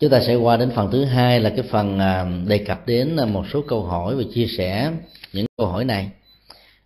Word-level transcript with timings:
chúng 0.00 0.10
ta 0.10 0.20
sẽ 0.20 0.34
qua 0.34 0.56
đến 0.56 0.70
phần 0.70 0.90
thứ 0.90 1.04
hai 1.04 1.40
là 1.40 1.50
cái 1.50 1.62
phần 1.62 1.98
à, 1.98 2.26
đề 2.46 2.58
cập 2.58 2.86
đến 2.86 3.16
à, 3.16 3.26
một 3.26 3.44
số 3.52 3.62
câu 3.68 3.82
hỏi 3.82 4.16
và 4.16 4.22
chia 4.34 4.46
sẻ 4.46 4.92
những 5.32 5.46
câu 5.56 5.66
hỏi 5.66 5.84
này. 5.84 6.10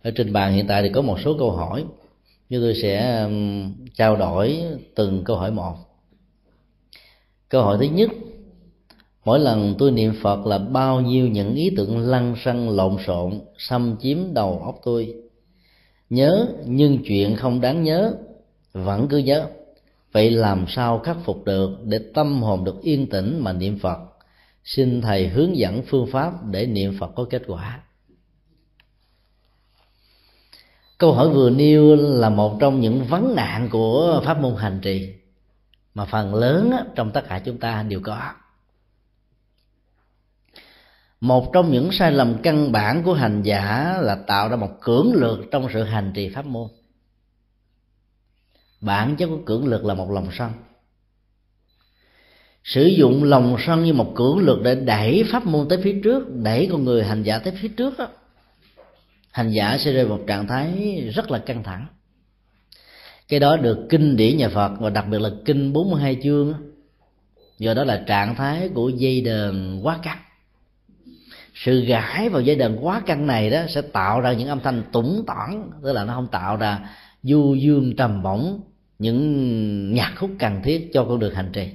Ở 0.03 0.11
trên 0.11 0.33
bàn 0.33 0.53
hiện 0.53 0.67
tại 0.67 0.81
thì 0.81 0.89
có 0.89 1.01
một 1.01 1.19
số 1.19 1.35
câu 1.39 1.51
hỏi. 1.51 1.83
Như 2.49 2.61
tôi 2.61 2.75
sẽ 2.81 3.27
trao 3.95 4.15
đổi 4.15 4.59
từng 4.95 5.23
câu 5.23 5.37
hỏi 5.37 5.51
một. 5.51 5.75
Câu 7.49 7.63
hỏi 7.63 7.77
thứ 7.79 7.85
nhất. 7.85 8.09
Mỗi 9.25 9.39
lần 9.39 9.75
tôi 9.77 9.91
niệm 9.91 10.13
phật 10.21 10.45
là 10.45 10.57
bao 10.57 11.01
nhiêu 11.01 11.27
những 11.27 11.55
ý 11.55 11.69
tưởng 11.77 11.99
lăng 11.99 12.35
xăng, 12.43 12.69
lộn 12.69 12.97
xộn, 13.05 13.39
xâm 13.57 13.95
chiếm 14.01 14.17
đầu 14.33 14.61
óc 14.65 14.79
tôi? 14.83 15.15
Nhớ, 16.09 16.47
nhưng 16.65 16.97
chuyện 17.05 17.35
không 17.35 17.61
đáng 17.61 17.83
nhớ, 17.83 18.13
vẫn 18.73 19.07
cứ 19.07 19.17
nhớ 19.17 19.47
vậy 20.13 20.31
làm 20.31 20.65
sao 20.67 20.99
khắc 20.99 21.17
phục 21.25 21.45
được 21.45 21.69
để 21.83 21.99
tâm 22.13 22.41
hồn 22.41 22.63
được 22.63 22.81
yên 22.81 23.09
tĩnh 23.09 23.39
mà 23.39 23.53
niệm 23.53 23.79
phật? 23.79 23.97
Xin 24.63 25.01
thầy 25.01 25.27
hướng 25.27 25.57
dẫn 25.57 25.83
phương 25.87 26.07
pháp 26.11 26.45
để 26.45 26.65
niệm 26.65 26.97
phật 26.99 27.11
có 27.15 27.25
kết 27.29 27.41
quả. 27.47 27.79
Câu 30.97 31.13
hỏi 31.13 31.29
vừa 31.29 31.49
nêu 31.49 31.95
là 31.95 32.29
một 32.29 32.57
trong 32.59 32.79
những 32.79 33.05
vấn 33.05 33.35
nạn 33.35 33.69
của 33.71 34.21
pháp 34.25 34.39
môn 34.39 34.55
hành 34.55 34.79
trì, 34.81 35.13
mà 35.93 36.05
phần 36.05 36.35
lớn 36.35 36.71
trong 36.95 37.11
tất 37.11 37.21
cả 37.29 37.41
chúng 37.45 37.57
ta 37.57 37.83
đều 37.83 37.99
có. 38.03 38.33
Một 41.21 41.53
trong 41.53 41.71
những 41.71 41.91
sai 41.91 42.11
lầm 42.11 42.37
căn 42.43 42.71
bản 42.71 43.03
của 43.03 43.13
hành 43.13 43.41
giả 43.41 43.97
là 44.01 44.15
tạo 44.15 44.49
ra 44.49 44.55
một 44.55 44.81
cưỡng 44.81 45.13
lược 45.13 45.39
trong 45.51 45.67
sự 45.73 45.83
hành 45.83 46.11
trì 46.15 46.29
pháp 46.29 46.45
môn 46.45 46.67
bản 48.83 49.15
chất 49.15 49.27
của 49.27 49.39
cưỡng 49.45 49.67
lực 49.67 49.85
là 49.85 49.93
một 49.93 50.11
lòng 50.11 50.27
sân. 50.37 50.51
Sử 52.63 52.85
dụng 52.85 53.23
lòng 53.23 53.57
sân 53.65 53.83
như 53.83 53.93
một 53.93 54.13
cưỡng 54.15 54.37
lực 54.37 54.61
để 54.63 54.75
đẩy 54.75 55.23
pháp 55.31 55.45
môn 55.45 55.69
tới 55.69 55.79
phía 55.83 56.01
trước, 56.03 56.35
đẩy 56.35 56.67
con 56.71 56.83
người 56.83 57.03
hành 57.03 57.23
giả 57.23 57.39
tới 57.39 57.53
phía 57.61 57.67
trước 57.67 57.97
đó 57.97 58.07
hành 59.31 59.49
giả 59.49 59.77
sẽ 59.79 59.93
rơi 59.93 60.05
vào 60.05 60.17
một 60.17 60.23
trạng 60.27 60.47
thái 60.47 61.01
rất 61.15 61.31
là 61.31 61.39
căng 61.39 61.63
thẳng. 61.63 61.87
Cái 63.27 63.39
đó 63.39 63.57
được 63.57 63.87
kinh 63.89 64.15
điển 64.15 64.37
nhà 64.37 64.49
Phật 64.49 64.71
và 64.79 64.89
đặc 64.89 65.05
biệt 65.09 65.21
là 65.21 65.29
kinh 65.45 65.73
42 65.73 66.17
chương 66.23 66.53
do 67.59 67.73
đó 67.73 67.83
là 67.83 68.03
trạng 68.07 68.35
thái 68.35 68.69
của 68.69 68.89
dây 68.89 69.21
đờn 69.21 69.79
quá 69.83 69.99
căng 70.03 70.17
sự 71.55 71.85
gãi 71.85 72.29
vào 72.29 72.41
dây 72.41 72.55
đờn 72.55 72.75
quá 72.75 73.01
căng 73.05 73.27
này 73.27 73.49
đó 73.49 73.61
sẽ 73.69 73.81
tạo 73.81 74.21
ra 74.21 74.33
những 74.33 74.47
âm 74.47 74.59
thanh 74.59 74.83
tủng 74.91 75.23
tỏn 75.27 75.71
tức 75.83 75.93
là 75.93 76.03
nó 76.03 76.13
không 76.13 76.27
tạo 76.27 76.57
ra 76.57 76.79
du 77.23 77.55
dương 77.55 77.95
trầm 77.95 78.23
bổng 78.23 78.61
những 79.03 79.93
nhạc 79.93 80.13
khúc 80.17 80.29
cần 80.39 80.61
thiết 80.63 80.89
cho 80.93 81.05
con 81.05 81.19
đường 81.19 81.35
hành 81.35 81.49
trì. 81.53 81.69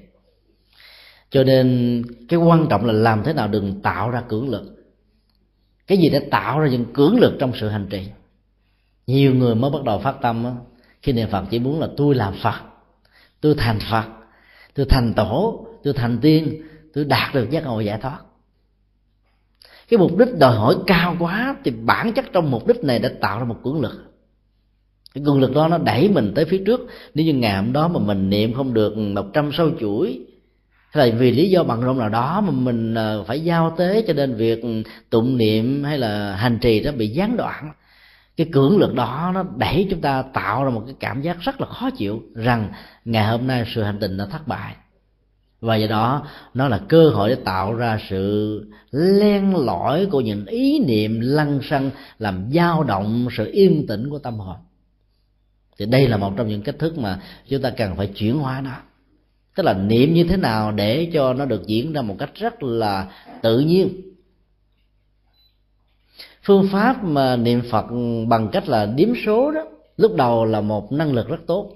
Cho 1.30 1.44
nên 1.44 2.02
cái 2.28 2.38
quan 2.38 2.66
trọng 2.70 2.86
là 2.86 2.92
làm 2.92 3.22
thế 3.24 3.32
nào 3.32 3.48
đừng 3.48 3.82
tạo 3.82 4.10
ra 4.10 4.20
cưỡng 4.20 4.48
lực. 4.48 4.74
Cái 5.86 5.98
gì 5.98 6.08
đã 6.08 6.20
tạo 6.30 6.60
ra 6.60 6.68
những 6.68 6.84
cưỡng 6.92 7.20
lực 7.20 7.36
trong 7.38 7.52
sự 7.60 7.68
hành 7.68 7.86
trì? 7.90 8.08
Nhiều 9.06 9.34
người 9.34 9.54
mới 9.54 9.70
bắt 9.70 9.84
đầu 9.84 9.98
phát 9.98 10.16
tâm 10.22 10.42
đó, 10.42 10.52
khi 11.02 11.12
niệm 11.12 11.28
phật 11.30 11.44
chỉ 11.50 11.58
muốn 11.58 11.80
là 11.80 11.88
tôi 11.96 12.14
làm 12.14 12.34
phật 12.42 12.60
tôi 13.40 13.54
thành 13.58 13.78
phật 13.90 14.04
tôi 14.74 14.86
thành 14.88 15.14
tổ 15.14 15.66
tôi 15.82 15.94
thành 15.94 16.18
tiên 16.22 16.62
tôi 16.94 17.04
đạt 17.04 17.34
được 17.34 17.50
giác 17.50 17.64
ngộ 17.64 17.80
giải 17.80 17.98
thoát. 18.02 18.18
Cái 19.88 19.98
mục 19.98 20.18
đích 20.18 20.28
đòi 20.38 20.56
hỏi 20.56 20.76
cao 20.86 21.16
quá 21.18 21.56
thì 21.64 21.70
bản 21.70 22.12
chất 22.12 22.24
trong 22.32 22.50
mục 22.50 22.66
đích 22.66 22.84
này 22.84 22.98
đã 22.98 23.10
tạo 23.20 23.38
ra 23.38 23.44
một 23.44 23.56
cưỡng 23.64 23.80
lực 23.80 24.07
cái 25.14 25.24
cường 25.24 25.40
lực 25.40 25.54
đó 25.54 25.68
nó 25.68 25.78
đẩy 25.78 26.08
mình 26.08 26.32
tới 26.34 26.44
phía 26.44 26.62
trước. 26.66 26.80
Nếu 27.14 27.26
như 27.26 27.34
ngày 27.34 27.56
hôm 27.56 27.72
đó 27.72 27.88
mà 27.88 28.00
mình 28.00 28.30
niệm 28.30 28.54
không 28.54 28.74
được 28.74 28.96
một 28.96 29.26
trăm 29.32 29.50
sâu 29.52 29.70
chuỗi, 29.80 30.20
hay 30.90 31.10
là 31.10 31.16
vì 31.18 31.30
lý 31.30 31.50
do 31.50 31.64
bằng 31.64 31.80
rộng 31.80 31.98
nào 31.98 32.08
đó 32.08 32.40
mà 32.40 32.50
mình 32.50 32.94
ờ, 32.94 33.24
phải 33.26 33.40
giao 33.40 33.74
tế 33.78 34.04
cho 34.06 34.12
nên 34.12 34.34
việc 34.34 34.64
tụng 35.10 35.36
niệm 35.36 35.84
hay 35.84 35.98
là 35.98 36.36
hành 36.36 36.58
trì 36.58 36.80
nó 36.80 36.92
bị 36.92 37.08
gián 37.08 37.36
đoạn, 37.36 37.72
cái 38.36 38.48
cưỡng 38.52 38.78
lực 38.78 38.94
đó 38.94 39.30
nó 39.34 39.44
đẩy 39.56 39.86
chúng 39.90 40.00
ta 40.00 40.22
tạo 40.22 40.64
ra 40.64 40.70
một 40.70 40.82
cái 40.86 40.94
cảm 41.00 41.22
giác 41.22 41.40
rất 41.40 41.60
là 41.60 41.66
khó 41.66 41.90
chịu 41.90 42.22
rằng 42.34 42.72
ngày 43.04 43.26
hôm 43.26 43.46
nay 43.46 43.64
sự 43.74 43.82
hành 43.82 43.98
trình 44.00 44.16
đã 44.16 44.26
thất 44.26 44.48
bại. 44.48 44.74
Và 45.60 45.76
do 45.76 45.86
đó, 45.86 46.26
nó 46.54 46.68
là 46.68 46.80
cơ 46.88 47.08
hội 47.08 47.28
để 47.28 47.34
tạo 47.44 47.74
ra 47.74 48.00
sự 48.08 48.62
len 48.90 49.56
lỏi 49.56 50.06
của 50.06 50.20
những 50.20 50.46
ý 50.46 50.78
niệm 50.86 51.20
lăng 51.20 51.60
xăng 51.62 51.90
làm 52.18 52.50
dao 52.54 52.84
động 52.84 53.28
sự 53.36 53.50
yên 53.52 53.86
tĩnh 53.86 54.10
của 54.10 54.18
tâm 54.18 54.38
hồn 54.38 54.56
thì 55.78 55.86
đây 55.86 56.08
là 56.08 56.16
một 56.16 56.32
trong 56.36 56.48
những 56.48 56.62
cách 56.62 56.78
thức 56.78 56.98
mà 56.98 57.22
chúng 57.48 57.62
ta 57.62 57.70
cần 57.70 57.96
phải 57.96 58.06
chuyển 58.06 58.38
hóa 58.38 58.60
nó. 58.60 58.76
Tức 59.56 59.62
là 59.62 59.74
niệm 59.74 60.14
như 60.14 60.24
thế 60.24 60.36
nào 60.36 60.72
để 60.72 61.10
cho 61.12 61.34
nó 61.34 61.44
được 61.44 61.66
diễn 61.66 61.92
ra 61.92 62.02
một 62.02 62.16
cách 62.18 62.30
rất 62.34 62.62
là 62.62 63.10
tự 63.42 63.60
nhiên. 63.60 63.88
Phương 66.42 66.68
pháp 66.72 67.04
mà 67.04 67.36
niệm 67.36 67.62
phật 67.70 67.86
bằng 68.28 68.48
cách 68.52 68.68
là 68.68 68.86
điếm 68.86 69.08
số 69.26 69.50
đó, 69.50 69.64
lúc 69.96 70.16
đầu 70.16 70.44
là 70.44 70.60
một 70.60 70.92
năng 70.92 71.12
lực 71.12 71.28
rất 71.28 71.40
tốt. 71.46 71.72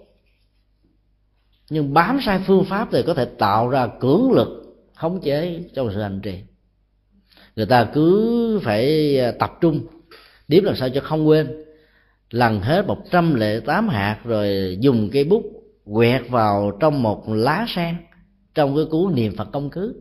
Nhưng 1.70 1.94
bám 1.94 2.18
sai 2.22 2.41
phương 2.46 2.64
pháp 2.64 2.88
thì 2.92 3.02
có 3.02 3.14
thể 3.14 3.24
tạo 3.24 3.68
ra 3.68 3.88
cưỡng 4.00 4.32
lực, 4.32 4.76
khống 4.94 5.20
chế 5.20 5.64
trong 5.74 5.91
sự 5.94 6.02
hành 6.02 6.20
trì. 6.20 6.41
Người 7.56 7.66
ta 7.66 7.88
cứ 7.94 8.60
phải 8.64 9.16
tập 9.38 9.52
trung 9.60 9.86
điếm 10.48 10.64
làm 10.64 10.76
sao 10.76 10.88
cho 10.88 11.00
không 11.00 11.28
quên 11.28 11.64
lần 12.32 12.60
hết 12.60 12.87
một 12.87 12.98
trăm 13.10 13.34
lẻ 13.34 13.60
tám 13.60 13.88
hạt 13.88 14.19
rồi 14.25 14.76
dùng 14.81 15.10
cây 15.12 15.25
bút 15.25 15.43
quẹt 15.93 16.22
vào 16.28 16.76
trong 16.81 17.03
một 17.03 17.28
lá 17.28 17.66
sen 17.69 17.97
trong 18.54 18.76
cái 18.76 18.84
cú 18.91 19.09
niệm 19.09 19.37
phật 19.37 19.48
công 19.53 19.70
cứ. 19.70 19.94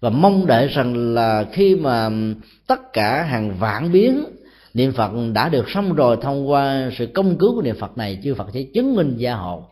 Và 0.00 0.10
mong 0.10 0.46
đợi 0.46 0.68
rằng 0.68 1.14
là 1.14 1.44
khi 1.52 1.76
mà 1.76 2.10
tất 2.66 2.92
cả 2.92 3.22
hàng 3.22 3.58
vạn 3.58 3.92
biến 3.92 4.24
niệm 4.74 4.92
phật 4.92 5.10
đã 5.34 5.48
được 5.48 5.70
xong 5.70 5.92
rồi 5.92 6.16
thông 6.22 6.50
qua 6.50 6.90
sự 6.98 7.06
công 7.06 7.38
cứu 7.38 7.54
của 7.54 7.62
niệm 7.62 7.76
phật 7.78 7.98
này, 7.98 8.18
chư 8.24 8.34
phật 8.34 8.46
sẽ 8.54 8.62
chứng 8.74 8.96
minh 8.96 9.14
gia 9.16 9.34
hộ, 9.34 9.64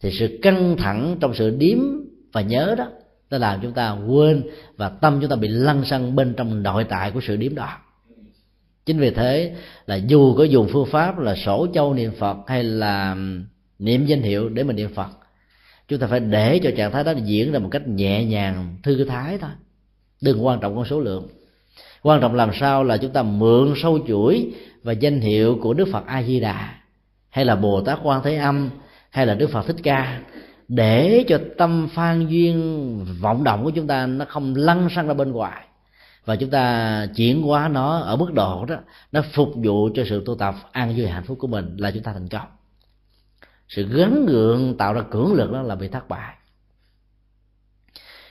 thì 0.00 0.10
sự 0.10 0.38
căng 0.42 0.76
thẳng 0.76 1.16
trong 1.20 1.34
sự 1.34 1.50
điếm 1.50 1.78
và 2.32 2.40
nhớ 2.40 2.74
đó, 2.78 2.88
nó 3.30 3.38
làm 3.38 3.58
chúng 3.62 3.72
ta 3.72 3.96
quên 4.08 4.42
và 4.76 4.88
tâm 4.88 5.18
chúng 5.20 5.30
ta 5.30 5.36
bị 5.36 5.48
lăn 5.48 5.84
xăng 5.84 6.16
bên 6.16 6.34
trong 6.36 6.62
nội 6.62 6.84
tại 6.84 7.10
của 7.10 7.20
sự 7.20 7.36
điếm 7.36 7.54
đó 7.54 7.68
chính 8.88 8.98
vì 8.98 9.10
thế 9.10 9.54
là 9.86 9.96
dù 9.96 10.34
có 10.34 10.44
dùng 10.44 10.68
phương 10.72 10.86
pháp 10.86 11.18
là 11.18 11.34
sổ 11.34 11.66
châu 11.74 11.94
niệm 11.94 12.12
phật 12.18 12.36
hay 12.46 12.62
là 12.62 13.16
niệm 13.78 14.06
danh 14.06 14.22
hiệu 14.22 14.48
để 14.48 14.62
mình 14.62 14.76
niệm 14.76 14.94
phật, 14.94 15.08
chúng 15.88 15.98
ta 15.98 16.06
phải 16.06 16.20
để 16.20 16.60
cho 16.62 16.70
trạng 16.76 16.92
thái 16.92 17.04
đó 17.04 17.12
diễn 17.24 17.52
ra 17.52 17.58
một 17.58 17.68
cách 17.70 17.88
nhẹ 17.88 18.24
nhàng, 18.24 18.76
thư 18.82 19.04
thái 19.04 19.38
thôi. 19.38 19.50
Đừng 20.22 20.46
quan 20.46 20.60
trọng 20.60 20.76
con 20.76 20.84
số 20.84 21.00
lượng. 21.00 21.28
Quan 22.02 22.20
trọng 22.20 22.34
làm 22.34 22.50
sao 22.60 22.84
là 22.84 22.96
chúng 22.96 23.10
ta 23.10 23.22
mượn 23.22 23.74
sâu 23.76 23.98
chuỗi 24.08 24.52
và 24.82 24.92
danh 24.92 25.20
hiệu 25.20 25.58
của 25.62 25.74
đức 25.74 25.88
phật 25.92 26.06
a 26.06 26.22
di 26.22 26.40
đà 26.40 26.74
hay 27.30 27.44
là 27.44 27.56
bồ 27.56 27.80
tát 27.80 27.98
quan 28.02 28.22
thế 28.24 28.36
âm, 28.36 28.70
hay 29.10 29.26
là 29.26 29.34
đức 29.34 29.50
phật 29.50 29.66
thích 29.66 29.76
ca, 29.82 30.20
để 30.68 31.24
cho 31.28 31.40
tâm 31.58 31.88
phan 31.94 32.26
duyên 32.26 33.04
vọng 33.20 33.44
động 33.44 33.64
của 33.64 33.70
chúng 33.70 33.86
ta 33.86 34.06
nó 34.06 34.24
không 34.24 34.54
lăn 34.54 34.88
sang 34.90 35.06
ra 35.06 35.14
bên 35.14 35.32
ngoài 35.32 35.67
và 36.28 36.36
chúng 36.36 36.50
ta 36.50 37.06
chuyển 37.16 37.42
hóa 37.42 37.68
nó 37.68 37.98
ở 37.98 38.16
mức 38.16 38.32
độ 38.32 38.64
đó, 38.64 38.76
nó 39.12 39.22
phục 39.32 39.48
vụ 39.56 39.90
cho 39.94 40.04
sự 40.08 40.22
tu 40.26 40.34
tập 40.34 40.54
an 40.72 40.94
vui 40.96 41.06
hạnh 41.06 41.24
phúc 41.24 41.38
của 41.40 41.46
mình 41.46 41.76
là 41.76 41.90
chúng 41.90 42.02
ta 42.02 42.12
thành 42.12 42.28
công. 42.28 42.48
Sự 43.68 43.88
gắn 43.88 44.26
gượng 44.26 44.76
tạo 44.76 44.92
ra 44.92 45.02
cưỡng 45.10 45.32
lực 45.32 45.52
đó 45.52 45.62
là 45.62 45.74
bị 45.74 45.88
thất 45.88 46.08
bại. 46.08 46.36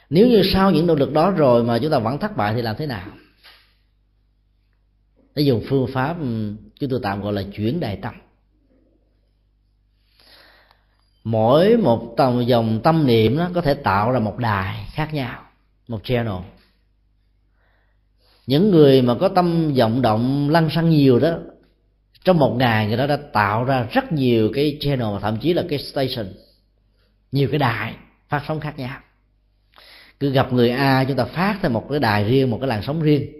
Nếu 0.09 0.27
như 0.27 0.41
sau 0.53 0.71
những 0.71 0.87
nỗ 0.87 0.95
lực 0.95 1.13
đó 1.13 1.31
rồi 1.31 1.63
mà 1.63 1.79
chúng 1.79 1.91
ta 1.91 1.99
vẫn 1.99 2.19
thất 2.19 2.37
bại 2.37 2.53
thì 2.53 2.61
làm 2.61 2.75
thế 2.75 2.85
nào? 2.85 3.07
Để 5.35 5.43
dùng 5.43 5.63
phương 5.69 5.87
pháp 5.93 6.19
ừ, 6.19 6.53
chúng 6.79 6.89
tôi 6.89 6.99
tạm 7.03 7.21
gọi 7.21 7.33
là 7.33 7.43
chuyển 7.55 7.79
đại 7.79 7.99
tâm. 8.01 8.13
Mỗi 11.23 11.77
một 11.77 12.13
tầng 12.17 12.47
dòng 12.47 12.79
tâm 12.83 13.07
niệm 13.07 13.37
nó 13.37 13.49
có 13.53 13.61
thể 13.61 13.73
tạo 13.73 14.11
ra 14.11 14.19
một 14.19 14.37
đài 14.37 14.87
khác 14.91 15.13
nhau, 15.13 15.43
một 15.87 15.99
channel 16.03 16.56
những 18.47 18.71
người 18.71 19.01
mà 19.01 19.15
có 19.15 19.27
tâm 19.27 19.73
vọng 19.73 20.01
động 20.01 20.49
lăn 20.49 20.69
xăng 20.69 20.89
nhiều 20.89 21.19
đó, 21.19 21.37
trong 22.23 22.37
một 22.37 22.55
ngày 22.57 22.87
người 22.87 22.97
đó 22.97 23.07
đã 23.07 23.17
tạo 23.33 23.63
ra 23.63 23.87
rất 23.91 24.11
nhiều 24.11 24.51
cái 24.53 24.77
channel 24.79 25.07
thậm 25.21 25.37
chí 25.37 25.53
là 25.53 25.63
cái 25.69 25.79
station. 25.79 26.27
Nhiều 27.31 27.47
cái 27.51 27.59
đài 27.59 27.95
phát 28.29 28.43
sóng 28.47 28.59
khác 28.59 28.79
nhau. 28.79 28.99
Cứ 30.19 30.31
gặp 30.31 30.53
người 30.53 30.69
a, 30.69 31.03
chúng 31.03 31.17
ta 31.17 31.25
phát 31.25 31.59
thêm 31.61 31.73
một 31.73 31.87
cái 31.89 31.99
đài 31.99 32.23
riêng, 32.23 32.49
một 32.49 32.57
cái 32.61 32.67
làn 32.67 32.83
sóng 32.83 33.01
riêng, 33.01 33.31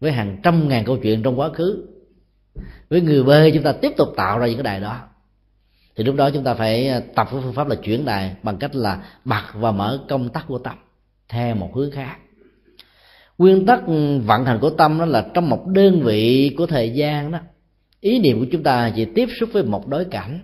với 0.00 0.12
hàng 0.12 0.40
trăm 0.42 0.68
ngàn 0.68 0.84
câu 0.84 0.96
chuyện 0.96 1.22
trong 1.22 1.40
quá 1.40 1.48
khứ. 1.48 1.86
Với 2.90 3.00
người 3.00 3.22
b, 3.22 3.30
chúng 3.54 3.62
ta 3.62 3.72
tiếp 3.72 3.92
tục 3.96 4.08
tạo 4.16 4.38
ra 4.38 4.46
những 4.46 4.56
cái 4.56 4.64
đài 4.64 4.80
đó. 4.80 5.00
Thì 5.96 6.04
lúc 6.04 6.16
đó 6.16 6.30
chúng 6.30 6.44
ta 6.44 6.54
phải 6.54 6.88
à, 6.88 7.00
tập 7.14 7.28
cái 7.30 7.40
phương 7.42 7.52
pháp 7.52 7.68
là 7.68 7.74
chuyển 7.74 8.04
đài 8.04 8.34
bằng 8.42 8.56
cách 8.56 8.74
là 8.74 9.04
bật 9.24 9.42
và 9.54 9.70
mở 9.70 10.04
công 10.08 10.28
tắc 10.28 10.44
của 10.46 10.58
tâm, 10.58 10.76
theo 11.28 11.54
một 11.54 11.70
hướng 11.74 11.90
khác 11.90 12.16
nguyên 13.42 13.66
tắc 13.66 13.80
vận 14.24 14.44
hành 14.44 14.58
của 14.60 14.70
tâm 14.70 14.98
đó 14.98 15.04
là 15.04 15.26
trong 15.34 15.50
một 15.50 15.66
đơn 15.66 16.02
vị 16.02 16.54
của 16.58 16.66
thời 16.66 16.90
gian 16.90 17.32
đó, 17.32 17.38
ý 18.00 18.18
niệm 18.18 18.40
của 18.40 18.46
chúng 18.52 18.62
ta 18.62 18.90
chỉ 18.96 19.04
tiếp 19.04 19.28
xúc 19.40 19.48
với 19.52 19.62
một 19.62 19.88
đối 19.88 20.04
cảnh. 20.04 20.40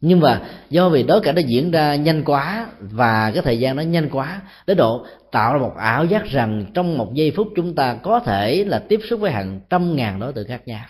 Nhưng 0.00 0.20
mà 0.20 0.42
do 0.70 0.88
vì 0.88 1.02
đối 1.02 1.20
cảnh 1.20 1.34
nó 1.34 1.40
diễn 1.40 1.70
ra 1.70 1.94
nhanh 1.94 2.24
quá 2.24 2.66
và 2.80 3.30
cái 3.30 3.42
thời 3.42 3.58
gian 3.58 3.76
nó 3.76 3.82
nhanh 3.82 4.08
quá 4.10 4.42
đến 4.66 4.76
độ 4.76 5.06
tạo 5.32 5.52
ra 5.52 5.58
một 5.58 5.72
ảo 5.76 6.04
giác 6.04 6.24
rằng 6.24 6.66
trong 6.74 6.98
một 6.98 7.14
giây 7.14 7.32
phút 7.36 7.48
chúng 7.56 7.74
ta 7.74 7.94
có 7.94 8.20
thể 8.20 8.64
là 8.64 8.78
tiếp 8.88 9.00
xúc 9.08 9.20
với 9.20 9.30
hàng 9.30 9.60
trăm 9.70 9.96
ngàn 9.96 10.20
đối 10.20 10.32
tượng 10.32 10.48
khác 10.48 10.68
nhau. 10.68 10.84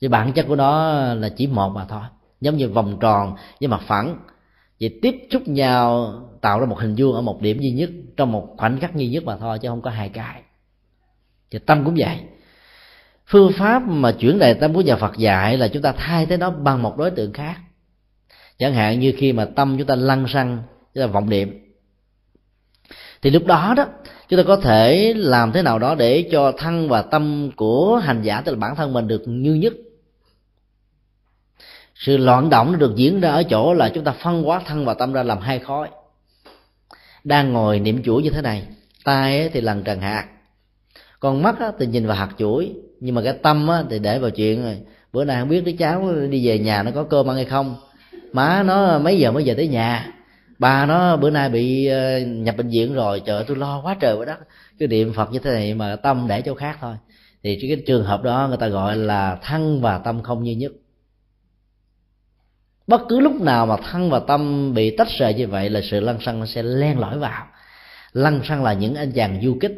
Thì 0.00 0.08
bản 0.08 0.32
chất 0.32 0.46
của 0.48 0.56
nó 0.56 0.92
là 1.14 1.28
chỉ 1.28 1.46
một 1.46 1.68
mà 1.68 1.84
thôi, 1.84 2.02
giống 2.40 2.56
như 2.56 2.68
vòng 2.68 2.98
tròn 3.00 3.34
với 3.60 3.68
mặt 3.68 3.80
phẳng 3.86 4.18
vậy 4.80 4.98
tiếp 5.02 5.14
xúc 5.30 5.48
nhau 5.48 6.12
tạo 6.40 6.60
ra 6.60 6.66
một 6.66 6.78
hình 6.78 6.94
vuông 6.98 7.14
ở 7.14 7.20
một 7.20 7.42
điểm 7.42 7.60
duy 7.60 7.70
nhất, 7.70 7.90
trong 8.16 8.32
một 8.32 8.54
khoảnh 8.56 8.80
khắc 8.80 8.96
duy 8.96 9.08
nhất 9.08 9.24
mà 9.24 9.36
thôi, 9.36 9.58
chứ 9.58 9.68
không 9.68 9.82
có 9.82 9.90
hai 9.90 10.08
cái. 10.08 10.42
Thì 11.50 11.58
tâm 11.58 11.84
cũng 11.84 11.94
vậy. 11.98 12.18
Phương 13.26 13.52
pháp 13.52 13.82
mà 13.86 14.12
chuyển 14.12 14.38
đề 14.38 14.54
tâm 14.54 14.74
của 14.74 14.80
nhà 14.80 14.96
Phật 14.96 15.18
dạy 15.18 15.58
là 15.58 15.68
chúng 15.68 15.82
ta 15.82 15.92
thay 15.92 16.26
thế 16.26 16.36
nó 16.36 16.50
bằng 16.50 16.82
một 16.82 16.96
đối 16.96 17.10
tượng 17.10 17.32
khác. 17.32 17.56
Chẳng 18.58 18.74
hạn 18.74 19.00
như 19.00 19.14
khi 19.16 19.32
mà 19.32 19.44
tâm 19.44 19.78
chúng 19.78 19.86
ta 19.86 19.94
lăn 19.94 20.28
xăng, 20.28 20.62
chúng 20.94 21.04
ta 21.04 21.06
vọng 21.06 21.30
niệm. 21.30 21.74
Thì 23.22 23.30
lúc 23.30 23.46
đó 23.46 23.74
đó, 23.76 23.86
chúng 24.28 24.36
ta 24.36 24.42
có 24.42 24.56
thể 24.56 25.14
làm 25.16 25.52
thế 25.52 25.62
nào 25.62 25.78
đó 25.78 25.94
để 25.94 26.28
cho 26.32 26.52
thân 26.58 26.88
và 26.88 27.02
tâm 27.02 27.50
của 27.56 27.96
hành 27.96 28.22
giả, 28.22 28.40
tức 28.40 28.52
là 28.52 28.58
bản 28.58 28.76
thân 28.76 28.92
mình 28.92 29.08
được 29.08 29.22
như 29.26 29.54
nhất 29.54 29.72
sự 31.98 32.16
loạn 32.16 32.50
động 32.50 32.72
nó 32.72 32.78
được 32.78 32.96
diễn 32.96 33.20
ra 33.20 33.30
ở 33.30 33.42
chỗ 33.42 33.74
là 33.74 33.88
chúng 33.88 34.04
ta 34.04 34.12
phân 34.12 34.42
hóa 34.42 34.60
thân 34.66 34.84
và 34.84 34.94
tâm 34.94 35.12
ra 35.12 35.22
làm 35.22 35.38
hai 35.38 35.58
khối. 35.58 35.88
Đang 37.24 37.52
ngồi 37.52 37.80
niệm 37.80 38.02
chuỗi 38.02 38.22
như 38.22 38.30
thế 38.30 38.42
này, 38.42 38.62
tay 39.04 39.50
thì 39.52 39.60
lần 39.60 39.82
trần 39.82 40.00
hạt, 40.00 40.26
còn 41.20 41.42
mắt 41.42 41.56
thì 41.78 41.86
nhìn 41.86 42.06
vào 42.06 42.16
hạt 42.16 42.28
chuỗi. 42.38 42.72
Nhưng 43.00 43.14
mà 43.14 43.22
cái 43.24 43.32
tâm 43.32 43.68
thì 43.90 43.98
để 43.98 44.18
vào 44.18 44.30
chuyện 44.30 44.62
rồi, 44.62 44.78
bữa 45.12 45.24
nay 45.24 45.40
không 45.40 45.48
biết 45.48 45.64
đứa 45.64 45.72
cháu 45.72 46.12
đi 46.30 46.46
về 46.46 46.58
nhà 46.58 46.82
nó 46.82 46.90
có 46.90 47.04
cơm 47.04 47.30
ăn 47.30 47.36
hay 47.36 47.44
không. 47.44 47.76
Má 48.32 48.62
nó 48.62 48.98
mấy 48.98 49.18
giờ 49.18 49.32
mới 49.32 49.44
về 49.44 49.54
tới 49.54 49.68
nhà? 49.68 50.14
Ba 50.58 50.86
nó 50.86 51.16
bữa 51.16 51.30
nay 51.30 51.48
bị 51.48 51.86
ờ, 51.86 52.18
nhập 52.18 52.56
bệnh 52.56 52.68
viện 52.68 52.94
rồi, 52.94 53.22
trời, 53.26 53.44
tôi 53.46 53.56
lo 53.56 53.80
quá 53.80 53.96
trời 54.00 54.16
quá 54.16 54.24
đất. 54.24 54.38
Cái 54.78 54.88
niệm 54.88 55.12
phật 55.12 55.32
như 55.32 55.38
thế 55.38 55.50
này 55.50 55.74
mà 55.74 55.96
tâm 55.96 56.26
để 56.28 56.40
chỗ 56.40 56.54
khác 56.54 56.78
thôi. 56.80 56.94
Thì 57.42 57.58
cái 57.60 57.82
trường 57.86 58.04
hợp 58.04 58.22
đó 58.22 58.46
người 58.48 58.56
ta 58.56 58.68
gọi 58.68 58.96
là 58.96 59.38
thân 59.42 59.80
và 59.80 59.98
tâm 59.98 60.22
không 60.22 60.42
như 60.42 60.52
nhất 60.52 60.72
bất 62.88 63.02
cứ 63.08 63.20
lúc 63.20 63.40
nào 63.40 63.66
mà 63.66 63.76
thân 63.90 64.10
và 64.10 64.18
tâm 64.18 64.74
bị 64.74 64.96
tách 64.96 65.08
rời 65.18 65.34
như 65.34 65.46
vậy 65.46 65.70
là 65.70 65.80
sự 65.90 66.00
lăn 66.00 66.20
xăng 66.20 66.40
nó 66.40 66.46
sẽ 66.46 66.62
len 66.62 66.98
lỏi 66.98 67.18
vào. 67.18 67.46
Lăn 68.12 68.40
xăng 68.44 68.64
là 68.64 68.72
những 68.72 68.94
anh 68.94 69.12
chàng 69.12 69.40
du 69.42 69.56
kích, 69.60 69.72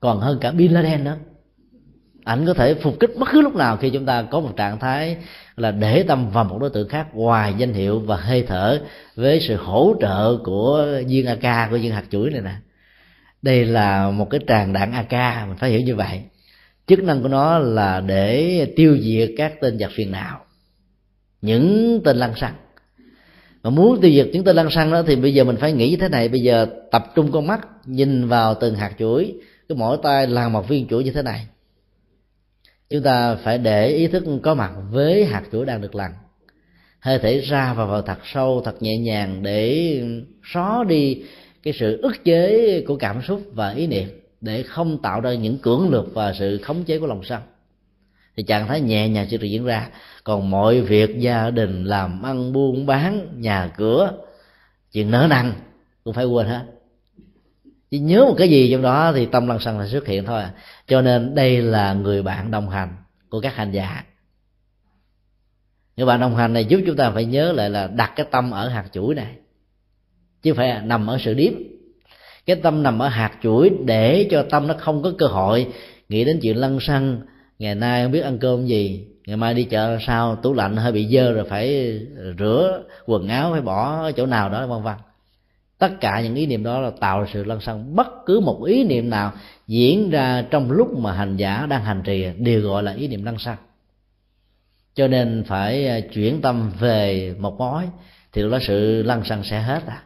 còn 0.00 0.20
hơn 0.20 0.38
cả 0.40 0.50
bin 0.50 0.72
laden 0.72 1.04
nữa 1.04 1.16
ảnh 2.24 2.46
có 2.46 2.54
thể 2.54 2.74
phục 2.74 3.00
kích 3.00 3.10
bất 3.18 3.28
cứ 3.32 3.40
lúc 3.40 3.54
nào 3.54 3.76
khi 3.76 3.90
chúng 3.90 4.06
ta 4.06 4.22
có 4.22 4.40
một 4.40 4.52
trạng 4.56 4.78
thái 4.78 5.16
là 5.56 5.70
để 5.70 6.02
tâm 6.02 6.30
vào 6.30 6.44
một 6.44 6.58
đối 6.60 6.70
tượng 6.70 6.88
khác 6.88 7.06
ngoài 7.14 7.54
danh 7.58 7.72
hiệu 7.72 8.00
và 8.00 8.16
hơi 8.16 8.44
thở 8.46 8.80
với 9.14 9.40
sự 9.40 9.56
hỗ 9.56 9.94
trợ 10.00 10.36
của 10.44 10.86
viên 11.06 11.26
ak 11.26 11.70
của 11.70 11.78
viên 11.78 11.92
hạt 11.92 12.04
chuỗi 12.10 12.30
này 12.30 12.40
nè. 12.40 12.54
Đây 13.42 13.64
là 13.64 14.10
một 14.10 14.30
cái 14.30 14.40
tràng 14.46 14.72
đạn 14.72 14.92
ak 14.92 15.46
mình 15.48 15.56
phải 15.56 15.70
hiểu 15.70 15.80
như 15.80 15.94
vậy. 15.94 16.22
Chức 16.86 17.02
năng 17.02 17.22
của 17.22 17.28
nó 17.28 17.58
là 17.58 18.00
để 18.00 18.66
tiêu 18.76 18.98
diệt 19.00 19.30
các 19.36 19.60
tên 19.60 19.78
giặc 19.78 19.90
phiền 19.94 20.12
não 20.12 20.40
những 21.44 22.00
tên 22.04 22.16
lăng 22.16 22.34
xăng. 22.36 22.54
Mà 23.62 23.70
muốn 23.70 24.00
tiêu 24.00 24.10
diệt 24.12 24.28
những 24.32 24.44
tên 24.44 24.56
lăng 24.56 24.70
xăng 24.70 24.90
đó 24.90 25.02
thì 25.06 25.16
bây 25.16 25.34
giờ 25.34 25.44
mình 25.44 25.56
phải 25.56 25.72
nghĩ 25.72 25.90
như 25.90 25.96
thế 25.96 26.08
này. 26.08 26.28
Bây 26.28 26.40
giờ 26.40 26.66
tập 26.90 27.12
trung 27.14 27.32
con 27.32 27.46
mắt, 27.46 27.68
nhìn 27.86 28.28
vào 28.28 28.54
từng 28.54 28.74
hạt 28.74 28.92
chuỗi. 28.98 29.34
Cứ 29.68 29.74
mỗi 29.74 29.98
tay 30.02 30.26
làm 30.26 30.52
một 30.52 30.68
viên 30.68 30.88
chuỗi 30.88 31.04
như 31.04 31.12
thế 31.12 31.22
này. 31.22 31.46
Chúng 32.90 33.02
ta 33.02 33.34
phải 33.34 33.58
để 33.58 33.88
ý 33.88 34.06
thức 34.06 34.24
có 34.42 34.54
mặt 34.54 34.72
với 34.90 35.24
hạt 35.24 35.42
chuỗi 35.52 35.66
đang 35.66 35.80
được 35.80 35.94
lằn 35.94 36.10
hơi 37.04 37.18
thể 37.18 37.40
ra 37.40 37.74
và 37.74 37.84
vào 37.84 38.02
thật 38.02 38.18
sâu, 38.24 38.62
thật 38.64 38.82
nhẹ 38.82 38.98
nhàng 38.98 39.42
để 39.42 40.00
xóa 40.52 40.84
đi 40.88 41.22
cái 41.62 41.74
sự 41.78 42.00
ức 42.02 42.24
chế 42.24 42.80
của 42.86 42.96
cảm 42.96 43.22
xúc 43.22 43.42
và 43.52 43.70
ý 43.70 43.86
niệm, 43.86 44.08
để 44.40 44.62
không 44.62 44.98
tạo 45.02 45.20
ra 45.20 45.34
những 45.34 45.58
cưỡng 45.58 45.88
lực 45.90 46.14
và 46.14 46.32
sự 46.38 46.58
khống 46.62 46.84
chế 46.84 46.98
của 46.98 47.06
lòng 47.06 47.20
sân 47.24 47.40
thì 48.36 48.42
trạng 48.42 48.68
thái 48.68 48.80
nhẹ 48.80 49.08
nhàng 49.08 49.26
sẽ 49.30 49.36
được 49.36 49.46
diễn 49.46 49.64
ra. 49.64 49.88
Còn 50.24 50.50
mọi 50.50 50.80
việc 50.80 51.18
gia 51.18 51.50
đình 51.50 51.84
làm, 51.84 52.22
ăn, 52.22 52.52
buôn, 52.52 52.86
bán, 52.86 53.40
nhà 53.40 53.70
cửa, 53.76 54.12
chuyện 54.92 55.10
nỡ 55.10 55.26
năng 55.30 55.52
cũng 56.04 56.14
phải 56.14 56.24
quên 56.24 56.46
hết. 56.46 56.64
Chỉ 57.90 57.98
nhớ 57.98 58.24
một 58.24 58.34
cái 58.38 58.48
gì 58.48 58.70
trong 58.72 58.82
đó 58.82 59.12
thì 59.14 59.26
tâm 59.26 59.46
lăng 59.46 59.60
xăng 59.60 59.78
là 59.78 59.86
xuất 59.88 60.06
hiện 60.06 60.24
thôi 60.24 60.42
à. 60.42 60.52
cho 60.86 61.02
nên 61.02 61.34
đây 61.34 61.62
là 61.62 61.92
người 61.94 62.22
bạn 62.22 62.50
đồng 62.50 62.68
hành 62.68 62.96
của 63.28 63.40
các 63.40 63.56
hành 63.56 63.72
giả. 63.72 64.04
Người 65.96 66.06
bạn 66.06 66.20
đồng 66.20 66.36
hành 66.36 66.52
này 66.52 66.64
giúp 66.64 66.80
chúng 66.86 66.96
ta 66.96 67.10
phải 67.10 67.24
nhớ 67.24 67.52
lại 67.52 67.70
là 67.70 67.86
đặt 67.86 68.12
cái 68.16 68.26
tâm 68.30 68.50
ở 68.50 68.68
hạt 68.68 68.84
chuỗi 68.92 69.14
này. 69.14 69.34
Chứ 70.42 70.54
phải 70.54 70.80
nằm 70.84 71.06
ở 71.06 71.18
sự 71.20 71.34
điếm. 71.34 71.52
Cái 72.46 72.56
tâm 72.56 72.82
nằm 72.82 72.98
ở 72.98 73.08
hạt 73.08 73.32
chuỗi 73.42 73.70
để 73.84 74.28
cho 74.30 74.44
tâm 74.50 74.66
nó 74.66 74.74
không 74.78 75.02
có 75.02 75.12
cơ 75.18 75.26
hội 75.26 75.66
nghĩ 76.08 76.24
đến 76.24 76.38
chuyện 76.42 76.56
lăng 76.56 76.80
xăng 76.80 77.20
ngày 77.64 77.74
nay 77.74 78.02
không 78.02 78.12
biết 78.12 78.20
ăn 78.20 78.38
cơm 78.38 78.66
gì. 78.66 79.06
Ngày 79.26 79.36
mai 79.36 79.54
đi 79.54 79.64
chợ 79.64 79.98
sao? 80.06 80.36
Tủ 80.36 80.52
lạnh 80.52 80.76
hơi 80.76 80.92
bị 80.92 81.06
dơ 81.06 81.32
rồi 81.32 81.44
phải 81.48 81.98
rửa 82.38 82.82
quần 83.06 83.28
áo, 83.28 83.52
phải 83.52 83.60
bỏ 83.60 84.10
chỗ 84.12 84.26
nào 84.26 84.48
đó, 84.48 84.66
vân 84.66 84.82
vân. 84.82 84.94
Tất 85.78 86.00
cả 86.00 86.20
những 86.20 86.34
ý 86.34 86.46
niệm 86.46 86.62
đó 86.62 86.80
là 86.80 86.90
tạo 87.00 87.26
sự 87.32 87.44
lăn 87.44 87.60
xăng. 87.60 87.96
Bất 87.96 88.06
cứ 88.26 88.40
một 88.40 88.64
ý 88.64 88.84
niệm 88.84 89.10
nào 89.10 89.32
diễn 89.66 90.10
ra 90.10 90.44
trong 90.50 90.70
lúc 90.70 90.98
mà 90.98 91.12
hành 91.12 91.36
giả 91.36 91.66
đang 91.70 91.84
hành 91.84 92.02
trì 92.04 92.26
đều 92.38 92.60
gọi 92.60 92.82
là 92.82 92.92
ý 92.92 93.08
niệm 93.08 93.24
lăn 93.24 93.38
xăng. 93.38 93.56
Cho 94.94 95.08
nên 95.08 95.44
phải 95.46 95.88
à, 95.88 96.00
chuyển 96.00 96.40
tâm 96.40 96.72
về 96.80 97.34
một 97.38 97.58
mối 97.58 97.84
thì 98.32 98.42
lúc 98.42 98.52
đó 98.52 98.58
sự 98.62 99.02
lăn 99.02 99.24
xăng 99.24 99.44
sẽ 99.44 99.60
hết 99.60 99.86
à. 99.86 100.02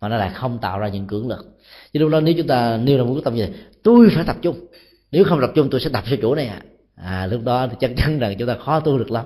Mà 0.00 0.08
nó 0.08 0.16
lại 0.16 0.30
không 0.34 0.58
tạo 0.58 0.78
ra 0.78 0.88
những 0.88 1.06
cưỡng 1.06 1.28
lực. 1.28 1.58
Chứ 1.92 2.00
lúc 2.00 2.10
đó 2.10 2.20
nếu 2.20 2.34
chúng 2.38 2.46
ta 2.46 2.76
nêu 2.76 2.98
ra 2.98 3.04
một 3.04 3.12
quyết 3.14 3.24
tâm 3.24 3.36
gì 3.36 3.46
tôi 3.82 4.08
phải 4.14 4.24
tập 4.24 4.36
trung. 4.42 4.66
Nếu 5.10 5.24
không 5.24 5.40
tập 5.40 5.50
trung, 5.54 5.68
tôi 5.70 5.80
sẽ 5.80 5.90
đập 5.92 6.04
cho 6.10 6.16
chỗ 6.22 6.34
này 6.34 6.46
à 6.46 6.60
à 6.96 7.26
lúc 7.26 7.40
đó 7.44 7.66
thì 7.66 7.76
chắc 7.80 7.90
chắn 7.96 8.18
rằng 8.18 8.34
chúng 8.38 8.48
ta 8.48 8.56
khó 8.64 8.80
tu 8.80 8.98
được 8.98 9.10
lắm. 9.10 9.24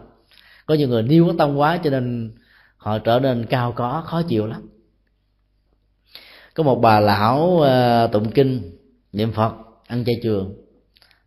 Có 0.67 0.75
nhiều 0.75 0.89
người 0.89 1.03
niêu 1.03 1.27
có 1.27 1.35
tâm 1.39 1.57
quá 1.57 1.79
cho 1.85 1.91
nên 1.91 2.33
họ 2.77 2.99
trở 2.99 3.21
nên 3.21 3.47
cao 3.47 3.73
có 3.73 4.03
khó 4.07 4.23
chịu 4.23 4.47
lắm. 4.47 4.69
Có 6.55 6.63
một 6.63 6.81
bà 6.81 7.01
lão 7.01 7.39
uh, 7.39 8.13
tụng 8.13 8.31
kinh 8.31 8.79
niệm 9.13 9.33
phật 9.33 9.55
ăn 9.87 10.05
chay 10.05 10.15
trường. 10.23 10.55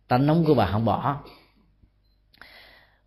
Tánh 0.08 0.26
nóng 0.26 0.44
của 0.44 0.54
bà 0.54 0.66
không 0.66 0.84
bỏ. 0.84 1.16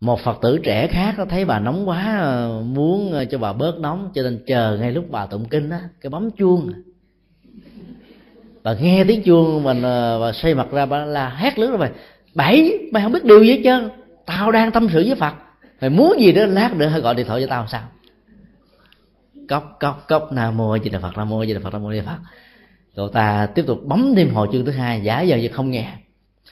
Một 0.01 0.19
phật 0.19 0.37
tử 0.41 0.59
trẻ 0.63 0.87
khác 0.87 1.15
nó 1.17 1.25
thấy 1.25 1.45
bà 1.45 1.59
nóng 1.59 1.89
quá 1.89 2.17
ờ, 2.19 2.61
muốn 2.65 3.11
ờ, 3.11 3.25
cho 3.25 3.37
bà 3.37 3.53
bớt 3.53 3.79
nóng 3.79 4.11
cho 4.13 4.23
nên 4.23 4.43
chờ 4.47 4.77
ngay 4.79 4.91
lúc 4.91 5.05
bà 5.09 5.25
tụng 5.25 5.45
kinh 5.49 5.69
á 5.69 5.81
cái 6.01 6.09
bấm 6.09 6.31
chuông 6.31 6.73
à. 6.73 6.77
bà 8.63 8.73
nghe 8.73 9.03
tiếng 9.03 9.23
chuông 9.23 9.63
mình 9.63 9.81
và 10.19 10.31
xoay 10.33 10.55
mặt 10.55 10.67
ra 10.71 10.85
bà 10.85 11.05
là 11.05 11.29
hét 11.29 11.59
lớn 11.59 11.77
rồi 11.77 11.89
bảy 12.37 12.79
mày 12.91 13.03
không 13.03 13.11
biết 13.11 13.25
điều 13.25 13.43
gì 13.43 13.51
hết 13.51 13.61
trơn. 13.63 13.89
Tao 14.25 14.51
đang 14.51 14.71
tâm 14.71 14.87
sự 14.93 15.03
với 15.07 15.15
phật. 15.15 15.33
Mày 15.81 15.89
muốn 15.89 16.19
gì 16.19 16.31
đó 16.31 16.45
lát 16.45 16.75
nữa 16.75 16.87
hãy 16.87 17.01
gọi 17.01 17.15
điện 17.15 17.25
thoại 17.25 17.41
cho 17.41 17.47
tao 17.47 17.67
sao? 17.67 17.81
Cốc 19.49 19.77
cốc 19.79 20.05
cốc 20.07 20.31
nam 20.31 20.57
mô 20.57 20.77
di 20.77 20.89
đà 20.89 20.99
phật 20.99 21.17
nam 21.17 21.29
mô 21.29 21.45
di 21.45 21.53
đà 21.53 21.59
phật 21.63 21.73
nam 21.73 21.83
mô 21.83 21.91
di 21.91 21.99
đà 21.99 22.05
phật. 22.05 22.17
Cậu 22.95 23.09
ta 23.09 23.45
tiếp 23.55 23.63
tục 23.67 23.79
bấm 23.85 24.13
thêm 24.15 24.29
hồi 24.33 24.47
chương 24.51 24.65
thứ 24.65 24.71
hai 24.71 25.01
giả 25.01 25.21
giờ 25.21 25.35
giờ 25.35 25.49
không 25.53 25.71
nghe. 25.71 25.93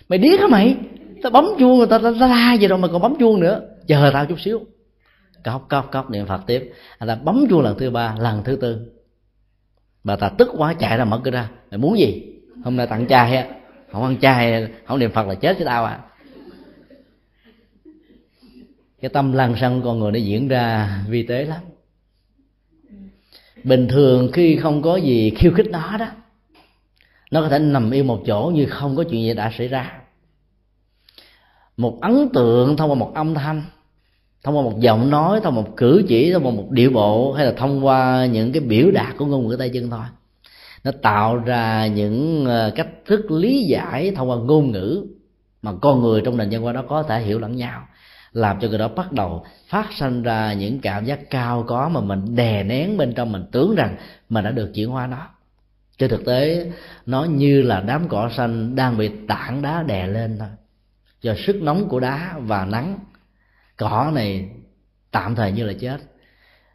Mày 0.10 0.20
điếc 0.20 0.40
hả 0.40 0.48
mày? 0.48 0.76
Tao 1.24 1.32
bấm 1.32 1.46
chuông 1.60 1.78
người 1.78 1.88
ta, 1.88 1.98
ta, 1.98 2.12
ta 2.20 2.28
la 2.28 2.54
gì 2.54 2.68
đâu 2.68 2.78
mà 2.78 2.88
còn 2.88 3.02
bấm 3.02 3.16
chuông 3.20 3.40
nữa. 3.40 3.62
Chờ 3.88 4.10
tao 4.14 4.26
chút 4.26 4.40
xíu. 4.40 4.60
Cốc 5.44 5.66
cốc 5.70 5.90
cốc 5.92 6.12
niệm 6.12 6.26
phật 6.26 6.42
tiếp. 6.48 6.74
Anh 6.98 7.10
ta 7.10 7.16
bấm 7.16 7.46
chuông 7.50 7.62
lần 7.62 7.78
thứ 7.78 7.90
ba 7.90 8.16
lần 8.20 8.44
thứ 8.44 8.56
tư. 8.56 8.92
Bà 10.04 10.16
ta 10.16 10.30
tức 10.30 10.50
quá 10.58 10.74
chạy 10.74 10.98
ra 10.98 11.06
mở 11.06 11.22
cửa 11.24 11.32
ra. 11.32 11.50
Mày 11.72 11.78
muốn 11.78 12.00
gì? 12.00 12.24
Hôm 12.64 12.76
nay 12.76 12.88
tặng 12.88 13.06
trai 13.06 13.38
á 13.38 13.46
không 13.96 14.04
ăn 14.04 14.20
chay, 14.20 14.68
không 14.86 15.00
niệm 15.00 15.12
phật 15.12 15.28
là 15.28 15.36
chết 15.36 15.58
với 15.58 15.66
tao 15.66 15.86
à. 15.86 16.00
Cái 19.02 19.10
tâm 19.10 19.34
lăng 19.34 19.56
xăng 19.56 19.82
con 19.82 20.00
người 20.00 20.12
nó 20.12 20.20
diễn 20.20 20.48
ra 20.48 21.00
vi 21.10 21.24
tế 21.24 21.46
lắm. 21.46 21.62
Bình 23.64 23.88
thường 23.88 24.30
khi 24.34 24.58
không 24.58 24.82
có 24.82 24.96
gì 24.96 25.30
khiêu 25.30 25.52
khích 25.52 25.68
nó 25.70 25.98
đó, 25.98 26.08
nó 27.32 27.42
có 27.42 27.50
thể 27.50 27.60
nằm 27.60 27.92
yên 27.92 28.08
một 28.08 28.24
chỗ 28.26 28.52
như 28.56 28.66
không 28.66 28.96
có 28.96 29.04
chuyện 29.04 29.24
gì 29.24 29.34
đã 29.34 29.52
xảy 29.58 29.68
ra. 29.68 30.02
Một 31.78 32.02
ấn 32.02 32.30
tượng 32.34 32.78
thông 32.78 32.90
qua 32.90 32.96
một 32.96 33.12
âm 33.16 33.34
thanh, 33.34 33.64
thông 34.44 34.58
qua 34.58 34.64
một 34.64 34.80
giọng 34.80 35.10
nói, 35.10 35.42
thông 35.44 35.56
qua 35.56 35.62
một 35.64 35.74
cử 35.78 36.04
chỉ, 36.08 36.34
thông 36.34 36.46
qua 36.46 36.52
một 36.52 36.72
điệu 36.72 36.92
bộ, 36.92 37.34
hay 37.34 37.46
là 37.46 37.52
thông 37.52 37.86
qua 37.86 38.26
những 38.26 38.52
cái 38.52 38.60
biểu 38.60 38.92
đạt 38.92 39.18
của 39.18 39.26
ngôn 39.26 39.48
ngữ 39.48 39.56
tay 39.56 39.70
chân 39.70 39.90
thôi 39.90 40.06
nó 40.86 40.92
tạo 41.02 41.38
ra 41.38 41.88
những 41.88 42.46
ờ, 42.46 42.72
cách 42.76 42.88
thức 43.06 43.32
lý 43.32 43.64
giải 43.64 44.12
thông 44.16 44.30
qua 44.30 44.38
ngôn 44.38 44.72
ngữ 44.72 45.06
mà 45.62 45.72
con 45.82 46.02
người 46.02 46.22
trong 46.26 46.38
nền 46.38 46.50
văn 46.52 46.62
hóa 46.62 46.74
đó 46.74 46.84
có 46.88 47.04
thể 47.04 47.22
hiểu 47.22 47.40
lẫn 47.40 47.56
nhau, 47.56 47.88
làm 48.32 48.60
cho 48.60 48.68
người 48.68 48.78
đó 48.78 48.88
bắt 48.88 49.12
đầu 49.12 49.46
phát 49.70 49.88
sinh 49.94 50.24
ra 50.24 50.54
những 50.54 50.80
cảm 50.80 51.06
giác 51.06 51.30
cao 51.30 51.64
có 51.68 51.90
mà 51.90 52.02
mình 52.02 52.36
đè 52.36 52.64
nén 52.64 52.98
bên 52.98 53.14
trong 53.14 53.32
mình, 53.32 53.46
tưởng 53.52 53.76
rằng 53.76 53.98
mình 54.30 54.44
đã 54.44 54.52
được 54.52 54.72
chuyển 54.74 54.90
hóa 54.90 55.08
nó. 55.08 55.28
Trên 55.98 56.10
thực 56.10 56.26
tế, 56.26 56.72
nó 57.06 57.24
như 57.24 57.62
là 57.62 57.82
đám 57.82 58.08
cỏ 58.08 58.30
xanh 58.38 58.76
đang 58.76 58.98
bị 58.98 59.12
tảng 59.28 59.62
đá 59.62 59.84
đè 59.84 60.08
lên 60.08 60.38
thôi. 60.40 60.50
Do 61.22 61.34
sức 61.36 61.56
nóng 61.62 61.90
của 61.90 62.00
đá 62.00 62.36
và 62.40 62.66
nắng, 62.66 63.00
cỏ 63.78 64.12
này 64.16 64.50
tạm 65.12 65.36
thời 65.36 65.52
như 65.52 65.64
là 65.64 65.74
chết 65.80 65.98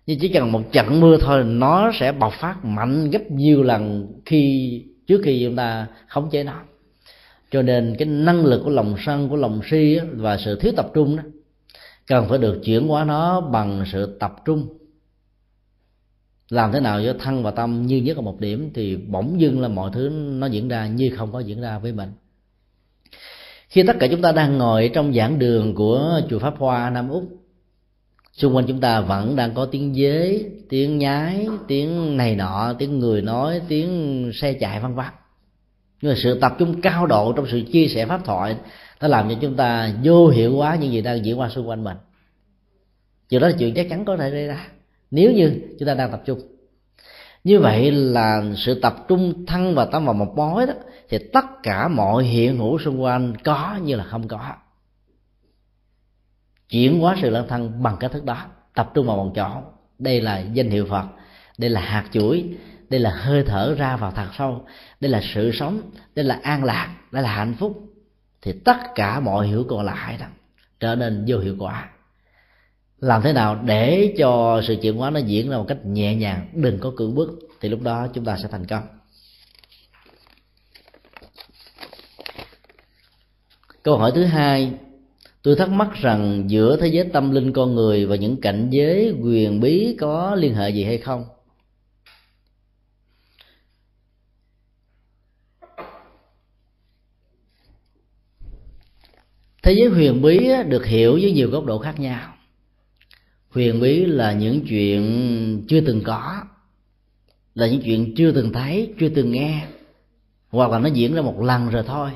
nhưng 0.06 0.18
chỉ 0.18 0.28
cần 0.28 0.52
một 0.52 0.62
trận 0.72 1.00
mưa 1.00 1.16
thôi, 1.20 1.44
nó 1.44 1.90
sẽ 1.94 2.12
bộc 2.12 2.32
phát 2.32 2.64
mạnh 2.64 3.10
gấp 3.10 3.30
nhiều 3.30 3.62
lần 3.62 4.12
khi, 4.26 4.84
trước 5.06 5.20
khi 5.24 5.44
chúng 5.44 5.56
ta 5.56 5.86
khống 6.08 6.30
chế 6.30 6.44
nó. 6.44 6.60
Cho 7.50 7.62
nên 7.62 7.96
cái 7.98 8.08
năng 8.08 8.44
lực 8.44 8.60
của 8.64 8.70
lòng 8.70 8.94
sân, 9.06 9.28
của 9.28 9.36
lòng 9.36 9.60
si 9.70 9.98
và 10.12 10.36
sự 10.36 10.60
thiếu 10.60 10.72
tập 10.76 10.90
trung 10.94 11.16
đó, 11.16 11.22
cần 12.06 12.28
phải 12.28 12.38
được 12.38 12.60
chuyển 12.64 12.88
hóa 12.88 13.04
nó 13.04 13.40
bằng 13.40 13.84
sự 13.92 14.16
tập 14.20 14.34
trung. 14.44 14.68
Làm 16.48 16.72
thế 16.72 16.80
nào 16.80 17.00
cho 17.04 17.14
thân 17.18 17.42
và 17.42 17.50
tâm 17.50 17.86
như 17.86 17.96
nhất 17.96 18.16
ở 18.16 18.22
một 18.22 18.40
điểm, 18.40 18.70
thì 18.74 18.96
bỗng 18.96 19.40
dưng 19.40 19.60
là 19.60 19.68
mọi 19.68 19.90
thứ 19.94 20.08
nó 20.12 20.46
diễn 20.46 20.68
ra 20.68 20.86
như 20.86 21.10
không 21.16 21.32
có 21.32 21.40
diễn 21.40 21.60
ra 21.60 21.78
với 21.78 21.92
mình. 21.92 22.08
Khi 23.68 23.82
tất 23.86 23.96
cả 24.00 24.06
chúng 24.10 24.22
ta 24.22 24.32
đang 24.32 24.58
ngồi 24.58 24.90
trong 24.94 25.14
giảng 25.14 25.38
đường 25.38 25.74
của 25.74 26.20
chùa 26.30 26.38
pháp 26.38 26.54
hoa 26.58 26.90
nam 26.90 27.08
úc 27.08 27.39
xung 28.32 28.56
quanh 28.56 28.66
chúng 28.66 28.80
ta 28.80 29.00
vẫn 29.00 29.36
đang 29.36 29.54
có 29.54 29.66
tiếng 29.66 29.94
dế, 29.94 30.44
tiếng 30.68 30.98
nhái, 30.98 31.48
tiếng 31.68 32.16
này 32.16 32.36
nọ, 32.36 32.74
tiếng 32.78 32.98
người 32.98 33.22
nói, 33.22 33.60
tiếng 33.68 34.30
xe 34.34 34.52
chạy 34.52 34.80
vân 34.80 34.94
vân. 34.94 35.06
Nhưng 36.02 36.12
mà 36.12 36.18
sự 36.22 36.40
tập 36.40 36.52
trung 36.58 36.80
cao 36.80 37.06
độ 37.06 37.32
trong 37.32 37.46
sự 37.50 37.62
chia 37.72 37.88
sẻ 37.88 38.06
pháp 38.06 38.24
thoại, 38.24 38.56
nó 39.00 39.08
làm 39.08 39.28
cho 39.28 39.34
chúng 39.40 39.56
ta 39.56 39.92
vô 40.04 40.28
hiệu 40.28 40.56
hóa 40.56 40.76
những 40.76 40.92
gì 40.92 41.02
đang 41.02 41.24
diễn 41.24 41.40
qua 41.40 41.48
xung 41.48 41.68
quanh 41.68 41.84
mình. 41.84 41.96
Chuyện 43.28 43.40
đó 43.40 43.48
là 43.48 43.54
chuyện 43.58 43.74
chắc 43.74 43.86
chắn 43.90 44.04
có 44.04 44.16
thể 44.16 44.30
xảy 44.30 44.46
ra, 44.46 44.68
nếu 45.10 45.32
như 45.32 45.60
chúng 45.78 45.86
ta 45.86 45.94
đang 45.94 46.10
tập 46.10 46.22
trung. 46.26 46.40
Như 47.44 47.60
vậy 47.60 47.90
là 47.90 48.42
sự 48.56 48.80
tập 48.80 49.04
trung 49.08 49.46
thân 49.46 49.74
và 49.74 49.84
tâm 49.84 50.04
vào 50.04 50.14
một 50.14 50.32
mối 50.36 50.66
đó, 50.66 50.74
thì 51.08 51.18
tất 51.32 51.44
cả 51.62 51.88
mọi 51.88 52.24
hiện 52.24 52.58
hữu 52.58 52.78
xung 52.78 53.02
quanh 53.02 53.34
có 53.44 53.78
như 53.84 53.96
là 53.96 54.04
không 54.04 54.28
có 54.28 54.40
chuyển 56.70 57.00
hóa 57.00 57.16
sự 57.22 57.30
lân 57.30 57.48
thân 57.48 57.82
bằng 57.82 57.96
cách 58.00 58.12
thức 58.12 58.24
đó, 58.24 58.46
tập 58.74 58.90
trung 58.94 59.06
vào 59.06 59.16
một 59.16 59.32
chỗ. 59.34 59.62
Đây 59.98 60.20
là 60.20 60.38
danh 60.38 60.70
hiệu 60.70 60.86
phật, 60.90 61.04
đây 61.58 61.70
là 61.70 61.80
hạt 61.80 62.04
chuỗi, 62.12 62.44
đây 62.88 63.00
là 63.00 63.10
hơi 63.10 63.44
thở 63.46 63.74
ra 63.78 63.96
vào 63.96 64.10
thật 64.10 64.28
sâu, 64.38 64.66
đây 65.00 65.10
là 65.10 65.20
sự 65.34 65.50
sống, 65.52 65.90
đây 66.14 66.24
là 66.24 66.40
an 66.42 66.64
lạc, 66.64 66.96
đây 67.10 67.22
là 67.22 67.32
hạnh 67.32 67.54
phúc. 67.58 67.80
Thì 68.42 68.52
tất 68.64 68.76
cả 68.94 69.20
mọi 69.20 69.46
hiểu 69.46 69.66
còn 69.68 69.84
lại 69.84 70.16
đó 70.20 70.26
trở 70.80 70.94
nên 70.94 71.24
vô 71.28 71.38
hiệu 71.38 71.56
quả. 71.58 71.88
Làm 72.98 73.22
thế 73.22 73.32
nào 73.32 73.54
để 73.64 74.14
cho 74.18 74.62
sự 74.66 74.76
chuyển 74.82 74.96
hóa 74.96 75.10
nó 75.10 75.20
diễn 75.20 75.50
ra 75.50 75.56
một 75.56 75.64
cách 75.68 75.84
nhẹ 75.84 76.14
nhàng, 76.14 76.48
đừng 76.54 76.78
có 76.78 76.92
cưỡng 76.96 77.14
bức, 77.14 77.38
thì 77.60 77.68
lúc 77.68 77.82
đó 77.82 78.06
chúng 78.14 78.24
ta 78.24 78.36
sẽ 78.42 78.48
thành 78.48 78.66
công. 78.66 78.82
Câu 83.82 83.98
hỏi 83.98 84.12
thứ 84.14 84.24
hai 84.24 84.72
tôi 85.42 85.56
thắc 85.56 85.68
mắc 85.68 85.88
rằng 85.94 86.44
giữa 86.46 86.76
thế 86.80 86.88
giới 86.88 87.04
tâm 87.12 87.30
linh 87.30 87.52
con 87.52 87.74
người 87.74 88.06
và 88.06 88.16
những 88.16 88.40
cảnh 88.40 88.68
giới 88.70 89.14
quyền 89.22 89.60
bí 89.60 89.96
có 90.00 90.34
liên 90.34 90.54
hệ 90.54 90.70
gì 90.70 90.84
hay 90.84 90.98
không? 90.98 91.24
Thế 99.62 99.72
giới 99.72 99.88
huyền 99.88 100.22
bí 100.22 100.48
được 100.68 100.86
hiểu 100.86 101.12
với 101.12 101.32
nhiều 101.32 101.50
góc 101.50 101.64
độ 101.64 101.78
khác 101.78 102.00
nhau. 102.00 102.34
Huyền 103.50 103.80
bí 103.80 104.04
là 104.04 104.32
những 104.32 104.66
chuyện 104.68 105.64
chưa 105.68 105.80
từng 105.80 106.02
có, 106.04 106.42
là 107.54 107.66
những 107.66 107.82
chuyện 107.84 108.14
chưa 108.16 108.32
từng 108.32 108.52
thấy, 108.52 108.94
chưa 109.00 109.08
từng 109.08 109.30
nghe, 109.32 109.66
hoặc 110.48 110.70
là 110.70 110.78
nó 110.78 110.88
diễn 110.88 111.14
ra 111.14 111.22
một 111.22 111.40
lần 111.40 111.70
rồi 111.70 111.82
thôi 111.86 112.10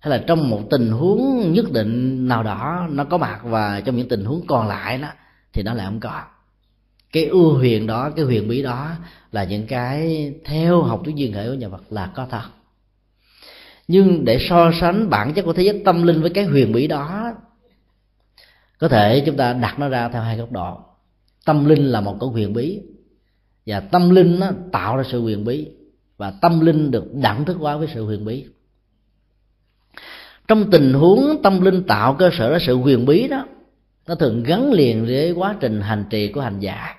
hay 0.00 0.10
là 0.10 0.24
trong 0.26 0.50
một 0.50 0.60
tình 0.70 0.90
huống 0.90 1.52
nhất 1.52 1.72
định 1.72 2.28
nào 2.28 2.42
đó 2.42 2.86
nó 2.90 3.04
có 3.04 3.18
mặt 3.18 3.40
và 3.44 3.80
trong 3.80 3.96
những 3.96 4.08
tình 4.08 4.24
huống 4.24 4.46
còn 4.46 4.68
lại 4.68 4.98
đó, 4.98 5.08
thì 5.52 5.62
nó 5.62 5.74
lại 5.74 5.86
không 5.86 6.00
có. 6.00 6.22
Cái 7.12 7.24
ưu 7.24 7.54
huyền 7.54 7.86
đó, 7.86 8.10
cái 8.16 8.24
huyền 8.24 8.48
bí 8.48 8.62
đó 8.62 8.90
là 9.32 9.44
những 9.44 9.66
cái 9.66 10.32
theo 10.44 10.82
học 10.82 11.00
thuyết 11.04 11.16
duyên 11.16 11.32
hệ 11.32 11.48
của 11.48 11.54
nhà 11.54 11.68
Phật 11.68 11.82
là 11.90 12.06
có 12.14 12.26
thật. 12.30 12.42
Nhưng 13.88 14.24
để 14.24 14.38
so 14.48 14.70
sánh 14.80 15.10
bản 15.10 15.32
chất 15.32 15.42
của 15.42 15.52
thế 15.52 15.62
giới 15.62 15.82
tâm 15.84 16.02
linh 16.02 16.20
với 16.20 16.30
cái 16.30 16.44
huyền 16.44 16.72
bí 16.72 16.86
đó, 16.86 17.32
có 18.78 18.88
thể 18.88 19.22
chúng 19.26 19.36
ta 19.36 19.52
đặt 19.52 19.78
nó 19.78 19.88
ra 19.88 20.08
theo 20.08 20.22
hai 20.22 20.36
góc 20.36 20.52
độ. 20.52 20.80
Tâm 21.44 21.64
linh 21.64 21.84
là 21.84 22.00
một 22.00 22.16
cái 22.20 22.28
huyền 22.28 22.52
bí, 22.52 22.80
và 23.66 23.80
tâm 23.80 24.10
linh 24.10 24.40
nó 24.40 24.50
tạo 24.72 24.96
ra 24.96 25.02
sự 25.10 25.20
huyền 25.20 25.44
bí, 25.44 25.68
và 26.16 26.30
tâm 26.30 26.60
linh 26.60 26.90
được 26.90 27.14
đẳng 27.14 27.44
thức 27.44 27.56
hóa 27.60 27.76
với 27.76 27.88
sự 27.94 28.04
huyền 28.04 28.24
bí 28.24 28.44
trong 30.50 30.70
tình 30.70 30.92
huống 30.92 31.42
tâm 31.42 31.60
linh 31.60 31.82
tạo 31.82 32.14
cơ 32.14 32.30
sở 32.32 32.50
đó 32.50 32.58
sự 32.60 32.76
huyền 32.76 33.06
bí 33.06 33.28
đó, 33.28 33.46
nó 34.06 34.14
thường 34.14 34.42
gắn 34.42 34.72
liền 34.72 35.06
với 35.06 35.32
quá 35.32 35.56
trình 35.60 35.80
hành 35.80 36.04
trì 36.10 36.32
của 36.32 36.40
hành 36.40 36.60
giả. 36.60 36.94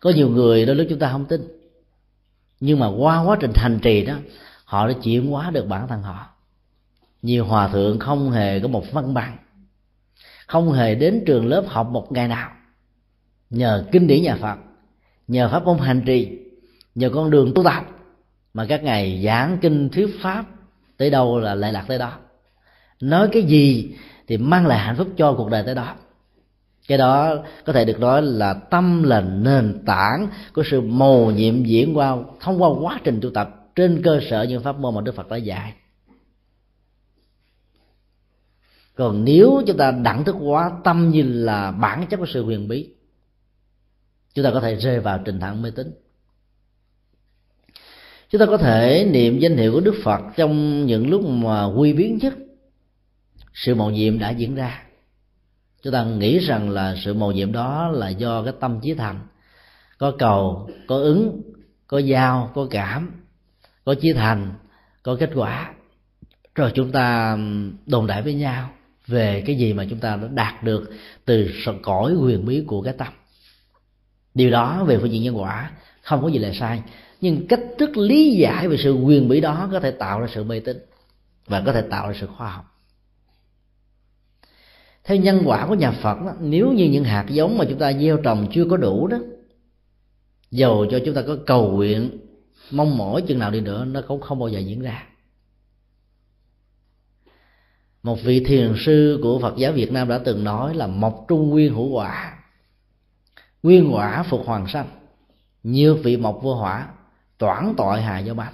Có 0.00 0.10
nhiều 0.10 0.28
người 0.28 0.66
đôi 0.66 0.76
lúc 0.76 0.86
chúng 0.90 0.98
ta 0.98 1.12
không 1.12 1.24
tin, 1.24 1.48
nhưng 2.60 2.78
mà 2.78 2.86
qua 2.98 3.22
quá 3.22 3.36
trình 3.40 3.50
hành 3.54 3.78
trì 3.82 4.04
đó, 4.04 4.14
họ 4.64 4.88
đã 4.88 4.94
chuyển 5.02 5.30
hóa 5.30 5.50
được 5.50 5.66
bản 5.66 5.88
thân 5.88 6.02
họ. 6.02 6.26
Nhiều 7.22 7.44
hòa 7.44 7.68
thượng 7.68 7.98
không 7.98 8.30
hề 8.30 8.60
có 8.60 8.68
một 8.68 8.92
văn 8.92 9.14
bằng, 9.14 9.36
không 10.46 10.72
hề 10.72 10.94
đến 10.94 11.22
trường 11.26 11.46
lớp 11.46 11.64
học 11.68 11.88
một 11.90 12.12
ngày 12.12 12.28
nào. 12.28 12.50
Nhờ 13.50 13.84
kinh 13.92 14.06
điển 14.06 14.22
nhà 14.22 14.36
phật, 14.40 14.56
nhờ 15.28 15.48
pháp 15.48 15.64
môn 15.64 15.78
hành 15.78 16.02
trì, 16.06 16.38
nhờ 16.94 17.10
con 17.10 17.30
đường 17.30 17.52
tu 17.54 17.64
tập, 17.64 17.84
mà 18.54 18.66
các 18.68 18.82
ngài 18.82 19.22
giảng 19.24 19.58
kinh 19.60 19.88
thuyết 19.88 20.16
pháp 20.22 20.44
tới 21.00 21.10
đâu 21.10 21.38
là 21.38 21.54
lệ 21.54 21.72
lạc 21.72 21.84
tới 21.88 21.98
đó. 21.98 22.18
Nói 23.00 23.28
cái 23.32 23.42
gì 23.42 23.94
thì 24.26 24.36
mang 24.36 24.66
lại 24.66 24.78
hạnh 24.78 24.96
phúc 24.96 25.08
cho 25.16 25.34
cuộc 25.34 25.50
đời 25.50 25.62
tới 25.66 25.74
đó. 25.74 25.94
Cái 26.88 26.98
đó 26.98 27.36
có 27.64 27.72
thể 27.72 27.84
được 27.84 28.00
nói 28.00 28.22
là 28.22 28.54
tâm 28.54 29.02
là 29.02 29.20
nền 29.20 29.82
tảng 29.86 30.28
của 30.54 30.62
sự 30.70 30.80
mầu 30.80 31.30
nhiệm 31.30 31.64
diễn 31.64 31.96
qua, 31.96 32.16
thông 32.40 32.62
qua 32.62 32.68
quá 32.80 33.00
trình 33.04 33.20
tu 33.22 33.30
tập 33.30 33.50
trên 33.76 34.02
cơ 34.04 34.20
sở 34.30 34.42
những 34.42 34.62
pháp 34.62 34.78
môn 34.78 34.94
mà 34.94 35.00
đức 35.00 35.14
phật 35.14 35.28
đã 35.28 35.36
dạy. 35.36 35.74
Còn 38.94 39.24
nếu 39.24 39.62
chúng 39.66 39.76
ta 39.76 39.90
đẳng 39.90 40.24
thức 40.24 40.36
hóa 40.40 40.70
tâm 40.84 41.10
như 41.10 41.22
là 41.22 41.70
bản 41.70 42.06
chất 42.10 42.16
của 42.16 42.26
sự 42.32 42.44
huyền 42.44 42.68
bí, 42.68 42.94
chúng 44.34 44.44
ta 44.44 44.50
có 44.54 44.60
thể 44.60 44.74
rơi 44.76 45.00
vào 45.00 45.20
trình 45.24 45.40
thẳng 45.40 45.62
mê 45.62 45.70
tín 45.70 45.99
chúng 48.30 48.38
ta 48.38 48.46
có 48.46 48.56
thể 48.56 49.08
niệm 49.10 49.38
danh 49.38 49.56
hiệu 49.56 49.72
của 49.72 49.80
đức 49.80 49.94
phật 50.04 50.20
trong 50.36 50.86
những 50.86 51.10
lúc 51.10 51.24
mà 51.24 51.64
quy 51.64 51.92
biến 51.92 52.18
nhất 52.22 52.34
sự 53.54 53.74
mầu 53.74 53.90
nhiệm 53.90 54.18
đã 54.18 54.30
diễn 54.30 54.54
ra. 54.54 54.82
Chúng 55.82 55.92
ta 55.92 56.04
nghĩ 56.04 56.38
rằng 56.38 56.70
là 56.70 56.96
sự 57.04 57.14
mầu 57.14 57.32
nhiệm 57.32 57.52
đó 57.52 57.88
là 57.88 58.08
do 58.08 58.42
cái 58.42 58.52
tâm 58.60 58.80
chí 58.82 58.94
thành. 58.94 59.20
Có 59.98 60.12
cầu, 60.18 60.70
có 60.88 60.96
ứng, 60.96 61.42
có 61.86 61.98
giao, 61.98 62.50
có 62.54 62.66
cảm, 62.70 63.10
có 63.84 63.94
chí 64.00 64.12
thành, 64.12 64.52
có 65.02 65.16
kết 65.20 65.30
quả. 65.34 65.74
Rồi 66.54 66.72
chúng 66.74 66.92
ta 66.92 67.38
đồn 67.86 68.06
đại 68.06 68.22
với 68.22 68.34
nhau 68.34 68.70
về 69.06 69.42
cái 69.46 69.56
gì 69.56 69.72
mà 69.72 69.86
chúng 69.90 69.98
ta 69.98 70.16
đã 70.16 70.28
đạt 70.30 70.62
được 70.62 70.90
từ 71.24 71.50
cõi 71.82 72.14
quyền 72.14 72.44
bí 72.44 72.64
của 72.66 72.82
cái 72.82 72.94
tâm. 72.98 73.08
Điều 74.34 74.50
đó 74.50 74.84
về 74.84 74.98
phương 74.98 75.12
diện 75.12 75.22
nhân 75.22 75.38
quả 75.38 75.70
không 76.02 76.22
có 76.22 76.28
gì 76.28 76.38
là 76.38 76.52
sai 76.52 76.82
nhưng 77.20 77.46
cách 77.46 77.60
thức 77.78 77.96
lý 77.96 78.36
giải 78.36 78.68
về 78.68 78.76
sự 78.76 78.94
quyền 78.94 79.28
bí 79.28 79.40
đó 79.40 79.68
có 79.72 79.80
thể 79.80 79.90
tạo 79.90 80.20
ra 80.20 80.26
sự 80.34 80.44
mê 80.44 80.60
tín 80.60 80.78
và 81.46 81.62
có 81.66 81.72
thể 81.72 81.82
tạo 81.82 82.08
ra 82.08 82.14
sự 82.20 82.26
khoa 82.26 82.50
học. 82.50 82.64
Theo 85.04 85.16
nhân 85.16 85.42
quả 85.44 85.66
của 85.66 85.74
nhà 85.74 85.90
Phật 85.90 86.20
đó, 86.20 86.32
nếu 86.40 86.72
như 86.72 86.84
những 86.84 87.04
hạt 87.04 87.26
giống 87.28 87.58
mà 87.58 87.64
chúng 87.68 87.78
ta 87.78 87.92
gieo 87.92 88.16
trồng 88.16 88.48
chưa 88.52 88.64
có 88.70 88.76
đủ 88.76 89.06
đó 89.06 89.18
dầu 90.50 90.86
cho 90.90 90.98
chúng 91.04 91.14
ta 91.14 91.22
có 91.22 91.36
cầu 91.46 91.70
nguyện 91.70 92.18
mong 92.70 92.98
mỏi 92.98 93.22
chừng 93.22 93.38
nào 93.38 93.50
đi 93.50 93.60
nữa 93.60 93.84
nó 93.84 94.00
cũng 94.08 94.20
không 94.20 94.38
bao 94.38 94.48
giờ 94.48 94.58
diễn 94.58 94.80
ra. 94.80 95.06
Một 98.02 98.22
vị 98.22 98.44
thiền 98.44 98.74
sư 98.78 99.20
của 99.22 99.38
Phật 99.38 99.56
giáo 99.56 99.72
Việt 99.72 99.92
Nam 99.92 100.08
đã 100.08 100.18
từng 100.24 100.44
nói 100.44 100.74
là 100.74 100.86
mộc 100.86 101.24
trung 101.28 101.50
nguyên 101.50 101.74
hữu 101.74 101.88
quả 101.88 102.36
nguyên 103.62 103.94
quả 103.94 104.22
phục 104.22 104.46
hoàng 104.46 104.66
sanh 104.68 104.86
như 105.62 105.94
vị 105.94 106.16
mộc 106.16 106.40
vô 106.42 106.54
hỏa 106.54 106.88
toản 107.40 107.74
tội 107.76 108.00
hà 108.00 108.18
do 108.18 108.34
bạch 108.34 108.52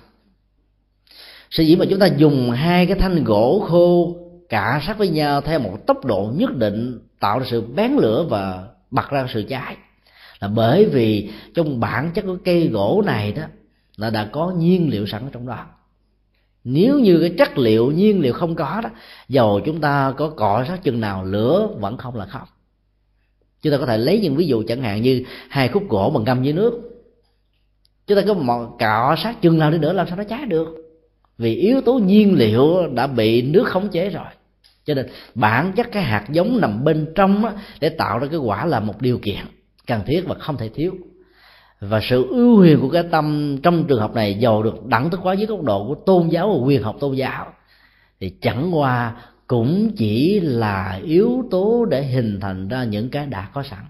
sở 1.51 1.63
dĩ 1.63 1.77
mà 1.77 1.85
chúng 1.91 1.99
ta 1.99 2.07
dùng 2.07 2.51
hai 2.51 2.87
cái 2.87 2.99
thanh 2.99 3.25
gỗ 3.25 3.67
khô 3.69 4.17
cả 4.49 4.83
sát 4.87 4.99
với 4.99 5.09
nhau 5.09 5.41
theo 5.41 5.59
một 5.59 5.87
tốc 5.87 6.05
độ 6.05 6.33
nhất 6.37 6.57
định 6.57 6.99
tạo 7.21 7.39
ra 7.39 7.47
sự 7.51 7.61
bén 7.61 7.93
lửa 7.93 8.27
và 8.29 8.69
bật 8.91 9.11
ra 9.11 9.27
sự 9.35 9.45
cháy 9.49 9.77
là 10.41 10.49
bởi 10.49 10.85
vì 10.85 11.31
trong 11.55 11.81
bản 11.81 12.11
chất 12.15 12.25
của 12.27 12.37
cây 12.45 12.69
gỗ 12.69 13.03
này 13.07 13.33
đó 13.33 13.43
là 13.97 14.11
đã 14.11 14.29
có 14.33 14.51
nhiên 14.51 14.89
liệu 14.91 15.07
sẵn 15.07 15.23
ở 15.23 15.29
trong 15.33 15.47
đó. 15.47 15.67
Nếu 16.65 16.99
như 16.99 17.19
cái 17.21 17.35
chất 17.39 17.59
liệu, 17.59 17.91
nhiên 17.91 18.21
liệu 18.21 18.33
không 18.33 18.55
có 18.55 18.81
đó, 18.85 18.91
dầu 19.29 19.61
chúng 19.65 19.81
ta 19.81 20.13
có 20.17 20.31
cọ 20.31 20.65
sát 20.69 20.83
chừng 20.83 21.01
nào, 21.01 21.25
lửa 21.25 21.69
vẫn 21.81 21.97
không 21.97 22.17
là 22.17 22.27
không. 22.27 22.49
Chúng 23.63 23.73
ta 23.73 23.79
có 23.79 23.87
thể 23.87 23.99
lấy 23.99 24.21
những 24.21 24.37
ví 24.37 24.47
dụ 24.47 24.63
chẳng 24.69 24.83
hạn 24.83 25.03
như 25.03 25.25
hai 25.49 25.69
khúc 25.69 25.89
gỗ 25.89 26.11
mà 26.15 26.21
ngâm 26.21 26.43
dưới 26.43 26.53
nước 26.53 26.96
chúng 28.07 28.17
ta 28.17 28.23
có 28.27 28.35
một 28.35 28.77
cọ 28.81 29.17
sát 29.19 29.43
chừng 29.43 29.59
nào 29.59 29.71
đi 29.71 29.79
nữa 29.79 29.93
làm 29.93 30.07
sao 30.09 30.17
nó 30.17 30.25
cháy 30.25 30.45
được. 30.47 30.69
Vì 31.39 31.55
yếu 31.55 31.81
tố 31.81 31.95
nhiên 31.95 32.35
liệu 32.39 32.89
đã 32.95 33.07
bị 33.07 33.43
nước 33.43 33.67
khống 33.67 33.89
chế 33.89 34.09
rồi. 34.09 34.27
Cho 34.85 34.95
nên 34.95 35.07
bản 35.35 35.73
chất 35.77 35.87
cái 35.93 36.03
hạt 36.03 36.25
giống 36.31 36.61
nằm 36.61 36.85
bên 36.85 37.13
trong 37.15 37.45
á, 37.45 37.53
để 37.81 37.89
tạo 37.89 38.19
ra 38.19 38.27
cái 38.27 38.39
quả 38.39 38.65
là 38.65 38.81
một 38.81 39.01
điều 39.01 39.19
kiện 39.19 39.41
cần 39.87 40.01
thiết 40.07 40.23
và 40.27 40.35
không 40.35 40.57
thể 40.57 40.69
thiếu. 40.69 40.95
Và 41.81 42.01
sự 42.03 42.27
ưu 42.31 42.57
huyền 42.57 42.81
của 42.81 42.89
cái 42.89 43.03
tâm 43.11 43.57
trong 43.63 43.85
trường 43.89 44.01
hợp 44.01 44.15
này 44.15 44.35
giàu 44.35 44.63
được 44.63 44.87
đẳng 44.87 45.11
thức 45.11 45.21
hóa 45.21 45.35
dưới 45.35 45.47
góc 45.47 45.63
độ 45.63 45.89
của 45.89 45.95
tôn 45.95 46.29
giáo 46.29 46.49
và 46.49 46.67
quyền 46.67 46.83
học 46.83 46.97
tôn 47.01 47.15
giáo 47.15 47.47
thì 48.21 48.33
chẳng 48.41 48.71
qua 48.75 49.17
cũng 49.47 49.93
chỉ 49.97 50.41
là 50.41 51.01
yếu 51.05 51.45
tố 51.51 51.85
để 51.85 52.03
hình 52.03 52.41
thành 52.41 52.69
ra 52.69 52.85
những 52.85 53.11
cái 53.11 53.27
đã 53.27 53.49
có 53.55 53.63
sẵn 53.63 53.85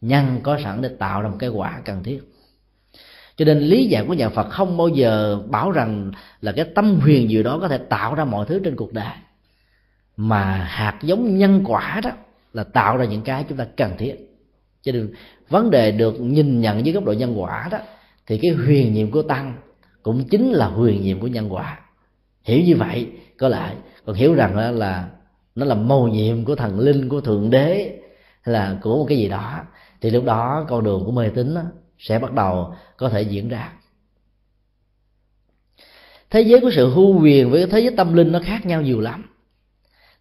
nhân 0.00 0.40
có 0.42 0.58
sẵn 0.64 0.82
để 0.82 0.88
tạo 0.88 1.22
ra 1.22 1.28
một 1.28 1.36
cái 1.38 1.50
quả 1.50 1.80
cần 1.84 2.02
thiết 2.02 2.31
cho 3.42 3.46
nên 3.46 3.58
lý 3.58 3.86
giải 3.86 4.04
của 4.08 4.14
nhà 4.14 4.28
Phật 4.28 4.50
không 4.50 4.76
bao 4.76 4.88
giờ 4.88 5.42
bảo 5.48 5.70
rằng 5.70 6.12
là 6.40 6.52
cái 6.52 6.64
tâm 6.74 7.00
huyền 7.00 7.30
gì 7.30 7.42
đó 7.42 7.58
có 7.60 7.68
thể 7.68 7.78
tạo 7.78 8.14
ra 8.14 8.24
mọi 8.24 8.46
thứ 8.46 8.60
trên 8.64 8.76
cuộc 8.76 8.92
đời. 8.92 9.14
Mà 10.16 10.44
hạt 10.54 10.98
giống 11.02 11.38
nhân 11.38 11.62
quả 11.66 12.00
đó 12.04 12.10
là 12.52 12.64
tạo 12.64 12.96
ra 12.96 13.04
những 13.04 13.22
cái 13.22 13.44
chúng 13.48 13.58
ta 13.58 13.66
cần 13.76 13.92
thiết. 13.98 14.14
Cho 14.82 14.92
nên 14.92 15.12
vấn 15.48 15.70
đề 15.70 15.92
được 15.92 16.20
nhìn 16.20 16.60
nhận 16.60 16.86
dưới 16.86 16.94
góc 16.94 17.04
độ 17.04 17.12
nhân 17.12 17.40
quả 17.40 17.68
đó 17.70 17.78
thì 18.26 18.38
cái 18.42 18.50
huyền 18.50 18.92
nhiệm 18.92 19.10
của 19.10 19.22
tăng 19.22 19.54
cũng 20.02 20.24
chính 20.24 20.52
là 20.52 20.66
huyền 20.66 21.02
nhiệm 21.02 21.20
của 21.20 21.26
nhân 21.26 21.54
quả. 21.54 21.80
Hiểu 22.42 22.60
như 22.64 22.76
vậy 22.76 23.08
có 23.38 23.48
lại 23.48 23.76
còn 24.06 24.16
hiểu 24.16 24.34
rằng 24.34 24.56
là, 24.56 24.70
là 24.70 25.08
nó 25.54 25.66
là 25.66 25.74
mầu 25.74 26.08
nhiệm 26.08 26.44
của 26.44 26.54
thần 26.54 26.80
linh 26.80 27.08
của 27.08 27.20
thượng 27.20 27.50
đế 27.50 27.98
hay 28.42 28.52
là 28.52 28.76
của 28.82 28.96
một 28.98 29.06
cái 29.08 29.18
gì 29.18 29.28
đó. 29.28 29.60
Thì 30.00 30.10
lúc 30.10 30.24
đó 30.24 30.66
con 30.68 30.84
đường 30.84 31.02
của 31.04 31.12
mê 31.12 31.28
tín 31.28 31.54
sẽ 32.02 32.18
bắt 32.18 32.32
đầu 32.32 32.74
có 32.96 33.08
thể 33.08 33.22
diễn 33.22 33.48
ra. 33.48 33.72
Thế 36.30 36.40
giới 36.40 36.60
của 36.60 36.70
sự 36.74 36.90
hưu 36.90 37.20
quyền 37.22 37.50
với 37.50 37.66
thế 37.66 37.80
giới 37.80 37.94
tâm 37.96 38.14
linh 38.14 38.32
nó 38.32 38.40
khác 38.44 38.66
nhau 38.66 38.82
nhiều 38.82 39.00
lắm. 39.00 39.24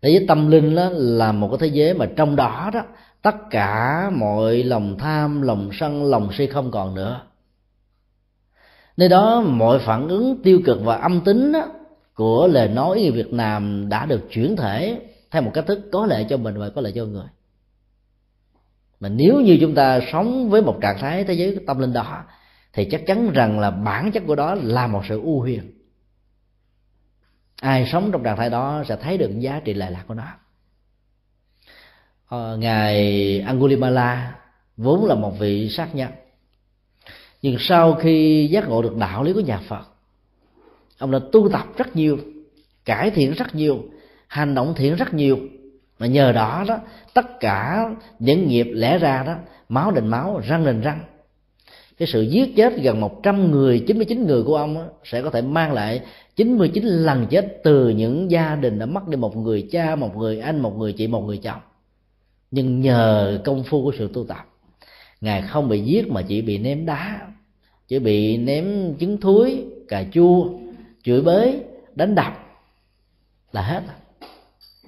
Thế 0.02 0.10
giới 0.10 0.26
tâm 0.28 0.48
linh 0.52 0.76
đó 0.76 0.90
là 0.92 1.32
một 1.32 1.48
cái 1.50 1.58
thế 1.70 1.76
giới 1.76 1.94
mà 1.94 2.06
trong 2.16 2.36
đó 2.36 2.70
đó 2.74 2.82
tất 3.22 3.36
cả 3.50 4.10
mọi 4.16 4.64
lòng 4.64 4.98
tham 4.98 5.42
lòng 5.42 5.70
sân 5.74 6.04
lòng 6.04 6.30
si 6.34 6.48
không 6.48 6.72
còn 6.72 6.96
nữa. 6.96 7.22
Nơi 8.98 9.10
đó 9.10 9.42
mọi 9.42 9.80
phản 9.80 10.08
ứng 10.08 10.42
tiêu 10.44 10.62
cực 10.66 10.82
và 10.84 10.96
âm 10.96 11.22
tính 11.22 11.52
đó, 11.52 11.68
của 12.14 12.48
lời 12.48 12.68
nói 12.68 13.02
người 13.02 13.12
Việt 13.12 13.34
Nam 13.34 13.90
đã 13.90 14.06
được 14.06 14.22
chuyển 14.32 14.56
thể 14.56 15.02
theo 15.32 15.42
một 15.42 15.52
cách 15.54 15.66
thức 15.68 15.80
có 15.92 16.06
lợi 16.06 16.26
cho 16.30 16.38
mình 16.38 16.60
và 16.60 16.70
có 16.70 16.82
lợi 16.82 16.92
cho 16.96 17.06
người 17.06 17.26
mà 19.02 19.10
nếu 19.10 19.42
như 19.42 19.58
chúng 19.62 19.76
ta 19.76 20.00
sống 20.12 20.50
với 20.50 20.62
một 20.62 20.78
trạng 20.82 20.98
thái 21.00 21.24
thế 21.24 21.34
giới 21.34 21.58
tâm 21.68 21.80
linh 21.80 21.94
đó 21.94 22.24
thì 22.74 22.88
chắc 22.92 23.02
chắn 23.08 23.32
rằng 23.32 23.60
là 23.60 23.72
bản 23.72 24.12
chất 24.12 24.24
của 24.28 24.36
đó 24.36 24.56
là 24.56 24.88
một 24.88 25.04
sự 25.10 25.22
ưu 25.22 25.40
huyền. 25.40 25.72
Ai 27.62 27.90
sống 27.92 28.10
trong 28.12 28.24
trạng 28.24 28.38
thái 28.38 28.50
đó 28.50 28.84
sẽ 28.88 28.96
thấy 28.96 29.18
được 29.18 29.40
giá 29.40 29.62
trị 29.66 29.74
lệ 29.74 29.90
lạc 29.90 30.04
của 30.08 30.14
nó. 30.14 30.28
Ờ, 32.28 32.58
ngài 32.58 33.40
Angulimala 33.40 34.36
vốn 34.78 35.06
là 35.06 35.16
một 35.16 35.40
vị 35.40 35.70
sát 35.70 35.96
nhân. 35.96 36.12
Nhưng 37.42 37.56
sau 37.60 37.94
khi 37.94 38.48
giác 38.52 38.68
ngộ 38.68 38.82
được 38.82 38.98
đạo 38.98 39.24
lý 39.24 39.34
của 39.34 39.40
nhà 39.40 39.60
Phật 39.68 39.86
ông 40.98 41.12
đã 41.12 41.20
tu 41.32 41.50
tập 41.50 41.66
rất 41.78 41.96
nhiều 41.96 42.18
cải 42.86 43.12
thiện 43.12 43.34
rất 43.34 43.56
nhiều 43.56 43.84
hành 44.28 44.56
động 44.56 44.74
thiện 44.78 44.96
rất 44.96 45.14
nhiều 45.14 45.40
mà 46.02 46.08
nhờ 46.08 46.32
đó 46.32 46.66
đó 46.68 46.80
tất 47.14 47.40
cả 47.40 47.90
những 48.20 48.48
nghiệp 48.48 48.68
lẽ 48.74 48.98
ra 48.98 49.24
đó 49.24 49.36
máu 49.70 49.92
đền 49.92 50.08
máu 50.08 50.42
răng 50.48 50.66
đền 50.66 50.82
răng. 50.82 51.00
Cái 51.98 52.08
sự 52.08 52.22
giết 52.22 52.56
chết 52.56 52.74
gần 52.82 53.02
100 53.02 53.52
người 53.52 53.84
99 53.88 54.28
người 54.28 54.44
của 54.44 54.56
ông 54.56 54.76
đó, 54.76 54.86
sẽ 55.04 55.22
có 55.22 55.30
thể 55.30 55.42
mang 55.42 55.74
lại 55.74 56.02
99 56.36 56.84
lần 56.84 57.28
chết 57.30 57.60
từ 57.64 57.90
những 57.90 58.32
gia 58.32 58.56
đình 58.56 58.80
đã 58.80 58.86
mất 58.86 59.08
đi 59.08 59.18
một 59.18 59.38
người 59.38 59.68
cha 59.72 59.96
một 59.96 60.18
người 60.18 60.40
anh 60.40 60.62
một 60.62 60.78
người 60.78 60.94
chị 60.94 61.08
một 61.08 61.22
người 61.22 61.38
chồng. 61.38 61.62
Nhưng 62.52 62.82
nhờ 62.82 63.40
công 63.44 63.64
phu 63.64 63.84
của 63.84 63.92
sự 63.98 64.10
tu 64.14 64.24
tập 64.24 64.46
ngài 65.22 65.42
không 65.42 65.70
bị 65.70 65.82
giết 65.82 66.08
mà 66.12 66.22
chỉ 66.22 66.42
bị 66.42 66.58
ném 66.58 66.86
đá 66.86 67.20
chỉ 67.88 68.00
bị 68.00 68.38
ném 68.38 68.96
trứng 69.00 69.18
thúi 69.18 69.66
cà 69.88 70.04
chua 70.14 70.50
chửi 71.04 71.22
bới 71.22 71.60
đánh 71.96 72.16
đập 72.16 72.34
là 73.52 73.62
hết 73.62 73.82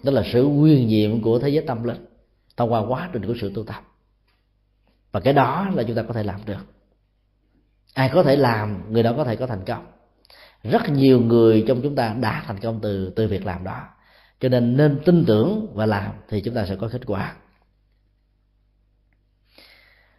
đó 0.04 0.12
là 0.12 0.24
sự 0.34 0.46
quyền 0.46 0.88
nhiệm 0.88 1.22
của 1.22 1.40
thế 1.40 1.50
giới 1.50 1.64
tâm 1.68 1.84
linh 1.84 2.06
thông 2.58 2.74
qua 2.74 2.80
quá 2.80 3.10
trình 3.14 3.26
của 3.26 3.34
sự 3.42 3.52
tu 3.56 3.64
tập. 3.64 3.82
Và 5.12 5.20
cái 5.20 5.34
đó 5.34 5.70
là 5.76 5.84
chúng 5.84 5.96
ta 5.96 6.04
có 6.04 6.14
thể 6.14 6.24
làm 6.24 6.40
được. 6.46 6.66
Ai 7.94 8.10
có 8.14 8.24
thể 8.24 8.36
làm, 8.36 8.94
người 8.94 9.04
đó 9.04 9.14
có 9.18 9.24
thể 9.24 9.36
có 9.36 9.48
thành 9.48 9.66
công. 9.66 9.86
Rất 10.64 10.90
nhiều 10.90 11.20
người 11.20 11.64
trong 11.68 11.82
chúng 11.82 11.96
ta 11.96 12.16
đã 12.20 12.44
thành 12.48 12.60
công 12.60 12.80
từ 12.82 13.14
từ 13.16 13.28
việc 13.28 13.46
làm 13.46 13.64
đó. 13.64 13.88
Cho 14.40 14.50
nên 14.50 14.78
nên 14.78 15.00
tin 15.06 15.26
tưởng 15.26 15.68
và 15.74 15.86
làm 15.86 16.12
thì 16.30 16.42
chúng 16.42 16.56
ta 16.56 16.66
sẽ 16.66 16.76
có 16.76 16.90
kết 16.92 17.02
quả. 17.06 17.36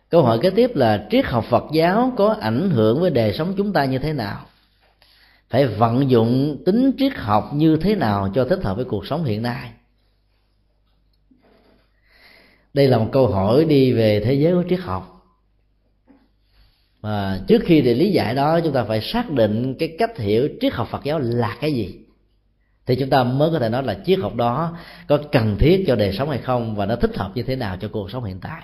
Câu 0.08 0.22
hỏi 0.22 0.38
kế 0.42 0.50
tiếp 0.50 0.70
là, 0.74 1.06
triết 1.10 1.24
học 1.26 1.44
phật 1.50 1.64
giáo 1.72 2.12
có 2.16 2.36
ảnh 2.40 2.70
hưởng 2.70 3.00
với 3.00 3.10
đời 3.10 3.32
sống 3.32 3.54
chúng 3.56 3.72
ta 3.72 3.84
như 3.84 3.98
thế 3.98 4.12
nào? 4.12 4.46
Phải 5.54 5.66
vận 5.66 6.10
dụng 6.10 6.62
tính 6.66 6.92
triết 6.98 7.12
học 7.16 7.50
như 7.54 7.76
thế 7.76 7.94
nào 7.94 8.32
cho 8.34 8.44
thích 8.44 8.62
hợp 8.62 8.76
với 8.76 8.84
cuộc 8.84 9.06
sống 9.06 9.24
hiện 9.24 9.42
nay. 9.42 9.70
Đây 12.74 12.88
là 12.88 12.98
một 12.98 13.08
câu 13.12 13.28
hỏi 13.28 13.64
đi 13.64 13.92
về 13.92 14.20
thế 14.24 14.34
giới 14.34 14.52
của 14.52 14.64
triết 14.68 14.80
học. 14.80 15.26
Mà 17.02 17.40
trước 17.48 17.62
khi 17.64 17.80
để 17.80 17.94
lý 17.94 18.12
giải 18.12 18.34
đó, 18.34 18.60
chúng 18.60 18.72
ta 18.72 18.84
phải 18.84 19.00
xác 19.00 19.30
định 19.30 19.74
cái 19.78 19.96
cách 19.98 20.18
hiểu 20.18 20.48
triết 20.60 20.72
học 20.72 20.88
phật 20.90 21.04
giáo 21.04 21.18
là 21.18 21.56
cái 21.60 21.72
gì. 21.72 21.98
Thì 22.86 22.96
chúng 22.96 23.10
ta 23.10 23.24
mới 23.24 23.50
có 23.50 23.58
thể 23.58 23.68
nói 23.68 23.82
là 23.82 23.98
triết 24.06 24.18
học 24.18 24.34
đó 24.34 24.76
có 25.08 25.18
cần 25.32 25.56
thiết 25.58 25.84
cho 25.86 25.96
đời 25.96 26.12
sống 26.12 26.30
hay 26.30 26.38
không 26.38 26.76
và 26.76 26.86
nó 26.86 26.96
thích 26.96 27.16
hợp 27.16 27.32
như 27.34 27.42
thế 27.42 27.56
nào 27.56 27.76
cho 27.80 27.88
cuộc 27.88 28.10
sống 28.10 28.24
hiện 28.24 28.38
tại. 28.40 28.62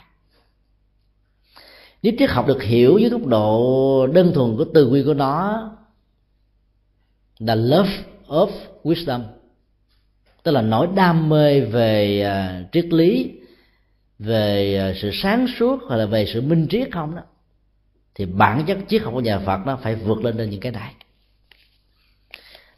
Nếu 2.02 2.12
triết 2.18 2.30
học 2.30 2.46
được 2.46 2.62
hiểu 2.62 2.98
dưới 2.98 3.10
góc 3.10 3.26
độ 3.26 4.06
đơn 4.06 4.32
thuần 4.34 4.56
của 4.56 4.64
từ 4.74 4.90
quy 4.90 5.02
của 5.02 5.14
nó 5.14 5.70
là 7.40 7.54
love 7.54 7.90
of 8.26 8.48
wisdom. 8.84 9.20
Tức 10.42 10.52
là 10.52 10.62
nỗi 10.62 10.88
đam 10.94 11.28
mê 11.28 11.60
về 11.60 12.24
uh, 12.26 12.72
triết 12.72 12.84
lý 12.92 13.32
về 14.18 14.90
uh, 14.90 14.96
sự 14.96 15.10
sáng 15.12 15.46
suốt 15.58 15.80
hoặc 15.86 15.96
là 15.96 16.06
về 16.06 16.26
sự 16.26 16.40
minh 16.40 16.66
triết 16.70 16.88
không 16.92 17.16
đó. 17.16 17.22
Thì 18.14 18.26
bản 18.26 18.64
chất 18.66 18.78
triết 18.88 19.02
học 19.02 19.14
của 19.14 19.20
nhà 19.20 19.38
Phật 19.38 19.58
nó 19.66 19.78
phải 19.82 19.94
vượt 19.94 20.24
lên 20.24 20.36
lên 20.36 20.50
những 20.50 20.60
cái 20.60 20.72
này. 20.72 20.94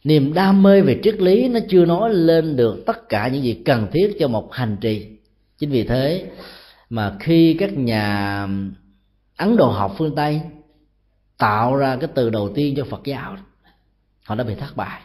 Niềm 0.05 0.35
đam 0.35 0.63
mê 0.63 0.81
về 0.81 1.01
triết 1.03 1.15
lý 1.21 1.49
nó 1.49 1.61
chưa 1.69 1.85
nói 1.85 2.15
lên 2.15 2.57
được 2.57 2.83
tất 2.87 3.09
cả 3.09 3.29
những 3.29 3.43
gì 3.43 3.63
cần 3.65 3.87
thiết 3.93 4.17
cho 4.19 4.29
một 4.29 4.53
hành 4.53 4.77
trì. 4.81 5.07
Chính 5.59 5.71
vì 5.71 5.85
thế 5.85 6.31
mà 6.91 7.17
khi 7.21 7.57
các 7.59 7.73
nhà 7.73 8.47
ấn 9.37 9.57
độ 9.57 9.71
học 9.71 9.95
phương 9.99 10.15
tây 10.15 10.41
tạo 11.39 11.77
ra 11.77 11.97
cái 11.97 12.09
từ 12.15 12.31
đầu 12.31 12.53
tiên 12.55 12.75
cho 12.77 12.85
phật 12.85 13.01
giáo 13.05 13.37
họ 14.23 14.35
đã 14.35 14.45
bị 14.45 14.55
thất 14.55 14.77
bại. 14.77 15.01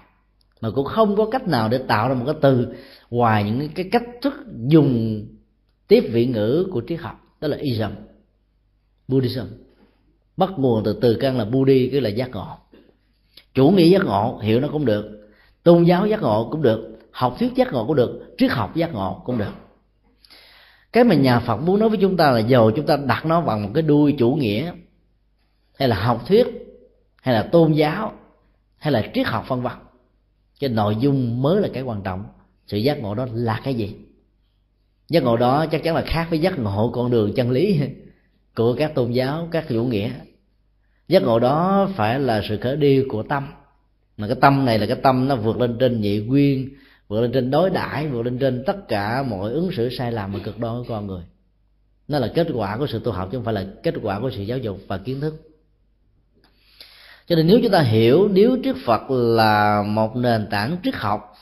Mà 0.62 0.70
cũng 0.70 0.86
không 0.86 1.16
có 1.16 1.26
cách 1.32 1.48
nào 1.48 1.70
để 1.70 1.78
tạo 1.78 2.10
ra 2.10 2.16
một 2.16 2.24
cái 2.26 2.36
từ 2.42 2.68
ngoài 3.10 3.44
những 3.44 3.70
cái 3.70 3.90
cách 3.92 4.04
thức 4.22 4.34
dùng 4.68 5.22
tiếp 5.88 6.10
vị 6.12 6.26
ngữ 6.26 6.68
của 6.72 6.82
triết 6.88 7.00
học, 7.00 7.22
đó 7.42 7.48
là 7.48 7.58
ism, 7.58 7.92
buddhism. 9.08 9.46
Bắt 10.38 10.50
nguồn 10.58 10.84
từ 10.84 10.94
từ 11.02 11.18
căn 11.20 11.38
là 11.38 11.46
buddhi, 11.46 11.90
cái 11.92 12.02
là 12.02 12.10
giác 12.10 12.32
ngộ. 12.32 12.48
Chủ 13.54 13.70
nghĩa 13.70 13.88
giác 13.88 14.06
ngộ, 14.06 14.40
hiểu 14.42 14.60
nó 14.60 14.68
cũng 14.68 14.86
được. 14.86 15.30
Tôn 15.64 15.84
giáo 15.84 16.08
giác 16.08 16.22
ngộ 16.22 16.50
cũng 16.52 16.62
được. 16.62 17.00
Học 17.12 17.36
thuyết 17.40 17.56
giác 17.56 17.74
ngộ 17.74 17.86
cũng 17.88 17.96
được. 17.96 18.36
Triết 18.38 18.52
học 18.52 18.76
giác 18.76 18.94
ngộ 18.94 19.22
cũng 19.26 19.38
được. 19.38 19.52
Cái 20.94 21.04
mà 21.04 21.16
nhà 21.16 21.40
phật 21.40 21.58
muốn 21.58 21.80
nói 21.80 21.90
với 21.90 21.98
chúng 22.02 22.18
ta 22.18 22.32
là 22.32 22.40
dầu 22.40 22.72
chúng 22.72 22.86
ta 22.86 22.98
đặt 22.98 23.26
nó 23.26 23.42
bằng 23.42 23.64
một 23.64 23.70
cái 23.74 23.84
đuôi 23.84 24.16
chủ 24.18 24.32
nghĩa, 24.32 24.74
hay 25.80 25.88
là 25.88 26.04
học 26.04 26.24
thuyết, 26.28 26.48
hay 27.22 27.36
là 27.36 27.44
tôn 27.44 27.74
giáo 27.74 28.14
hay 28.78 28.94
là 28.94 29.12
triết 29.14 29.28
học 29.28 29.46
vân 29.48 29.62
vân? 29.62 29.74
Cái 30.60 30.70
nội 30.70 30.96
dung 31.00 31.42
mới 31.42 31.62
là 31.62 31.70
cái 31.74 31.84
quan 31.84 32.02
trọng. 32.02 32.26
Sự 32.68 32.78
giác 32.78 33.00
ngộ 33.00 33.16
đó 33.16 33.28
là 33.34 33.62
cái 33.64 33.76
gì? 33.76 33.96
Giác 35.10 35.24
ngộ 35.24 35.38
đó 35.38 35.66
chắc 35.66 35.84
chắn 35.84 35.96
là 35.96 36.02
khác 36.02 36.28
với 36.30 36.40
giác 36.40 36.60
ngộ 36.60 36.92
con 36.94 37.12
đường 37.12 37.34
chân 37.36 37.52
lý 37.52 37.80
của 38.56 38.76
các 38.76 38.96
tôn 38.96 39.12
giáo, 39.12 39.48
các 39.52 39.66
chủ 39.70 39.84
nghĩa. 39.84 40.12
Giác 41.08 41.24
ngộ 41.24 41.40
đó 41.40 41.90
phải 41.96 42.20
là 42.20 42.42
sự 42.50 42.58
khởi 42.58 42.76
đi 42.76 43.04
của 43.10 43.24
tâm. 43.24 43.48
Mà 44.18 44.28
cái 44.28 44.38
tâm 44.42 44.66
này 44.66 44.80
là 44.80 44.86
cái 44.86 44.98
tâm 45.04 45.28
nó 45.28 45.36
vượt 45.36 45.58
lên 45.58 45.78
trên 45.80 46.02
nhị 46.02 46.20
nguyên, 46.20 46.70
vượt 47.08 47.22
lên 47.22 47.32
trên 47.32 47.52
đối 47.52 47.70
đãi, 47.70 48.08
vượt 48.08 48.22
lên 48.22 48.38
trên 48.38 48.64
tất 48.66 48.88
cả 48.88 49.24
mọi 49.24 49.52
ứng 49.52 49.72
xử 49.72 49.90
sai 49.90 50.12
lầm 50.12 50.34
và 50.34 50.40
cực 50.44 50.60
đoan 50.60 50.78
của 50.78 50.86
con 50.90 51.08
người. 51.08 51.24
Nó 52.08 52.20
là 52.20 52.32
kết 52.36 52.48
quả 52.54 52.78
của 52.78 52.88
sự 52.88 53.00
tu 53.00 53.12
học 53.12 53.30
chứ 53.32 53.38
không 53.38 53.46
phải 53.46 53.54
là 53.54 53.66
kết 53.84 53.94
quả 54.02 54.20
của 54.20 54.32
sự 54.36 54.42
giáo 54.42 54.58
dục 54.58 54.80
và 54.88 54.98
kiến 54.98 55.22
thức 55.22 55.47
cho 57.28 57.36
nên 57.36 57.48
nếu 57.48 57.60
chúng 57.64 57.72
ta 57.72 57.82
hiểu, 57.82 58.28
nếu 58.28 58.58
triết 58.64 58.76
phật 58.86 59.12
là 59.12 59.84
một 59.88 60.16
nền 60.16 60.48
tảng 60.50 60.78
triết 60.84 60.96
học, 60.96 61.34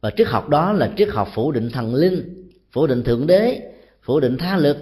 và 0.00 0.10
triết 0.16 0.26
học 0.26 0.48
đó 0.48 0.72
là 0.72 0.90
triết 0.96 1.08
học 1.08 1.28
phủ 1.34 1.52
định 1.52 1.70
thần 1.70 1.94
linh, 1.94 2.48
phủ 2.72 2.86
định 2.86 3.02
thượng 3.02 3.26
đế, 3.26 3.60
phủ 4.02 4.20
định 4.20 4.36
tha 4.38 4.56
lực, 4.56 4.76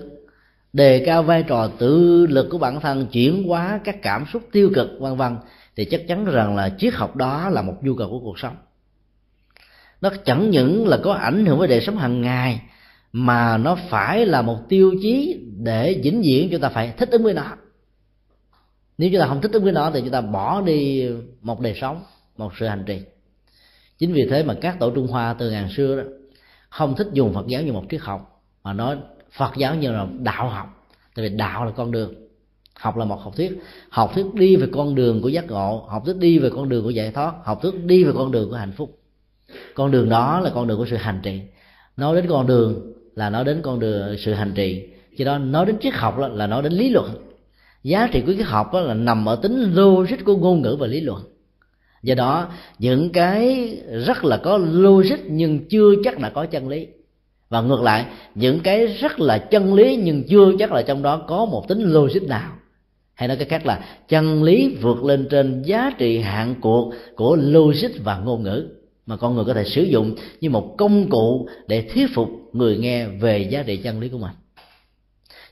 đề 0.72 1.02
cao 1.06 1.22
vai 1.22 1.42
trò 1.42 1.68
tự 1.78 2.26
lực 2.26 2.48
của 2.50 2.58
bản 2.58 2.80
thân, 2.80 3.06
chuyển 3.06 3.48
hóa 3.48 3.80
các 3.84 4.02
cảm 4.02 4.24
xúc 4.32 4.42
tiêu 4.52 4.70
cực, 4.74 4.90
vân 5.00 5.16
vân, 5.16 5.36
thì 5.76 5.84
chắc 5.84 6.08
chắn 6.08 6.24
rằng 6.24 6.56
là 6.56 6.74
triết 6.78 6.94
học 6.94 7.16
đó 7.16 7.48
là 7.48 7.62
một 7.62 7.74
nhu 7.80 7.94
cầu 7.94 8.10
của 8.10 8.20
cuộc 8.20 8.38
sống. 8.38 8.56
Nó 10.00 10.10
chẳng 10.24 10.50
những 10.50 10.88
là 10.88 10.96
có 10.96 11.12
ảnh 11.12 11.46
hưởng 11.46 11.58
với 11.58 11.68
đời 11.68 11.80
sống 11.80 11.96
hàng 11.96 12.20
ngày, 12.20 12.60
mà 13.12 13.58
nó 13.58 13.74
phải 13.88 14.26
là 14.26 14.42
một 14.42 14.58
tiêu 14.68 14.94
chí 15.02 15.40
để 15.56 16.00
vĩnh 16.04 16.22
viễn 16.22 16.48
chúng 16.50 16.60
ta 16.60 16.68
phải 16.68 16.92
thích 16.96 17.10
ứng 17.10 17.22
với 17.22 17.34
nó 17.34 17.56
nếu 19.02 19.10
chúng 19.10 19.20
ta 19.20 19.26
không 19.26 19.40
thích 19.40 19.52
ứng 19.52 19.64
với 19.64 19.72
nó 19.72 19.90
thì 19.94 20.00
chúng 20.00 20.10
ta 20.10 20.20
bỏ 20.20 20.60
đi 20.60 21.08
một 21.40 21.60
đời 21.60 21.74
sống, 21.80 22.02
một 22.36 22.52
sự 22.58 22.66
hành 22.66 22.84
trì. 22.86 23.00
Chính 23.98 24.12
vì 24.12 24.26
thế 24.30 24.42
mà 24.42 24.54
các 24.60 24.78
tổ 24.78 24.90
trung 24.90 25.06
hoa 25.06 25.34
từ 25.34 25.50
ngàn 25.50 25.68
xưa 25.70 25.96
đó, 25.96 26.02
không 26.68 26.94
thích 26.96 27.06
dùng 27.12 27.34
phật 27.34 27.46
giáo 27.46 27.62
như 27.62 27.72
một 27.72 27.84
triết 27.90 28.00
học, 28.00 28.42
mà 28.64 28.72
nói 28.72 28.96
phật 29.32 29.50
giáo 29.56 29.74
như 29.74 29.92
là 29.92 30.06
đạo 30.18 30.48
học. 30.48 30.86
Tại 31.14 31.28
vì 31.28 31.36
đạo 31.36 31.64
là 31.64 31.70
con 31.70 31.90
đường, 31.90 32.14
học 32.74 32.96
là 32.96 33.04
một 33.04 33.16
học 33.16 33.36
thuyết. 33.36 33.58
Học 33.90 34.10
thuyết 34.14 34.26
đi 34.34 34.56
về 34.56 34.66
con 34.72 34.94
đường 34.94 35.22
của 35.22 35.28
giác 35.28 35.46
ngộ, 35.46 35.86
học 35.88 36.02
thuyết 36.04 36.16
đi 36.16 36.38
về 36.38 36.50
con 36.50 36.68
đường 36.68 36.84
của 36.84 36.90
giải 36.90 37.10
thoát, 37.10 37.34
học 37.44 37.58
thuyết 37.62 37.84
đi 37.84 38.04
về 38.04 38.12
con 38.14 38.32
đường 38.32 38.50
của 38.50 38.56
hạnh 38.56 38.72
phúc. 38.72 38.98
Con 39.74 39.90
đường 39.90 40.08
đó 40.08 40.40
là 40.40 40.50
con 40.54 40.68
đường 40.68 40.78
của 40.78 40.86
sự 40.90 40.96
hành 40.96 41.20
trì. 41.22 41.40
Nói 41.96 42.16
đến 42.16 42.26
con 42.28 42.46
đường 42.46 42.92
là 43.14 43.30
nói 43.30 43.44
đến 43.44 43.60
con 43.62 43.78
đường 43.78 44.16
sự 44.18 44.32
hành 44.34 44.52
trì. 44.54 44.88
Chứ 45.18 45.24
đó 45.24 45.38
nói 45.38 45.66
đến 45.66 45.76
triết 45.80 45.94
học 45.94 46.18
là 46.18 46.46
nói 46.46 46.62
đến 46.62 46.72
lý 46.72 46.90
luận 46.90 47.31
giá 47.82 48.08
trị 48.12 48.20
của 48.20 48.32
cái 48.38 48.42
học 48.42 48.72
đó 48.72 48.80
là 48.80 48.94
nằm 48.94 49.28
ở 49.28 49.36
tính 49.36 49.72
logic 49.74 50.24
của 50.24 50.36
ngôn 50.36 50.62
ngữ 50.62 50.76
và 50.80 50.86
lý 50.86 51.00
luận. 51.00 51.22
Do 52.02 52.14
đó, 52.14 52.48
những 52.78 53.10
cái 53.10 53.76
rất 54.06 54.24
là 54.24 54.36
có 54.36 54.58
logic 54.58 55.18
nhưng 55.26 55.68
chưa 55.68 55.94
chắc 56.04 56.20
là 56.20 56.30
có 56.30 56.46
chân 56.46 56.68
lý. 56.68 56.86
Và 57.48 57.60
ngược 57.60 57.82
lại, 57.82 58.06
những 58.34 58.60
cái 58.60 58.86
rất 58.86 59.20
là 59.20 59.38
chân 59.38 59.74
lý 59.74 59.96
nhưng 59.96 60.24
chưa 60.28 60.52
chắc 60.58 60.72
là 60.72 60.82
trong 60.82 61.02
đó 61.02 61.16
có 61.28 61.44
một 61.44 61.68
tính 61.68 61.82
logic 61.82 62.22
nào. 62.22 62.52
Hay 63.14 63.28
nói 63.28 63.36
cái 63.36 63.46
khác 63.46 63.66
là 63.66 63.84
chân 64.08 64.42
lý 64.42 64.76
vượt 64.80 65.04
lên 65.04 65.26
trên 65.30 65.62
giá 65.62 65.90
trị 65.98 66.18
hạn 66.18 66.54
cuộc 66.60 66.92
của 67.16 67.36
logic 67.36 68.04
và 68.04 68.18
ngôn 68.18 68.42
ngữ 68.42 68.68
mà 69.06 69.16
con 69.16 69.34
người 69.34 69.44
có 69.44 69.54
thể 69.54 69.64
sử 69.64 69.82
dụng 69.82 70.14
như 70.40 70.50
một 70.50 70.74
công 70.78 71.10
cụ 71.10 71.48
để 71.66 71.82
thuyết 71.82 72.06
phục 72.14 72.28
người 72.52 72.76
nghe 72.76 73.06
về 73.06 73.38
giá 73.38 73.62
trị 73.62 73.76
chân 73.76 74.00
lý 74.00 74.08
của 74.08 74.18
mình. 74.18 74.32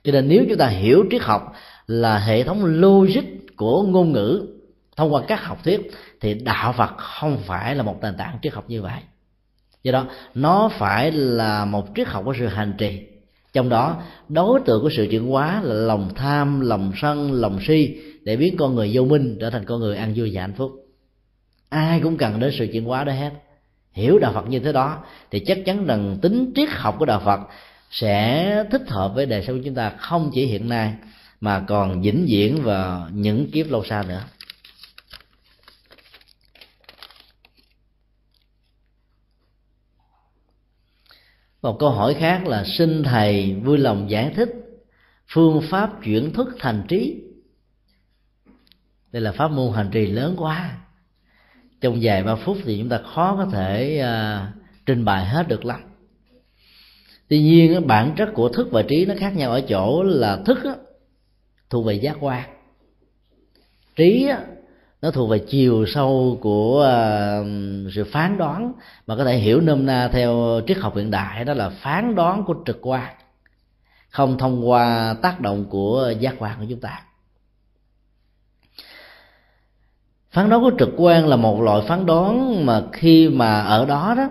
Cho 0.04 0.12
nên 0.12 0.28
nếu 0.28 0.44
chúng 0.48 0.58
ta 0.58 0.66
hiểu 0.66 1.04
triết 1.10 1.22
học 1.22 1.52
là 1.90 2.18
hệ 2.18 2.44
thống 2.44 2.64
logic 2.64 3.24
của 3.56 3.82
ngôn 3.82 4.12
ngữ. 4.12 4.46
Thông 4.96 5.14
qua 5.14 5.22
các 5.28 5.44
học 5.44 5.64
thuyết 5.64 5.90
thì 6.20 6.34
đạo 6.34 6.72
phật 6.72 6.96
không 6.96 7.38
phải 7.46 7.74
là 7.74 7.82
một 7.82 7.98
nền 8.02 8.16
tảng 8.16 8.38
triết 8.42 8.52
học 8.52 8.64
như 8.68 8.82
vậy. 8.82 9.00
Do 9.82 9.92
đó, 9.92 10.06
nó 10.34 10.70
phải 10.78 11.12
là 11.12 11.64
một 11.64 11.86
triết 11.96 12.08
học 12.08 12.22
của 12.24 12.34
sự 12.38 12.46
hành 12.46 12.74
trì. 12.78 13.06
Trong 13.52 13.68
đó, 13.68 14.02
đối 14.28 14.60
tượng 14.60 14.82
của 14.82 14.90
sự 14.90 15.06
chuyển 15.10 15.26
hóa 15.26 15.60
là 15.62 15.74
lòng 15.74 16.10
tham, 16.14 16.60
lòng 16.60 16.92
sân, 16.96 17.32
lòng 17.32 17.58
si 17.66 17.96
để 18.24 18.36
biến 18.36 18.56
con 18.56 18.74
người 18.74 18.90
vô 18.92 19.04
minh 19.04 19.36
trở 19.40 19.50
thành 19.50 19.64
con 19.64 19.80
người 19.80 19.96
an 19.96 20.12
vui 20.16 20.30
và 20.32 20.40
hạnh 20.40 20.54
phúc. 20.56 20.72
Ai 21.68 22.00
cũng 22.00 22.16
cần 22.16 22.40
đến 22.40 22.52
sự 22.58 22.68
chuyển 22.72 22.84
hóa 22.84 23.04
đó 23.04 23.12
hết. 23.12 23.30
Hiểu 23.92 24.18
đạo 24.18 24.32
phật 24.32 24.48
như 24.48 24.58
thế 24.58 24.72
đó, 24.72 24.98
thì 25.30 25.40
chắc 25.40 25.58
chắn 25.66 25.86
rằng 25.86 26.18
tính 26.22 26.52
triết 26.54 26.68
học 26.70 26.96
của 26.98 27.04
đạo 27.04 27.22
phật 27.24 27.40
sẽ 27.90 28.64
thích 28.70 28.88
hợp 28.88 29.14
với 29.14 29.26
đời 29.26 29.44
sống 29.46 29.56
của 29.56 29.62
chúng 29.64 29.74
ta 29.74 29.90
không 29.90 30.30
chỉ 30.34 30.46
hiện 30.46 30.68
nay 30.68 30.94
mà 31.40 31.64
còn 31.68 32.02
vĩnh 32.02 32.26
viễn 32.28 32.62
vào 32.62 33.08
những 33.12 33.50
kiếp 33.50 33.70
lâu 33.70 33.84
xa 33.84 34.04
nữa. 34.08 34.24
Một 41.62 41.76
câu 41.78 41.90
hỏi 41.90 42.14
khác 42.14 42.46
là 42.46 42.64
xin 42.64 43.02
thầy 43.02 43.54
vui 43.54 43.78
lòng 43.78 44.10
giải 44.10 44.32
thích 44.36 44.48
phương 45.26 45.62
pháp 45.70 45.90
chuyển 46.04 46.32
thức 46.32 46.48
thành 46.58 46.84
trí. 46.88 47.22
Đây 49.12 49.22
là 49.22 49.32
pháp 49.32 49.48
môn 49.48 49.72
hành 49.74 49.90
trì 49.92 50.06
lớn 50.06 50.34
quá. 50.38 50.78
Trong 51.80 51.98
vài 52.02 52.22
ba 52.22 52.34
phút 52.34 52.56
thì 52.64 52.78
chúng 52.78 52.88
ta 52.88 53.00
khó 53.14 53.36
có 53.36 53.46
thể 53.52 54.02
uh, 54.04 54.62
trình 54.86 55.04
bày 55.04 55.26
hết 55.26 55.48
được 55.48 55.64
lắm. 55.64 55.80
Tuy 57.28 57.42
nhiên 57.42 57.86
bản 57.86 58.14
chất 58.16 58.28
của 58.34 58.48
thức 58.48 58.68
và 58.70 58.82
trí 58.82 59.06
nó 59.06 59.14
khác 59.18 59.36
nhau 59.36 59.50
ở 59.50 59.60
chỗ 59.60 60.02
là 60.02 60.42
thức 60.46 60.64
á, 60.64 60.74
thuộc 61.70 61.86
về 61.86 61.94
giác 61.94 62.16
quan. 62.20 62.42
Trí 63.96 64.28
nó 65.02 65.10
thuộc 65.10 65.30
về 65.30 65.38
chiều 65.38 65.86
sâu 65.86 66.38
của 66.40 66.80
ờ, 66.80 67.44
sự 67.94 68.04
phán 68.04 68.38
đoán, 68.38 68.72
mà 69.06 69.16
có 69.16 69.24
thể 69.24 69.36
hiểu 69.36 69.60
nôm 69.60 69.86
na 69.86 70.08
theo 70.12 70.60
triết 70.66 70.78
học 70.78 70.96
hiện 70.96 71.10
đại, 71.10 71.44
đó 71.44 71.54
là 71.54 71.68
phán 71.68 72.14
đoán 72.14 72.44
của 72.44 72.54
trực 72.66 72.78
quan, 72.82 73.14
không 74.08 74.38
thông 74.38 74.68
qua 74.68 75.14
tác 75.22 75.40
động 75.40 75.66
của 75.70 76.12
giác 76.20 76.34
quan 76.38 76.58
của 76.58 76.66
chúng 76.68 76.80
ta. 76.80 77.02
Phán 80.30 80.48
đoán 80.48 80.62
của 80.62 80.70
trực 80.78 80.90
quan 80.96 81.26
là 81.26 81.36
một 81.36 81.62
loại 81.62 81.82
phán 81.88 82.06
đoán 82.06 82.66
mà 82.66 82.82
khi 82.92 83.28
mà 83.28 83.60
ở 83.60 83.86
đó 83.86 84.14
đó, 84.16 84.30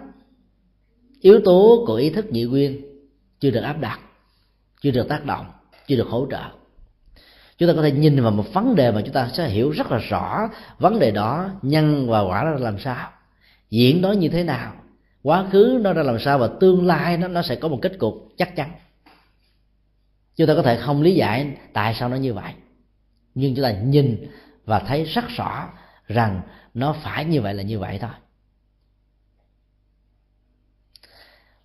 yếu 1.22 1.42
tố 1.46 1.84
của 1.88 1.96
ý 1.96 2.10
thức 2.10 2.32
nhị 2.32 2.44
nguyên 2.44 2.82
chưa 3.40 3.50
được 3.52 3.62
áp 3.62 3.80
đặt, 3.80 4.00
chưa 4.82 4.92
được 4.92 5.08
tác 5.10 5.26
động, 5.26 5.46
chưa 5.88 5.96
được 5.96 6.08
hỗ 6.08 6.28
trợ 6.32 6.59
chúng 7.60 7.68
ta 7.70 7.74
có 7.74 7.82
thể 7.82 7.92
nhìn 7.92 8.24
vào 8.24 8.32
một 8.32 8.54
vấn 8.54 8.76
đề 8.76 8.92
mà 8.92 9.02
chúng 9.02 9.14
ta 9.14 9.30
sẽ 9.34 9.50
hiểu 9.50 9.70
rất 9.70 9.92
là 9.92 9.98
rõ. 9.98 10.50
Vấn 10.78 11.00
đề 11.00 11.12
đó 11.12 11.50
nhân 11.62 12.10
và 12.10 12.22
quả 12.22 12.44
nó 12.44 12.52
làm 12.52 12.80
sao? 12.80 13.10
Diễn 13.70 14.02
đó 14.02 14.12
như 14.12 14.30
thế 14.30 14.44
nào? 14.44 14.74
Quá 15.24 15.46
khứ 15.52 15.80
nó 15.82 15.94
ra 15.94 16.04
làm 16.04 16.20
sao 16.20 16.38
và 16.38 16.50
tương 16.60 16.88
lai 16.88 17.18
nó 17.18 17.28
nó 17.28 17.42
sẽ 17.42 17.56
có 17.56 17.68
một 17.68 17.80
kết 17.82 18.00
cục 18.00 18.30
chắc 18.38 18.56
chắn. 18.56 18.72
Chúng 20.36 20.48
ta 20.48 20.56
có 20.56 20.62
thể 20.62 20.78
không 20.78 21.02
lý 21.02 21.16
giải 21.16 21.58
tại 21.74 21.94
sao 21.94 22.10
nó 22.10 22.16
như 22.16 22.34
vậy. 22.34 22.54
Nhưng 23.36 23.56
chúng 23.56 23.64
ta 23.64 23.72
nhìn 23.72 24.28
và 24.66 24.80
thấy 24.80 25.04
rất 25.04 25.28
rõ 25.28 25.70
rằng 26.08 26.42
nó 26.74 26.96
phải 27.04 27.26
như 27.26 27.42
vậy 27.42 27.54
là 27.54 27.64
như 27.64 27.80
vậy 27.80 27.98
thôi. 28.02 28.12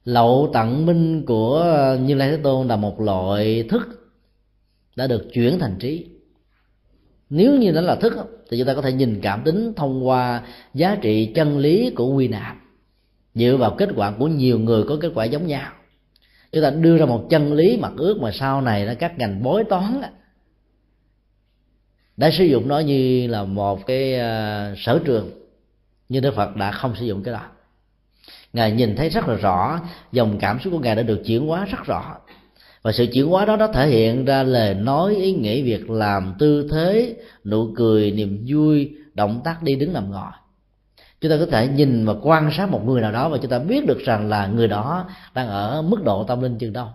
Lậu 0.05 0.51
tận 0.53 0.87
minh 0.87 1.25
của 1.27 1.65
như 2.01 2.15
lai 2.15 2.31
thế 2.31 2.37
tôn 2.43 2.69
là 2.69 2.77
một 2.77 3.01
loại 3.01 3.65
thức 3.71 4.04
đã 4.97 5.07
được 5.07 5.29
chuyển 5.33 5.59
thành 5.59 5.77
trí. 5.79 6.07
Nếu 7.31 7.57
như 7.57 7.73
nó 7.73 7.81
là 7.81 7.97
thức 7.97 8.13
thì 8.51 8.59
chúng 8.59 8.67
ta 8.67 8.75
có 8.75 8.83
thể 8.83 8.93
nhìn 8.93 9.21
cảm 9.23 9.43
tính 9.45 9.73
thông 9.77 10.09
qua 10.09 10.43
giá 10.75 10.97
trị 11.03 11.33
chân 11.35 11.59
lý 11.59 11.91
của 11.91 12.15
quy 12.15 12.29
nạp. 12.29 12.57
Dựa 13.35 13.57
vào 13.57 13.75
kết 13.79 13.89
quả 13.97 14.11
của 14.19 14.29
nhiều 14.29 14.59
người 14.59 14.85
có 14.89 14.97
kết 15.01 15.13
quả 15.15 15.25
giống 15.25 15.47
nhau. 15.47 15.73
Chúng 16.53 16.63
ta 16.63 16.71
đưa 16.71 16.99
ra 16.99 17.07
một 17.07 17.27
chân 17.31 17.53
lý 17.53 17.77
mặt 17.77 17.93
ước 17.97 18.19
mà 18.21 18.31
sau 18.33 18.61
này 18.61 18.87
nó 18.87 18.93
các 18.99 19.19
ngành 19.19 19.43
bói 19.43 19.65
toán 19.65 20.03
đã 22.17 22.31
sử 22.31 22.45
dụng 22.45 22.69
nó 22.69 22.79
như 22.79 23.27
là 23.27 23.45
một 23.45 23.87
cái 23.87 24.15
ờ, 24.19 24.75
sở 24.77 25.01
trường, 25.05 25.31
nhưng 26.09 26.23
đức 26.23 26.35
phật 26.35 26.57
đã 26.57 26.71
không 26.71 26.95
sử 26.97 27.05
dụng 27.07 27.23
cái 27.23 27.35
đó. 27.35 27.47
Ngài 28.53 28.73
nhìn 28.73 28.97
thấy 28.97 29.09
rất 29.09 29.29
là 29.29 29.35
rõ, 29.35 29.81
dòng 30.13 30.39
cảm 30.41 30.61
xúc 30.61 30.73
của 30.73 30.79
ngài 30.79 30.97
đã 30.97 31.03
được 31.03 31.23
chuyển 31.27 31.47
hóa 31.47 31.65
rất 31.65 31.85
rõ 31.85 32.17
và 32.85 32.93
sự 32.93 33.07
chuyển 33.13 33.27
hóa 33.27 33.45
đó 33.45 33.57
nó 33.57 33.67
thể 33.67 33.89
hiện 33.89 34.25
ra 34.25 34.43
lời 34.43 34.75
nói, 34.75 35.17
ý 35.17 35.33
nghĩ, 35.33 35.63
việc 35.63 35.91
làm, 35.91 36.35
tư 36.39 36.69
thế, 36.73 37.17
nụ 37.45 37.69
cười, 37.77 38.11
niềm 38.11 38.45
vui, 38.49 38.91
động 39.15 39.41
tác 39.45 39.63
đi 39.63 39.75
đứng 39.75 39.93
nằm 39.93 40.11
ngồi. 40.11 40.31
Chúng 41.21 41.31
ta 41.31 41.37
có 41.41 41.47
thể 41.47 41.69
nhìn 41.69 42.07
và 42.07 42.15
quan 42.23 42.51
sát 42.57 42.71
một 42.71 42.87
người 42.87 43.01
nào 43.01 43.13
đó 43.13 43.29
và 43.29 43.39
chúng 43.39 43.51
ta 43.51 43.59
biết 43.59 43.87
được 43.87 43.99
rằng 43.99 44.29
là 44.29 44.47
người 44.47 44.69
đó 44.69 45.09
đang 45.35 45.49
ở 45.49 45.83
mức 45.83 46.05
độ 46.05 46.25
tâm 46.25 46.41
linh 46.43 46.59
chừng 46.59 46.73
đâu. 46.73 46.89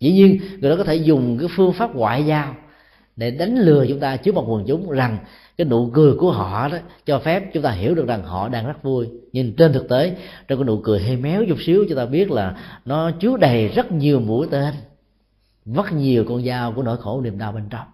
Dĩ 0.00 0.12
nhiên, 0.12 0.40
người 0.60 0.70
đó 0.70 0.76
có 0.76 0.84
thể 0.84 0.94
dùng 0.94 1.38
cái 1.38 1.48
phương 1.56 1.72
pháp 1.72 1.94
ngoại 1.94 2.26
giao 2.26 2.54
để 3.16 3.30
đánh 3.30 3.58
lừa 3.58 3.86
chúng 3.88 4.00
ta 4.00 4.16
trước 4.16 4.34
một 4.34 4.44
quần 4.48 4.64
chúng 4.68 4.90
rằng 4.90 5.18
cái 5.58 5.64
nụ 5.64 5.90
cười 5.94 6.14
của 6.14 6.32
họ 6.32 6.68
đó, 6.68 6.78
cho 7.06 7.18
phép 7.18 7.50
chúng 7.54 7.62
ta 7.62 7.70
hiểu 7.70 7.94
được 7.94 8.06
rằng 8.08 8.22
họ 8.24 8.48
đang 8.48 8.66
rất 8.66 8.82
vui. 8.82 9.08
Nhưng 9.32 9.56
trên 9.56 9.72
thực 9.72 9.88
tế, 9.88 10.16
trong 10.48 10.58
cái 10.58 10.66
nụ 10.66 10.80
cười 10.84 11.00
hơi 11.00 11.16
méo 11.16 11.44
chút 11.48 11.58
xíu, 11.60 11.84
chúng 11.88 11.98
ta 11.98 12.06
biết 12.06 12.30
là 12.30 12.56
nó 12.84 13.10
chứa 13.10 13.36
đầy 13.36 13.68
rất 13.68 13.92
nhiều 13.92 14.20
mũi 14.20 14.46
tên 14.50 14.74
vắt 15.64 15.92
nhiều 15.92 16.24
con 16.28 16.44
dao 16.44 16.72
của 16.72 16.82
nỗi 16.82 16.96
khổ 16.96 17.20
niềm 17.20 17.38
đau 17.38 17.52
bên 17.52 17.64
trong. 17.70 17.86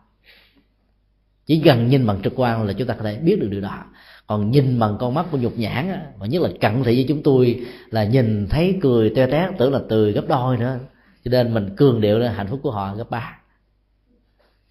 Chỉ 1.47 1.63
cần 1.65 1.89
nhìn 1.89 2.07
bằng 2.07 2.21
trực 2.23 2.33
quan 2.37 2.67
là 2.67 2.73
chúng 2.73 2.89
ta 2.89 2.95
có 2.95 3.05
thể 3.05 3.19
biết 3.19 3.41
được 3.41 3.49
điều 3.51 3.61
đó. 3.61 3.85
Còn 4.27 4.51
nhìn 4.51 4.79
bằng 4.79 4.97
con 5.01 5.15
mắt 5.15 5.27
của 5.31 5.39
nhục 5.39 5.59
nhãn 5.59 6.01
và 6.19 6.27
nhất 6.27 6.43
là 6.43 6.49
cận 6.61 6.83
thị 6.83 6.95
với 6.95 7.05
chúng 7.09 7.23
tôi 7.23 7.67
là 7.91 8.05
nhìn 8.05 8.47
thấy 8.51 8.79
cười 8.83 9.11
toe 9.11 9.27
tét 9.27 9.51
tưởng 9.59 9.73
là 9.73 9.81
từ 9.89 10.11
gấp 10.11 10.25
đôi 10.29 10.57
nữa. 10.57 10.79
Cho 11.25 11.31
nên 11.31 11.55
mình 11.55 11.77
cường 11.77 12.01
điệu 12.01 12.19
lên 12.19 12.33
hạnh 12.33 12.47
phúc 12.47 12.61
của 12.63 12.71
họ 12.71 12.95
gấp 12.95 13.11
ba. 13.11 13.39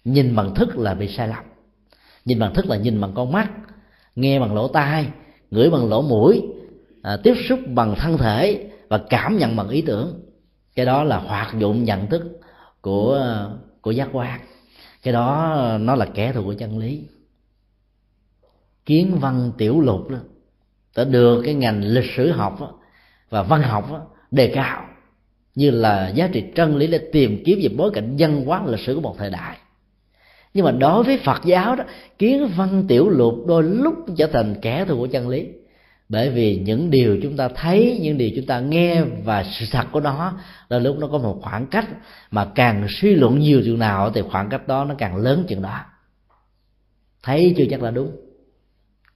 Nhìn 0.04 0.36
bằng 0.36 0.54
thức 0.54 0.78
là 0.78 0.94
bị 0.94 1.08
sai 1.08 1.28
lầm 1.28 1.44
nhìn 2.24 2.38
bằng 2.38 2.54
thức 2.54 2.66
là 2.66 2.76
nhìn 2.76 3.00
bằng 3.00 3.12
con 3.14 3.32
mắt 3.32 3.50
nghe 4.16 4.40
bằng 4.40 4.54
lỗ 4.54 4.68
tai 4.68 5.06
ngửi 5.50 5.70
bằng 5.70 5.88
lỗ 5.88 6.02
mũi 6.02 6.42
à, 7.02 7.16
tiếp 7.22 7.34
xúc 7.48 7.60
bằng 7.74 7.94
thân 7.98 8.18
thể 8.18 8.70
và 8.88 9.00
cảm 9.10 9.38
nhận 9.38 9.56
bằng 9.56 9.68
ý 9.68 9.82
tưởng. 9.82 10.20
Cái 10.74 10.86
đó 10.86 11.04
là 11.04 11.18
hoạt 11.18 11.54
dụng 11.58 11.84
nhận 11.84 12.06
thức 12.06 12.40
của 12.80 13.36
của 13.80 13.90
giác 13.90 14.08
quan. 14.12 14.40
Cái 15.02 15.14
đó 15.14 15.56
nó 15.80 15.94
là 15.94 16.06
kẻ 16.14 16.32
thù 16.32 16.44
của 16.44 16.54
chân 16.54 16.78
lý. 16.78 17.02
Kiến 18.86 19.18
văn 19.20 19.52
tiểu 19.58 19.80
lục 19.80 20.10
đó 20.10 20.18
đã 20.96 21.04
được 21.04 21.42
cái 21.44 21.54
ngành 21.54 21.84
lịch 21.84 22.10
sử 22.16 22.30
học 22.30 22.60
đó, 22.60 22.72
và 23.30 23.42
văn 23.42 23.62
học 23.62 23.90
đó, 23.90 24.06
đề 24.30 24.52
cao 24.54 24.84
như 25.54 25.70
là 25.70 26.08
giá 26.08 26.28
trị 26.32 26.44
chân 26.54 26.76
lý 26.76 26.86
để 26.86 26.98
tìm 27.12 27.42
kiếm 27.44 27.58
về 27.62 27.68
bối 27.76 27.90
cảnh 27.94 28.16
văn 28.18 28.44
hóa 28.44 28.62
lịch 28.66 28.80
sử 28.80 28.94
của 28.94 29.00
một 29.00 29.14
thời 29.18 29.30
đại 29.30 29.58
nhưng 30.54 30.64
mà 30.64 30.70
đối 30.70 31.04
với 31.04 31.18
phật 31.18 31.44
giáo 31.44 31.76
đó, 31.76 31.84
kiến 32.18 32.46
văn 32.56 32.84
tiểu 32.88 33.08
lục 33.08 33.34
đôi 33.46 33.62
lúc 33.62 33.94
trở 34.16 34.26
thành 34.26 34.54
kẻ 34.62 34.84
thù 34.84 34.96
của 34.96 35.06
chân 35.06 35.28
lý. 35.28 35.48
Bởi 36.08 36.30
vì 36.30 36.56
những 36.56 36.90
điều 36.90 37.18
chúng 37.22 37.36
ta 37.36 37.48
thấy, 37.48 37.98
những 38.02 38.18
điều 38.18 38.30
chúng 38.36 38.46
ta 38.46 38.60
nghe 38.60 39.02
và 39.02 39.44
sự 39.44 39.66
thật 39.70 39.86
của 39.92 40.00
nó 40.00 40.38
là 40.68 40.78
lúc 40.78 40.98
nó 40.98 41.06
có 41.06 41.18
một 41.18 41.38
khoảng 41.42 41.66
cách. 41.66 41.88
Mà 42.30 42.44
càng 42.54 42.86
suy 42.88 43.14
luận 43.14 43.38
nhiều 43.38 43.62
chừng 43.64 43.78
nào 43.78 44.10
thì 44.10 44.22
khoảng 44.22 44.48
cách 44.48 44.68
đó 44.68 44.84
nó 44.84 44.94
càng 44.98 45.16
lớn 45.16 45.44
chừng 45.48 45.62
đó. 45.62 45.80
Thấy 47.22 47.54
chưa 47.56 47.64
chắc 47.70 47.82
là 47.82 47.90
đúng. 47.90 48.16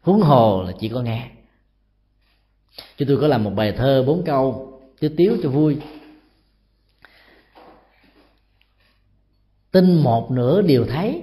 Huống 0.01 0.21
hồ 0.21 0.63
là 0.67 0.73
chỉ 0.81 0.89
có 0.89 1.03
nghe. 1.03 1.31
Chúng 2.97 3.09
tôi 3.09 3.19
có 3.21 3.27
làm 3.27 3.45
một 3.45 3.53
bài 3.57 3.73
thơ 3.73 4.05
bốn 4.07 4.23
câu 4.25 4.73
chứ 5.01 5.09
tiếu 5.17 5.37
cho 5.43 5.49
vui. 5.49 5.77
Tin 9.79 10.03
một 10.03 10.31
nửa 10.31 10.63
điều 10.63 10.87
thấy. 10.87 11.23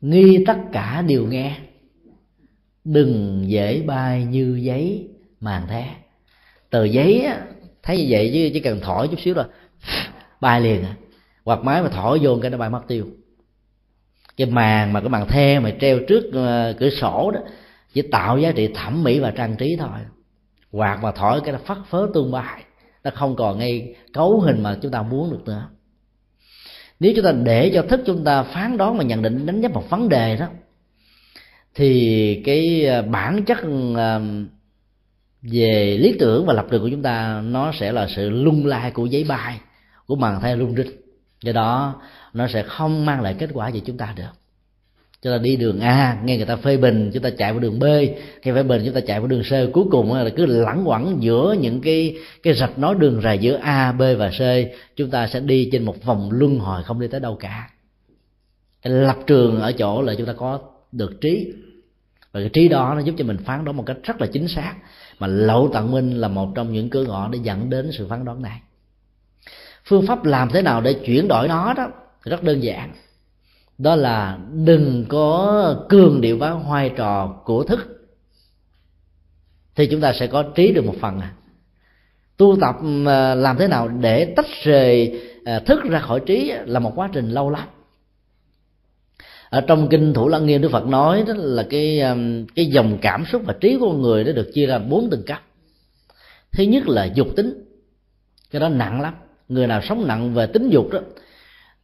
Nghi 0.00 0.44
tất 0.46 0.56
cả 0.72 1.02
đều 1.02 1.26
nghe. 1.26 1.56
Đừng 2.84 3.44
dễ 3.46 3.82
bay 3.82 4.24
như 4.24 4.58
giấy 4.62 5.08
màn 5.40 5.66
thế. 5.68 5.84
Tờ 6.70 6.84
giấy 6.84 7.20
á, 7.20 7.46
thấy 7.82 7.98
như 7.98 8.06
vậy 8.08 8.30
chứ 8.34 8.50
chỉ 8.52 8.60
cần 8.60 8.80
thổi 8.80 9.08
chút 9.08 9.20
xíu 9.20 9.34
rồi. 9.34 9.44
Bay 10.40 10.60
liền 10.60 10.82
à. 10.84 10.96
Hoặc 11.44 11.64
máy 11.64 11.82
mà 11.82 11.88
thổi 11.88 12.18
vô 12.22 12.38
cái 12.42 12.50
nó 12.50 12.58
bay 12.58 12.70
mất 12.70 12.82
tiêu. 12.88 13.06
Cái 14.36 14.46
màn 14.46 14.92
mà 14.92 15.00
cái 15.00 15.08
màn 15.08 15.28
the 15.28 15.60
mà 15.60 15.72
treo 15.80 15.98
trước 16.08 16.24
uh, 16.28 16.78
cửa 16.78 16.90
sổ 16.90 17.30
đó 17.30 17.40
chỉ 17.92 18.02
tạo 18.02 18.38
giá 18.38 18.52
trị 18.52 18.68
thẩm 18.74 19.02
mỹ 19.02 19.18
và 19.18 19.30
trang 19.30 19.56
trí 19.56 19.76
thôi. 19.76 19.98
Hoặc 20.72 21.02
mà 21.02 21.12
thổi 21.12 21.40
cái 21.40 21.52
nó 21.52 21.58
phất 21.58 21.78
phớ 21.90 22.08
tương 22.14 22.32
bài 22.32 22.64
nó 23.04 23.10
không 23.14 23.36
còn 23.36 23.58
ngay 23.58 23.94
cấu 24.12 24.40
hình 24.40 24.62
mà 24.62 24.78
chúng 24.82 24.92
ta 24.92 25.02
muốn 25.02 25.30
được 25.30 25.44
nữa 25.46 25.68
nếu 27.00 27.12
chúng 27.16 27.24
ta 27.24 27.32
để 27.32 27.70
cho 27.74 27.82
thức 27.82 28.00
chúng 28.06 28.24
ta 28.24 28.42
phán 28.42 28.76
đoán 28.76 28.98
và 28.98 29.04
nhận 29.04 29.22
định, 29.22 29.46
đánh 29.46 29.60
giá 29.60 29.68
một 29.68 29.90
vấn 29.90 30.08
đề 30.08 30.36
đó, 30.36 30.46
thì 31.74 32.42
cái 32.44 32.86
à, 32.86 33.02
bản 33.02 33.44
chất 33.44 33.58
à, 33.96 34.20
về 35.42 35.98
lý 36.00 36.16
tưởng 36.18 36.46
và 36.46 36.54
lập 36.54 36.66
trường 36.70 36.82
của 36.82 36.88
chúng 36.88 37.02
ta, 37.02 37.40
nó 37.44 37.72
sẽ 37.72 37.92
là 37.92 38.06
sự 38.08 38.30
lung 38.30 38.66
lai 38.66 38.90
của 38.90 39.06
giấy 39.06 39.24
bay 39.24 39.60
của 40.06 40.16
màn 40.16 40.40
thay 40.40 40.56
lung 40.56 40.76
rinh 40.76 40.90
do 41.42 41.52
đó, 41.52 42.00
nó 42.32 42.48
sẽ 42.48 42.62
không 42.62 43.06
mang 43.06 43.20
lại 43.20 43.36
kết 43.38 43.50
quả 43.52 43.68
gì 43.68 43.82
chúng 43.86 43.98
ta 43.98 44.14
được 44.16 44.45
chúng 45.26 45.34
ta 45.34 45.38
đi 45.38 45.56
đường 45.56 45.80
a, 45.80 46.18
nghe 46.24 46.36
người 46.36 46.46
ta 46.46 46.56
phê 46.56 46.76
bình, 46.76 47.10
chúng 47.14 47.22
ta 47.22 47.30
chạy 47.38 47.52
vào 47.52 47.60
đường 47.60 47.78
b. 47.78 47.84
Khi 48.42 48.52
phê 48.52 48.62
bình, 48.62 48.82
chúng 48.84 48.94
ta 48.94 49.00
chạy 49.00 49.20
vào 49.20 49.28
đường 49.28 49.42
c. 49.42 49.72
Cuối 49.72 49.84
cùng 49.90 50.12
là 50.12 50.30
cứ 50.36 50.46
lẳng 50.46 50.88
quẩn 50.88 51.22
giữa 51.22 51.56
những 51.60 51.80
cái 51.80 52.16
cái 52.42 52.54
rạch 52.54 52.78
nói 52.78 52.94
đường 52.98 53.20
rày 53.22 53.38
giữa 53.38 53.56
a, 53.56 53.92
b 53.92 54.02
và 54.18 54.30
c. 54.30 54.40
Chúng 54.96 55.10
ta 55.10 55.26
sẽ 55.26 55.40
đi 55.40 55.68
trên 55.72 55.82
một 55.84 56.04
vòng 56.04 56.28
luân 56.32 56.58
hồi 56.58 56.82
không 56.82 57.00
đi 57.00 57.08
tới 57.08 57.20
đâu 57.20 57.36
cả. 57.40 57.70
Cái 58.82 58.92
lập 58.92 59.16
trường 59.26 59.60
ở 59.60 59.72
chỗ 59.72 60.02
là 60.02 60.14
chúng 60.14 60.26
ta 60.26 60.32
có 60.32 60.60
được 60.92 61.20
trí. 61.20 61.52
Và 62.32 62.40
cái 62.40 62.48
trí 62.48 62.68
đó 62.68 62.94
nó 62.94 63.00
giúp 63.00 63.14
cho 63.18 63.24
mình 63.24 63.38
phán 63.44 63.64
đoán 63.64 63.76
một 63.76 63.84
cách 63.86 63.96
rất 64.02 64.20
là 64.20 64.26
chính 64.26 64.48
xác. 64.48 64.74
Mà 65.18 65.26
lậu 65.26 65.70
tận 65.72 65.92
minh 65.92 66.16
là 66.16 66.28
một 66.28 66.52
trong 66.54 66.72
những 66.72 66.90
cơ 66.90 67.04
ngõ 67.04 67.28
để 67.28 67.38
dẫn 67.42 67.70
đến 67.70 67.90
sự 67.92 68.06
phán 68.08 68.24
đoán 68.24 68.42
này. 68.42 68.60
Phương 69.84 70.06
pháp 70.06 70.24
làm 70.24 70.48
thế 70.48 70.62
nào 70.62 70.80
để 70.80 70.92
chuyển 70.92 71.28
đổi 71.28 71.48
nó 71.48 71.74
đó? 71.74 71.88
Rất 72.24 72.42
đơn 72.42 72.62
giản 72.62 72.92
đó 73.78 73.96
là 73.96 74.38
đừng 74.64 75.04
có 75.08 75.74
cường 75.88 76.20
điệu 76.20 76.38
hóa 76.38 76.54
vai 76.54 76.90
trò 76.96 77.42
của 77.44 77.64
thức. 77.64 77.96
Thì 79.74 79.86
chúng 79.86 80.00
ta 80.00 80.12
sẽ 80.12 80.26
có 80.26 80.42
trí 80.42 80.72
được 80.72 80.84
một 80.84 80.94
phần 81.00 81.20
à. 81.20 81.32
Tu 82.36 82.56
tập 82.60 82.74
ờ, 83.06 83.34
làm 83.34 83.56
thế 83.58 83.68
nào 83.68 83.88
để 83.88 84.24
tách 84.36 84.46
rời 84.62 85.20
ờ, 85.44 85.58
thức 85.58 85.84
ra 85.84 85.98
khỏi 85.98 86.20
trí 86.26 86.52
là 86.66 86.80
một 86.80 86.92
quá 86.96 87.10
trình 87.12 87.30
lâu 87.30 87.50
lắm. 87.50 87.68
Ở 89.50 89.60
trong 89.60 89.88
kinh 89.88 90.14
thủ 90.14 90.28
lăng 90.28 90.46
nghiêm 90.46 90.62
đức 90.62 90.70
phật 90.72 90.86
nói 90.86 91.24
đó 91.26 91.34
là 91.36 91.66
cái 91.70 92.00
ờ, 92.00 92.16
cái 92.54 92.66
dòng 92.66 92.98
cảm 93.02 93.24
xúc 93.32 93.42
và 93.44 93.54
trí 93.60 93.76
của 93.76 93.88
con 93.88 94.02
người 94.02 94.24
nó 94.24 94.32
được 94.32 94.50
chia 94.54 94.66
ra 94.66 94.78
bốn 94.78 95.10
tầng 95.10 95.22
cấp. 95.26 95.42
Thứ 96.52 96.64
nhất 96.64 96.88
là 96.88 97.04
dục 97.04 97.28
tính. 97.36 97.64
Cái 98.50 98.60
đó 98.60 98.68
nặng 98.68 99.00
lắm. 99.00 99.14
Người 99.48 99.66
nào 99.66 99.82
sống 99.82 100.06
nặng 100.06 100.34
về 100.34 100.46
tính 100.46 100.68
dục 100.68 100.88
đó 100.92 101.00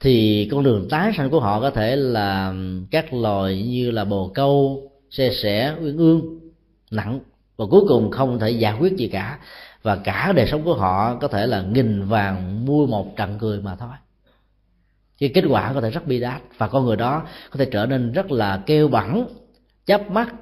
thì 0.02 0.48
con 0.50 0.62
đường 0.62 0.88
tái 0.90 1.12
sanh 1.16 1.30
của 1.30 1.40
họ 1.40 1.60
có 1.60 1.70
thể 1.70 1.96
là 1.96 2.54
các 2.90 3.12
loài 3.14 3.62
như 3.62 3.90
là 3.90 4.04
bồ 4.04 4.28
câu 4.34 4.82
xe 5.10 5.30
sẻ, 5.42 5.74
uyên 5.82 5.96
ương, 5.96 6.40
nặng. 6.90 7.20
Và 7.56 7.64
cuối 7.70 7.82
cùng 7.88 8.10
không 8.10 8.38
thể 8.38 8.50
giải 8.50 8.74
quyết 8.80 8.96
gì 8.96 9.08
cả. 9.08 9.38
Và 9.82 9.96
cả 9.96 10.32
đời 10.36 10.46
sống 10.46 10.62
của 10.64 10.74
họ 10.74 11.14
có 11.14 11.28
thể 11.28 11.46
là 11.46 11.62
nghìn 11.62 12.04
vàng 12.04 12.66
mua 12.66 12.86
một 12.86 13.16
trận 13.16 13.38
cười 13.40 13.60
mà 13.60 13.76
thôi. 13.76 13.88
Cái 15.18 15.30
kết 15.34 15.44
quả 15.48 15.72
có 15.74 15.80
thể 15.80 15.90
rất 15.90 16.06
bi 16.06 16.20
đát. 16.20 16.42
Và 16.58 16.68
con 16.68 16.84
người 16.84 16.96
đó 16.96 17.22
có 17.50 17.58
thể 17.58 17.64
trở 17.64 17.86
nên 17.86 18.12
rất 18.12 18.30
là 18.30 18.62
kêu 18.66 18.88
bẩn 18.88 19.26
chấp 19.86 20.10
mắt, 20.10 20.34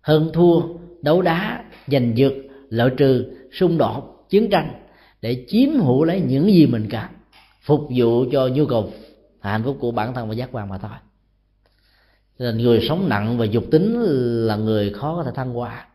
hơn 0.00 0.30
thua, 0.32 0.62
đấu 1.02 1.22
đá, 1.22 1.64
giành 1.86 2.18
giật, 2.18 2.32
lợi 2.68 2.90
trừ, 2.96 3.32
xung 3.52 3.78
đột, 3.78 4.26
chiến 4.30 4.50
tranh 4.50 4.70
để 5.22 5.44
chiếm 5.48 5.68
hữu 5.80 6.04
lấy 6.04 6.20
những 6.20 6.52
gì 6.52 6.66
mình 6.66 6.86
cần 6.90 7.04
phục 7.68 7.88
vụ 7.96 8.24
cho 8.32 8.48
nhu 8.48 8.66
cầu 8.66 8.92
hạnh 9.40 9.62
phúc 9.64 9.76
của 9.80 9.90
bản 9.90 10.14
thân 10.14 10.28
và 10.28 10.34
giác 10.34 10.48
quan 10.52 10.68
mà 10.68 10.78
thôi. 10.78 10.90
Nên 12.38 12.58
người 12.58 12.80
sống 12.88 13.08
nặng 13.08 13.38
và 13.38 13.44
dục 13.44 13.64
tính 13.70 14.00
là 14.46 14.56
người 14.56 14.92
khó 14.92 15.16
có 15.16 15.22
thể 15.24 15.30
thăng 15.34 15.52
hoa. 15.52 15.86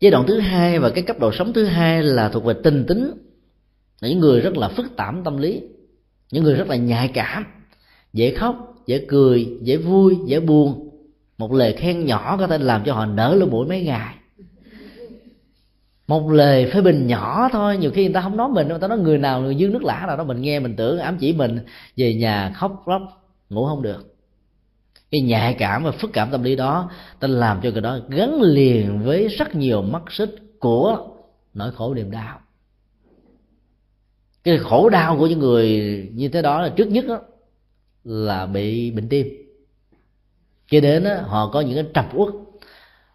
Giai 0.00 0.10
đoạn 0.10 0.24
thứ 0.26 0.38
hai 0.38 0.78
và 0.78 0.90
cái 0.90 1.04
cấp 1.04 1.18
độ 1.20 1.32
sống 1.32 1.52
thứ 1.52 1.64
hai 1.64 2.02
là 2.02 2.28
thuộc 2.28 2.44
về 2.44 2.54
tình 2.64 2.84
tính. 2.88 3.12
Những 4.02 4.20
người 4.20 4.40
rất 4.40 4.56
là 4.56 4.68
phức 4.68 4.96
tạp 4.96 5.14
tâm 5.24 5.36
lý, 5.36 5.62
những 6.30 6.44
người 6.44 6.54
rất 6.54 6.68
là 6.68 6.76
nhạy 6.76 7.08
cảm, 7.08 7.44
dễ 8.12 8.34
khóc, 8.34 8.74
dễ 8.86 9.04
cười, 9.08 9.58
dễ 9.62 9.76
vui, 9.76 10.16
dễ 10.26 10.40
buồn. 10.40 10.90
Một 11.38 11.52
lời 11.52 11.72
khen 11.78 12.04
nhỏ 12.04 12.36
có 12.36 12.46
thể 12.46 12.58
làm 12.58 12.84
cho 12.84 12.94
họ 12.94 13.06
nở 13.06 13.34
lỗ 13.34 13.46
mũi 13.46 13.66
mấy 13.66 13.84
ngày 13.84 14.14
một 16.06 16.30
lời 16.30 16.70
phê 16.72 16.80
bình 16.80 17.06
nhỏ 17.06 17.48
thôi 17.52 17.76
nhiều 17.76 17.90
khi 17.90 18.04
người 18.04 18.14
ta 18.14 18.20
không 18.20 18.36
nói 18.36 18.48
mình 18.48 18.68
người 18.68 18.78
ta 18.78 18.88
nói 18.88 18.98
người 18.98 19.18
nào 19.18 19.40
người 19.40 19.56
dương 19.56 19.72
nước 19.72 19.82
lã 19.82 20.04
nào 20.06 20.16
đó 20.16 20.24
mình 20.24 20.40
nghe 20.40 20.60
mình 20.60 20.76
tưởng 20.76 20.98
ám 20.98 21.16
chỉ 21.20 21.32
mình 21.32 21.58
về 21.96 22.14
nhà 22.14 22.52
khóc 22.54 22.82
lóc 22.88 23.02
ngủ 23.50 23.66
không 23.66 23.82
được. 23.82 24.16
Cái 25.10 25.20
nhạy 25.20 25.54
cảm 25.54 25.84
và 25.84 25.90
phức 25.90 26.12
cảm 26.12 26.30
tâm 26.30 26.42
lý 26.42 26.56
đó 26.56 26.90
ta 27.20 27.28
làm 27.28 27.60
cho 27.62 27.70
người 27.70 27.80
đó 27.80 27.98
gắn 28.08 28.42
liền 28.42 29.04
với 29.04 29.28
rất 29.28 29.54
nhiều 29.54 29.82
mắt 29.82 30.02
xích 30.10 30.30
của 30.58 31.08
nỗi 31.54 31.72
khổ 31.72 31.94
niềm 31.94 32.10
đau. 32.10 32.40
Cái 34.44 34.58
khổ 34.58 34.88
đau 34.88 35.16
của 35.18 35.26
những 35.26 35.38
người 35.38 35.68
như 36.14 36.28
thế 36.28 36.42
đó 36.42 36.62
là 36.62 36.68
trước 36.68 36.88
nhất 36.88 37.04
đó, 37.08 37.20
là 38.04 38.46
bị 38.46 38.90
bệnh 38.90 39.08
tim. 39.08 39.28
Kế 40.68 40.80
đến 40.80 41.04
đó, 41.04 41.14
họ 41.26 41.50
có 41.52 41.60
những 41.60 41.74
cái 41.74 41.84
trầm 41.94 42.04
uất 42.12 42.34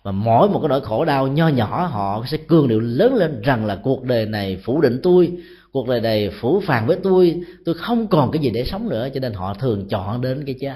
và 0.03 0.12
mỗi 0.12 0.49
một 0.49 0.59
cái 0.59 0.69
nỗi 0.69 0.81
khổ 0.81 1.05
đau 1.05 1.27
nho 1.27 1.47
nhỏ, 1.47 1.85
họ 1.85 2.23
sẽ 2.27 2.38
cương 2.38 2.67
điệu 2.67 2.79
lớn 2.79 3.15
lên 3.15 3.41
rằng 3.41 3.65
là 3.65 3.75
cuộc 3.83 4.03
đời 4.03 4.25
này 4.25 4.62
phủ 4.63 4.81
định 4.81 4.99
tôi, 5.03 5.31
cuộc 5.71 5.88
đời 5.88 6.01
này 6.01 6.29
phủ 6.29 6.59
phàng 6.59 6.88
với 6.88 6.97
tôi 7.03 7.41
tôi 7.65 7.75
không 7.75 8.07
còn 8.07 8.31
cái 8.31 8.41
gì 8.41 8.49
để 8.49 8.65
sống 8.65 8.89
nữa, 8.89 9.09
cho 9.13 9.19
nên 9.19 9.33
họ 9.33 9.53
thường 9.53 9.88
chọn 9.89 10.21
đến 10.21 10.43
cái 10.45 10.55
chết. 10.59 10.75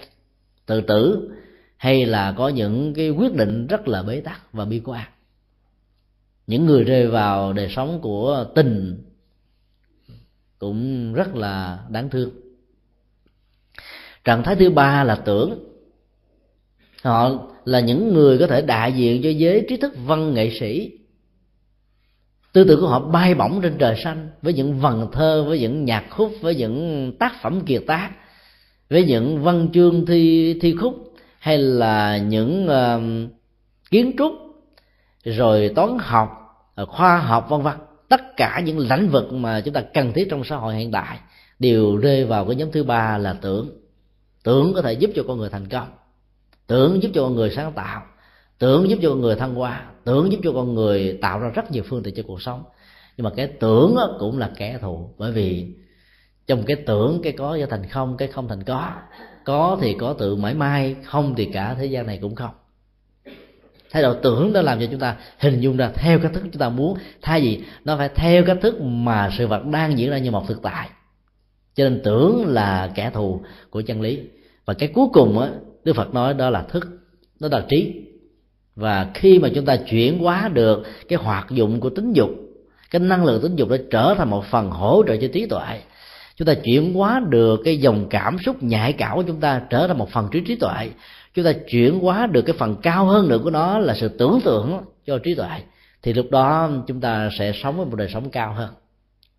Tự 0.65 0.81
tử 0.81 1.29
hay 1.77 2.05
là 2.05 2.31
có 2.37 2.49
những 2.49 2.93
cái 2.93 3.09
quyết 3.09 3.35
định 3.35 3.67
rất 3.67 3.87
là 3.87 4.03
bế 4.03 4.21
tắc 4.21 4.53
và 4.53 4.65
bi 4.65 4.81
quan. 4.85 5.05
Những 6.47 6.65
người 6.65 6.83
rơi 6.83 7.07
vào 7.07 7.53
đời 7.53 7.69
sống 7.69 7.99
của 8.01 8.45
tình 8.55 9.03
cũng 10.59 11.13
rất 11.13 11.35
là 11.35 11.79
đáng 11.89 12.09
thương. 12.09 12.29
Trạng 14.23 14.43
thái 14.43 14.55
thứ 14.55 14.69
ba 14.69 15.03
là 15.03 15.15
tưởng 15.15 15.72
họ 17.03 17.31
là 17.65 17.79
những 17.79 18.13
người 18.13 18.37
có 18.37 18.47
thể 18.47 18.61
đại 18.61 18.93
diện 18.93 19.21
cho 19.23 19.29
giới 19.29 19.65
trí 19.69 19.77
thức 19.77 19.93
văn 20.05 20.33
nghệ 20.33 20.51
sĩ. 20.59 20.91
Tư 22.53 22.63
tưởng 22.63 22.81
của 22.81 22.87
họ 22.87 22.99
bay 22.99 23.35
bổng 23.35 23.61
trên 23.61 23.77
trời 23.77 23.95
xanh 24.03 24.29
với 24.41 24.53
những 24.53 24.79
vần 24.79 25.07
thơ 25.11 25.43
với 25.43 25.59
những 25.59 25.85
nhạc 25.85 26.05
khúc 26.09 26.31
với 26.41 26.55
những 26.55 27.11
tác 27.19 27.41
phẩm 27.41 27.61
kiệt 27.65 27.83
tác 27.87 28.11
với 28.89 29.05
những 29.05 29.43
văn 29.43 29.67
chương 29.73 30.05
thi 30.05 30.53
thi 30.61 30.75
khúc 30.75 31.13
hay 31.39 31.57
là 31.57 32.17
những 32.17 32.67
uh, 32.67 33.31
kiến 33.91 34.11
trúc 34.17 34.33
rồi 35.23 35.71
toán 35.75 35.97
học 35.99 36.29
khoa 36.87 37.17
học 37.17 37.49
vân 37.49 37.61
vân. 37.61 37.73
Tất 38.09 38.21
cả 38.37 38.61
những 38.65 38.77
lĩnh 38.77 39.09
vực 39.09 39.33
mà 39.33 39.61
chúng 39.61 39.73
ta 39.73 39.81
cần 39.93 40.13
thiết 40.13 40.27
trong 40.29 40.43
xã 40.43 40.55
hội 40.55 40.75
hiện 40.75 40.91
đại 40.91 41.19
đều 41.59 41.97
rơi 41.97 42.25
vào 42.25 42.45
cái 42.45 42.55
nhóm 42.55 42.71
thứ 42.71 42.83
ba 42.83 43.17
là 43.17 43.33
tưởng. 43.41 43.69
Tưởng 44.43 44.73
có 44.73 44.81
thể 44.81 44.93
giúp 44.93 45.11
cho 45.15 45.23
con 45.27 45.37
người 45.37 45.49
thành 45.49 45.69
công 45.69 45.87
tưởng 46.67 47.03
giúp 47.03 47.11
cho 47.13 47.23
con 47.23 47.35
người 47.35 47.49
sáng 47.49 47.71
tạo, 47.71 48.01
tưởng 48.59 48.89
giúp 48.89 48.99
cho 49.01 49.09
con 49.09 49.21
người 49.21 49.35
thăng 49.35 49.55
hoa, 49.55 49.85
tưởng 50.03 50.31
giúp 50.31 50.39
cho 50.43 50.51
con 50.51 50.73
người 50.73 51.17
tạo 51.21 51.39
ra 51.39 51.49
rất 51.49 51.71
nhiều 51.71 51.83
phương 51.85 52.03
tiện 52.03 52.15
cho 52.15 52.23
cuộc 52.27 52.41
sống. 52.41 52.63
Nhưng 53.17 53.23
mà 53.23 53.31
cái 53.35 53.47
tưởng 53.47 53.95
cũng 54.19 54.37
là 54.37 54.51
kẻ 54.57 54.77
thù, 54.81 55.09
bởi 55.17 55.31
vì 55.31 55.67
trong 56.47 56.63
cái 56.63 56.75
tưởng 56.75 57.19
cái 57.23 57.33
có 57.33 57.57
trở 57.57 57.65
thành 57.65 57.87
không, 57.89 58.17
cái 58.17 58.27
không 58.27 58.47
thành 58.47 58.63
có 58.63 58.91
có 59.45 59.77
thì 59.81 59.95
có 59.99 60.13
tự 60.13 60.35
mãi 60.35 60.53
mai 60.53 60.95
không 61.03 61.35
thì 61.35 61.45
cả 61.45 61.75
thế 61.79 61.85
gian 61.85 62.07
này 62.07 62.19
cũng 62.21 62.35
không. 62.35 62.51
Thái 63.91 64.03
độ 64.03 64.13
tưởng 64.13 64.53
nó 64.53 64.61
làm 64.61 64.79
cho 64.79 64.85
chúng 64.91 64.99
ta 64.99 65.15
hình 65.39 65.61
dung 65.61 65.77
ra 65.77 65.91
theo 65.95 66.19
cách 66.19 66.31
thức 66.33 66.43
chúng 66.43 66.59
ta 66.59 66.69
muốn. 66.69 66.97
Thay 67.21 67.41
vì 67.41 67.63
nó 67.85 67.97
phải 67.97 68.09
theo 68.09 68.43
cách 68.45 68.57
thức 68.61 68.81
mà 68.81 69.29
sự 69.37 69.47
vật 69.47 69.65
đang 69.65 69.97
diễn 69.97 70.09
ra 70.09 70.17
như 70.17 70.31
một 70.31 70.47
thực 70.47 70.61
tại. 70.61 70.89
Cho 71.75 71.83
nên 71.83 72.01
tưởng 72.03 72.45
là 72.47 72.91
kẻ 72.95 73.11
thù 73.13 73.41
của 73.69 73.81
chân 73.81 74.01
lý. 74.01 74.19
Và 74.65 74.73
cái 74.73 74.91
cuối 74.93 75.07
cùng 75.13 75.39
á 75.39 75.49
đức 75.85 75.95
phật 75.95 76.13
nói 76.13 76.33
đó 76.33 76.49
là 76.49 76.61
thức, 76.61 76.87
đó 77.39 77.47
là 77.51 77.65
trí. 77.69 77.93
Và 78.75 79.11
khi 79.13 79.39
mà 79.39 79.49
chúng 79.55 79.65
ta 79.65 79.75
chuyển 79.75 80.19
hóa 80.19 80.49
được 80.53 80.83
cái 81.07 81.19
hoạt 81.19 81.51
dụng 81.51 81.79
của 81.79 81.89
tính 81.89 82.13
dục, 82.13 82.29
cái 82.91 82.99
năng 82.99 83.25
lượng 83.25 83.41
tính 83.41 83.55
dục 83.55 83.69
đã 83.69 83.77
trở 83.91 84.15
thành 84.17 84.29
một 84.29 84.45
phần 84.45 84.69
hỗ 84.69 85.03
trợ 85.07 85.17
cho 85.17 85.27
trí 85.33 85.45
tuệ, 85.45 85.81
chúng 86.35 86.45
ta 86.45 86.53
chuyển 86.53 86.93
hóa 86.93 87.21
được 87.29 87.61
cái 87.65 87.77
dòng 87.77 88.07
cảm 88.09 88.37
xúc 88.45 88.63
nhạy 88.63 88.93
cảm 88.93 89.15
của 89.15 89.23
chúng 89.27 89.39
ta 89.39 89.61
trở 89.69 89.87
thành 89.87 89.97
một 89.97 90.09
phần 90.09 90.27
trí 90.31 90.39
trí 90.39 90.55
tuệ. 90.55 90.89
Chúng 91.33 91.45
ta 91.45 91.53
chuyển 91.53 91.99
hóa 91.99 92.27
được 92.27 92.41
cái 92.41 92.55
phần 92.59 92.75
cao 92.81 93.05
hơn 93.05 93.27
nữa 93.27 93.39
của 93.43 93.49
nó 93.49 93.79
là 93.79 93.93
sự 93.93 94.07
tưởng 94.07 94.39
tượng 94.43 94.81
cho 95.05 95.17
trí 95.17 95.35
tuệ. 95.35 95.49
Thì 96.01 96.13
lúc 96.13 96.31
đó 96.31 96.69
chúng 96.87 97.01
ta 97.01 97.29
sẽ 97.39 97.51
sống 97.63 97.77
với 97.77 97.85
một 97.85 97.95
đời 97.95 98.09
sống 98.13 98.29
cao 98.29 98.53
hơn. 98.53 98.69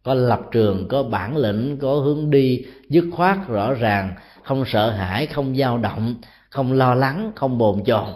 Có 0.02 0.14
lập 0.14 0.40
trường, 0.52 0.88
có 0.88 1.02
bản 1.02 1.36
lĩnh, 1.36 1.78
có 1.80 1.94
hướng 1.94 2.30
đi 2.30 2.64
dứt 2.88 3.04
khoát, 3.12 3.48
rõ 3.48 3.74
ràng 3.74 4.14
không 4.44 4.64
sợ 4.66 4.90
hãi, 4.90 5.26
không 5.26 5.56
dao 5.56 5.78
động, 5.78 6.14
không 6.50 6.72
lo 6.72 6.94
lắng, 6.94 7.32
không 7.34 7.58
bồn 7.58 7.84
chồn. 7.84 8.08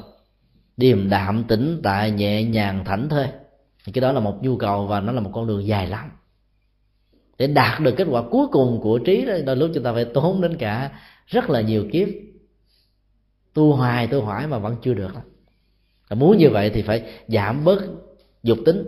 Điềm 0.77 1.09
đạm, 1.09 1.45
tĩnh 1.45 1.81
tại, 1.83 2.11
nhẹ 2.11 2.43
nhàng, 2.43 2.85
thảnh 2.85 3.09
thơi. 3.09 3.27
Thì 3.85 3.93
cái 3.93 4.01
đó 4.01 4.13
là 4.13 4.21
một 4.21 4.39
nhu 4.43 4.57
cầu 4.57 4.87
và 4.87 5.01
nó 5.01 5.13
là 5.13 5.21
một 5.21 5.31
con 5.33 5.47
đường 5.47 5.67
dài 5.67 5.87
lắm. 5.87 6.11
Để 7.39 7.47
đạt 7.47 7.81
được 7.81 7.95
kết 7.97 8.07
quả 8.11 8.23
cuối 8.31 8.47
cùng 8.53 8.81
của 8.81 8.99
trí 8.99 9.25
đó, 9.25 9.33
đôi 9.47 9.57
lúc 9.57 9.71
chúng 9.75 9.85
ta 9.85 9.93
phải 9.93 10.05
tốn 10.05 10.41
đến 10.41 10.57
cả 10.57 10.91
rất 11.27 11.51
là 11.51 11.61
nhiều 11.61 11.85
kiếp. 11.93 12.09
Tu 13.55 13.73
hoài 13.73 14.07
tu 14.07 14.21
hoài 14.21 14.47
mà 14.47 14.59
vẫn 14.59 14.77
chưa 14.83 14.95
được. 14.95 15.13
Và 16.09 16.17
muốn 16.17 16.39
như 16.39 16.51
vậy 16.51 16.71
thì 16.75 16.83
phải 16.83 17.03
giảm 17.29 17.65
bớt 17.65 17.83
dục 18.43 18.59
tính, 18.67 18.83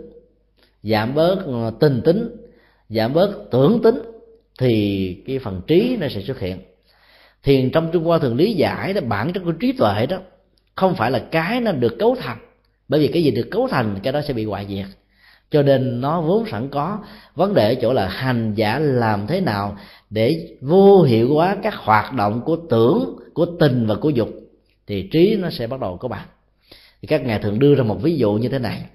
giảm 0.83 1.15
bớt 1.15 1.45
ờ, 1.45 1.71
tình 1.79 2.01
tính, 2.05 2.35
giảm 2.89 3.13
bớt 3.13 3.51
tưởng 3.51 3.81
tính, 3.83 4.01
thì 4.59 5.23
cái 5.27 5.39
phần 5.39 5.61
trí 5.67 5.97
nó 5.99 6.07
sẽ 6.09 6.21
xuất 6.21 6.39
hiện 6.39 6.59
thiền 7.43 7.71
trong 7.71 7.89
trung 7.91 8.03
hoa 8.03 8.19
thường 8.19 8.35
lý 8.35 8.53
giải 8.53 8.93
đó, 8.93 9.01
bản 9.01 9.33
chất 9.33 9.43
của 9.45 9.51
trí 9.51 9.71
tuệ 9.71 10.05
đó, 10.05 10.17
không 10.75 10.95
phải 10.95 11.11
là 11.11 11.19
cái 11.31 11.61
nó 11.61 11.71
được 11.71 11.95
cấu 11.99 12.15
thành. 12.19 12.37
Bởi 12.87 12.99
vì 12.99 13.07
cái 13.07 13.23
gì 13.23 13.31
được 13.31 13.47
cấu 13.51 13.67
thành, 13.67 13.99
cái 14.03 14.13
đó 14.13 14.21
sẽ 14.21 14.33
bị 14.33 14.45
hoại 14.45 14.65
diệt. 14.69 14.85
Cho 15.51 15.61
nên 15.61 16.01
nó 16.01 16.21
vốn 16.21 16.45
sẵn 16.51 16.69
có. 16.69 16.99
Vấn 17.35 17.53
đề 17.53 17.67
ở 17.67 17.75
chỗ 17.81 17.93
là 17.93 18.07
hành 18.07 18.53
giả 18.55 18.79
làm 18.79 19.27
thế 19.27 19.41
nào 19.41 19.77
để 20.09 20.55
vô 20.61 21.03
hiệu 21.03 21.33
hóa 21.33 21.57
các 21.63 21.75
hoạt 21.75 22.13
động 22.13 22.41
của 22.45 22.55
tưởng, 22.69 23.19
của 23.33 23.45
tình 23.59 23.87
và 23.87 23.95
của 23.95 24.09
dục, 24.09 24.29
thì 24.87 25.09
trí 25.11 25.35
nó 25.35 25.49
sẽ 25.49 25.67
bắt 25.67 25.79
đầu 25.79 25.97
có 25.97 26.07
bạn 26.07 26.27
thì 27.01 27.07
các 27.07 27.21
ngài 27.21 27.39
thường 27.39 27.59
đưa 27.59 27.75
ra 27.75 27.83
một 27.83 27.97
ví 28.01 28.17
dụ 28.17 28.33
như 28.33 28.49
thế 28.49 28.59
này. 28.59 28.85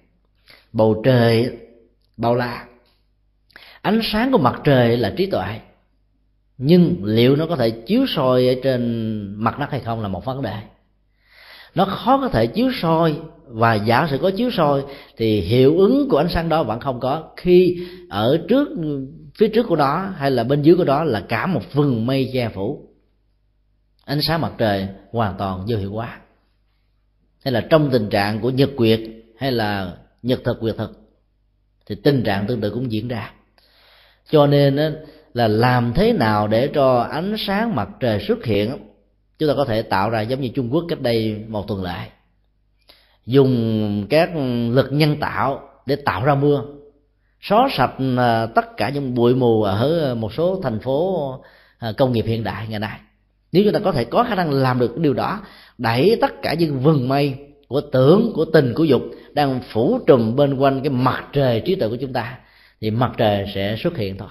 Bầu 0.72 1.02
trời 1.04 1.50
bao 2.16 2.34
la 2.34 2.64
ánh 3.82 4.00
sáng 4.02 4.32
của 4.32 4.38
mặt 4.38 4.60
trời 4.64 4.96
là 4.96 5.14
trí 5.16 5.26
tuệ 5.26 5.60
nhưng 6.58 7.04
liệu 7.04 7.36
nó 7.36 7.46
có 7.46 7.56
thể 7.56 7.70
chiếu 7.70 8.06
soi 8.08 8.48
ở 8.48 8.54
trên 8.62 9.34
mặt 9.36 9.58
đất 9.58 9.70
hay 9.70 9.80
không 9.80 10.02
là 10.02 10.08
một 10.08 10.24
vấn 10.24 10.42
đề. 10.42 10.54
Nó 11.74 11.84
khó 11.84 12.18
có 12.20 12.28
thể 12.28 12.46
chiếu 12.46 12.70
soi, 12.82 13.14
và 13.46 13.74
giả 13.74 14.06
sử 14.10 14.18
có 14.18 14.30
chiếu 14.30 14.50
soi, 14.50 14.84
thì 15.16 15.40
hiệu 15.40 15.78
ứng 15.78 16.08
của 16.08 16.16
ánh 16.16 16.28
sáng 16.28 16.48
đó 16.48 16.62
vẫn 16.62 16.80
không 16.80 17.00
có. 17.00 17.30
Khi 17.36 17.86
ở 18.08 18.44
trước, 18.48 18.68
phía 19.34 19.48
trước 19.48 19.66
của 19.68 19.76
đó, 19.76 20.12
hay 20.16 20.30
là 20.30 20.44
bên 20.44 20.62
dưới 20.62 20.76
của 20.76 20.84
đó 20.84 21.04
là 21.04 21.20
cả 21.20 21.46
một 21.46 21.62
vừng 21.72 22.06
mây 22.06 22.30
che 22.32 22.48
phủ. 22.48 22.88
Ánh 24.04 24.22
sáng 24.22 24.40
mặt 24.40 24.52
trời 24.58 24.88
hoàn 25.12 25.34
toàn 25.38 25.64
vô 25.68 25.76
hiệu 25.76 25.92
quả. 25.92 26.18
Hay 27.44 27.52
là 27.52 27.60
trong 27.60 27.90
tình 27.90 28.08
trạng 28.08 28.40
của 28.40 28.50
nhật 28.50 28.70
quyệt 28.76 29.00
hay 29.38 29.52
là 29.52 29.96
nhật 30.22 30.40
thực 30.44 30.60
quyệt 30.60 30.76
thực, 30.76 31.00
thì 31.86 31.94
tình 31.94 32.22
trạng 32.22 32.46
tương 32.46 32.60
tự 32.60 32.70
cũng 32.70 32.92
diễn 32.92 33.08
ra. 33.08 33.32
Cho 34.30 34.46
nên 34.46 34.96
là 35.36 35.48
làm 35.48 35.92
thế 35.92 36.12
nào 36.12 36.48
để 36.48 36.70
cho 36.74 36.98
ánh 36.98 37.34
sáng 37.38 37.74
mặt 37.74 37.88
trời 38.00 38.20
xuất 38.20 38.44
hiện. 38.44 38.76
Chúng 39.38 39.48
ta 39.48 39.54
có 39.56 39.64
thể 39.64 39.82
tạo 39.82 40.10
ra 40.10 40.20
giống 40.20 40.40
như 40.40 40.48
trung 40.48 40.68
quốc 40.72 40.84
cách 40.88 41.00
đây 41.00 41.44
một 41.48 41.68
tuần 41.68 41.82
lễ. 41.82 41.98
Dùng 43.26 44.06
các 44.10 44.30
lực 44.70 44.88
nhân 44.92 45.16
tạo 45.20 45.60
để 45.86 45.96
tạo 45.96 46.24
ra 46.24 46.34
mưa. 46.34 46.62
Xóa 47.40 47.68
sạch 47.72 47.92
à, 48.18 48.46
tất 48.46 48.76
cả 48.76 48.88
những 48.88 49.14
bụi 49.14 49.34
mù 49.34 49.62
ở 49.62 50.00
ờ, 50.00 50.14
một 50.14 50.32
số 50.32 50.60
thành 50.62 50.80
phố 50.80 51.30
ờ, 51.78 51.92
công 51.92 52.12
nghiệp 52.12 52.24
hiện 52.26 52.44
đại 52.44 52.66
ngày 52.68 52.80
nay. 52.80 52.98
Nếu 53.52 53.64
chúng 53.64 53.72
ta 53.72 53.78
có 53.84 53.92
thể 53.92 54.04
có 54.04 54.24
khả 54.24 54.34
năng 54.34 54.50
làm 54.50 54.78
được 54.78 54.98
điều 54.98 55.14
đó, 55.14 55.40
đẩy 55.78 56.18
tất 56.20 56.42
cả 56.42 56.54
những 56.54 56.80
vừng 56.80 57.08
mây 57.08 57.34
của 57.68 57.80
tưởng, 57.80 58.32
của 58.34 58.44
tình, 58.44 58.74
của 58.74 58.84
dục 58.84 59.02
đang 59.32 59.60
phủ 59.72 59.98
trùm 60.06 60.36
bên 60.36 60.54
quanh 60.54 60.80
cái 60.82 60.90
mặt 60.90 61.24
trời 61.32 61.62
trí 61.64 61.74
tuệ 61.74 61.88
của 61.88 61.96
chúng 61.96 62.12
ta, 62.12 62.38
thì 62.80 62.90
mặt 62.90 63.12
trời 63.16 63.46
sẽ 63.54 63.76
xuất 63.78 63.96
hiện 63.96 64.18
thôi 64.18 64.28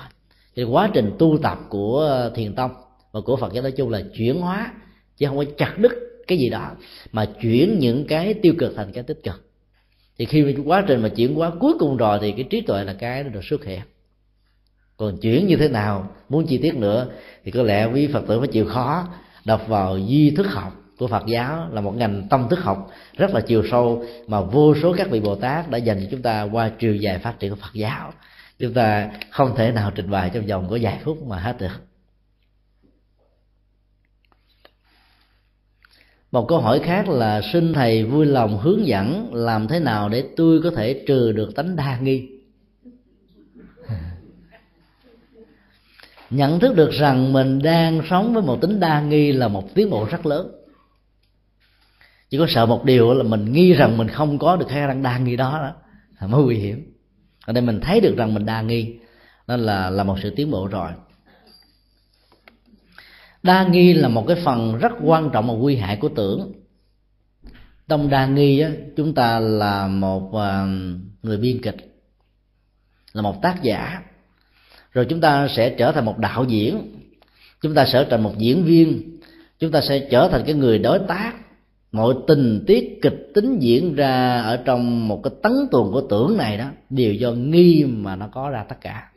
thì 0.56 0.64
quá 0.64 0.90
trình 0.94 1.12
tu 1.20 1.38
tập 1.44 1.60
của 1.70 2.00
ờ, 2.00 2.32
thiền 2.36 2.56
tông 2.56 2.72
và 3.12 3.22
của 3.22 3.36
phật 3.36 3.54
giáo 3.54 3.62
nói 3.62 3.72
chung 3.72 3.90
là 3.90 4.02
chuyển 4.18 4.42
hóa, 4.42 4.74
chứ 5.18 5.28
không 5.28 5.38
có 5.38 5.44
chặt 5.58 5.74
đứt 5.78 5.94
cái 6.28 6.38
gì 6.38 6.50
đó, 6.50 6.72
mà 7.12 7.26
chuyển 7.42 7.80
những 7.80 8.06
cái 8.08 8.34
tiêu 8.34 8.54
cực 8.58 8.74
thành 8.76 8.92
cái 8.92 9.04
tích 9.04 9.20
cực. 9.24 9.50
Thì 10.18 10.26
khi 10.26 10.56
quá 10.66 10.84
trình 10.88 11.02
mà 11.02 11.10
chuyển 11.10 11.36
hóa 11.36 11.52
cuối 11.60 11.74
cùng 11.80 11.98
rồi 11.98 12.20
thì 12.22 12.32
cái 12.32 12.46
trí 12.50 12.62
tuệ 12.62 12.84
là 12.84 12.94
cái 12.94 13.24
nó 13.24 13.30
được 13.30 13.44
xuất 13.44 13.66
hiện. 13.66 13.82
Còn 14.98 15.18
chuyển 15.18 15.48
như 15.48 15.56
thế 15.56 15.68
nào, 15.68 16.10
muốn 16.30 16.46
chi 16.46 16.58
tiết 16.58 16.76
nữa, 16.76 17.08
thì 17.44 17.52
có 17.52 17.64
lẽ 17.64 17.86
quý 17.86 18.08
phật 18.08 18.24
tử 18.28 18.40
phải 18.40 18.48
chịu 18.48 18.66
khó 18.66 19.08
đọc 19.46 19.68
vào 19.68 19.98
duy 19.98 20.30
thức 20.30 20.48
học 20.48 20.74
của 20.98 21.08
Phật 21.08 21.24
giáo, 21.28 21.68
là 21.72 21.82
một 21.82 21.96
ngành 21.96 22.28
tâm 22.30 22.48
thức 22.50 22.60
học 22.60 22.92
rất 23.18 23.34
là 23.34 23.42
chiều 23.42 23.64
sâu 23.72 24.06
mà 24.28 24.42
vô 24.42 24.76
số 24.82 24.94
các 24.98 25.10
vị 25.10 25.20
Bồ 25.20 25.36
Tát 25.36 25.70
đã 25.70 25.78
dành 25.78 26.00
cho 26.00 26.08
chúng 26.12 26.22
ta 26.22 26.44
qua 26.44 26.72
chiều 26.80 26.96
dài 26.96 27.20
phát 27.20 27.40
triển 27.40 27.50
của 27.50 27.56
Phật 27.62 27.74
giáo 27.74 28.14
chúng 28.60 28.74
ta 28.74 29.12
không 29.30 29.56
thể 29.56 29.72
nào 29.72 29.92
trình 29.96 30.10
bày 30.10 30.32
trong 30.34 30.46
vòng 30.46 30.68
của 30.68 30.80
vài 30.82 31.00
phút 31.04 31.24
mà 31.24 31.40
hết 31.40 31.58
được. 31.60 31.82
Một 36.32 36.46
câu 36.48 36.60
hỏi 36.62 36.82
khác 36.84 37.10
là 37.10 37.42
xin 37.54 37.74
thầy 37.74 38.04
vui 38.04 38.26
lòng 38.26 38.60
hướng 38.60 38.88
dẫn 38.88 39.34
làm 39.34 39.68
thế 39.68 39.80
nào 39.80 40.10
để 40.10 40.24
tôi 40.36 40.62
có 40.64 40.72
thể 40.72 41.04
trừ 41.08 41.32
được 41.32 41.56
tánh 41.56 41.76
đa 41.76 42.00
nghi? 42.00 42.30
Nhận 46.30 46.60
thức 46.60 46.76
được 46.76 46.92
rằng 46.92 47.34
mình 47.34 47.62
đang 47.62 48.02
sống 48.10 48.34
với 48.34 48.44
một 48.44 48.62
tính 48.62 48.80
đa 48.80 49.02
nghi 49.02 49.32
là 49.32 49.48
một 49.48 49.76
tiến 49.76 49.90
bộ 49.90 50.08
rất 50.12 50.26
lớn. 50.26 50.52
Chỉ 52.30 52.38
có 52.38 52.46
sợ 52.50 52.66
một 52.66 52.84
điều 52.86 53.14
là 53.14 53.24
mình 53.24 53.54
nghi 53.54 53.74
rằng 53.74 53.98
mình 53.98 54.08
không 54.08 54.40
có 54.40 54.56
được 54.56 54.68
khả 54.70 54.88
năng 54.88 55.04
đa 55.04 55.18
nghi 55.18 55.36
đó, 55.36 55.60
đó 55.62 55.74
là 56.22 56.28
mới 56.28 56.44
nguy 56.44 56.56
hiểm 56.58 56.95
ở 57.46 57.54
đây 57.54 57.62
mình 57.62 57.80
thấy 57.82 58.02
được 58.02 58.18
rằng 58.18 58.34
mình 58.34 58.46
đa 58.46 58.62
nghi. 58.62 58.96
Nên 59.48 59.60
là 59.60 59.90
là 59.90 60.04
một 60.04 60.18
sự 60.24 60.30
tiến 60.36 60.52
bộ 60.52 60.68
rồi. 60.68 60.92
Đa 63.44 63.68
nghi 63.68 63.94
là 63.94 64.08
một 64.08 64.26
cái 64.28 64.38
phần 64.44 64.78
rất 64.78 64.92
quan 65.04 65.30
trọng 65.34 65.48
và 65.48 65.54
nguy 65.54 65.76
hại 65.76 65.98
của 65.98 66.10
tưởng. 66.10 66.52
Trong 67.88 68.10
đa 68.10 68.26
nghi 68.26 68.60
á, 68.60 68.70
chúng 68.98 69.14
ta 69.14 69.40
là 69.40 69.88
một 69.88 70.34
à, 70.34 70.68
người 71.24 71.38
biên 71.38 71.62
kịch 71.62 71.76
là 73.14 73.22
một 73.22 73.42
tác 73.42 73.64
giả. 73.64 74.02
Rồi 74.92 75.06
chúng 75.10 75.22
ta 75.22 75.48
sẽ 75.48 75.70
trở 75.70 75.92
thành 75.92 76.06
một 76.06 76.18
đạo 76.18 76.44
diễn. 76.44 77.02
Chúng 77.62 77.76
ta 77.76 77.86
sẽ 77.86 77.92
trở 77.92 78.10
thành 78.10 78.24
một 78.24 78.34
diễn 78.38 78.64
viên. 78.64 79.20
Chúng 79.60 79.72
ta 79.72 79.82
sẽ 79.82 80.08
trở 80.12 80.30
thành 80.32 80.44
cái 80.46 80.56
người 80.56 80.80
đối 80.80 81.00
tác 81.08 81.34
mọi 81.96 82.16
tình 82.28 82.64
tiết 82.68 83.00
kịch 83.02 83.32
tính 83.34 83.60
diễn 83.60 83.96
ra 83.96 84.42
ở 84.42 84.58
trong 84.66 85.08
một 85.08 85.22
cái 85.24 85.34
tấn 85.44 85.54
tuồng 85.72 85.92
của 85.92 86.02
tưởng 86.10 86.38
này 86.38 86.58
đó 86.58 86.70
đều 86.90 87.14
do 87.14 87.32
nghi 87.32 87.86
mà 87.88 88.16
nó 88.16 88.28
có 88.28 88.50
ra 88.50 88.66
tất 88.70 88.76
cả. 88.82 89.12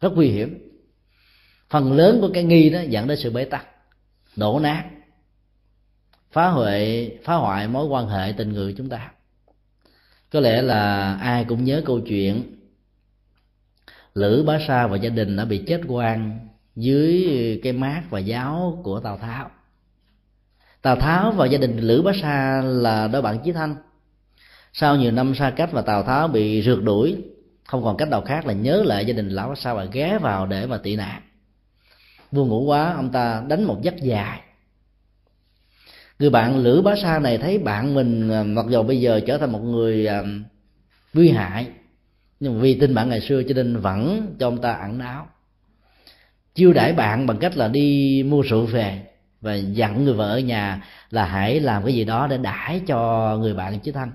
Rất 0.00 0.12
nguy 0.14 0.28
hiểm. 0.28 0.58
Phần 1.70 1.92
lớn 1.92 2.18
của 2.20 2.30
cái 2.34 2.44
nghi 2.44 2.70
đó 2.70 2.80
dẫn 2.88 3.06
đến 3.06 3.18
sự 3.18 3.30
bế 3.30 3.44
tắc, 3.44 3.66
đổ 4.36 4.60
nát, 4.60 4.84
phá 6.32 6.48
huệ, 6.48 7.10
phá 7.24 7.34
hoại 7.34 7.68
mối 7.68 7.86
quan 7.86 8.08
hệ 8.08 8.32
tình 8.36 8.52
người 8.52 8.74
chúng 8.78 8.88
ta. 8.88 9.12
Có 10.30 10.40
lẽ 10.40 10.62
là 10.62 11.14
ai 11.14 11.44
cũng 11.44 11.64
nhớ 11.64 11.82
câu 11.84 12.00
chuyện, 12.00 12.42
lữ 14.14 14.44
bá 14.46 14.58
sa 14.68 14.86
và 14.86 14.96
gia 14.96 15.10
đình 15.10 15.36
đã 15.36 15.44
bị 15.44 15.64
chết 15.66 15.80
quan 15.88 16.48
dưới 16.76 17.26
cái 17.62 17.72
mát 17.72 18.02
và 18.10 18.18
giáo 18.18 18.80
của 18.84 19.00
tào 19.00 19.18
tháo 19.18 19.50
tào 20.82 20.96
tháo 20.96 21.30
và 21.30 21.46
gia 21.46 21.58
đình 21.58 21.78
lữ 21.78 22.02
bá 22.02 22.12
sa 22.22 22.62
là 22.62 23.08
đối 23.08 23.22
bạn 23.22 23.38
chí 23.44 23.52
thanh. 23.52 23.76
Sau 24.72 24.96
nhiều 24.96 25.12
năm 25.12 25.34
xa 25.34 25.50
cách 25.50 25.72
và 25.72 25.82
tào 25.82 26.02
tháo 26.02 26.28
bị 26.28 26.62
rượt 26.62 26.82
đuổi, 26.82 27.16
không 27.66 27.84
còn 27.84 27.96
cách 27.96 28.08
nào 28.08 28.20
khác 28.20 28.46
là 28.46 28.52
nhớ 28.52 28.82
lại 28.86 29.06
gia 29.06 29.14
đình 29.14 29.28
lão 29.28 29.48
bá 29.48 29.54
sa 29.54 29.74
và 29.74 29.84
ghé 29.84 30.18
vào 30.18 30.46
để 30.46 30.66
mà 30.66 30.78
tị 30.78 30.96
nạn. 30.96 31.22
Vua 32.32 32.44
ngủ 32.44 32.64
quá, 32.64 32.92
ông 32.92 33.12
ta 33.12 33.42
đánh 33.48 33.64
một 33.64 33.82
giấc 33.82 33.96
dài. 33.96 34.40
Người 36.18 36.30
bạn 36.30 36.56
lữ 36.56 36.82
bá 36.82 36.94
sa 37.02 37.18
này 37.18 37.38
thấy 37.38 37.58
bạn 37.58 37.94
mình 37.94 38.30
à, 38.30 38.42
mặc 38.42 38.66
dù 38.68 38.82
bây 38.82 39.00
giờ 39.00 39.20
trở 39.26 39.38
thành 39.38 39.52
một 39.52 39.58
người 39.58 40.06
à, 40.06 40.22
nguy 41.14 41.30
hại, 41.30 41.68
nhưng 42.40 42.60
vì 42.60 42.80
tin 42.80 42.94
bạn 42.94 43.08
ngày 43.08 43.20
xưa 43.20 43.42
cho 43.42 43.54
nên 43.54 43.76
vẫn 43.76 44.34
cho 44.38 44.46
ông 44.46 44.60
ta 44.60 44.72
ẩn 44.72 44.98
náu. 44.98 45.28
Chiêu 46.54 46.72
đãi 46.72 46.92
bạn 46.92 47.26
bằng 47.26 47.38
cách 47.38 47.56
là 47.56 47.68
đi 47.68 48.22
mua 48.26 48.42
rượu 48.42 48.66
về 48.66 49.02
và 49.40 49.54
dặn 49.54 50.04
người 50.04 50.14
vợ 50.14 50.28
ở 50.28 50.38
nhà 50.38 50.84
là 51.10 51.24
hãy 51.24 51.60
làm 51.60 51.84
cái 51.84 51.94
gì 51.94 52.04
đó 52.04 52.26
để 52.26 52.38
đãi 52.38 52.80
cho 52.86 53.36
người 53.40 53.54
bạn 53.54 53.80
chứ 53.80 53.92
thân. 53.92 54.10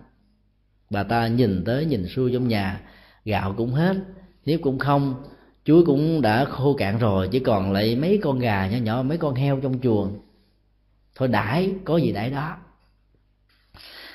bà 0.89 1.03
ta 1.03 1.27
nhìn 1.27 1.63
tới 1.65 1.85
nhìn 1.85 2.07
xuôi 2.07 2.31
trong 2.33 2.47
nhà, 2.47 2.81
gạo 3.25 3.53
cũng 3.57 3.73
hết 3.73 3.97
nếp 4.45 4.59
cũng 4.61 4.79
không, 4.79 5.23
chuối 5.65 5.85
cũng 5.85 6.21
đã 6.21 6.45
khô 6.45 6.73
cạn 6.73 6.97
rồi, 6.97 7.29
chỉ 7.31 7.39
còn 7.39 7.71
lại 7.71 7.95
mấy 7.95 8.19
con 8.23 8.39
gà 8.39 8.67
nhỏ 8.67 8.77
nhỏ, 8.77 9.03
mấy 9.03 9.17
con 9.17 9.35
heo 9.35 9.59
trong 9.59 9.79
chuồng. 9.81 10.19
Thôi 11.15 11.27
đãi, 11.27 11.71
có 11.85 11.97
gì 11.97 12.11
đãi 12.11 12.29
đó. 12.29 12.57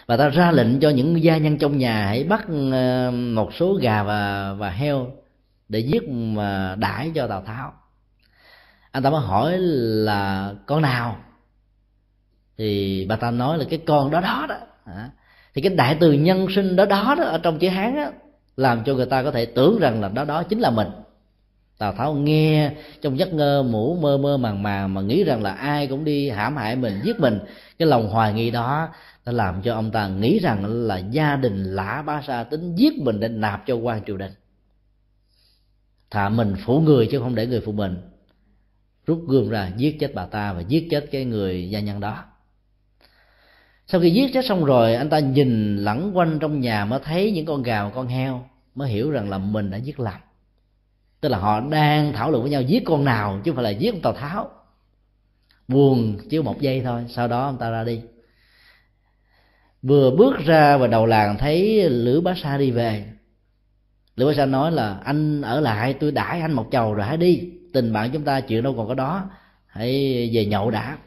Và 0.07 0.17
ta 0.17 0.29
ra 0.29 0.51
lệnh 0.51 0.81
cho 0.81 0.91
những 0.91 1.23
gia 1.23 1.37
nhân 1.37 1.59
trong 1.59 1.79
nhà 1.79 2.07
hãy 2.07 2.25
bắt 2.25 2.47
ờ, 2.73 3.11
một 3.11 3.55
số 3.55 3.75
gà 3.75 4.03
và 4.03 4.53
và 4.53 4.71
heo 4.71 5.13
để 5.69 5.79
giết 5.79 6.09
mà 6.09 6.75
đãi 6.79 7.13
cho 7.15 7.27
tào 7.27 7.43
tháo 7.43 7.73
anh 8.99 9.03
ta 9.03 9.11
mới 9.11 9.21
hỏi 9.21 9.59
là, 9.59 10.53
con 10.67 10.83
nào? 10.83 11.17
Thì 12.57 13.07
bà 13.09 13.17
ta 13.17 13.31
nói 13.31 13.59
là, 13.59 13.65
cái 13.71 13.81
con 13.87 14.11
đó 14.11 14.21
đó 14.21 14.47
đó. 14.49 14.57
Thì 15.55 15.63
cái 15.63 15.75
đại 15.77 15.97
từ 16.01 16.13
nhân 16.13 16.47
sinh 16.51 16.77
đó 16.77 16.85
đó 16.85 17.15
đó 17.19 17.25
ở 17.25 17.39
trong 17.39 17.59
chữ 17.59 17.69
hán 17.69 17.97
á, 17.97 18.11
làm 18.57 18.85
cho 18.85 18.95
người 18.95 19.07
ta 19.07 19.23
có 19.23 19.31
thể 19.31 19.47
tưởng 19.47 19.79
rằng 19.79 20.01
là 20.01 20.09
đó 20.09 20.25
đó 20.25 20.43
chính 20.43 20.59
là 20.59 20.71
mình. 20.71 20.89
Tào 21.79 21.93
tháo 21.93 22.15
nghe 22.15 22.73
trong 23.03 23.19
giấc 23.19 23.33
ngơ, 23.33 23.63
mũ 23.63 23.99
mơ 24.01 24.19
mơ 24.19 24.37
màng 24.37 24.63
màng 24.63 24.95
mà 24.95 25.01
nghĩ 25.01 25.25
rằng 25.25 25.43
là 25.43 25.53
ai 25.53 25.87
cũng 25.87 26.05
đi 26.05 26.31
hãm 26.31 26.57
hại 26.57 26.77
mình, 26.77 27.01
giết 27.05 27.21
mình, 27.21 27.39
cái 27.79 27.89
lòng 27.89 28.09
hoài 28.09 28.33
nghi 28.33 28.51
đó 28.51 28.89
đã 29.27 29.33
làm 29.33 29.63
cho 29.63 29.75
ông 29.75 29.91
ta 29.91 30.09
nghĩ 30.09 30.39
rằng 30.39 30.65
là 30.87 30.99
gia 30.99 31.37
đình 31.37 31.65
lã 31.65 32.03
ba 32.07 32.23
sa 32.27 32.45
tính 32.45 32.75
giết 32.75 32.99
mình 32.99 33.21
để 33.21 33.29
nạp 33.29 33.67
cho 33.67 33.75
quan 33.75 34.05
triều 34.07 34.17
đình. 34.17 34.33
Thà 36.11 36.29
mình 36.29 36.55
phụ 36.65 36.81
người 36.81 37.09
chứ 37.11 37.19
không 37.19 37.35
để 37.35 37.47
người 37.47 37.61
phụ 37.61 37.73
mình 37.73 37.97
rút 39.09 39.25
gươm 39.29 39.49
ra, 39.49 39.73
giết 39.77 39.97
chết 40.01 40.15
bà 40.15 40.27
ta 40.27 40.53
và 40.53 40.61
giết 40.61 40.89
chết 40.91 41.09
cái 41.13 41.25
người 41.25 41.71
gia 41.71 41.81
nhân 41.81 42.01
đó. 42.01 42.25
Sau 43.87 44.01
khi 44.01 44.11
giết 44.11 44.31
chết 44.35 44.45
xong 44.45 44.65
rồi, 44.65 44.95
anh 44.95 45.09
ta 45.11 45.19
nhìn 45.19 45.77
lẳng 45.77 46.17
quanh 46.17 46.39
trong 46.39 46.61
nhà 46.61 46.85
mới 46.85 47.01
thấy 47.05 47.33
những 47.33 47.47
con 47.47 47.63
gà 47.63 47.91
con 47.95 48.07
heo, 48.07 48.49
mới 48.75 48.89
hiểu 48.89 49.11
rằng 49.11 49.31
là 49.31 49.39
mình 49.39 49.71
đã 49.71 49.77
giết 49.77 50.01
lầm. 50.01 50.21
Tức 51.21 51.29
là 51.29 51.39
họ 51.39 51.61
đang 51.61 52.13
thảo 52.13 52.31
luận 52.31 52.43
với 52.43 52.51
nhau 52.51 52.63
giết 52.63 52.83
con 52.87 53.05
nào 53.05 53.41
chứ 53.45 53.51
không 53.51 53.57
phải 53.57 53.65
là 53.65 53.79
giết 53.79 53.95
ông 53.95 54.01
tào 54.01 54.13
tháo. 54.13 54.51
Buồn 55.69 56.19
chỉ 56.31 56.43
một 56.43 56.61
giây 56.61 56.81
thôi, 56.85 57.05
sau 57.09 57.29
đó 57.29 57.47
ông 57.47 57.59
ta 57.59 57.71
ra 57.71 57.85
đi. 57.85 58.01
Vừa 59.83 60.11
bước 60.11 60.39
ra 60.39 60.77
và 60.77 60.87
đầu 60.87 61.07
làng 61.07 61.39
thấy 61.39 61.91
lữ 61.91 62.21
bá 62.21 62.35
sa 62.35 62.59
đi 62.59 62.71
về. 62.71 63.05
Lữ 64.17 64.27
bá 64.27 64.33
sa 64.35 64.47
nói 64.47 64.73
là, 64.73 64.99
anh 65.05 65.43
ở 65.43 65.61
lại, 65.61 65.95
tôi 65.95 66.13
đãi 66.13 66.41
anh 66.41 66.53
một 66.53 66.69
chầu 66.73 66.95
rồi 66.95 67.07
hãy 67.07 67.17
đi 67.17 67.51
tình 67.73 67.93
bạn 67.93 68.11
chúng 68.13 68.25
ta 68.25 68.41
chuyện 68.41 68.63
đâu 68.63 68.75
còn 68.77 68.89
có 68.89 68.95
đó. 68.95 69.31
Hãy 69.67 69.91
về 70.33 70.45
nhậu 70.45 70.71
đã. 70.71 70.99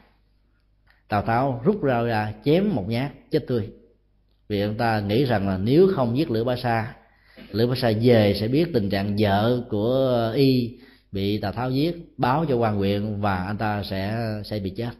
Tào 1.08 1.22
tháo 1.22 1.60
rút 1.64 1.82
ra 1.82 2.02
ra 2.02 2.32
chém 2.44 2.74
một 2.74 2.84
nhát, 2.88 3.12
chết 3.30 3.44
tươi. 3.46 3.68
Vì 4.48 4.60
ông 4.60 4.76
ta 4.76 5.00
nghĩ 5.00 5.24
rằng 5.24 5.48
là 5.48 5.58
nếu 5.58 5.88
không 5.94 6.18
giết 6.18 6.30
lữ 6.30 6.44
bá 6.44 6.56
sa, 6.56 6.94
lữ 7.50 7.66
bá 7.66 7.74
sa 7.74 7.92
về 8.02 8.34
sẽ 8.40 8.48
biết 8.48 8.68
tình 8.74 8.90
trạng 8.90 9.16
vợ 9.18 9.64
của 9.70 10.32
y 10.34 10.78
bị 11.12 11.38
tào 11.38 11.52
tháo 11.52 11.70
giết, 11.70 12.14
báo 12.16 12.44
cho 12.48 12.56
quan 12.56 12.76
huyện 12.76 13.20
và 13.20 13.36
anh 13.36 13.58
ta 13.58 13.82
sẽ 13.82 14.16
sẽ 14.44 14.58
bị 14.58 14.70
chết. 14.70 14.90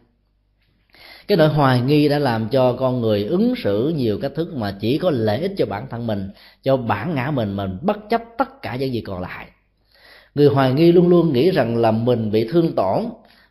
Cái 1.27 1.37
nỗi 1.37 1.47
hoài 1.47 1.81
nghi 1.81 2.09
đã 2.09 2.19
làm 2.19 2.49
cho 2.49 2.73
con 2.73 3.01
người 3.01 3.23
ứng 3.23 3.53
xử 3.63 3.93
nhiều 3.95 4.19
cách 4.21 4.31
thức 4.35 4.53
mà 4.55 4.77
chỉ 4.81 4.97
có 4.97 5.11
lợi 5.11 5.39
ích 5.39 5.51
cho 5.57 5.65
bản 5.65 5.87
thân 5.89 6.07
mình, 6.07 6.29
cho 6.63 6.77
bản 6.77 7.15
ngã 7.15 7.31
mình 7.31 7.55
mình 7.55 7.77
bất 7.81 7.97
chấp 8.09 8.21
tất 8.37 8.61
cả 8.61 8.75
những 8.75 8.93
gì 8.93 9.01
còn 9.01 9.21
lại 9.21 9.47
người 10.35 10.47
hoài 10.47 10.73
nghi 10.73 10.91
luôn 10.91 11.07
luôn 11.07 11.33
nghĩ 11.33 11.51
rằng 11.51 11.77
là 11.77 11.91
mình 11.91 12.31
bị 12.31 12.47
thương 12.47 12.75
tổn, 12.75 13.03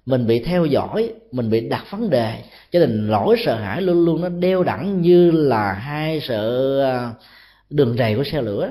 mình 0.07 0.27
bị 0.27 0.45
theo 0.45 0.67
dõi, 0.67 1.13
mình 1.33 1.51
bị 1.51 1.69
đặt 1.69 1.85
vấn 1.91 2.11
đề. 2.11 2.35
Cho 2.71 2.79
nên 2.79 3.11
nỗi 3.11 3.37
sợ 3.45 3.55
hãi 3.55 3.83
luôn 3.83 4.05
luôn 4.05 4.21
nó 4.21 4.29
đeo 4.29 4.65
đẳng 4.65 5.01
như 5.01 5.31
là 5.31 5.73
hai 5.73 6.21
sợ 6.21 6.81
à, 6.83 7.13
đường 7.71 7.97
rầy 7.99 8.17
của 8.17 8.25
xe 8.25 8.43
lửa. 8.43 8.71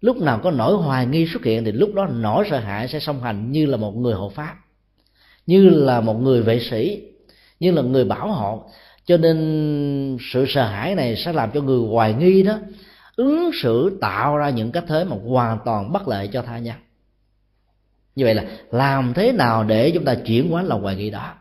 Lúc 0.00 0.16
nào 0.16 0.40
có 0.42 0.50
nỗi 0.50 0.74
hoài 0.74 1.06
nghi 1.06 1.26
xuất 1.26 1.44
hiện 1.44 1.64
thì 1.64 1.72
lúc 1.72 1.94
đó 1.94 2.06
nỗi 2.06 2.46
sợ 2.50 2.58
hãi 2.58 2.88
sẽ 2.88 3.00
song 3.00 3.22
hành 3.22 3.52
như 3.52 3.66
là 3.66 3.76
một 3.76 3.96
người 3.96 4.14
hộ 4.14 4.28
pháp, 4.28 4.54
như 5.46 5.68
là 5.68 6.00
một 6.00 6.14
người 6.14 6.42
vệ 6.42 6.60
sĩ, 6.60 7.02
như 7.60 7.72
là 7.72 7.82
người 7.82 8.04
bảo 8.04 8.32
hộ. 8.32 8.64
Cho 9.06 9.16
nên 9.16 10.16
sự 10.32 10.44
sợ 10.48 10.62
hãi 10.62 10.94
này 10.94 11.16
sẽ 11.16 11.32
làm 11.32 11.50
cho 11.54 11.60
người 11.60 11.88
hoài 11.88 12.14
nghi 12.14 12.42
đó 12.42 12.58
ứng 13.16 13.50
xử 13.62 13.98
tạo 14.00 14.36
ra 14.36 14.50
những 14.50 14.72
cách 14.72 14.84
thế 14.88 15.04
mà 15.04 15.16
hoàn 15.28 15.58
toàn 15.64 15.92
bất 15.92 16.08
lợi 16.08 16.28
cho 16.32 16.42
tha 16.42 16.58
nhân 16.58 16.76
như 18.16 18.24
vậy 18.24 18.34
là 18.34 18.44
làm 18.70 19.14
thế 19.14 19.32
nào 19.32 19.64
để 19.64 19.90
chúng 19.90 20.04
ta 20.04 20.14
chuyển 20.14 20.50
hóa 20.50 20.62
lòng 20.62 20.82
hoài 20.82 20.96
nghi 20.96 21.10
đó? 21.10 21.34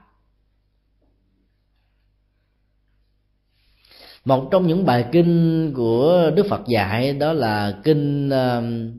Một 4.25 4.47
trong 4.51 4.67
những 4.67 4.85
bài 4.85 5.05
kinh 5.11 5.73
của 5.75 6.31
đức 6.35 6.45
phật 6.49 6.61
dạy 6.67 7.13
đó 7.13 7.33
là 7.33 7.79
kinh 7.83 8.29
um, 8.29 8.91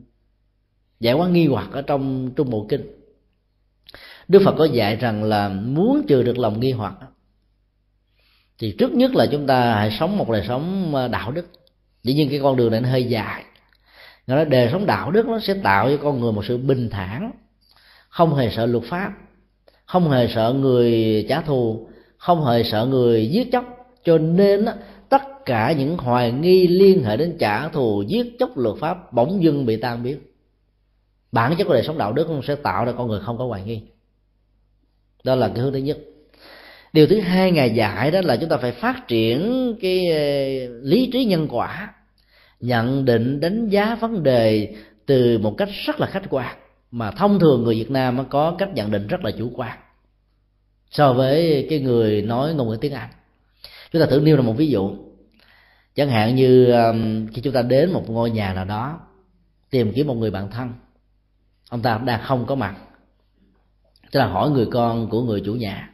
giải 0.99 1.13
quán 1.13 1.33
nghi 1.33 1.47
hoặc 1.47 1.69
ở 1.71 1.81
trong 1.81 2.31
trung 2.35 2.49
bộ 2.49 2.65
kinh. 2.69 2.81
Đức 4.27 4.41
phật 4.45 4.55
có 4.57 4.65
dạy 4.65 4.95
rằng 4.95 5.23
là 5.23 5.49
muốn 5.49 6.05
trừ 6.07 6.23
được 6.23 6.37
lòng 6.37 6.59
nghi 6.59 6.71
hoặc, 6.71 6.93
thì 8.59 8.75
trước 8.77 8.91
nhất 8.91 9.15
là 9.15 9.27
chúng 9.31 9.47
ta 9.47 9.73
hãy 9.73 9.97
sống 9.99 10.17
một 10.17 10.29
đời 10.29 10.45
sống 10.47 10.95
ờ, 10.95 11.07
đạo 11.07 11.31
đức. 11.31 11.47
Dĩ 12.03 12.13
nhiên 12.13 12.29
cái 12.29 12.39
con 12.39 12.55
đường 12.55 12.71
này 12.71 12.81
nó 12.81 12.89
hơi 12.89 13.03
dài. 13.03 13.43
Nó 14.27 14.43
đời 14.43 14.69
sống 14.71 14.85
đạo 14.85 15.11
đức 15.11 15.27
nó 15.27 15.39
sẽ 15.39 15.53
tạo 15.63 15.89
cho 15.89 15.97
con 16.03 16.19
người 16.19 16.31
một 16.31 16.45
sự 16.45 16.57
bình 16.57 16.89
thản 16.89 17.31
không 18.17 18.35
hề 18.35 18.49
sợ 18.49 18.65
luật 18.65 18.83
pháp. 18.83 19.13
Không 19.85 20.11
hề 20.11 20.27
sợ 20.27 20.53
người 20.59 21.25
trả 21.29 21.41
thù. 21.41 21.87
Không 22.17 22.45
hề 22.45 22.63
sợ 22.63 22.85
người 22.85 23.27
giết 23.27 23.51
chóc. 23.51 23.65
Cho 24.03 24.17
nên 24.17 24.65
tất 25.09 25.21
cả 25.45 25.71
những 25.71 25.97
hoài 25.97 26.31
nghi 26.31 26.67
liên 26.67 27.03
hệ 27.03 27.17
đến 27.17 27.37
trả 27.39 27.69
thù, 27.69 28.03
giết 28.07 28.35
chóc 28.39 28.57
luật 28.57 28.75
pháp 28.79 29.13
bỗng 29.13 29.43
dưng 29.43 29.65
bị 29.65 29.75
tan 29.75 30.03
biến. 30.03 30.19
Bản 31.31 31.55
chất 31.57 31.63
của 31.67 31.73
đời 31.73 31.83
sống 31.83 31.97
đạo 31.97 32.13
đức 32.13 32.27
sẽ 32.47 32.55
tạo 32.55 32.85
ra 32.85 32.91
con 32.91 33.07
người 33.07 33.19
không 33.19 33.37
có 33.37 33.45
hoài 33.45 33.63
nghi. 33.63 33.81
Đó 35.23 35.35
là 35.35 35.47
cái 35.47 35.63
hướng 35.63 35.73
thứ 35.73 35.79
nhất. 35.79 35.97
Điều 36.93 37.07
thứ 37.07 37.19
hai 37.19 37.51
ngài 37.51 37.69
dạy 37.69 38.11
đó 38.11 38.21
là 38.23 38.37
chúng 38.37 38.49
ta 38.49 38.57
phải 38.57 38.71
phát 38.71 39.07
triển 39.07 39.75
cái 39.81 40.07
ờ, 40.07 40.19
lý 40.81 41.09
trí 41.13 41.25
nhân 41.25 41.47
quả, 41.49 41.93
nhận 42.59 43.05
định 43.05 43.39
đánh 43.39 43.69
giá 43.69 43.95
vấn 43.95 44.23
đề 44.23 44.75
từ 45.05 45.37
một 45.37 45.55
cách 45.57 45.69
rất 45.85 45.99
là 45.99 46.07
khách 46.07 46.23
quan 46.29 46.57
mà 46.91 47.11
thông 47.11 47.39
thường 47.39 47.63
người 47.63 47.75
Việt 47.75 47.91
Nam 47.91 48.25
có 48.29 48.55
cách 48.57 48.69
nhận 48.73 48.91
định 48.91 49.07
rất 49.07 49.23
là 49.23 49.31
chủ 49.31 49.51
quan 49.55 49.77
so 50.91 51.13
với 51.13 51.67
cái 51.69 51.79
người 51.79 52.21
nói 52.21 52.53
ngôn 52.53 52.69
ngữ 52.69 52.77
tiếng 52.81 52.93
Anh. 52.93 53.09
Chúng 53.91 54.01
ta 54.01 54.05
thử 54.05 54.19
nêu 54.19 54.35
là 54.35 54.41
một 54.41 54.53
ví 54.53 54.67
dụ. 54.67 54.95
Chẳng 55.95 56.09
hạn 56.09 56.35
như 56.35 56.71
um, 56.71 57.27
khi 57.27 57.41
chúng 57.41 57.53
ta 57.53 57.61
đến 57.61 57.91
một 57.91 58.09
ngôi 58.09 58.29
nhà 58.29 58.53
nào 58.53 58.65
đó, 58.65 58.99
tìm 59.69 59.91
kiếm 59.95 60.07
một 60.07 60.13
người 60.13 60.31
bạn 60.31 60.51
thân, 60.51 60.73
ông 61.69 61.81
ta 61.81 61.97
đang 61.97 62.21
không 62.23 62.45
có 62.45 62.55
mặt. 62.55 62.75
Tức 64.11 64.19
là 64.19 64.27
hỏi 64.27 64.49
người 64.49 64.65
con 64.71 65.09
của 65.09 65.21
người 65.21 65.41
chủ 65.45 65.53
nhà, 65.53 65.89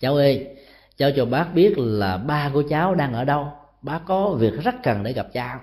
cháu 0.00 0.16
ơi, 0.16 0.48
cháu 0.96 1.10
cho 1.16 1.24
bác 1.24 1.54
biết 1.54 1.78
là 1.78 2.16
ba 2.16 2.50
của 2.54 2.62
cháu 2.70 2.94
đang 2.94 3.12
ở 3.12 3.24
đâu? 3.24 3.52
Bác 3.82 4.00
có 4.06 4.30
việc 4.30 4.52
rất 4.62 4.74
cần 4.82 5.02
để 5.02 5.12
gặp 5.12 5.26
cháu. 5.32 5.60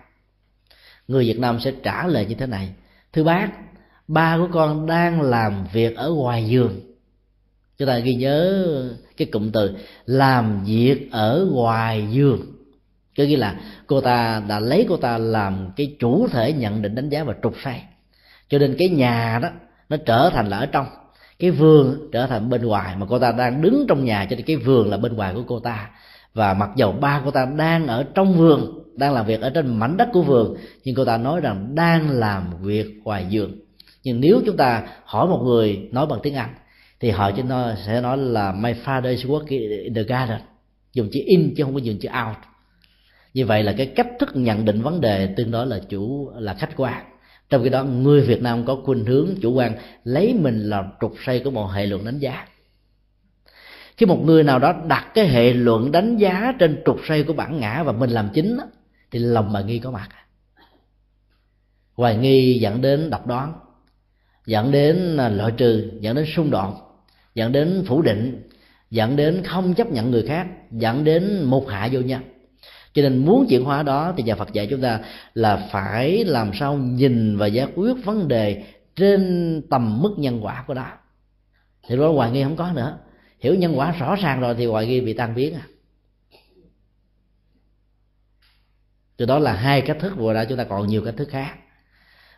Người 1.08 1.26
việt 1.26 1.40
nam 1.40 1.60
sẽ 1.60 1.74
trả 1.84 2.08
lời 2.08 2.26
như 2.26 2.36
thế 2.36 2.46
này, 2.46 2.74
thưa 3.14 3.24
bác 3.24 3.50
ba 4.10 4.38
của 4.38 4.48
con 4.52 4.86
đang 4.86 5.22
làm 5.22 5.66
việc 5.74 5.96
ở 5.96 6.10
ngoài 6.10 6.46
giường. 6.48 6.80
Chúng 7.78 7.88
ta 7.88 8.00
ghi 8.00 8.16
nhớ 8.16 8.66
cái 9.18 9.28
cụm 9.32 9.52
từ 9.52 9.76
làm 10.06 10.64
việc 10.66 11.12
ở 11.12 11.48
ngoài 11.52 12.08
giường. 12.12 12.42
Có 13.18 13.24
nghĩa 13.24 13.38
là 13.38 13.56
cô 13.88 14.02
ta 14.02 14.44
đã 14.48 14.60
lấy 14.60 14.86
cô 14.90 14.98
ta 14.98 15.18
làm 15.18 15.70
cái 15.76 15.96
chủ 16.00 16.28
thể 16.28 16.54
nhận 16.54 16.82
định 16.82 16.96
đánh 16.96 17.10
giá 17.10 17.24
và 17.24 17.34
trục 17.44 17.54
sai. 17.64 17.84
Cho 18.50 18.58
nên 18.58 18.76
cái 18.80 18.90
nhà 18.90 19.40
đó, 19.42 19.50
nó 19.90 19.98
trở 19.98 20.30
thành 20.34 20.50
là 20.50 20.58
ở 20.58 20.66
trong. 20.66 20.86
Cái 21.40 21.52
vườn 21.52 22.10
trở 22.12 22.28
thành 22.28 22.50
bên 22.50 22.66
ngoài 22.66 22.96
mà 22.96 23.06
cô 23.10 23.20
ta 23.20 23.32
đang 23.32 23.62
đứng 23.62 23.86
trong 23.88 24.06
nhà, 24.06 24.28
cho 24.30 24.36
nên 24.36 24.46
cái 24.46 24.56
vườn 24.56 24.90
là 24.90 24.98
bên 24.98 25.14
ngoài 25.14 25.34
của 25.34 25.44
cô 25.48 25.60
ta. 25.60 25.90
Và 26.34 26.54
mặc 26.54 26.70
dầu 26.76 26.92
ba 26.92 27.22
cô 27.26 27.32
ta 27.32 27.46
đang 27.58 27.88
ở 27.88 28.06
trong 28.14 28.34
vườn, 28.34 28.84
đang 28.96 29.14
làm 29.14 29.26
việc 29.26 29.42
ở 29.42 29.50
trên 29.50 29.80
mảnh 29.80 29.98
đất 29.98 30.10
của 30.14 30.22
vườn, 30.22 30.58
nhưng 30.84 30.96
cô 30.96 31.06
ta 31.06 31.18
nói 31.18 31.42
rằng 31.42 31.76
đang 31.76 32.10
làm 32.10 32.64
việc 32.64 33.02
ngoài 33.04 33.28
vườn 33.32 33.69
nhưng 34.04 34.22
nếu 34.22 34.42
chúng 34.46 34.58
ta 34.58 34.88
hỏi 35.04 35.28
một 35.28 35.42
người 35.44 35.90
nói 35.92 36.06
bằng 36.06 36.20
tiếng 36.24 36.36
anh 36.36 36.50
thì 37.00 37.10
họ 37.10 37.32
chỉ 37.32 37.42
nói, 37.42 37.76
sẽ 37.86 38.02
nói 38.02 38.18
là 38.18 38.52
my 38.52 38.74
father 38.74 39.10
is 39.10 39.26
working 39.26 39.84
in 39.84 39.94
the 39.94 40.04
garden. 40.04 40.40
Dùng 40.94 41.10
chữ 41.12 41.20
in 41.26 41.54
chứ 41.58 41.64
không 41.64 41.74
có 41.74 41.80
dùng 41.80 42.00
chữ 42.00 42.10
out. 42.28 42.38
Như 43.34 43.46
vậy 43.46 43.64
là 43.64 43.74
cái 43.78 43.86
cách 43.86 44.08
thức 44.20 44.30
nhận 44.34 44.66
định 44.66 44.82
vấn 44.82 45.02
đề 45.02 45.34
tương 45.38 45.52
đối 45.52 45.68
là 45.68 45.80
chủ 45.90 46.32
là 46.36 46.54
khách 46.54 46.70
quan. 46.76 47.04
Trong 47.50 47.64
khi 47.64 47.70
đó 47.70 47.84
người 47.84 48.22
việt 48.22 48.42
nam 48.42 48.66
có 48.66 48.78
khuynh 48.84 49.06
hướng 49.06 49.30
chủ 49.42 49.54
quan 49.54 49.78
lấy 50.04 50.34
mình 50.34 50.70
làm 50.70 50.86
trục 51.02 51.14
xây 51.26 51.40
của 51.40 51.52
một 51.52 51.68
hệ 51.68 51.86
luận 51.86 52.06
đánh 52.06 52.20
giá. 52.20 52.48
Khi 53.98 54.06
một 54.06 54.24
người 54.24 54.44
nào 54.44 54.60
đó 54.60 54.74
đặt 54.88 55.12
cái 55.14 55.28
hệ 55.28 55.54
luận 55.54 55.92
đánh 55.92 56.18
giá 56.18 56.54
trên 56.60 56.82
trục 56.86 57.00
xây 57.08 57.24
của 57.24 57.34
bản 57.34 57.60
ngã 57.60 57.84
và 57.84 57.92
mình 57.92 58.10
làm 58.10 58.30
chính 58.34 58.58
thì 59.12 59.20
lòng 59.20 59.54
bà 59.54 59.62
nghi 59.62 59.80
có 59.80 59.92
mặt. 59.92 60.10
Hoài 61.94 62.18
nghi 62.18 62.60
dẫn 62.60 62.82
đến 62.82 63.10
độc 63.10 63.28
đoán 63.28 63.54
dẫn 64.50 64.72
đến 64.72 65.18
à, 65.18 65.30
loại 65.30 65.52
trừ, 65.58 65.92
dẫn 66.00 66.16
đến 66.16 66.26
xung 66.36 66.52
đột, 66.52 66.74
dẫn 67.36 67.52
đến 67.52 67.84
phủ 67.88 68.02
định, 68.02 68.50
dẫn 68.92 69.16
đến 69.16 69.44
không 69.46 69.74
chấp 69.74 69.88
nhận 69.88 70.12
người 70.12 70.28
khác, 70.28 70.48
dẫn 70.72 71.04
đến 71.04 71.44
một 71.44 71.70
hạ 71.70 71.90
vô 71.92 72.02
nhân. 72.02 72.22
Cho 72.94 73.02
nên 73.02 73.18
muốn 73.18 73.46
chuyển 73.50 73.64
hóa 73.64 73.84
đó 73.84 74.14
thì 74.18 74.24
nhà 74.24 74.36
Phật 74.36 74.54
dạy 74.54 74.68
chúng 74.70 74.82
ta 74.82 75.00
là 75.34 75.68
phải 75.72 76.26
làm 76.26 76.52
sao 76.54 76.78
nhìn 76.78 77.38
và 77.38 77.48
giải 77.48 77.68
quyết 77.76 77.94
vấn 78.06 78.28
đề 78.28 78.64
trên 78.96 79.62
tầm 79.70 80.02
mức 80.02 80.16
nhân 80.18 80.40
quả 80.46 80.64
của 80.68 80.74
đó. 80.74 80.92
Thì 81.88 81.98
đó 81.98 82.12
hoài 82.12 82.32
nghi 82.32 82.44
không 82.44 82.56
có 82.56 82.72
nữa. 82.76 82.98
Hiểu 83.40 83.56
nhân 83.56 83.78
quả 83.78 83.92
rõ 83.92 84.16
ràng 84.16 84.40
rồi 84.40 84.56
thì 84.56 84.66
hoài 84.66 84.88
nghi 84.88 85.02
bị 85.02 85.14
tan 85.14 85.36
biến 85.36 85.54
à. 85.54 85.66
Từ 89.18 89.26
đó 89.26 89.40
là 89.40 89.54
hai 89.54 89.82
cách 89.82 89.98
thức 90.00 90.14
vừa 90.18 90.34
ra 90.34 90.46
chúng 90.46 90.58
ta 90.58 90.64
còn 90.64 90.88
nhiều 90.88 91.02
cách 91.06 91.16
thức 91.18 91.28
khác. 91.32 91.54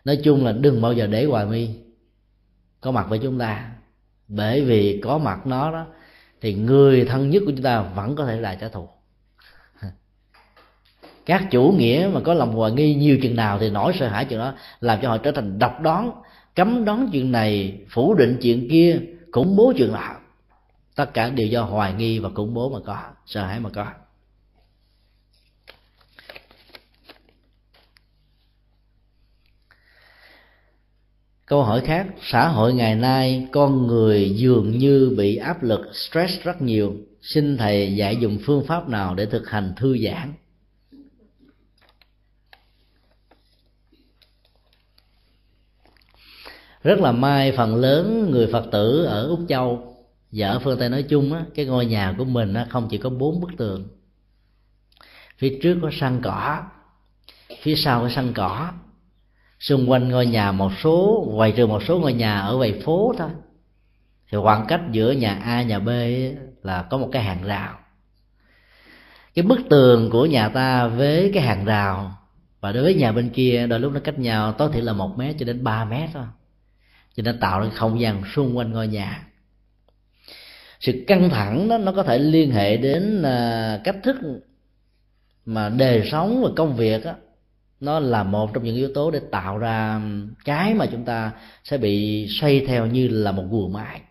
Nói 0.05 0.19
chung 0.23 0.45
là 0.45 0.51
đừng 0.51 0.81
bao 0.81 0.93
giờ 0.93 1.07
để 1.07 1.25
hoài 1.25 1.45
nghi 1.45 1.69
có 2.81 2.91
mặt 2.91 3.05
với 3.09 3.19
chúng 3.23 3.39
ta. 3.39 3.71
Bởi 4.27 4.65
vì 4.65 5.01
có 5.03 5.17
mặt 5.17 5.47
nó 5.47 5.71
đó, 5.71 5.85
thì 6.41 6.53
người 6.53 7.05
thân 7.05 7.29
nhất 7.29 7.43
của 7.45 7.51
chúng 7.51 7.63
ta 7.63 7.81
vẫn 7.81 8.15
có 8.15 8.25
thể 8.25 8.39
là 8.39 8.55
trả 8.55 8.69
thù. 8.69 8.89
Các 11.25 11.43
chủ 11.51 11.75
nghĩa 11.77 12.09
mà 12.13 12.19
có 12.19 12.33
lòng 12.33 12.55
hoài 12.55 12.71
nghi 12.71 12.95
nhiều 12.95 13.17
chừng 13.21 13.35
nào 13.35 13.59
thì 13.59 13.69
nỗi 13.69 13.93
sợ 13.99 14.07
hãi 14.07 14.25
chừng 14.25 14.39
đó 14.39 14.53
làm 14.79 14.99
cho 15.01 15.09
họ 15.09 15.17
trở 15.17 15.31
thành 15.31 15.59
độc 15.59 15.81
đoán, 15.81 16.11
cấm 16.55 16.85
đoán 16.85 17.09
chuyện 17.11 17.31
này, 17.31 17.79
phủ 17.89 18.13
định 18.13 18.37
chuyện 18.41 18.67
kia, 18.71 18.99
khủng 19.31 19.55
bố 19.55 19.73
chuyện 19.77 19.91
nào 19.91 20.15
tất 20.95 21.13
cả 21.13 21.29
đều 21.29 21.47
do 21.47 21.63
hoài 21.63 21.93
nghi 21.93 22.19
và 22.19 22.29
khủng 22.35 22.53
bố 22.53 22.69
mà 22.69 22.79
có, 22.85 22.97
sợ 23.25 23.45
hãi 23.45 23.59
mà 23.59 23.69
có. 23.69 23.85
Câu 31.51 31.63
hỏi 31.63 31.81
khác, 31.81 32.07
xã 32.21 32.47
hội 32.47 32.73
ngày 32.73 32.95
nay 32.95 33.47
con 33.51 33.87
người 33.87 34.29
dường 34.35 34.77
như 34.77 35.13
bị 35.17 35.35
áp 35.35 35.63
lực 35.63 35.81
stress 35.93 36.43
rất 36.43 36.61
nhiều. 36.61 36.95
Xin 37.21 37.57
thầy 37.57 37.95
dạy 37.95 38.15
dùng 38.15 38.39
phương 38.45 38.65
pháp 38.67 38.89
nào 38.89 39.15
để 39.15 39.25
thực 39.25 39.49
hành 39.49 39.73
thư 39.77 39.97
giãn? 39.97 40.33
Rất 46.83 46.99
là 46.99 47.11
may 47.11 47.51
phần 47.51 47.75
lớn 47.75 48.31
người 48.31 48.47
phật 48.51 48.65
tử 48.71 49.03
ở 49.05 49.27
úc 49.27 49.39
châu 49.49 49.95
và 50.31 50.47
ở 50.47 50.59
phương 50.59 50.79
tây 50.79 50.89
nói 50.89 51.03
chung 51.03 51.33
á, 51.33 51.45
cái 51.55 51.65
ngôi 51.65 51.85
nhà 51.85 52.15
của 52.17 52.25
mình 52.25 52.53
á, 52.53 52.67
không 52.69 52.87
chỉ 52.91 52.97
có 52.97 53.09
bốn 53.09 53.41
bức 53.41 53.51
tường. 53.57 53.87
Phía 55.37 55.59
trước 55.63 55.77
có 55.81 55.89
sân 55.99 56.19
cỏ, 56.23 56.63
phía 57.61 57.75
sau 57.75 58.01
có 58.01 58.09
sân 58.09 58.33
cỏ 58.33 58.71
xung 59.61 59.91
quanh 59.91 60.09
ngôi 60.09 60.25
nhà 60.25 60.51
một 60.51 60.71
số 60.83 61.25
ngoài 61.29 61.53
trừ 61.57 61.67
một 61.67 61.83
số 61.83 61.99
ngôi 61.99 62.13
nhà 62.13 62.39
ở 62.39 62.55
ngoài 62.55 62.81
phố 62.85 63.13
thôi. 63.17 63.29
Thì 64.31 64.37
khoảng 64.43 64.65
cách 64.67 64.81
giữa 64.91 65.11
nhà 65.11 65.39
A 65.43 65.61
nhà 65.61 65.79
B 65.79 65.89
là 66.63 66.81
có 66.81 66.97
một 66.97 67.09
cái 67.11 67.23
hàng 67.23 67.43
rào. 67.43 67.79
Cái 69.35 69.43
bức 69.43 69.59
tường 69.69 70.09
của 70.09 70.25
nhà 70.25 70.49
ta 70.49 70.87
với 70.87 71.31
cái 71.33 71.43
hàng 71.43 71.65
rào 71.65 72.17
và 72.61 72.71
đối 72.71 72.83
với 72.83 72.93
nhà 72.93 73.11
bên 73.11 73.29
kia 73.29 73.67
đôi 73.67 73.79
lúc 73.79 73.93
nó 73.93 73.99
cách 73.99 74.19
nhau 74.19 74.51
tối 74.51 74.69
thiểu 74.73 74.83
là 74.83 74.93
một 74.93 75.17
mét 75.17 75.35
cho 75.39 75.45
đến 75.45 75.63
ba 75.63 75.85
mét 75.85 76.09
thôi. 76.13 76.25
Cho 77.15 77.23
nên 77.23 77.39
tạo 77.39 77.59
ra 77.59 77.69
không 77.69 78.01
gian 78.01 78.23
xung 78.35 78.57
quanh 78.57 78.71
ngôi 78.71 78.87
nhà. 78.87 79.27
Sự 80.79 81.03
căng 81.07 81.29
thẳng 81.29 81.67
đó 81.69 81.77
nó 81.77 81.91
có 81.91 82.03
thể 82.03 82.17
liên 82.17 82.51
hệ 82.51 82.77
đến 82.77 83.23
à, 83.23 83.79
cách 83.83 83.95
thức 84.03 84.15
mà 85.45 85.69
đời 85.69 86.09
sống 86.11 86.43
và 86.43 86.49
công 86.55 86.75
việc 86.75 87.05
đó, 87.05 87.13
nó 87.81 87.99
là 87.99 88.23
một 88.23 88.53
trong 88.53 88.63
những 88.63 88.75
yếu 88.75 88.89
tố 88.93 89.11
để 89.11 89.19
tạo 89.31 89.57
ra 89.57 90.01
cái 90.45 90.73
mà 90.73 90.85
chúng 90.85 91.05
ta 91.05 91.31
sẽ 91.63 91.77
bị 91.77 92.27
xoay 92.29 92.59
theo 92.67 92.85
như 92.85 93.07
là 93.07 93.31
một 93.31 93.43
guồng 93.49 93.73
máy. 93.73 94.01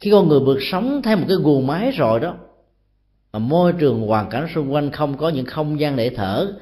Khi 0.00 0.10
con 0.10 0.28
người 0.28 0.40
vượt 0.40 0.58
sống 0.60 1.02
theo 1.02 1.16
một 1.16 1.24
cái 1.28 1.36
guồng 1.36 1.66
máy 1.66 1.90
rồi 1.90 2.20
đó 2.20 2.36
mà 3.32 3.38
môi 3.38 3.72
trường 3.72 4.06
hoàn 4.06 4.30
cảnh 4.30 4.46
xung 4.54 4.72
quanh 4.72 4.90
không 4.90 5.16
có 5.16 5.28
những 5.28 5.46
không 5.46 5.80
gian 5.80 5.96
để 5.96 6.10
thở 6.10 6.52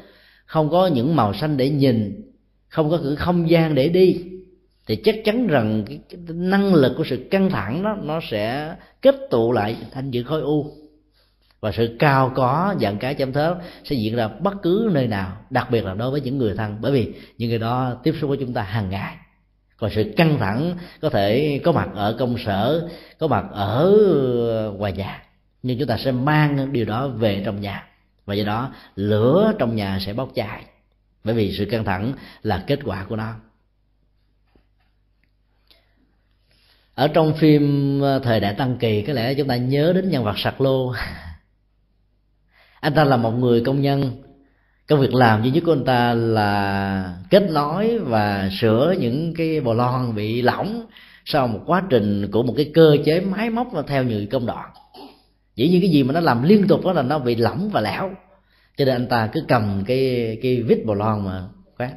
không 0.47 0.71
có 0.71 0.87
những 0.87 1.17
màu 1.17 1.35
xanh 1.35 1.57
để 1.57 1.71
nhìn 1.71 2.31
không 2.69 2.91
có 2.91 2.99
những 3.03 3.17
không 3.17 3.51
gian 3.51 3.75
để 3.75 3.89
đi 3.89 4.25
thì 4.87 4.97
chắc 4.97 5.15
chắn 5.25 5.47
rằng 5.47 5.85
cái, 5.87 6.01
cái 6.09 6.21
năng 6.29 6.75
lực 6.75 6.95
của 6.97 7.05
sự 7.05 7.29
căng 7.31 7.51
thẳng 7.51 7.83
đó 7.83 7.97
nó 8.03 8.21
sẽ 8.31 8.75
kết 9.03 9.15
tụ 9.31 9.53
lại 9.53 9.77
thành 9.93 10.11
những 10.11 10.25
khối 10.25 10.41
u 10.41 10.84
và 11.65 11.73
sự 11.73 11.97
cao 11.99 12.33
có 12.35 12.75
dạng 12.81 12.99
cái 12.99 13.15
chấm 13.15 13.33
thớt 13.33 13.57
sẽ 13.85 13.97
diễn 13.97 14.17
ra 14.17 14.29
bất 14.29 14.55
cứ 14.63 14.91
nơi 14.93 15.07
nào, 15.07 15.37
đặc 15.51 15.71
biệt 15.71 15.85
là 15.85 15.95
đối 15.95 16.11
với 16.11 16.21
những 16.21 16.39
người 16.39 16.55
thân. 16.55 16.77
Bởi 16.81 16.93
vì 16.93 17.13
những 17.39 17.51
người 17.51 17.59
đó 17.59 17.97
tiếp 18.03 18.15
xúc 18.21 18.29
với 18.29 18.39
chúng 18.41 18.53
ta 18.53 18.63
hàng 18.63 18.91
ngày. 18.91 19.17
Còn 19.77 19.91
sự 19.91 20.13
căng 20.17 20.39
thẳng 20.39 20.77
có 21.01 21.11
thể 21.11 21.61
có 21.65 21.73
mặt 21.73 21.89
ở 21.95 22.17
công 22.19 22.39
sở, 22.39 22.89
có 23.19 23.27
mặt 23.27 23.45
ở 23.51 23.93
ngoài 24.79 24.93
nhà. 24.93 25.23
Nhưng 25.63 25.79
chúng 25.79 25.89
ta 25.89 25.97
sẽ 25.97 26.13
mang 26.13 26.73
điều 26.73 26.85
đó 26.85 27.09
về 27.09 27.43
trong 27.45 27.61
nhà. 27.61 27.87
Và 28.27 28.35
do 28.35 28.45
đó, 28.45 28.75
lửa 28.97 29.53
trong 29.59 29.77
nhà 29.77 29.99
sẽ 30.01 30.13
bốc 30.13 30.31
cháy. 30.35 30.65
Bởi 31.25 31.35
vì 31.35 31.53
sự 31.53 31.65
căng 31.65 31.85
thẳng 31.85 32.13
là 32.43 32.65
kết 32.67 32.79
quả 32.85 33.05
của 33.09 33.17
nó. 33.17 33.35
Ở 36.95 37.09
trong 37.09 37.35
phim 37.35 38.01
thời 38.23 38.41
đại 38.41 38.55
tăng 38.55 38.77
kỳ, 38.79 39.03
có 39.03 39.13
lẽ 39.13 39.35
chúng 39.35 39.49
ta 39.49 39.57
nhớ 39.57 39.93
đến 39.95 40.11
nhân 40.11 40.25
vật 40.25 40.39
sạc 40.39 40.61
lô 40.61 40.95
anh 42.85 42.95
ta 42.95 43.05
là 43.05 43.17
một 43.17 43.31
người 43.31 43.61
công 43.61 43.83
nhân. 43.83 44.23
Công 44.89 45.01
việc 45.01 45.15
làm 45.15 45.43
duy 45.43 45.51
nhất 45.51 45.63
của 45.67 45.73
anh 45.73 45.85
ta 45.85 46.15
là 46.15 47.17
kết 47.31 47.51
nối 47.51 47.99
và 47.99 48.51
sửa 48.61 48.95
những 49.01 49.35
cái 49.35 49.61
bò 49.61 49.75
lon 49.75 50.15
bị 50.15 50.43
lỏng 50.43 50.87
sau 51.25 51.47
một 51.47 51.61
quá 51.67 51.83
trình 51.91 52.31
của 52.31 52.43
một 52.43 52.55
cái 52.57 52.71
cơ 52.75 52.97
chế 53.05 53.21
máy 53.21 53.51
móc 53.51 53.69
theo 53.87 54.05
nhiều 54.05 54.27
công 54.31 54.47
đoạn. 54.47 54.71
Dĩ 55.57 55.69
nhiên 55.69 55.81
cái 55.81 55.91
gì 55.91 56.03
mà 56.03 56.13
nó 56.13 56.21
làm 56.21 56.43
liên 56.43 56.69
tục 56.69 56.85
đó 56.85 56.93
là 56.93 57.03
nó 57.03 57.19
bị 57.19 57.35
lỏng 57.35 57.71
và 57.73 57.81
lẻo. 57.81 58.11
Cho 58.77 58.85
nên 58.85 58.95
anh 58.95 59.09
ta 59.09 59.29
cứ 59.33 59.45
cầm 59.49 59.85
cái 59.87 60.39
cái 60.43 60.63
vít 60.63 60.79
bò 60.87 60.95
lon 60.95 61.25
mà 61.25 61.43
quát 61.79 61.93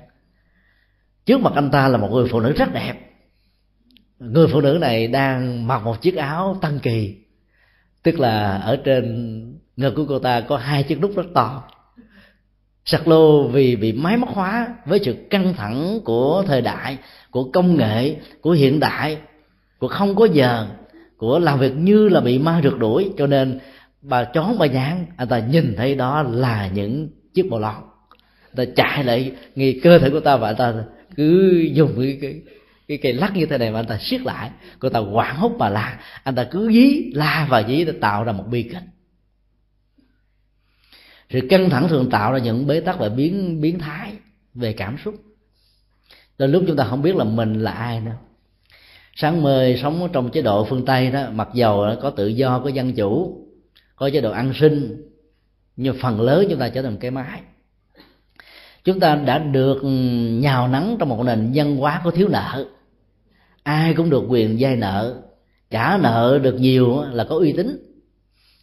trước 1.25 1.41
mặt 1.41 1.53
anh 1.55 1.71
ta 1.71 1.88
là 1.88 1.97
một 1.97 2.09
người 2.11 2.27
phụ 2.31 2.39
nữ 2.39 2.53
rất 2.53 2.73
đẹp. 2.73 2.93
Người 4.19 4.47
phụ 4.47 4.61
nữ 4.61 4.77
này 4.81 5.07
đang 5.07 5.67
mặc 5.67 5.81
một 5.83 6.01
chiếc 6.01 6.15
áo 6.15 6.57
tăng 6.61 6.79
kỳ, 6.79 7.15
tức 8.03 8.19
là 8.19 8.57
ở 8.57 8.75
trên 8.75 9.57
ngực 9.78 9.93
của 9.95 10.05
cô 10.09 10.19
ta 10.19 10.41
có 10.41 10.57
hai 10.57 10.84
chiếc 10.84 11.01
nút 11.01 11.11
rất 11.15 11.25
to. 11.34 11.63
Sạc 12.86 13.07
lô 13.07 13.47
vì 13.47 13.75
bị 13.75 13.93
máy 13.93 14.17
móc 14.17 14.30
hóa 14.30 14.67
với 14.86 14.99
sự 15.03 15.15
căng 15.30 15.53
thẳng 15.53 15.99
của 16.05 16.43
thời 16.47 16.61
đại 16.61 16.97
của 17.32 17.51
công 17.51 17.78
nghệ 17.78 18.15
của 18.41 18.51
hiện 18.51 18.80
đại 18.80 19.17
của 19.80 19.88
không 19.88 20.15
có 20.15 20.25
giờ 20.25 20.67
của 21.17 21.39
làm 21.39 21.59
việc 21.59 21.75
như 21.75 22.09
là 22.09 22.19
bị 22.19 22.39
ma 22.39 22.61
rượt 22.63 22.78
đuổi. 22.80 23.11
Cho 23.17 23.28
nên 23.28 23.59
bà 24.01 24.23
chó 24.23 24.53
bà 24.59 24.65
nhãn 24.65 25.05
anh 25.17 25.28
ta 25.28 25.39
nhìn 25.39 25.75
thấy 25.78 25.95
đó 25.95 26.23
là 26.23 26.67
những 26.67 27.09
chiếc 27.34 27.49
bò 27.49 27.59
lon. 27.59 27.75
Ta 28.55 28.63
chạy 28.75 29.03
lại 29.03 29.32
nghi 29.55 29.80
cơ 29.80 29.99
thể 29.99 30.09
của 30.09 30.19
ta 30.19 30.38
và 30.38 30.49
anh 30.49 30.55
ta 30.55 30.73
cứ 31.15 31.51
dùng 31.73 31.93
cái, 31.97 32.17
cái 32.21 32.41
cái 32.88 32.97
cây 32.97 33.13
lắc 33.13 33.36
như 33.36 33.45
thế 33.45 33.57
này 33.57 33.71
mà 33.71 33.80
anh 33.80 33.86
ta 33.86 33.97
siết 34.01 34.21
lại. 34.21 34.49
Cô 34.80 34.89
ta 34.89 34.99
hoảng 34.99 35.36
hốt 35.36 35.51
bà 35.59 35.69
la. 35.69 35.99
Anh 36.23 36.36
ta 36.36 36.43
cứ 36.43 36.71
dí 36.71 37.11
la 37.13 37.47
và 37.49 37.63
dí 37.67 37.86
để 37.86 37.91
tạo 37.91 38.23
ra 38.23 38.32
một 38.32 38.43
bi 38.51 38.63
kịch 38.63 38.84
sự 41.30 41.39
căng 41.49 41.69
thẳng 41.69 41.88
thường 41.88 42.09
tạo 42.09 42.34
ra 42.34 42.39
những 42.39 42.67
bế 42.67 42.80
tắc 42.80 42.99
và 42.99 43.09
biến 43.09 43.61
biến 43.61 43.80
thái 43.80 44.13
về 44.53 44.73
cảm 44.73 44.97
xúc. 45.05 45.15
Đến 46.38 46.51
lúc 46.51 46.63
chúng 46.67 46.75
ta 46.75 46.84
không 46.84 47.01
biết 47.01 47.15
là 47.15 47.23
mình 47.23 47.63
là 47.63 47.71
ai 47.71 47.99
nữa. 48.01 48.15
Sáng 49.15 49.43
mời 49.43 49.80
sống 49.82 50.09
trong 50.13 50.30
chế 50.30 50.41
độ 50.41 50.65
phương 50.65 50.86
tây 50.86 51.11
đó, 51.11 51.30
mặc 51.32 51.49
dầu 51.53 51.86
có 52.01 52.09
tự 52.09 52.28
do, 52.28 52.59
có 52.59 52.69
dân 52.69 52.93
chủ, 52.93 53.41
có 53.95 54.09
chế 54.13 54.21
độ 54.21 54.32
ăn 54.32 54.53
sinh, 54.53 55.07
nhưng 55.75 55.97
phần 56.01 56.21
lớn 56.21 56.47
chúng 56.49 56.59
ta 56.59 56.69
trở 56.69 56.82
thành 56.82 56.97
cái 56.97 57.11
máy. 57.11 57.41
Chúng 58.84 58.99
ta 58.99 59.15
đã 59.15 59.39
được 59.39 59.82
nhào 60.41 60.67
nắng 60.67 60.95
trong 60.99 61.09
một 61.09 61.23
nền 61.23 61.51
văn 61.55 61.75
hóa 61.75 62.01
có 62.03 62.11
thiếu 62.11 62.28
nợ. 62.28 62.65
Ai 63.63 63.93
cũng 63.93 64.09
được 64.09 64.23
quyền 64.28 64.57
vay 64.59 64.75
nợ. 64.75 65.21
Trả 65.69 65.97
nợ 65.97 66.39
được 66.43 66.59
nhiều 66.59 67.03
là 67.11 67.23
có 67.23 67.36
uy 67.36 67.53
tín 67.53 67.96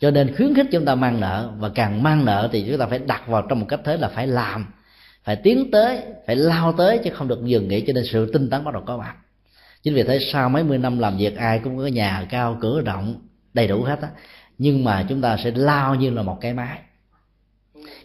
cho 0.05 0.11
nên 0.11 0.37
khuyến 0.37 0.55
khích 0.55 0.67
chúng 0.73 0.85
ta 0.85 0.95
mang 0.95 1.21
nợ, 1.21 1.51
và 1.59 1.69
càng 1.69 2.03
mang 2.03 2.25
nợ 2.25 2.49
thì 2.53 2.65
chúng 2.69 2.79
ta 2.79 2.87
phải 2.87 2.99
đặt 2.99 3.29
vào 3.29 3.43
trong 3.49 3.61
một 3.61 3.67
cách 3.69 3.81
thế 3.85 3.97
là 3.97 4.09
phải 4.09 4.27
làm, 4.27 4.67
phải 5.23 5.37
tiến 5.37 5.71
tới, 5.71 6.01
phải 6.27 6.37
lao 6.37 6.73
tới 6.73 6.99
chứ 7.05 7.11
không 7.15 7.29
được 7.29 7.45
dừng 7.45 7.69
nghỉ 7.69 7.81
cho 7.87 7.93
nên 7.93 8.05
sự 8.05 8.33
tinh 8.33 8.51
tấn 8.51 8.65
bắt 8.65 8.75
đầu 8.75 8.83
có 8.87 8.97
mặt. 8.97 9.15
Chính 9.83 9.95
vì 9.95 10.03
thế 10.03 10.19
sau 10.33 10.49
mấy 10.49 10.65
mươi 10.65 10.79
năm 10.79 10.99
làm 10.99 11.17
việc, 11.17 11.37
ai 11.37 11.59
cũng 11.59 11.79
có 11.79 11.87
nhà 11.87 12.27
cao, 12.31 12.59
cửa 12.61 12.81
rộng, 12.81 13.15
đầy 13.55 13.69
đủ 13.69 13.83
hết 13.83 14.01
á. 14.03 14.09
Nhưng 14.59 14.85
mà 14.85 15.07
chúng 15.09 15.21
ta 15.21 15.37
sẽ 15.45 15.51
lao 15.51 15.95
như 15.95 16.11
là 16.11 16.23
một 16.23 16.39
cái 16.41 16.55
máy. 16.55 16.79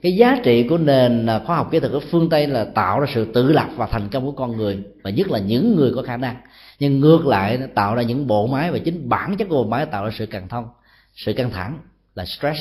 Cái 0.02 0.16
giá 0.16 0.38
trị 0.44 0.68
của 0.70 0.78
nền 0.78 1.26
à, 1.26 1.40
khoa 1.40 1.56
học 1.56 1.70
kỹ 1.72 1.80
thuật 1.80 1.92
ở 1.92 2.00
phương 2.00 2.30
tây 2.30 2.48
là 2.48 2.66
tạo 2.76 3.00
ra 3.00 3.08
sự 3.14 3.32
tự 3.34 3.52
lập 3.52 3.68
và 3.76 3.88
thành 3.88 4.10
công 4.10 4.26
của 4.26 4.32
con 4.32 4.58
người, 4.58 4.84
và 5.04 5.10
nhất 5.10 5.28
là 5.28 5.40
những 5.40 5.76
người 5.76 5.92
có 5.96 6.02
khả 6.02 6.18
năng. 6.18 6.36
Nhưng 6.80 7.00
ngược 7.00 7.26
lại, 7.26 7.58
nó 7.58 7.66
tạo 7.76 7.96
ra 7.96 8.02
những 8.02 8.28
bộ 8.28 8.48
máy, 8.48 8.72
và 8.72 8.78
chính 8.78 9.10
bản 9.10 9.38
chất 9.38 9.48
của 9.50 9.64
bộ 9.64 9.70
máy 9.70 9.86
tạo 9.86 10.06
ra 10.06 10.12
sự 10.18 10.26
căng 10.26 10.48
thông, 10.48 10.68
sự 11.16 11.34
căng 11.34 11.52
thẳng 11.52 11.78
là 12.20 12.26
stress. 12.26 12.60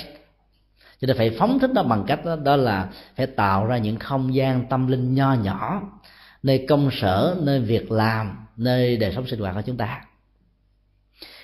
Cho 1.00 1.06
nên 1.06 1.16
phải 1.16 1.30
phóng 1.38 1.58
thích 1.58 1.70
nó 1.74 1.82
bằng 1.82 2.04
cách 2.06 2.24
đó, 2.24 2.36
đó 2.36 2.56
là 2.56 2.88
phải 3.16 3.26
tạo 3.26 3.66
ra 3.66 3.78
những 3.78 3.98
không 3.98 4.34
gian 4.34 4.66
tâm 4.70 4.86
linh 4.86 5.14
nho 5.14 5.34
nhỏ 5.34 5.82
nơi 6.42 6.66
công 6.68 6.90
sở 6.92 7.36
nơi 7.42 7.60
việc 7.60 7.92
làm 7.92 8.46
nơi 8.56 8.96
đời 8.96 9.12
sống 9.14 9.26
sinh 9.26 9.40
hoạt 9.40 9.54
của 9.54 9.62
chúng 9.66 9.76
ta. 9.76 10.04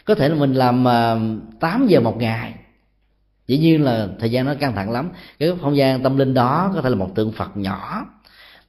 Có 0.05 0.15
thể 0.15 0.29
là 0.29 0.35
mình 0.35 0.55
làm 0.55 0.85
ờ, 0.85 1.21
8 1.61 1.87
giờ 1.87 2.01
một 2.01 2.17
ngày. 2.19 2.55
Dĩ 3.47 3.59
nhiên 3.59 3.85
là 3.85 4.09
thời 4.21 4.31
gian 4.31 4.47
nó 4.47 4.55
căng 4.55 4.75
thẳng 4.75 4.91
lắm. 4.91 5.11
Cái 5.39 5.53
không 5.63 5.77
gian 5.77 6.03
tâm 6.03 6.19
linh 6.19 6.35
đó 6.35 6.71
có 6.75 6.83
thể 6.83 6.91
là 6.91 6.97
một 6.97 7.11
tượng 7.15 7.33
phật 7.33 7.57
nhỏ 7.57 8.07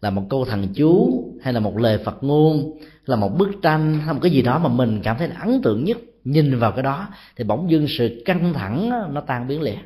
là 0.02 0.10
một 0.10 0.24
câu 0.30 0.46
thần 0.46 0.68
chú 0.74 1.24
hay 1.44 1.54
là 1.54 1.60
một 1.60 1.78
lời 1.78 1.98
phật 2.06 2.24
ngôn 2.24 2.80
là 3.06 3.16
một 3.16 3.38
bức 3.38 3.50
tranh 3.62 4.00
hay 4.00 4.14
một 4.14 4.20
cái 4.24 4.32
gì 4.32 4.42
đó 4.42 4.60
mà 4.60 4.70
mình 4.70 5.02
cảm 5.04 5.18
thấy 5.18 5.30
ấn 5.40 5.62
tượng 5.62 5.84
nhất 5.86 5.98
nhìn 6.26 6.60
vào 6.60 6.72
cái 6.72 6.84
đó 6.84 7.08
thì 7.36 7.44
bỗng 7.44 7.72
dưng 7.72 7.88
sự 7.88 8.22
căng 8.26 8.54
thẳng 8.54 8.90
nó 9.14 9.22
tan 9.22 9.48
biến 9.48 9.62
liền. 9.62 9.78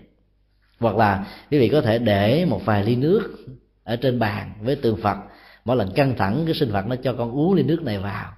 Hoặc 0.79 0.95
là 0.95 1.25
quý 1.51 1.59
vị 1.59 1.69
có 1.69 1.81
thể 1.81 1.99
để 1.99 2.45
một 2.45 2.65
vài 2.65 2.83
ly 2.83 2.95
nước 2.95 3.21
ở 3.83 3.95
trên 3.95 4.19
bàn 4.19 4.51
với 4.61 4.75
tượng 4.75 4.97
phật. 4.97 5.17
Mỗi 5.65 5.77
lần 5.77 5.91
căng 5.91 6.15
thẳng, 6.17 6.43
cái 6.45 6.55
sinh 6.55 6.71
vật 6.71 6.87
nó 6.87 6.95
cho 6.95 7.13
con 7.13 7.31
uống 7.31 7.53
ly 7.53 7.63
nước 7.63 7.83
này 7.83 7.99
vào. 7.99 8.31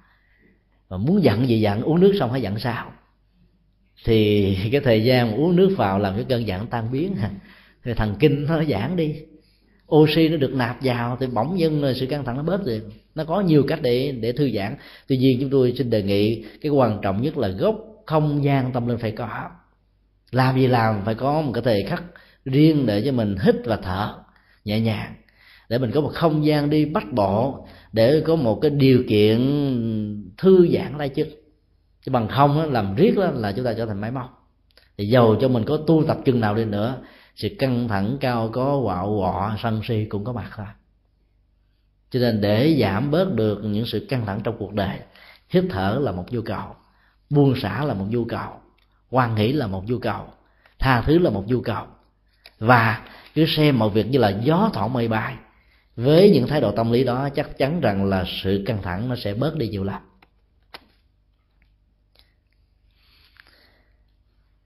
Mà 0.90 0.96
muốn 0.96 1.22
giận 1.22 1.48
gì 1.48 1.60
giận, 1.60 1.82
uống 1.82 2.00
nước 2.00 2.12
xong 2.18 2.32
hãy 2.32 2.42
giận 2.42 2.58
sao? 2.58 2.92
Thì 4.04 4.56
cái 4.72 4.80
thời 4.80 5.04
gian 5.04 5.34
uống 5.34 5.56
nước 5.56 5.74
vào 5.76 5.98
làm 5.98 6.14
cái 6.14 6.24
cơn 6.28 6.46
giận 6.46 6.66
tan 6.66 6.92
biến. 6.92 7.16
Thì 7.84 7.94
thần 7.94 8.14
kinh 8.20 8.46
nó 8.48 8.64
giãn 8.64 8.96
đi. 8.96 9.16
Oxy 9.94 10.28
nó 10.28 10.36
được 10.36 10.54
nạp 10.54 10.76
vào 10.82 11.16
thì 11.20 11.26
bỗng 11.26 11.58
dưng 11.58 11.94
sự 11.96 12.06
căng 12.06 12.24
thẳng 12.24 12.36
nó 12.36 12.42
bớt 12.42 12.64
rồi 12.66 12.82
nó 13.14 13.24
có 13.24 13.40
nhiều 13.40 13.64
cách 13.68 13.78
để 13.82 14.12
để 14.20 14.32
thư 14.32 14.50
giãn. 14.50 14.76
Tuy 15.08 15.16
nhiên 15.16 15.38
chúng 15.40 15.50
tôi 15.50 15.74
xin 15.78 15.90
đề 15.90 16.02
nghị 16.02 16.44
cái 16.60 16.72
quan 16.72 16.98
trọng 17.02 17.22
nhất 17.22 17.38
là 17.38 17.48
gốc 17.48 17.91
không 18.06 18.44
gian 18.44 18.72
tâm 18.72 18.86
linh 18.86 18.98
phải 18.98 19.12
có. 19.12 19.50
Làm 20.30 20.56
gì 20.56 20.66
làm 20.66 21.04
phải 21.04 21.14
có 21.14 21.40
một 21.40 21.52
cái 21.54 21.62
thời 21.62 21.82
khắc 21.88 22.02
riêng 22.44 22.86
để 22.86 23.02
cho 23.04 23.12
mình 23.12 23.36
hít 23.42 23.54
và 23.64 23.76
thở 23.76 24.14
nhẹ 24.64 24.80
nhàng. 24.80 25.14
Để 25.68 25.78
mình 25.78 25.90
có 25.90 26.00
một 26.00 26.10
không 26.14 26.46
gian 26.46 26.70
đi 26.70 26.84
bắt 26.84 27.12
bộ 27.12 27.66
để 27.92 28.22
có 28.26 28.36
một 28.36 28.58
cái 28.62 28.70
điều 28.70 29.04
kiện 29.08 29.38
thư 30.38 30.68
giãn 30.68 30.98
lại 30.98 31.08
chứ 31.08 31.24
chứ 32.06 32.12
bằng 32.12 32.28
không 32.28 32.60
á, 32.60 32.66
làm 32.66 32.94
riết 32.94 33.14
đó 33.16 33.30
là 33.30 33.52
chúng 33.52 33.64
ta 33.64 33.74
trở 33.74 33.86
thành 33.86 34.00
máy 34.00 34.10
móc. 34.10 34.48
Thì 34.96 35.06
dầu 35.06 35.36
cho 35.40 35.48
mình 35.48 35.64
có 35.64 35.76
tu 35.86 36.04
tập 36.08 36.18
chừng 36.24 36.40
nào 36.40 36.54
đi 36.54 36.64
nữa 36.64 36.98
sự 37.36 37.48
căng 37.58 37.88
thẳng 37.88 38.16
cao 38.20 38.50
có 38.52 38.80
quạo 38.84 39.16
quọ 39.18 39.56
sân 39.62 39.80
si 39.88 40.04
cũng 40.04 40.24
có 40.24 40.32
mặt 40.32 40.50
thôi. 40.56 40.66
Cho 42.10 42.20
nên 42.20 42.40
để 42.40 42.78
giảm 42.80 43.10
bớt 43.10 43.34
được 43.34 43.60
những 43.64 43.86
sự 43.86 44.06
căng 44.08 44.26
thẳng 44.26 44.40
trong 44.44 44.56
cuộc 44.58 44.72
đời 44.72 44.98
hít 45.48 45.64
thở 45.70 45.98
là 46.02 46.12
một 46.12 46.24
nhu 46.30 46.42
cầu 46.42 46.74
buông 47.32 47.54
xả 47.56 47.84
là 47.84 47.94
một 47.94 48.06
nhu 48.08 48.24
cầu. 48.24 48.52
Hoan 49.10 49.34
nghĩ 49.34 49.52
là 49.52 49.66
một 49.66 49.84
nhu 49.86 49.98
cầu. 49.98 50.26
Tha 50.78 51.02
thứ 51.02 51.18
là 51.18 51.30
một 51.30 51.44
nhu 51.46 51.60
cầu. 51.60 51.86
Và 52.58 53.02
cứ 53.34 53.46
xem 53.46 53.78
mọi 53.78 53.90
việc 53.90 54.06
như 54.06 54.18
là 54.18 54.30
gió 54.30 54.70
thoảng 54.74 54.92
mây 54.92 55.08
bay, 55.08 55.36
với 55.96 56.30
những 56.30 56.46
thái 56.46 56.60
độ 56.60 56.72
tâm 56.72 56.92
lý 56.92 57.04
đó, 57.04 57.28
chắc 57.34 57.58
chắn 57.58 57.80
rằng 57.80 58.04
là 58.04 58.24
sự 58.42 58.62
căng 58.66 58.82
thẳng 58.82 59.08
nó 59.08 59.16
sẽ 59.16 59.34
bớt 59.34 59.56
đi 59.56 59.68
nhiều 59.68 59.84
lắm 59.84 60.02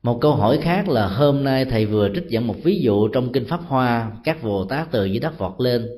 một 0.06 0.18
câu 0.20 0.34
hỏi 0.34 0.58
khác 0.62 0.88
là 0.88 1.06
hôm 1.06 1.44
nay 1.44 1.64
thầy 1.64 1.86
vừa 1.86 2.08
trích 2.14 2.28
dẫn 2.28 2.46
một 2.46 2.56
ví 2.64 2.80
dụ 2.80 3.08
trong 3.08 3.32
kinh 3.32 3.46
pháp 3.48 3.60
hoa, 3.66 4.12
các 4.24 4.42
bồ 4.42 4.64
tát 4.64 4.90
từ 4.90 5.04
dưới 5.04 5.18
đất 5.18 5.38
vọt 5.38 5.54
lên. 5.58 5.88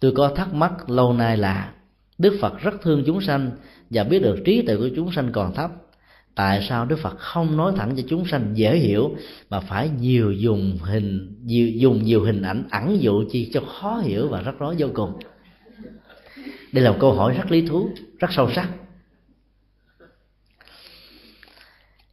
Tôi 0.00 0.12
có 0.16 0.32
thắc 0.36 0.54
mắc 0.54 0.90
lâu 0.90 1.12
nay 1.12 1.36
là 1.36 1.72
đức 2.18 2.38
phật 2.40 2.58
rất 2.58 2.74
thương 2.82 3.02
chúng 3.06 3.20
sanh 3.20 3.50
và 3.90 4.04
biết 4.04 4.22
được 4.22 4.36
trí 4.44 4.62
tuệ 4.62 4.76
của 4.76 4.88
chúng 4.96 5.12
sanh 5.12 5.32
còn 5.32 5.54
thấp. 5.54 5.70
Tại 6.34 6.66
sao 6.68 6.86
đức 6.86 6.98
phật 6.98 7.18
không 7.18 7.56
nói 7.56 7.72
thẳng 7.76 7.96
cho 7.96 8.02
chúng 8.08 8.26
sanh 8.26 8.52
dễ 8.54 8.76
hiểu 8.76 9.10
mà 9.50 9.60
phải 9.60 9.90
nhiều 10.00 10.32
dùng 10.32 10.78
hình 10.82 11.36
nhiều, 11.44 11.68
dùng 11.68 12.02
nhiều 12.02 12.24
hình 12.24 12.42
ảnh 12.42 12.64
ẩn 12.70 13.02
dụ 13.02 13.24
chi 13.30 13.50
cho 13.52 13.60
khó 13.60 13.98
hiểu 13.98 14.28
và 14.28 14.42
rắc 14.42 14.54
rối 14.58 14.74
vô 14.78 14.88
cùng? 14.94 15.12
Đây 16.72 16.84
là 16.84 16.90
một 16.90 16.96
câu 17.00 17.12
hỏi 17.12 17.34
rất 17.34 17.50
lý 17.50 17.66
thú 17.66 17.90
rất 18.18 18.32
sâu 18.32 18.50
sắc. 18.52 18.68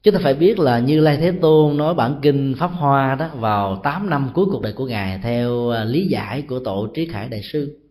Chúng 0.03 0.13
ta 0.13 0.19
phải 0.23 0.33
biết 0.33 0.59
là 0.59 0.79
như 0.79 0.99
lai 0.99 1.17
thế 1.17 1.31
tôn 1.41 1.77
nói 1.77 1.93
bản 1.93 2.19
kinh 2.21 2.55
pháp 2.57 2.67
hoa 2.67 3.15
đó 3.15 3.29
vào 3.35 3.81
8 3.83 4.09
năm 4.09 4.29
cuối 4.33 4.45
cuộc 4.51 4.61
đời 4.61 4.73
của 4.73 4.85
ngài 4.85 5.19
theo 5.23 5.69
à, 5.69 5.83
lý 5.83 6.07
giải 6.07 6.41
của 6.41 6.59
tổ 6.59 6.87
trí 6.93 7.05
khải 7.05 7.29
đại 7.29 7.41
sư 7.43 7.82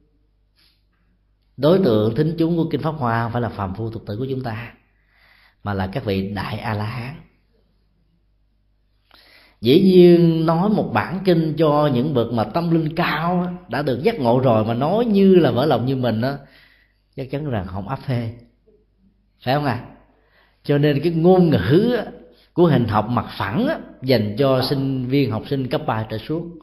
đối 1.62 1.78
tượng 1.78 2.14
thính 2.14 2.34
chúng 2.38 2.56
của 2.56 2.66
kinh 2.70 2.80
pháp 2.80 2.90
hoa 2.90 3.22
không 3.22 3.32
phải 3.32 3.42
là 3.42 3.48
phàm 3.48 3.74
phu 3.74 3.90
tục 3.90 4.02
tử 4.06 4.16
của 4.16 4.26
chúng 4.30 4.42
ta, 4.42 4.72
mà 5.64 5.74
là 5.74 5.86
các 5.86 6.04
vị 6.04 6.32
đại 6.34 6.58
a 6.58 6.74
la 6.74 6.84
hán 6.84 7.14
dĩ 9.60 9.82
nhiên, 9.82 10.46
nói 10.46 10.68
một 10.68 10.90
bản 10.92 11.20
kinh 11.24 11.54
cho 11.58 11.90
những 11.94 12.14
bậc 12.14 12.32
mà 12.32 12.44
tâm 12.44 12.70
linh 12.70 12.94
cao 12.94 13.54
đã 13.68 13.82
được 13.82 14.02
giác 14.02 14.20
ngộ 14.20 14.40
rồi 14.40 14.64
mà 14.64 14.74
nói 14.74 15.04
như 15.04 15.34
là 15.34 15.50
vỡ 15.50 15.66
lòng 15.66 15.86
như 15.86 15.96
mình 15.96 16.20
đó 16.20 16.34
chắc 17.16 17.30
chắn 17.30 17.50
rằng 17.50 17.66
không 17.66 17.88
áp 17.88 17.98
phê. 18.06 18.32
Phải 19.44 19.54
không 19.54 19.64
à 19.64 19.84
cho 20.64 20.78
nên 20.78 21.00
cái 21.02 21.12
ngôn 21.12 21.50
ngữ 21.50 21.96
của 22.52 22.66
hình 22.66 22.84
học 22.84 23.08
mặt 23.08 23.26
phẳng 23.38 23.82
dành 24.02 24.36
cho 24.38 24.62
sinh 24.62 25.06
viên 25.06 25.30
học 25.30 25.42
sinh 25.50 25.68
cấp 25.68 25.82
3 25.86 26.06
trở 26.10 26.18
xuống. 26.18 26.58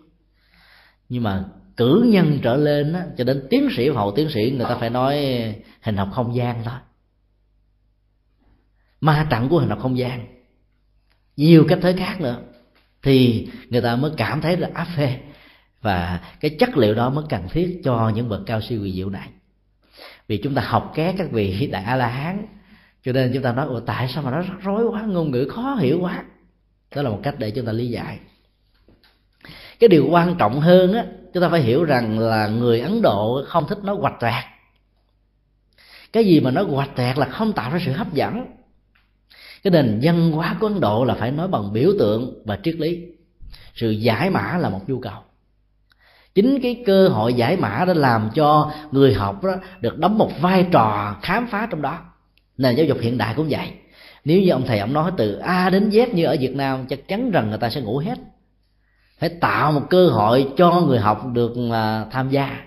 Nhưng 1.10 1.24
mà 1.24 1.46
cử 1.80 2.06
nhân 2.08 2.40
trở 2.42 2.58
lên 2.58 2.94
á, 2.94 3.06
cho 3.18 3.24
đến 3.24 3.48
tiến 3.50 3.70
sĩ 3.76 3.90
hậu 3.90 4.12
tiến 4.12 4.30
sĩ 4.30 4.54
người 4.58 4.66
ta 4.70 4.76
phải 4.76 4.90
nói 4.90 5.18
hình 5.82 5.98
học 5.98 6.10
không 6.14 6.36
gian 6.36 6.64
thôi. 6.64 6.74
Ma 9.02 9.28
trận 9.30 9.50
của 9.50 9.60
hình 9.60 9.70
học 9.70 9.80
không 9.82 9.98
gian. 9.98 10.28
Nhiều 11.36 11.66
cách 11.70 11.80
thế 11.82 11.94
khác 11.94 12.22
nữa. 12.22 12.38
Thì 13.04 13.48
người 13.70 13.82
ta 13.82 13.96
mới 13.96 14.12
cảm 14.18 14.42
thấy 14.42 14.58
là 14.58 14.70
áp 14.74 14.88
phê 14.96 15.20
và 15.82 16.22
cái 16.40 16.56
chất 16.60 16.78
liệu 16.78 16.96
đó 16.96 17.10
mới 17.10 17.26
cần 17.30 17.48
thiết 17.52 17.82
cho 17.84 18.12
những 18.16 18.30
bậc 18.30 18.42
cao 18.46 18.62
siêu 18.62 18.82
kỳ 18.84 18.92
diệu 18.92 19.10
này. 19.10 19.30
Vì 20.28 20.38
chúng 20.38 20.56
ta 20.56 20.62
học 20.62 20.92
ké 20.96 21.14
các 21.18 21.32
vị 21.32 21.68
đại 21.72 21.84
a 21.84 21.96
la 21.96 22.08
hán 22.08 22.46
cho 23.04 23.12
nên 23.12 23.32
chúng 23.34 23.44
ta 23.44 23.54
nói 23.54 23.66
ủa 23.66 23.80
tại 23.80 24.08
sao 24.08 24.24
mà 24.24 24.32
nó 24.32 24.42
rắc 24.42 24.58
rối 24.64 24.86
quá 24.86 25.02
ngôn 25.02 25.32
ngữ 25.32 25.50
khó 25.50 25.76
hiểu 25.76 26.00
quá? 26.02 26.24
Đó 26.96 27.02
là 27.02 27.10
một 27.10 27.20
cách 27.24 27.36
để 27.38 27.52
chúng 27.52 27.66
ta 27.66 27.72
lý 27.72 27.90
giải. 27.90 28.20
Cái 29.80 29.88
điều 29.88 30.08
quan 30.10 30.36
trọng 30.38 30.60
hơn 30.60 30.94
á 30.94 31.06
chúng 31.34 31.44
ta 31.44 31.50
phải 31.50 31.62
hiểu 31.62 31.84
rằng 31.84 32.20
là 32.20 32.48
người 32.48 32.80
ấn 32.80 33.02
độ 33.02 33.44
không 33.48 33.68
thích 33.68 33.84
nói 33.84 33.96
hoạch 34.00 34.20
toẹt 34.20 34.44
cái 36.14 36.26
gì 36.26 36.40
mà 36.40 36.52
nói 36.52 36.64
hoạch 36.64 36.96
toẹt 36.96 37.18
là 37.18 37.26
không 37.26 37.54
tạo 37.54 37.72
ra 37.72 37.80
sự 37.86 37.92
hấp 37.92 38.14
dẫn. 38.14 38.46
Cái 39.64 39.72
nền 39.72 40.00
văn 40.04 40.32
hóa 40.32 40.58
của 40.60 40.68
ấn 40.68 40.80
độ 40.80 41.04
là 41.04 41.14
phải 41.14 41.32
nói 41.32 41.48
bằng 41.48 41.74
biểu 41.74 41.92
tượng 42.00 42.44
và 42.46 42.60
triết 42.64 42.76
lý. 42.76 43.06
Sự 43.76 43.90
giải 43.90 44.30
mã 44.30 44.58
là 44.58 44.70
một 44.70 44.90
nhu 44.90 45.00
cầu. 45.00 45.22
Chính 46.36 46.60
cái 46.62 46.84
cơ 46.86 47.08
hội 47.08 47.34
giải 47.34 47.58
mã 47.58 47.86
đã 47.88 47.94
làm 47.94 48.30
cho 48.36 48.72
người 48.92 49.14
học 49.14 49.44
đó 49.44 49.56
được 49.82 49.98
đóng 49.98 50.18
một 50.18 50.32
vai 50.42 50.68
trò 50.72 51.16
khám 51.22 51.48
phá 51.48 51.68
trong 51.72 51.82
đó. 51.82 52.00
Nền 52.58 52.76
giáo 52.76 52.86
dục 52.86 52.98
hiện 53.02 53.18
đại 53.18 53.34
cũng 53.36 53.48
vậy. 53.50 53.72
Nếu 54.26 54.42
như 54.42 54.50
ông 54.50 54.64
thầy 54.68 54.80
ông 54.80 54.94
nói 54.94 55.12
từ 55.18 55.36
a 55.36 55.70
đến 55.70 55.90
z 55.90 56.14
như 56.14 56.26
ở 56.26 56.36
việt 56.40 56.56
nam, 56.56 56.86
chắc 56.90 57.08
chắn 57.08 57.32
rằng 57.32 57.50
người 57.50 57.58
ta 57.60 57.70
sẽ 57.70 57.82
ngủ 57.82 57.98
hết 57.98 58.20
phải 59.20 59.30
tạo 59.30 59.72
một 59.72 59.82
cơ 59.90 60.08
hội 60.08 60.48
cho 60.58 60.82
người 60.88 61.00
học 61.00 61.26
được 61.34 61.54
à, 61.72 62.06
tham 62.12 62.30
gia. 62.30 62.64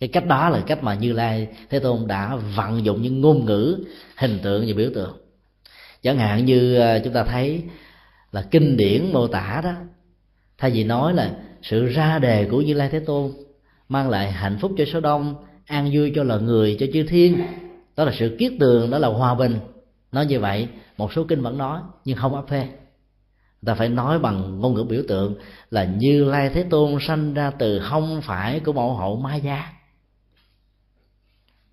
Cái 0.00 0.08
cách 0.08 0.26
đó 0.26 0.48
là 0.48 0.60
cách 0.66 0.82
mà 0.82 0.94
như 0.94 1.12
lai 1.12 1.48
thế 1.70 1.78
tôn 1.78 2.06
đã 2.06 2.36
vận 2.56 2.84
dụng 2.84 3.02
những 3.02 3.20
ngôn 3.20 3.44
ngữ, 3.44 3.84
hình 4.16 4.38
tượng 4.42 4.64
và 4.66 4.74
biểu 4.76 4.90
tượng. 4.94 5.16
Chẳng 6.02 6.18
hạn 6.18 6.44
như 6.44 6.78
à, 6.78 6.98
chúng 6.98 7.12
ta 7.12 7.24
thấy 7.24 7.62
là 8.32 8.42
kinh 8.50 8.76
điển 8.76 9.12
mô 9.12 9.26
tả 9.26 9.60
đó, 9.64 9.72
thay 10.58 10.70
vì 10.70 10.84
nói 10.84 11.14
là 11.14 11.30
sự 11.62 11.86
ra 11.86 12.18
đề 12.18 12.48
của 12.50 12.60
như 12.60 12.74
lai 12.74 12.88
thế 12.92 13.00
tôn 13.00 13.32
mang 13.88 14.10
lại 14.10 14.32
hạnh 14.32 14.58
phúc 14.60 14.72
cho 14.78 14.84
số 14.84 15.00
đông, 15.00 15.34
an 15.66 15.90
vui 15.94 16.12
cho 16.14 16.22
loài 16.22 16.40
người, 16.40 16.76
cho 16.80 16.86
chư 16.92 17.02
thiên, 17.02 17.46
đó 17.96 18.04
là 18.04 18.12
sự 18.18 18.36
kiết 18.38 18.52
tường, 18.60 18.90
đó 18.90 18.98
là 18.98 19.08
hòa 19.08 19.34
bình. 19.34 19.58
Nói 20.12 20.26
như 20.26 20.40
vậy, 20.40 20.68
một 20.96 21.12
số 21.12 21.24
kinh 21.24 21.42
vẫn 21.42 21.58
nói, 21.58 21.80
nhưng 22.04 22.16
không 22.16 22.34
áp 22.34 22.48
phê 22.48 22.68
ta 23.64 23.74
phải 23.74 23.88
nói 23.88 24.18
bằng 24.18 24.60
ngôn 24.60 24.74
ngữ 24.74 24.84
biểu 24.84 25.02
tượng 25.08 25.34
là 25.70 25.84
như 25.84 26.24
lai 26.24 26.50
thế 26.54 26.62
tôn 26.70 26.98
sanh 27.00 27.34
ra 27.34 27.50
từ 27.50 27.80
không 27.80 28.20
phải 28.22 28.60
của 28.60 28.72
mẫu 28.72 28.94
hậu 28.94 29.16
ma 29.16 29.36
gia. 29.36 29.72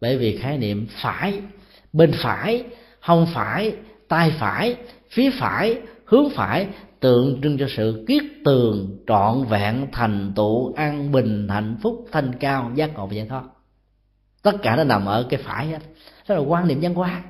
Bởi 0.02 0.18
vì 0.18 0.38
khái 0.38 0.58
niệm 0.58 0.88
phải, 1.02 1.42
bên 1.94 2.12
phải 2.24 2.64
không 3.00 3.26
phải 3.34 3.76
tay 4.08 4.32
phải, 4.40 4.76
phía 5.10 5.32
phải, 5.40 5.82
hướng 6.06 6.30
phải 6.36 6.68
tượng 7.00 7.42
trưng 7.42 7.58
cho 7.58 7.68
sự 7.70 8.06
kiết 8.08 8.24
tường, 8.46 8.98
trọn 9.08 9.46
vẹn, 9.46 9.88
thành 9.92 10.34
tựu, 10.36 10.74
an 10.74 11.12
bình, 11.12 11.48
hạnh 11.50 11.78
phúc, 11.82 12.08
thanh 12.12 12.34
cao, 12.40 12.72
giác 12.76 12.94
ngộ 12.94 13.08
và 13.08 13.14
giải 13.14 13.28
thoát. 13.28 13.44
Tất 14.44 14.52
cả 14.62 14.76
nó 14.76 14.84
nằm 14.84 15.06
ở 15.06 15.26
cái 15.30 15.40
phải 15.44 15.68
hết. 15.68 15.80
Đó 16.30 16.36
là 16.36 16.42
quan 16.42 16.68
niệm 16.68 16.80
văn 16.82 16.94
hóa 16.94 17.24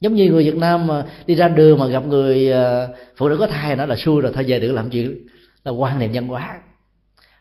giống 0.00 0.14
như 0.14 0.30
người 0.30 0.44
Việt 0.44 0.56
Nam 0.56 0.86
mà 0.86 1.04
đi 1.26 1.34
ra 1.34 1.48
đường 1.48 1.78
mà 1.78 1.86
gặp 1.86 2.06
người 2.06 2.50
ờ, 2.50 2.94
phụ 3.16 3.28
nữ 3.28 3.36
có 3.36 3.46
thai, 3.46 3.76
nó 3.76 3.86
là 3.86 3.96
xui 3.96 4.22
rồi, 4.22 4.32
thôi 4.34 4.44
về 4.48 4.60
được 4.60 4.72
làm 4.72 4.90
chuyện 4.90 5.26
là 5.64 5.72
quan 5.72 5.98
niệm 5.98 6.10
văn 6.14 6.28
hóa. 6.28 6.58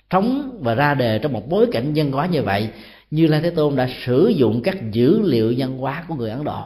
Trống 0.10 0.60
và 0.62 0.76
ra 0.76 0.94
đề 0.94 1.20
trong 1.20 1.34
một 1.34 1.50
bối 1.50 1.68
cảnh 1.72 1.92
văn 1.96 2.12
hóa 2.12 2.26
như 2.26 2.44
vậy, 2.44 2.70
như 3.12 3.28
lai 3.28 3.42
thế 3.42 3.50
tôn 3.50 3.76
đã 3.76 3.90
sử 4.06 4.28
dụng 4.28 4.62
các 4.64 4.92
dữ 4.92 5.22
liệu 5.22 5.54
văn 5.58 5.78
hóa 5.78 6.06
của 6.08 6.16
người 6.16 6.30
ấn 6.30 6.44
độ. 6.44 6.64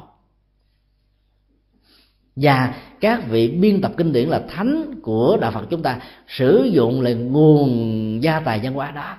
Và 2.35 2.73
các 3.01 3.27
vị 3.29 3.47
biên 3.47 3.81
tập 3.81 3.91
kinh 3.97 4.13
điển 4.13 4.29
là 4.29 4.41
thánh 4.49 4.99
của 5.01 5.37
đạo 5.41 5.51
phật 5.51 5.65
chúng 5.69 5.81
ta 5.81 5.99
sử 6.27 6.69
dụng 6.71 7.01
là 7.01 7.13
nguồn 7.13 8.19
gia 8.23 8.39
tài 8.39 8.59
văn 8.63 8.73
hóa 8.73 8.91
đó. 8.91 9.17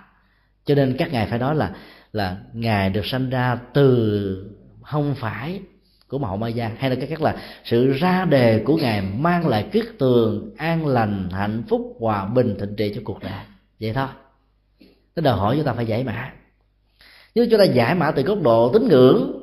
Cho 0.65 0.75
nên 0.75 0.97
các 0.99 1.13
ngài 1.13 1.27
phải 1.27 1.39
nói 1.39 1.55
là 1.55 1.73
là 2.13 2.37
ngài 2.53 2.91
được 2.91 3.07
sanh 3.07 3.31
ra 3.31 3.59
từ 3.75 4.51
không 4.83 5.15
phải 5.15 5.61
của 6.11 6.19
Mậu 6.19 6.37
ma 6.37 6.49
gia 6.49 6.71
hay 6.79 6.91
là 6.91 6.97
cái 6.97 7.07
khác 7.07 7.23
là 7.23 7.37
sự 7.65 7.93
ra 7.93 8.25
đề 8.25 8.63
của 8.65 8.77
ngài 8.77 9.03
mang 9.03 9.49
lại 9.49 9.69
kiết 9.73 9.85
tường, 9.99 10.51
an 10.57 10.87
lành, 10.87 11.29
hạnh 11.31 11.63
phúc, 11.69 11.97
hòa 12.01 12.27
bình, 12.27 12.57
thịnh 12.61 12.77
trị 12.77 12.93
cho 12.95 13.01
cuộc 13.05 13.23
đời. 13.23 13.41
Vậy 13.81 13.93
thôi. 13.93 14.09
Nó 15.17 15.23
đòi 15.23 15.39
hỏi 15.39 15.57
chúng 15.57 15.65
ta 15.65 15.73
phải 15.73 15.87
giải 15.87 16.05
mã. 16.05 16.33
Nếu 17.35 17.47
chúng 17.51 17.59
ta 17.59 17.65
giải 17.65 17.95
mã 17.95 18.11
từ 18.11 18.23
góc 18.23 18.43
độ 18.43 18.73
tín 18.73 18.89
ngưỡng 18.89 19.41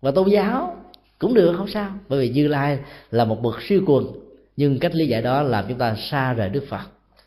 và 0.00 0.10
tôn 0.10 0.28
giáo, 0.28 0.76
cũng 1.18 1.34
được, 1.34 1.54
không 1.56 1.68
sao. 1.68 1.90
Bởi 2.08 2.20
vì 2.20 2.28
như 2.28 2.48
lai 2.48 2.78
là 3.10 3.24
một 3.24 3.42
bậc 3.42 3.62
siêu 3.62 3.82
quần, 3.86 4.06
nhưng 4.56 4.78
cách 4.78 4.94
lý 4.94 5.06
giải 5.06 5.22
đó 5.22 5.42
làm 5.42 5.64
chúng 5.68 5.78
ta 5.78 5.94
xa 6.10 6.32
rời 6.32 6.48
đức 6.48 6.64
phật. 6.68 6.86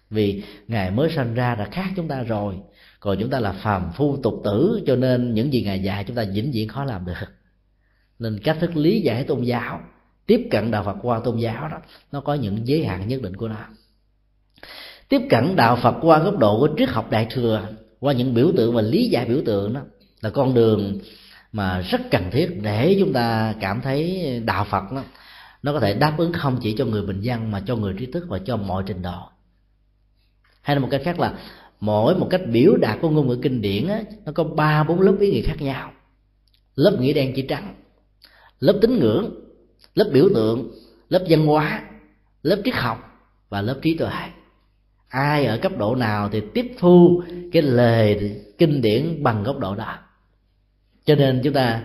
Vì 0.10 0.44
ngài 0.68 0.92
mới 0.92 1.10
sanh 1.10 1.34
ra 1.34 1.56
đã 1.56 1.66
khác 1.72 1.88
chúng 1.96 2.08
ta 2.08 2.24
rồi, 2.24 2.56
còn 3.00 3.18
chúng 3.20 3.30
ta 3.30 3.40
là 3.40 3.52
phàm 3.52 3.92
phu 3.96 4.18
tục 4.18 4.42
tử, 4.44 4.82
cho 4.88 4.96
nên 4.96 5.34
những 5.34 5.54
gì 5.54 5.64
ngài 5.64 5.80
dạy 5.80 6.04
chúng 6.04 6.16
ta 6.16 6.24
vĩnh 6.34 6.52
viễn 6.52 6.68
khó 6.68 6.84
làm 6.84 7.06
được 7.06 7.14
nên 8.22 8.40
cách 8.40 8.58
thức 8.60 8.76
lý 8.76 9.02
giải 9.02 9.24
tôn 9.24 9.42
giáo 9.42 9.82
tiếp 10.26 10.48
cận 10.52 10.72
đạo 10.72 10.84
phật 10.84 10.96
qua 11.02 11.20
tôn 11.20 11.38
giáo 11.38 11.70
đó 11.70 11.78
nó 12.12 12.22
có 12.22 12.34
những 12.34 12.68
giới 12.68 12.86
hạn 12.86 13.08
nhất 13.08 13.22
định 13.22 13.36
của 13.36 13.48
nó. 13.48 13.66
Tiếp 15.10 15.22
cận 15.30 15.56
đạo 15.56 15.76
phật 15.76 15.96
qua 16.02 16.20
góc 16.20 16.38
độ 16.38 16.60
của 16.60 16.70
triết 16.78 16.90
học 16.90 17.12
đại 17.12 17.28
thừa 17.32 17.68
qua 18.00 18.14
những 18.14 18.34
biểu 18.34 18.52
tượng 18.58 18.76
và 18.76 18.82
lý 18.82 19.10
giải 19.10 19.26
biểu 19.26 19.42
tượng 19.46 19.74
đó 19.74 19.82
là 20.22 20.30
con 20.30 20.54
đường 20.54 21.00
mà 21.52 21.82
rất 21.82 22.02
cần 22.12 22.24
thiết 22.32 22.60
để 22.62 22.98
chúng 23.00 23.14
ta 23.14 23.56
cảm 23.62 23.82
thấy 23.82 24.40
đạo 24.46 24.66
phật 24.70 24.92
đó, 24.92 25.04
nó 25.64 25.74
có 25.74 25.80
thể 25.80 25.94
đáp 25.94 26.16
ứng 26.18 26.34
không 26.34 26.60
chỉ 26.62 26.76
cho 26.78 26.86
người 26.86 27.02
bình 27.02 27.22
dân 27.22 27.52
mà 27.52 27.64
cho 27.68 27.76
người 27.76 27.94
trí 28.00 28.06
thức 28.06 28.26
và 28.30 28.40
cho 28.40 28.58
mọi 28.58 28.84
trình 28.88 29.02
độ. 29.02 29.20
Hay 30.62 30.76
là 30.76 30.82
một 30.82 30.88
cách 30.92 31.02
khác 31.04 31.20
là 31.20 31.40
mỗi 31.80 32.16
một 32.16 32.28
cách 32.30 32.42
biểu 32.52 32.78
đạt 32.78 32.98
của 33.02 33.10
ngôn 33.10 33.28
ngữ 33.28 33.40
kinh 33.42 33.62
điển 33.62 33.88
á, 33.88 34.02
nó 34.26 34.32
có 34.32 34.44
ba 34.44 34.84
bốn 34.84 35.02
lớp 35.02 35.16
ý 35.20 35.32
nghĩa 35.32 35.42
khác 35.42 35.62
nhau. 35.62 35.92
Lớp 36.76 36.98
nghĩa 37.00 37.14
đen 37.14 37.34
chỉ 37.36 37.42
trắng 37.42 37.76
lớp 38.62 38.78
tín 38.82 39.00
ngưỡng, 39.00 39.32
lớp 39.96 40.10
biểu 40.14 40.30
tượng, 40.36 40.72
lớp 41.10 41.26
văn 41.30 41.46
hóa, 41.46 41.84
lớp 42.44 42.62
triết 42.66 42.76
học 42.76 42.98
và 43.50 43.62
lớp 43.62 43.80
trí 43.82 43.98
tuệ. 43.98 44.10
Ai 45.08 45.46
ở 45.46 45.58
cấp 45.58 45.72
độ 45.78 45.96
nào 45.96 46.30
thì 46.32 46.42
tiếp 46.54 46.72
thu 46.80 47.24
cái 47.52 47.62
lời 47.62 48.36
kinh 48.58 48.82
điển 48.82 49.24
bằng 49.24 49.44
góc 49.44 49.60
độ 49.60 49.76
đó. 49.76 49.98
Cho 51.06 51.16
nên 51.16 51.42
chúng 51.44 51.54
ta 51.54 51.84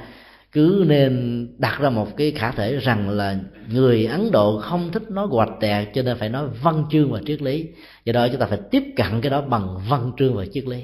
cứ 0.53 0.85
nên 0.89 1.47
đặt 1.59 1.79
ra 1.81 1.91
một 1.91 2.17
cái 2.17 2.31
khả 2.31 2.51
thể 2.51 2.77
rằng 2.77 3.11
là 3.11 3.39
người 3.73 4.07
ấn 4.07 4.31
độ 4.31 4.61
không 4.61 4.93
thích 4.93 5.11
nói 5.11 5.27
hoạch 5.31 5.51
tẹt 5.61 5.89
cho 5.95 6.03
nên 6.03 6.19
phải 6.19 6.29
nói 6.29 6.49
văn 6.63 6.85
chương 6.91 7.13
và 7.13 7.21
triết 7.27 7.43
lý. 7.43 7.69
Do 8.05 8.13
đó 8.13 8.29
chúng 8.29 8.41
ta 8.41 8.47
phải 8.47 8.59
tiếp 8.71 8.83
cận 8.97 9.21
cái 9.21 9.31
đó 9.31 9.41
bằng 9.41 9.79
văn 9.89 10.13
chương 10.19 10.35
và 10.35 10.47
triết 10.53 10.65
lý. 10.67 10.83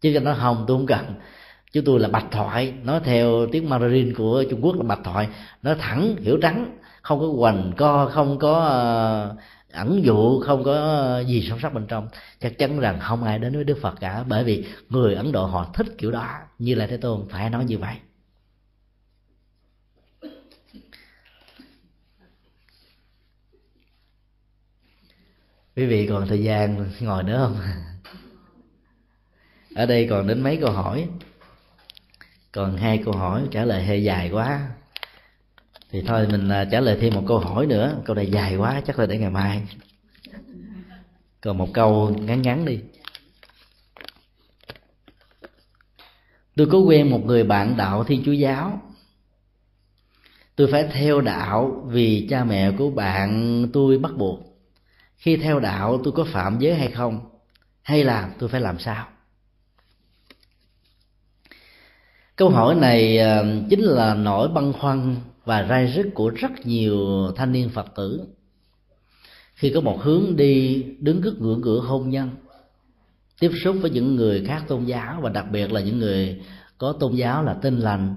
Chứ 0.00 0.10
cho 0.14 0.20
nó 0.20 0.32
hồng 0.32 0.64
tôi 0.68 0.76
không 0.76 0.86
cần 0.86 1.04
chứ 1.74 1.82
tôi 1.86 2.00
là 2.00 2.08
bạch 2.08 2.26
thoại 2.30 2.74
nói 2.84 3.00
theo 3.04 3.46
tiếng 3.52 3.68
mandarin 3.68 4.14
của 4.14 4.44
trung 4.50 4.64
quốc 4.64 4.76
là 4.76 4.82
bạch 4.82 5.00
thoại. 5.04 5.28
Nó 5.62 5.74
thẳng 5.74 6.16
hiểu 6.16 6.38
trắng 6.42 6.78
không 7.02 7.20
có 7.20 7.26
hoành 7.26 7.72
co 7.76 8.10
không 8.12 8.38
có 8.38 8.58
uh, 9.34 9.38
ẩn 9.72 10.04
dụ 10.04 10.40
không 10.40 10.64
có 10.64 11.20
gì 11.26 11.46
sâu 11.48 11.58
sắc 11.62 11.74
bên 11.74 11.86
trong. 11.86 12.08
Chắc 12.40 12.58
chắn 12.58 12.80
rằng 12.80 13.00
không 13.00 13.24
ai 13.24 13.38
đến 13.38 13.54
với 13.54 13.64
đức 13.64 13.78
phật 13.82 13.94
cả 14.00 14.24
bởi 14.28 14.44
vì 14.44 14.66
người 14.88 15.14
ấn 15.14 15.32
độ 15.32 15.46
họ 15.46 15.70
thích 15.74 15.86
kiểu 15.98 16.10
đó. 16.10 16.28
Như 16.58 16.74
là 16.74 16.86
thế 16.86 16.96
tôn 16.96 17.28
phải 17.30 17.50
nói 17.50 17.64
như 17.64 17.78
vậy. 17.78 17.96
Quý 25.76 25.86
vị 25.86 26.06
còn 26.06 26.28
thời 26.28 26.42
gian 26.42 26.90
ngồi 27.00 27.22
nữa 27.22 27.38
không? 27.42 27.56
Ở 29.74 29.86
đây 29.86 30.06
còn 30.10 30.26
đến 30.26 30.40
mấy 30.40 30.58
câu 30.60 30.70
hỏi? 30.70 31.08
Còn 32.54 32.76
hai 32.76 32.98
câu 33.04 33.14
hỏi 33.14 33.42
trả 33.50 33.64
lời 33.64 33.84
hơi 33.84 34.04
dài 34.04 34.30
quá. 34.30 34.68
Thì 35.90 36.02
thôi, 36.06 36.26
mình 36.30 36.48
à, 36.48 36.64
trả 36.64 36.80
lời 36.80 36.98
thêm 37.00 37.14
một 37.14 37.24
câu 37.28 37.38
hỏi 37.38 37.66
nữa. 37.66 38.02
Câu 38.04 38.16
này 38.16 38.26
dài 38.26 38.56
quá, 38.56 38.82
chắc 38.86 38.98
là 38.98 39.06
để 39.06 39.18
ngày 39.18 39.30
mai. 39.30 39.62
Còn 41.40 41.58
một 41.58 41.68
câu 41.72 42.16
ngắn 42.20 42.42
ngắn 42.42 42.64
đi. 42.64 42.80
Tôi 46.56 46.68
có 46.72 46.78
quen 46.78 47.10
một 47.10 47.24
người 47.24 47.44
bạn 47.44 47.76
đạo 47.76 48.04
thiên 48.04 48.22
chúa 48.24 48.32
giáo. 48.32 48.82
Tôi 50.56 50.68
phải 50.72 50.88
theo 50.92 51.20
đạo 51.20 51.84
vì 51.86 52.26
cha 52.30 52.44
mẹ 52.44 52.72
của 52.78 52.90
bạn 52.90 53.66
tôi 53.72 53.98
bắt 53.98 54.12
buộc. 54.16 54.40
Khi 55.16 55.36
theo 55.36 55.60
đạo, 55.60 56.00
tôi 56.04 56.12
có 56.16 56.24
phạm 56.24 56.58
giới 56.58 56.74
hay 56.74 56.90
không? 56.90 57.20
Hay 57.82 58.04
là 58.04 58.30
tôi 58.38 58.48
phải 58.48 58.60
làm 58.60 58.78
sao? 58.78 59.06
Câu 62.36 62.50
hỏi 62.50 62.74
này 62.74 63.18
ờ, 63.18 63.46
chính 63.70 63.80
là 63.80 64.14
nỗi 64.14 64.48
băn 64.48 64.72
khoăn 64.72 65.16
và 65.44 65.66
rai 65.68 65.86
rứt 65.86 66.10
của 66.14 66.30
rất 66.30 66.50
nhiều 66.64 66.98
thanh 67.36 67.52
niên 67.52 67.68
phật 67.68 67.94
tử. 67.96 68.26
Khi 69.54 69.72
có 69.74 69.80
một 69.80 70.02
hướng 70.02 70.36
đi 70.36 70.82
đứng 70.98 71.22
trước 71.22 71.40
ngưỡng 71.40 71.62
cửa 71.62 71.80
hôn 71.80 72.10
nhân, 72.10 72.30
tiếp 73.40 73.50
xúc 73.64 73.76
với 73.80 73.90
những 73.90 74.16
người 74.16 74.44
khác 74.44 74.64
tôn 74.68 74.84
giáo 74.84 75.20
và 75.22 75.30
đặc 75.30 75.46
biệt 75.52 75.72
là 75.72 75.80
những 75.80 75.98
người 75.98 76.42
có 76.78 76.92
tôn 76.92 77.14
giáo 77.14 77.42
là 77.42 77.54
tin 77.54 77.78
lành 77.78 78.16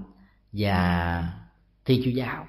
và 0.52 1.24
thi 1.84 2.02
chúa 2.04 2.10
giáo. 2.10 2.46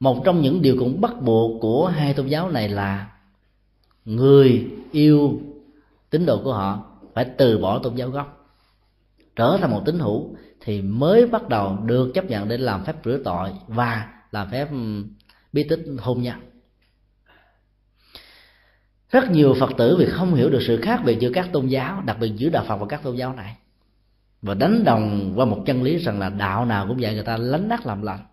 Một 0.00 0.22
trong 0.24 0.40
những 0.40 0.62
điều 0.62 0.76
cũng 0.78 1.00
bắt 1.00 1.22
buộc 1.22 1.60
của 1.60 1.86
hai 1.86 2.14
tôn 2.14 2.26
giáo 2.26 2.50
này 2.50 2.68
là 2.68 3.12
người 4.04 4.66
yêu 4.92 5.40
tín 6.10 6.26
đồ 6.26 6.40
của 6.44 6.52
họ 6.52 6.84
phải 7.14 7.26
từ 7.38 7.58
bỏ 7.58 7.78
tôn 7.78 7.94
giáo 7.94 8.10
gốc 8.10 8.39
trở 9.40 9.58
thành 9.60 9.70
một 9.70 9.82
tín 9.86 9.98
hữu 9.98 10.36
thì 10.60 10.82
mới 10.82 11.26
bắt 11.26 11.48
đầu 11.48 11.78
được 11.86 12.10
chấp 12.14 12.24
nhận 12.24 12.48
để 12.48 12.58
làm 12.58 12.84
phép 12.84 12.96
rửa 13.04 13.18
tội 13.24 13.50
và 13.66 14.08
làm 14.30 14.50
phép 14.50 14.68
bí 15.52 15.66
tích 15.68 15.80
hôn 15.98 16.22
nhân. 16.22 16.40
Rất 19.10 19.30
nhiều 19.30 19.54
phật 19.60 19.70
tử 19.78 19.96
vì 19.98 20.06
không 20.06 20.34
hiểu 20.34 20.50
được 20.50 20.62
sự 20.66 20.80
khác 20.82 21.00
biệt 21.04 21.18
giữa 21.20 21.30
các 21.34 21.48
tôn 21.52 21.66
giáo, 21.66 22.02
đặc 22.06 22.16
biệt 22.20 22.32
giữa 22.36 22.48
đạo 22.48 22.64
phật 22.68 22.76
và 22.76 22.86
các 22.88 23.02
tôn 23.02 23.16
giáo 23.16 23.32
này, 23.34 23.56
và 24.42 24.54
đánh 24.54 24.84
đồng 24.84 25.32
qua 25.36 25.44
một 25.44 25.62
chân 25.66 25.82
lý 25.82 25.98
rằng 25.98 26.18
là 26.18 26.28
đạo 26.28 26.64
nào 26.64 26.86
cũng 26.88 27.00
dạy 27.00 27.14
người 27.14 27.24
ta 27.24 27.36
lánh 27.36 27.68
nát 27.68 27.86
làm 27.86 28.02
lành. 28.02 28.26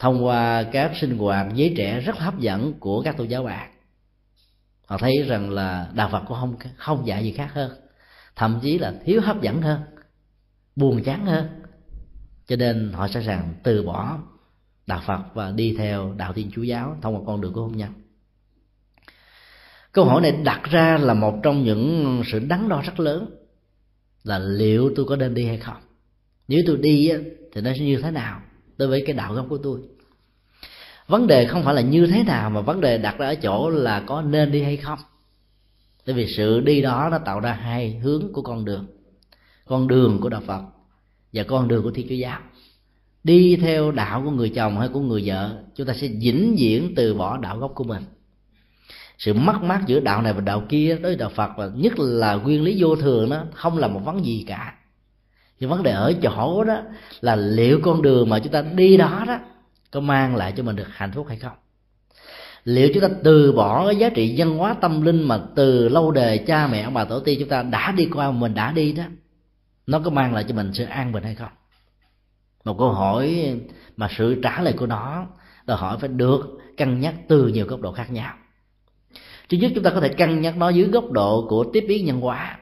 Thông 0.00 0.24
qua 0.24 0.62
các 0.62 0.92
sinh 1.00 1.18
hoạt 1.18 1.46
giới 1.54 1.74
trẻ 1.76 2.00
rất 2.00 2.18
hấp 2.18 2.38
dẫn 2.38 2.72
của 2.80 3.02
các 3.02 3.16
tôn 3.16 3.28
giáo 3.28 3.42
bạn, 3.42 3.70
họ 4.86 4.98
thấy 4.98 5.12
rằng 5.26 5.50
là 5.50 5.88
đạo 5.94 6.08
phật 6.12 6.22
cũng 6.28 6.36
không 6.40 6.56
không 6.76 7.06
dạy 7.06 7.24
gì 7.24 7.32
khác 7.32 7.50
hơn 7.54 7.70
thậm 8.38 8.58
chí 8.62 8.78
là 8.78 8.94
thiếu 9.04 9.20
hấp 9.20 9.42
dẫn 9.42 9.62
hơn, 9.62 9.80
buồn 10.76 11.02
chán 11.02 11.26
hơn. 11.26 11.46
Cho 12.46 12.56
nên 12.56 12.92
họ 12.92 13.08
sẵn 13.08 13.24
sàng 13.24 13.54
từ 13.62 13.82
bỏ 13.82 14.18
đạo 14.86 15.02
phật 15.06 15.22
và 15.34 15.50
đi 15.50 15.74
theo 15.78 16.14
đạo 16.16 16.32
thiên 16.32 16.50
chúa 16.54 16.62
giáo 16.62 16.96
thông 17.02 17.16
qua 17.16 17.22
con 17.26 17.40
đường 17.40 17.52
của 17.52 17.62
hôn 17.62 17.76
nhân. 17.76 17.92
Câu 19.92 20.04
hỏi 20.04 20.22
này 20.22 20.32
đặt 20.32 20.60
ra 20.64 20.98
là 20.98 21.14
một 21.14 21.34
trong 21.42 21.64
những 21.64 22.22
sự 22.32 22.38
đắn 22.38 22.68
đo 22.68 22.82
rất 22.82 23.00
lớn 23.00 23.30
là 24.22 24.38
liệu 24.38 24.92
tôi 24.96 25.06
có 25.08 25.16
nên 25.16 25.34
đi 25.34 25.46
hay 25.46 25.56
không. 25.56 25.80
Nếu 26.48 26.60
tôi 26.66 26.76
đi 26.76 27.12
thì 27.52 27.60
nó 27.60 27.70
sẽ 27.78 27.84
như 27.84 28.00
thế 28.02 28.10
nào 28.10 28.40
đối 28.76 28.88
với 28.88 29.02
cái 29.06 29.16
đạo 29.16 29.34
gốc 29.34 29.46
của 29.48 29.58
tôi? 29.58 29.80
Vấn 31.06 31.26
đề 31.26 31.46
không 31.46 31.64
phải 31.64 31.74
là 31.74 31.80
như 31.80 32.06
thế 32.06 32.24
nào 32.24 32.50
mà 32.50 32.60
vấn 32.60 32.80
đề 32.80 32.98
đặt 32.98 33.18
ra 33.18 33.26
ở 33.26 33.34
chỗ 33.34 33.70
là 33.70 34.02
có 34.06 34.22
nên 34.22 34.52
đi 34.52 34.62
hay 34.62 34.76
không 34.76 34.98
tại 36.08 36.14
vì 36.14 36.26
sự 36.26 36.60
đi 36.60 36.82
đó 36.82 37.08
nó 37.10 37.18
tạo 37.18 37.40
ra 37.40 37.52
hai 37.52 37.98
hướng 38.02 38.32
của 38.32 38.42
con 38.42 38.64
đường. 38.64 38.86
Con 39.64 39.88
đường 39.88 40.20
của 40.20 40.28
đạo 40.28 40.40
phật 40.46 40.62
và 41.32 41.42
con 41.42 41.68
đường 41.68 41.82
của 41.82 41.90
thiên 41.90 42.08
chúa 42.08 42.14
giáo. 42.14 42.40
Đi 43.24 43.56
theo 43.56 43.92
đạo 43.92 44.22
của 44.24 44.30
người 44.30 44.48
chồng 44.48 44.78
hay 44.78 44.88
của 44.88 45.00
người 45.00 45.22
vợ, 45.24 45.62
chúng 45.74 45.86
ta 45.86 45.94
sẽ 45.94 46.08
vĩnh 46.08 46.56
viễn 46.58 46.94
từ 46.96 47.14
bỏ 47.14 47.38
đạo 47.38 47.58
gốc 47.58 47.72
của 47.74 47.84
mình. 47.84 48.02
Sự 49.18 49.34
mất 49.34 49.62
mát 49.62 49.80
giữa 49.86 50.00
đạo 50.00 50.22
này 50.22 50.32
và 50.32 50.40
đạo 50.40 50.62
kia 50.68 50.88
đối 50.88 51.02
với 51.02 51.16
đạo 51.16 51.30
phật 51.34 51.50
và 51.56 51.70
nhất 51.74 51.98
là 51.98 52.34
nguyên 52.34 52.62
lý 52.62 52.82
vô 52.82 52.96
thường 52.96 53.30
đó, 53.30 53.44
không 53.54 53.78
là 53.78 53.88
một 53.88 54.00
vấn 54.04 54.24
gì 54.24 54.44
cả. 54.48 54.74
Nhưng 55.60 55.70
vấn 55.70 55.82
đề 55.82 55.90
ở 55.90 56.12
chỗ 56.22 56.64
đó 56.64 56.82
là 57.20 57.36
liệu 57.36 57.80
con 57.82 58.02
đường 58.02 58.28
mà 58.28 58.38
chúng 58.38 58.52
ta 58.52 58.62
đi 58.62 58.96
đó 58.96 59.24
đó 59.26 59.38
có 59.90 60.00
mang 60.00 60.36
lại 60.36 60.52
cho 60.56 60.62
mình 60.62 60.76
được 60.76 60.88
hạnh 60.90 61.12
phúc 61.14 61.26
hay 61.28 61.38
không? 61.38 61.56
Liệu 62.68 62.90
chúng 62.94 63.02
ta 63.02 63.08
từ 63.24 63.52
bỏ 63.52 63.86
cái 63.86 63.96
giá 63.96 64.10
trị 64.10 64.34
văn 64.36 64.58
hóa 64.58 64.74
tâm 64.74 65.02
linh 65.02 65.22
mà 65.22 65.40
từ 65.54 65.88
lâu 65.88 66.10
đời 66.10 66.38
cha 66.46 66.66
mẹ 66.66 66.82
ông 66.82 66.94
bà 66.94 67.04
tổ 67.04 67.20
tiên 67.20 67.38
chúng 67.40 67.48
ta 67.48 67.62
đã 67.62 67.92
đi 67.92 68.08
qua 68.14 68.30
mình 68.30 68.54
đã 68.54 68.72
đi 68.72 68.92
đó 68.92 69.04
nó 69.86 69.98
có 69.98 70.10
mang 70.10 70.34
lại 70.34 70.44
cho 70.48 70.54
mình 70.54 70.70
sự 70.74 70.84
an 70.84 71.12
bình 71.12 71.22
hay 71.22 71.34
không? 71.34 71.48
Một 72.64 72.76
câu 72.78 72.92
hỏi 72.92 73.56
mà 73.96 74.08
sự 74.16 74.40
trả 74.42 74.60
lời 74.60 74.74
của 74.76 74.86
nó 74.86 75.26
đòi 75.66 75.78
hỏi 75.78 75.98
phải 76.00 76.08
được 76.08 76.58
cân 76.76 77.00
nhắc 77.00 77.14
từ 77.28 77.48
nhiều 77.48 77.66
góc 77.66 77.80
độ 77.80 77.92
khác 77.92 78.10
nhau. 78.10 78.34
Thứ 79.48 79.56
nhất 79.56 79.72
chúng 79.74 79.84
ta 79.84 79.90
có 79.90 80.00
thể 80.00 80.08
cân 80.08 80.40
nhắc 80.40 80.56
nó 80.56 80.68
dưới 80.68 80.88
góc 80.88 81.10
độ 81.10 81.46
của 81.48 81.64
tiếp 81.72 81.84
biến 81.88 82.04
nhân 82.04 82.20
hóa 82.20 82.58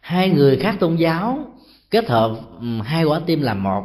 hai 0.00 0.30
người 0.30 0.56
khác 0.56 0.76
tôn 0.80 0.96
giáo 0.96 1.52
kết 1.90 2.08
hợp 2.08 2.36
hai 2.84 3.04
quả 3.04 3.20
tim 3.26 3.42
làm 3.42 3.62
một. 3.62 3.82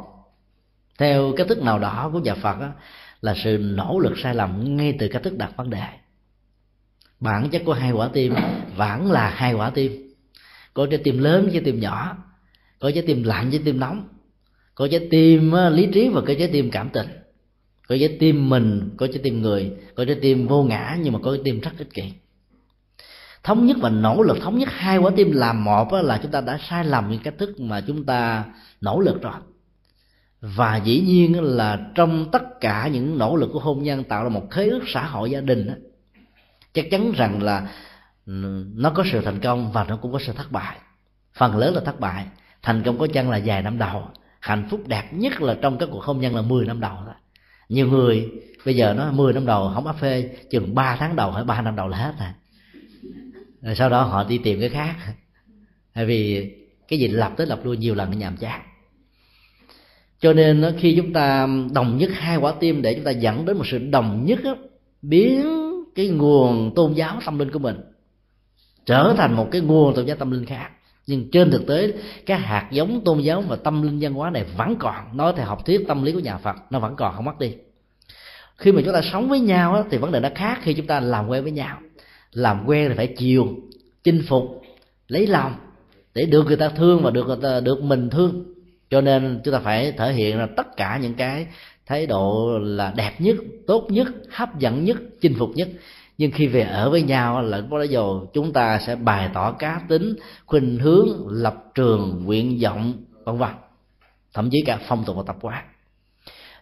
Theo 0.97 1.33
cách 1.37 1.47
thức 1.47 1.61
nào 1.63 1.79
đó 1.79 2.09
của 2.13 2.19
nhà 2.19 2.35
phật 2.35 2.59
đó, 2.59 2.67
là 3.21 3.35
sự 3.43 3.57
nỗ 3.57 3.99
lực 3.99 4.17
sai 4.23 4.35
lầm 4.35 4.77
ngay 4.77 4.95
từ 4.99 5.07
cách 5.07 5.23
thức 5.23 5.37
đặt 5.37 5.51
vấn 5.55 5.69
đề. 5.69 5.83
Bản 7.19 7.49
chất 7.49 7.61
của 7.65 7.73
hai 7.73 7.91
quả 7.91 8.09
tim 8.13 8.33
vẫn 8.75 9.11
là 9.11 9.29
hai 9.29 9.53
quả 9.53 9.69
tim. 9.69 10.13
Có 10.73 10.87
trái 10.91 10.99
tim 11.03 11.17
lớn, 11.17 11.49
trái 11.53 11.61
tim 11.65 11.79
nhỏ. 11.79 12.17
Có 12.79 12.91
trái 12.91 13.03
tim 13.07 13.23
lạnh, 13.23 13.49
trái 13.51 13.61
tim 13.65 13.79
nóng. 13.79 14.07
Có 14.75 14.87
trái 14.91 15.07
tim 15.11 15.51
lý 15.71 15.87
trí 15.93 16.09
và 16.09 16.21
có 16.21 16.33
trái 16.39 16.49
tim 16.53 16.71
cảm 16.71 16.89
tình. 16.89 17.07
Có 17.87 17.97
trái 17.99 18.17
tim 18.19 18.49
mình, 18.49 18.89
có 18.97 19.07
trái 19.07 19.19
tim 19.23 19.41
người. 19.41 19.71
Có 19.95 20.05
trái 20.05 20.15
tim 20.21 20.47
vô 20.47 20.63
ngã, 20.63 20.97
nhưng 21.01 21.13
mà 21.13 21.19
có 21.23 21.35
trái 21.35 21.41
tim 21.45 21.59
rất 21.59 21.71
ích 21.77 21.93
kỷ. 21.93 22.03
Thống 23.43 23.65
nhất 23.65 23.77
và 23.81 23.89
nỗ 23.89 24.21
lực 24.21 24.37
thống 24.41 24.59
nhất 24.59 24.69
hai 24.71 24.97
quả 24.97 25.11
tim 25.15 25.31
làm 25.31 25.63
một 25.63 25.93
là 25.93 26.19
chúng 26.23 26.31
ta 26.31 26.41
đã 26.41 26.59
sai 26.69 26.85
lầm 26.85 27.09
những 27.09 27.21
cách 27.23 27.35
thức 27.37 27.59
mà 27.59 27.81
chúng 27.81 28.05
ta 28.05 28.45
nỗ 28.81 28.99
lực 28.99 29.21
rồi 29.21 29.33
và 30.41 30.77
dĩ 30.77 31.01
nhiên 31.01 31.41
là 31.43 31.91
trong 31.95 32.31
tất 32.31 32.61
cả 32.61 32.87
những 32.87 33.17
nỗ 33.17 33.35
lực 33.35 33.49
của 33.53 33.59
hôn 33.59 33.83
nhân 33.83 34.03
tạo 34.03 34.23
ra 34.23 34.29
một 34.29 34.51
khế 34.51 34.67
ước 34.67 34.83
xã 34.87 35.05
hội 35.05 35.31
gia 35.31 35.41
đình 35.41 35.69
chắc 36.73 36.85
chắn 36.91 37.11
rằng 37.11 37.43
là 37.43 37.71
nó 38.75 38.89
có 38.89 39.03
sự 39.11 39.21
thành 39.21 39.39
công 39.39 39.71
và 39.71 39.83
nó 39.83 39.97
cũng 39.97 40.13
có 40.13 40.19
sự 40.19 40.33
thất 40.33 40.51
bại. 40.51 40.77
Phần 41.33 41.57
lớn 41.57 41.75
là 41.75 41.81
thất 41.85 41.99
bại. 41.99 42.25
Thành 42.61 42.83
công 42.83 42.97
có 42.97 43.07
chăng 43.07 43.29
là 43.29 43.39
vài 43.45 43.61
năm 43.61 43.77
đầu. 43.77 44.07
Hạnh 44.39 44.67
phúc 44.69 44.87
đẹp 44.87 45.09
nhất 45.11 45.41
là 45.41 45.57
trong 45.61 45.77
các 45.77 45.89
cuộc 45.91 46.03
hôn 46.03 46.19
nhân 46.19 46.35
là 46.35 46.41
10 46.41 46.65
năm 46.65 46.79
đầu 46.79 46.95
đó 47.05 47.13
nhiều 47.69 47.87
người, 47.87 48.31
bây 48.65 48.75
giờ 48.75 48.93
nó 48.93 49.11
10 49.11 49.33
năm 49.33 49.45
đầu 49.45 49.71
không 49.73 49.87
áp 49.87 49.93
phê, 49.93 50.29
chừng 50.49 50.75
3 50.75 50.95
tháng 50.95 51.15
đầu 51.15 51.31
hay 51.31 51.43
3 51.43 51.61
năm 51.61 51.75
đầu 51.75 51.87
là 51.87 51.97
hết 51.97 52.13
rồi. 52.19 52.29
Rồi 53.61 53.75
sau 53.75 53.89
đó 53.89 54.03
họ 54.03 54.23
đi 54.23 54.37
tìm 54.37 54.59
cái 54.59 54.69
khác. 54.69 54.95
Tại 55.93 56.05
vì 56.05 56.51
cái 56.87 56.99
gì 56.99 57.07
lặp 57.07 57.37
tới 57.37 57.47
lặp 57.47 57.65
lui 57.65 57.77
nhiều 57.77 57.95
lần 57.95 58.11
nó 58.11 58.17
nhàm 58.17 58.37
chán 58.37 58.61
cho 60.19 60.33
nên 60.33 60.65
khi 60.77 60.95
chúng 60.95 61.13
ta 61.13 61.47
đồng 61.73 61.97
nhất 61.97 62.09
hai 62.13 62.37
quả 62.37 62.53
tim 62.59 62.81
để 62.81 62.93
chúng 62.93 63.03
ta 63.03 63.11
dẫn 63.11 63.45
đến 63.45 63.57
một 63.57 63.67
sự 63.67 63.77
đồng 63.77 64.25
nhất 64.25 64.39
đó, 64.43 64.55
biến 65.01 65.45
cái 65.95 66.07
nguồn 66.07 66.75
tôn 66.75 66.93
giáo 66.93 67.19
tâm 67.25 67.39
linh 67.39 67.51
của 67.51 67.59
mình 67.59 67.75
trở 68.85 69.13
thành 69.17 69.35
một 69.35 69.47
cái 69.51 69.61
nguồn 69.61 69.95
tôn 69.95 70.05
giáo 70.05 70.17
tâm 70.17 70.31
linh 70.31 70.45
khác. 70.45 70.69
Nhưng 71.07 71.31
trên 71.31 71.51
thực 71.51 71.67
tế 71.67 71.93
các 72.25 72.37
hạt 72.37 72.67
giống 72.71 73.01
tôn 73.05 73.19
giáo 73.19 73.41
và 73.41 73.55
tâm 73.55 73.81
linh 73.81 73.99
văn 74.01 74.13
hóa 74.13 74.29
này 74.29 74.45
vẫn 74.57 74.75
còn. 74.79 75.17
Nói 75.17 75.33
theo 75.35 75.45
học 75.45 75.65
thuyết 75.65 75.87
tâm 75.87 76.03
lý 76.03 76.11
của 76.11 76.19
nhà 76.19 76.37
phật 76.37 76.55
nó 76.69 76.79
vẫn 76.79 76.95
còn 76.95 77.15
không 77.15 77.25
mất 77.25 77.39
đi. 77.39 77.53
Khi 78.57 78.71
mà 78.71 78.81
chúng 78.85 78.93
ta 78.93 79.01
sống 79.01 79.29
với 79.29 79.39
nhau 79.39 79.85
thì 79.91 79.97
vấn 79.97 80.11
đề 80.11 80.19
nó 80.19 80.29
khác 80.35 80.59
khi 80.61 80.73
chúng 80.73 80.87
ta 80.87 80.99
làm 80.99 81.27
quen 81.27 81.43
với 81.43 81.51
nhau. 81.51 81.77
Làm 82.31 82.65
quen 82.65 82.89
thì 82.89 82.95
phải 82.97 83.07
chiều 83.17 83.47
chinh 84.03 84.23
phục 84.27 84.61
lấy 85.07 85.27
lòng 85.27 85.53
để 86.13 86.25
được 86.25 86.45
người 86.45 86.57
ta 86.57 86.69
thương 86.69 87.03
và 87.03 87.11
được 87.11 87.27
người 87.27 87.37
ta, 87.41 87.59
được 87.59 87.83
mình 87.83 88.09
thương 88.09 88.53
cho 88.89 89.01
nên 89.01 89.41
chúng 89.43 89.53
ta 89.53 89.59
phải 89.59 89.91
thể 89.91 90.13
hiện 90.13 90.37
ra 90.37 90.47
tất 90.57 90.77
cả 90.77 90.99
những 91.01 91.13
cái 91.13 91.47
thái 91.85 92.07
độ 92.07 92.59
là 92.61 92.93
đẹp 92.95 93.13
nhất, 93.19 93.35
tốt 93.67 93.87
nhất, 93.89 94.07
hấp 94.29 94.59
dẫn 94.59 94.85
nhất, 94.85 94.97
chinh 95.21 95.35
phục 95.39 95.49
nhất. 95.55 95.67
Nhưng 96.17 96.31
khi 96.31 96.47
về 96.47 96.61
ở 96.61 96.89
với 96.89 97.01
nhau 97.01 97.41
là 97.41 97.61
có 97.71 97.77
lẽ 97.77 97.85
dù 97.85 98.25
chúng 98.33 98.53
ta 98.53 98.79
sẽ 98.79 98.95
bày 98.95 99.29
tỏ 99.33 99.51
cá 99.51 99.81
tính, 99.87 100.15
khuynh 100.45 100.79
hướng, 100.79 101.07
lập 101.27 101.55
trường, 101.75 102.21
nguyện 102.25 102.59
vọng, 102.61 102.93
vân 103.23 103.37
vân. 103.37 103.49
Thậm 104.33 104.49
chí 104.51 104.57
cả 104.65 104.79
phong 104.87 105.03
tục 105.05 105.15
và 105.15 105.23
tập 105.27 105.35
quán. 105.41 105.63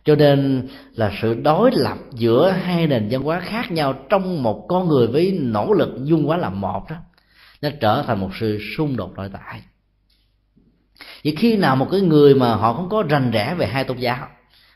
Cho 0.06 0.16
nên 0.16 0.68
là 0.94 1.12
sự 1.22 1.34
đối 1.34 1.72
lập 1.74 1.98
giữa 2.14 2.50
hai 2.50 2.88
nền 2.88 3.08
văn 3.12 3.22
hóa 3.22 3.40
khác 3.40 3.72
nhau 3.72 3.94
trong 4.10 4.44
một 4.44 4.66
con 4.70 4.88
người 4.88 5.08
với 5.08 5.40
nỗ 5.42 5.74
lực 5.74 5.90
dung 6.04 6.26
hóa 6.26 6.38
làm 6.38 6.62
một 6.62 6.90
đó, 6.90 6.96
nó 7.62 7.70
trở 7.82 8.04
thành 8.08 8.20
một 8.20 8.30
sự 8.40 8.60
xung 8.78 8.98
đột 8.98 9.14
nội 9.16 9.30
tại 9.34 9.62
vì 11.24 11.36
khi 11.36 11.58
nào 11.58 11.76
một 11.76 11.88
cái 11.92 12.02
người 12.02 12.36
mà 12.36 12.56
họ 12.56 12.74
không 12.74 12.90
có 12.90 13.04
rành 13.10 13.32
rẽ 13.32 13.56
về 13.58 13.68
hai 13.68 13.84
tôn 13.84 13.98
giáo 13.98 14.28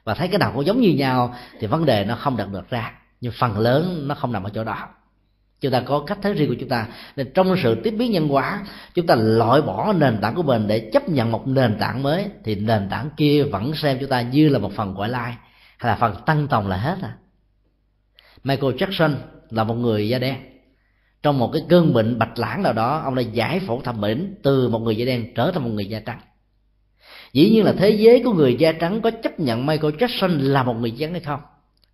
và 0.03 0.13
thấy 0.13 0.27
cái 0.27 0.39
nào 0.39 0.51
cũng 0.55 0.65
giống 0.65 0.81
như 0.81 0.89
nhau, 0.89 1.35
thì 1.59 1.67
vấn 1.67 1.85
đề 1.85 2.05
nó 2.05 2.15
không 2.15 2.37
đặt 2.37 2.47
được 2.53 2.69
ra. 2.69 2.91
Nhưng 3.21 3.31
phần 3.31 3.59
lớn 3.59 4.07
nó 4.07 4.15
không 4.15 4.31
nằm 4.31 4.43
ở 4.43 4.49
chỗ 4.53 4.63
đó. 4.63 4.87
Chúng 5.61 5.71
ta 5.71 5.81
có 5.85 6.03
cách 6.07 6.17
thấy 6.21 6.33
riêng 6.33 6.49
của 6.49 6.55
chúng 6.59 6.69
ta. 6.69 6.87
Nên 7.15 7.31
trong 7.33 7.55
sự 7.63 7.75
tiếp 7.83 7.91
biến 7.91 8.11
nhân 8.11 8.27
hóa 8.27 8.59
chúng 8.93 9.07
ta 9.07 9.15
loại 9.15 9.61
bỏ 9.61 9.93
nền 9.93 10.17
tảng 10.21 10.35
của 10.35 10.43
mình 10.43 10.67
để 10.67 10.89
chấp 10.93 11.09
nhận 11.09 11.31
một 11.31 11.47
nền 11.47 11.77
tảng 11.79 12.03
mới, 12.03 12.25
thì 12.43 12.55
nền 12.55 12.89
tảng 12.89 13.09
kia 13.17 13.43
vẫn 13.43 13.75
xem 13.75 13.97
chúng 13.99 14.09
ta 14.09 14.21
như 14.21 14.49
là 14.49 14.59
một 14.59 14.71
phần 14.75 14.93
ngoại 14.93 15.09
lai, 15.09 15.35
hay 15.77 15.91
là 15.91 15.95
phần 15.95 16.15
tăng 16.25 16.47
tòng 16.47 16.67
là 16.67 16.77
hết 16.77 16.97
à. 17.01 17.15
Michael 18.43 18.73
Jackson 18.73 19.15
là 19.49 19.63
một 19.63 19.73
người 19.73 20.09
da 20.09 20.19
đen. 20.19 20.35
Trong 21.23 21.39
một 21.39 21.49
cái 21.53 21.61
cơn 21.69 21.93
bệnh 21.93 22.19
bạch 22.19 22.39
lãng 22.39 22.63
nào 22.63 22.73
đó, 22.73 23.01
ông 23.03 23.15
đã 23.15 23.21
giải 23.21 23.59
phẫu 23.59 23.81
thẩm 23.81 24.01
mỹ 24.01 24.15
từ 24.43 24.69
một 24.69 24.79
người 24.79 24.95
da 24.97 25.05
đen 25.05 25.33
trở 25.35 25.51
thành 25.51 25.63
một 25.63 25.69
người 25.69 25.85
da 25.85 25.99
trắng 25.99 26.19
dĩ 27.33 27.49
nhiên 27.49 27.63
là 27.63 27.73
thế 27.73 27.89
giới 27.89 28.21
của 28.23 28.33
người 28.33 28.55
da 28.55 28.71
trắng 28.71 29.01
có 29.01 29.11
chấp 29.11 29.39
nhận 29.39 29.65
Michael 29.65 29.93
Jackson 29.93 30.39
là 30.39 30.63
một 30.63 30.73
người 30.73 30.93
trắng 30.99 31.11
hay 31.11 31.19
không? 31.19 31.39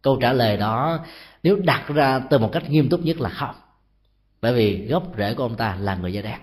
Câu 0.02 0.18
trả 0.22 0.34
lời 0.34 0.58
đó 0.58 1.00
nếu 1.44 1.56
đặt 1.56 1.88
ra 1.88 2.20
từ 2.20 2.38
một 2.38 2.50
cách 2.52 2.70
nghiêm 2.70 2.90
túc 2.90 3.06
nhất 3.06 3.22
là 3.22 3.30
không. 3.30 3.56
Bởi 4.42 4.54
vì 4.54 4.88
gốc 4.88 5.04
rễ 5.18 5.34
của 5.34 5.44
ông 5.44 5.56
ta 5.56 5.78
là 5.82 5.96
người 5.96 6.14
da 6.14 6.22
đen. 6.22 6.40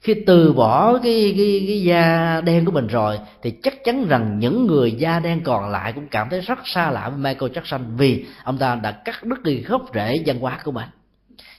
Khi 0.00 0.14
từ 0.26 0.52
bỏ 0.52 0.98
cái, 0.98 1.34
cái 1.36 1.64
cái 1.66 1.82
da 1.82 2.40
đen 2.40 2.64
của 2.64 2.72
mình 2.72 2.86
rồi 2.86 3.18
thì 3.42 3.50
chắc 3.62 3.84
chắn 3.84 4.08
rằng 4.08 4.38
những 4.38 4.66
người 4.66 4.92
da 4.92 5.20
đen 5.20 5.40
còn 5.44 5.70
lại 5.70 5.92
cũng 5.92 6.06
cảm 6.08 6.28
thấy 6.30 6.40
rất 6.40 6.58
xa 6.64 6.90
lạ 6.90 7.08
với 7.08 7.18
Michael 7.18 7.52
Jackson 7.52 7.96
vì 7.96 8.24
ông 8.44 8.58
ta 8.58 8.74
đã 8.74 8.90
cắt 8.90 9.24
đứt 9.24 9.42
đi 9.42 9.60
gốc 9.60 9.82
rễ 9.94 10.22
văn 10.26 10.38
hóa 10.40 10.58
của 10.64 10.72
mình 10.72 10.88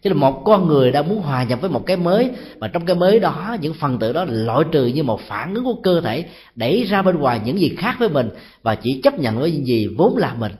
chứ 0.01 0.09
là 0.09 0.15
một 0.15 0.41
con 0.45 0.67
người 0.67 0.91
đang 0.91 1.09
muốn 1.09 1.21
hòa 1.21 1.43
nhập 1.43 1.61
với 1.61 1.69
một 1.69 1.85
cái 1.85 1.97
mới, 1.97 2.31
mà 2.59 2.67
trong 2.67 2.85
cái 2.85 2.95
mới 2.95 3.19
đó, 3.19 3.57
những 3.61 3.73
phần 3.73 3.99
tử 3.99 4.13
đó 4.13 4.25
loại 4.27 4.65
trừ 4.71 4.85
như 4.85 5.03
một 5.03 5.21
phản 5.21 5.53
ứng 5.53 5.63
của 5.63 5.81
cơ 5.83 6.01
thể, 6.01 6.25
đẩy 6.55 6.83
ra 6.83 7.01
bên 7.01 7.15
ngoài 7.15 7.41
những 7.45 7.59
gì 7.59 7.75
khác 7.77 7.95
với 7.99 8.09
mình 8.09 8.29
và 8.61 8.75
chỉ 8.75 9.01
chấp 9.03 9.19
nhận 9.19 9.39
với 9.39 9.51
những 9.51 9.65
gì 9.65 9.87
vốn 9.97 10.17
là 10.17 10.33
mình. 10.33 10.51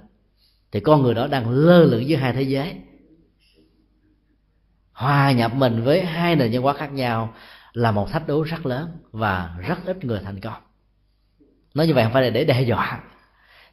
Thì 0.72 0.80
con 0.80 1.02
người 1.02 1.14
đó 1.14 1.28
đang 1.28 1.50
lơ 1.50 1.84
lửng 1.84 2.08
giữa 2.08 2.16
hai 2.16 2.34
thế 2.34 2.42
giới. 2.42 2.74
Hòa 4.92 5.32
nhập 5.32 5.56
mình 5.56 5.84
với 5.84 6.02
hai 6.06 6.36
nền 6.36 6.52
văn 6.52 6.62
hóa 6.62 6.74
khác 6.74 6.94
nhau 6.94 7.34
là 7.74 7.92
một 7.92 8.12
thách 8.12 8.28
đố 8.28 8.44
rất 8.44 8.66
lớn 8.66 8.90
và 9.12 9.56
rất 9.68 9.86
ít 9.86 10.06
người 10.06 10.20
thành 10.24 10.40
công. 10.40 10.62
Nói 11.74 11.88
như 11.88 11.94
vậy 11.94 12.04
không 12.04 12.14
phải 12.14 12.24
là 12.24 12.30
để 12.30 12.44
đe 12.44 12.62
dọa 12.62 13.00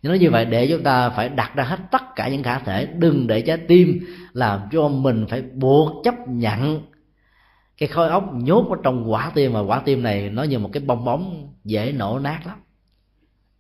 nhưng 0.03 0.11
nói 0.11 0.18
như 0.18 0.30
vậy 0.30 0.44
để 0.44 0.66
chúng 0.70 0.82
ta 0.82 1.11
phải 1.11 1.28
đặt 1.28 1.53
ra 1.55 1.64
hết 1.64 1.78
tất 1.90 2.03
cả 2.16 2.28
những 2.28 2.42
khả 2.42 2.59
thể 2.59 2.86
đừng 2.86 3.26
để 3.26 3.40
trái 3.40 3.57
tim 3.57 4.07
làm 4.32 4.61
cho 4.72 4.88
mình 4.88 5.26
phải 5.28 5.42
buộc 5.42 6.05
chấp 6.05 6.14
nhận 6.28 6.82
cái 7.78 7.88
khối 7.88 8.09
óc 8.09 8.24
nhốt 8.34 8.66
ở 8.70 8.76
trong 8.82 9.12
quả 9.12 9.30
tim 9.34 9.53
mà 9.53 9.61
quả 9.61 9.82
tim 9.84 10.03
này 10.03 10.30
nó 10.30 10.42
như 10.42 10.59
một 10.59 10.70
cái 10.72 10.82
bong 10.86 11.05
bóng 11.05 11.53
dễ 11.64 11.92
nổ 11.92 12.18
nát 12.18 12.46
lắm. 12.46 12.59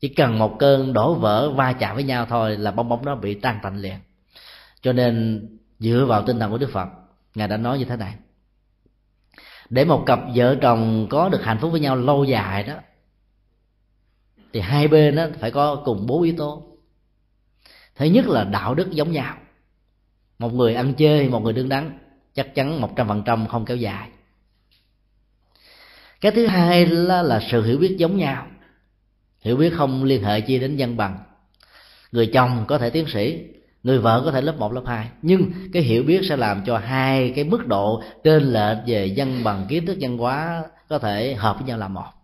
Chỉ 0.00 0.08
cần 0.08 0.38
một 0.38 0.58
cơn 0.58 0.92
đổ 0.92 1.14
vỡ 1.14 1.50
va 1.50 1.72
chạm 1.72 1.94
với 1.94 2.04
nhau 2.04 2.26
thôi 2.28 2.56
là 2.56 2.70
bong 2.70 2.88
bóng 2.88 3.04
đó 3.04 3.14
bị 3.14 3.34
tan 3.34 3.58
tành 3.62 3.76
liền. 3.76 3.94
Cho 4.80 4.92
nên 4.92 5.42
dựa 5.78 6.04
vào 6.08 6.22
tinh 6.22 6.38
thần 6.38 6.50
của 6.50 6.58
đức 6.58 6.70
phật 6.72 6.88
ngài 7.34 7.48
đã 7.48 7.56
nói 7.56 7.78
như 7.78 7.84
thế 7.84 7.96
này. 7.96 8.14
Để 9.70 9.84
một 9.84 10.02
cặp 10.06 10.18
vợ 10.34 10.56
chồng 10.62 11.06
có 11.10 11.28
được 11.28 11.44
hạnh 11.44 11.58
phúc 11.60 11.72
với 11.72 11.80
nhau 11.80 11.96
lâu 11.96 12.24
dài 12.24 12.62
đó 12.62 12.74
thì 14.52 14.60
hai 14.60 14.88
bên 14.88 15.16
đó 15.16 15.26
phải 15.40 15.50
có 15.50 15.82
cùng 15.84 16.06
bốn 16.06 16.22
yếu 16.22 16.34
tố. 16.36 16.62
Thứ 17.96 18.04
nhất 18.04 18.26
là 18.26 18.44
đạo 18.44 18.74
đức 18.74 18.90
giống 18.90 19.12
nhau. 19.12 19.36
Một 20.38 20.54
người 20.54 20.74
ăn 20.74 20.94
chơi 20.94 21.28
một 21.28 21.40
người 21.40 21.52
đứng 21.52 21.68
đắn. 21.68 21.98
Chắc 22.34 22.54
chắn 22.54 22.80
một 22.80 22.96
trăm 22.96 23.08
phần 23.08 23.22
trăm 23.26 23.46
không 23.46 23.64
kéo 23.64 23.76
dài. 23.76 24.08
Cái 26.20 26.32
thứ 26.32 26.46
hai 26.46 26.86
là, 26.86 27.22
là 27.22 27.40
sự 27.50 27.64
hiểu 27.64 27.78
biết 27.78 27.96
giống 27.98 28.16
nhau. 28.16 28.46
Hiểu 29.40 29.56
biết 29.56 29.72
không 29.76 30.04
liên 30.04 30.22
hệ 30.22 30.40
chi 30.40 30.58
đến 30.58 30.74
văn 30.78 30.96
bằng. 30.96 31.18
Người 32.12 32.26
chồng 32.26 32.64
có 32.68 32.78
thể 32.78 32.90
tiến 32.90 33.06
sĩ 33.08 33.44
người 33.82 33.98
vợ 33.98 34.22
có 34.24 34.30
thể 34.30 34.40
lớp 34.40 34.54
1, 34.58 34.72
lớp 34.72 34.82
2 34.86 35.08
nhưng 35.22 35.52
cái 35.72 35.82
hiểu 35.82 36.02
biết 36.02 36.20
sẽ 36.28 36.36
làm 36.36 36.62
cho 36.66 36.78
hai 36.78 37.32
cái 37.36 37.44
mức 37.44 37.66
độ 37.66 38.02
trên 38.24 38.42
lệch 38.42 38.76
về 38.86 39.14
văn 39.16 39.44
bằng 39.44 39.66
kiến 39.68 39.86
thức 39.86 39.96
văn 40.00 40.18
hóa 40.18 40.62
có 40.88 40.98
thể 40.98 41.34
hợp 41.34 41.56
với 41.58 41.68
nhau 41.68 41.78
là 41.78 41.88
một 41.88 42.17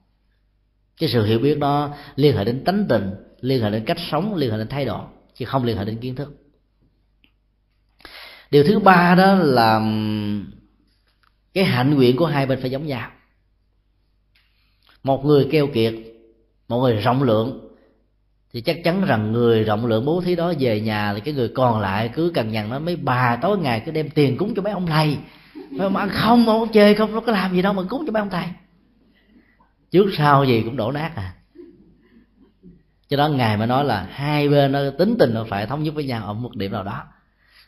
cái 0.98 1.08
sự 1.08 1.24
hiểu 1.24 1.38
biết 1.38 1.58
đó 1.58 1.94
liên 2.16 2.36
hệ 2.36 2.44
đến 2.44 2.64
tánh 2.64 2.86
tình, 2.88 3.10
liên 3.40 3.62
hệ 3.62 3.70
đến 3.70 3.84
cách 3.84 3.98
sống, 4.10 4.34
liên 4.34 4.50
hệ 4.50 4.58
đến 4.58 4.68
thái 4.68 4.84
độ, 4.84 5.04
chứ 5.34 5.44
không 5.44 5.64
liên 5.64 5.76
hệ 5.76 5.84
đến 5.84 5.98
kiến 5.98 6.14
thức. 6.14 6.40
Điều 8.50 8.64
thứ 8.64 8.78
ba 8.78 9.14
đó 9.14 9.34
là 9.34 9.80
cái 11.54 11.64
hạnh 11.64 11.94
nguyện 11.94 12.16
của 12.16 12.26
hai 12.26 12.46
bên 12.46 12.60
phải 12.60 12.70
giống 12.70 12.86
nhau. 12.86 13.10
Một 15.02 15.24
người 15.24 15.48
keo 15.50 15.66
kiệt, 15.66 15.94
một 16.68 16.80
người 16.80 16.96
rộng 16.96 17.22
lượng, 17.22 17.60
thì 18.52 18.60
chắc 18.60 18.84
chắn 18.84 19.04
rằng 19.04 19.32
người 19.32 19.64
rộng 19.64 19.86
lượng 19.86 20.04
bố 20.04 20.20
thí 20.20 20.36
đó 20.36 20.52
về 20.58 20.80
nhà 20.80 21.14
thì 21.14 21.20
cái 21.20 21.34
người 21.34 21.48
còn 21.48 21.80
lại 21.80 22.10
cứ 22.14 22.30
cằn 22.34 22.52
nhằn 22.52 22.70
nó 22.70 22.78
mấy 22.78 22.96
bà, 22.96 23.38
tối 23.42 23.58
ngày 23.58 23.82
cứ 23.86 23.92
đem 23.92 24.10
tiền 24.10 24.36
cúng 24.36 24.54
cho 24.56 24.62
mấy 24.62 24.72
ông 24.72 24.86
thầy, 24.86 25.16
mấy 25.54 25.80
ông 25.80 25.96
ăn 25.96 26.08
không 26.12 26.48
ông 26.48 26.72
chơi 26.72 26.94
không, 26.94 27.12
nó 27.14 27.20
có 27.20 27.32
làm 27.32 27.52
gì 27.52 27.62
đâu 27.62 27.72
mà 27.72 27.82
cúng 27.90 28.02
cho 28.06 28.12
mấy 28.12 28.20
ông 28.20 28.30
thầy 28.30 28.44
trước 29.94 30.10
sau 30.16 30.44
gì 30.44 30.62
cũng 30.62 30.76
đổ 30.76 30.92
nát 30.92 31.16
à. 31.16 31.34
Cho 33.08 33.16
đó 33.16 33.28
ngài 33.28 33.56
mới 33.56 33.66
nói 33.66 33.84
là 33.84 34.08
hai 34.10 34.48
bên 34.48 34.72
nó 34.72 34.80
tính 34.98 35.16
tình 35.18 35.34
nó 35.34 35.46
phải 35.48 35.66
thống 35.66 35.82
nhất 35.82 35.94
với 35.94 36.04
nhau 36.04 36.26
ở 36.26 36.32
một 36.32 36.56
điểm 36.56 36.72
nào 36.72 36.84
đó. 36.84 37.04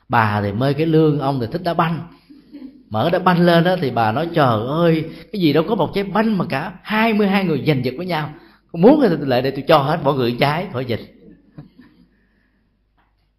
Bà 0.08 0.42
thì 0.42 0.52
mê 0.52 0.72
cái 0.72 0.86
lương, 0.86 1.20
ông 1.20 1.40
thì 1.40 1.46
thích 1.52 1.62
đá 1.62 1.74
banh. 1.74 2.08
Mở 2.90 3.10
đá 3.10 3.18
banh 3.18 3.40
lên 3.40 3.64
đó 3.64 3.76
thì 3.80 3.90
bà 3.90 4.12
nói, 4.12 4.28
trời 4.34 4.66
ơi, 4.66 5.10
cái 5.32 5.40
gì 5.40 5.52
đâu 5.52 5.64
có 5.68 5.74
một 5.74 5.92
trái 5.94 6.04
banh 6.04 6.38
mà 6.38 6.44
cả 6.48 6.72
hai 6.82 7.14
mươi 7.14 7.28
hai 7.28 7.44
người 7.44 7.64
giành 7.66 7.84
giật 7.84 7.94
với 7.96 8.06
nhau. 8.06 8.34
Muốn 8.72 9.00
thì 9.02 9.16
lại 9.20 9.42
để 9.42 9.50
tôi 9.50 9.64
cho 9.68 9.78
hết 9.78 10.00
mọi 10.04 10.14
người 10.14 10.36
trái 10.40 10.66
khỏi 10.72 10.84
dịch 10.84 11.00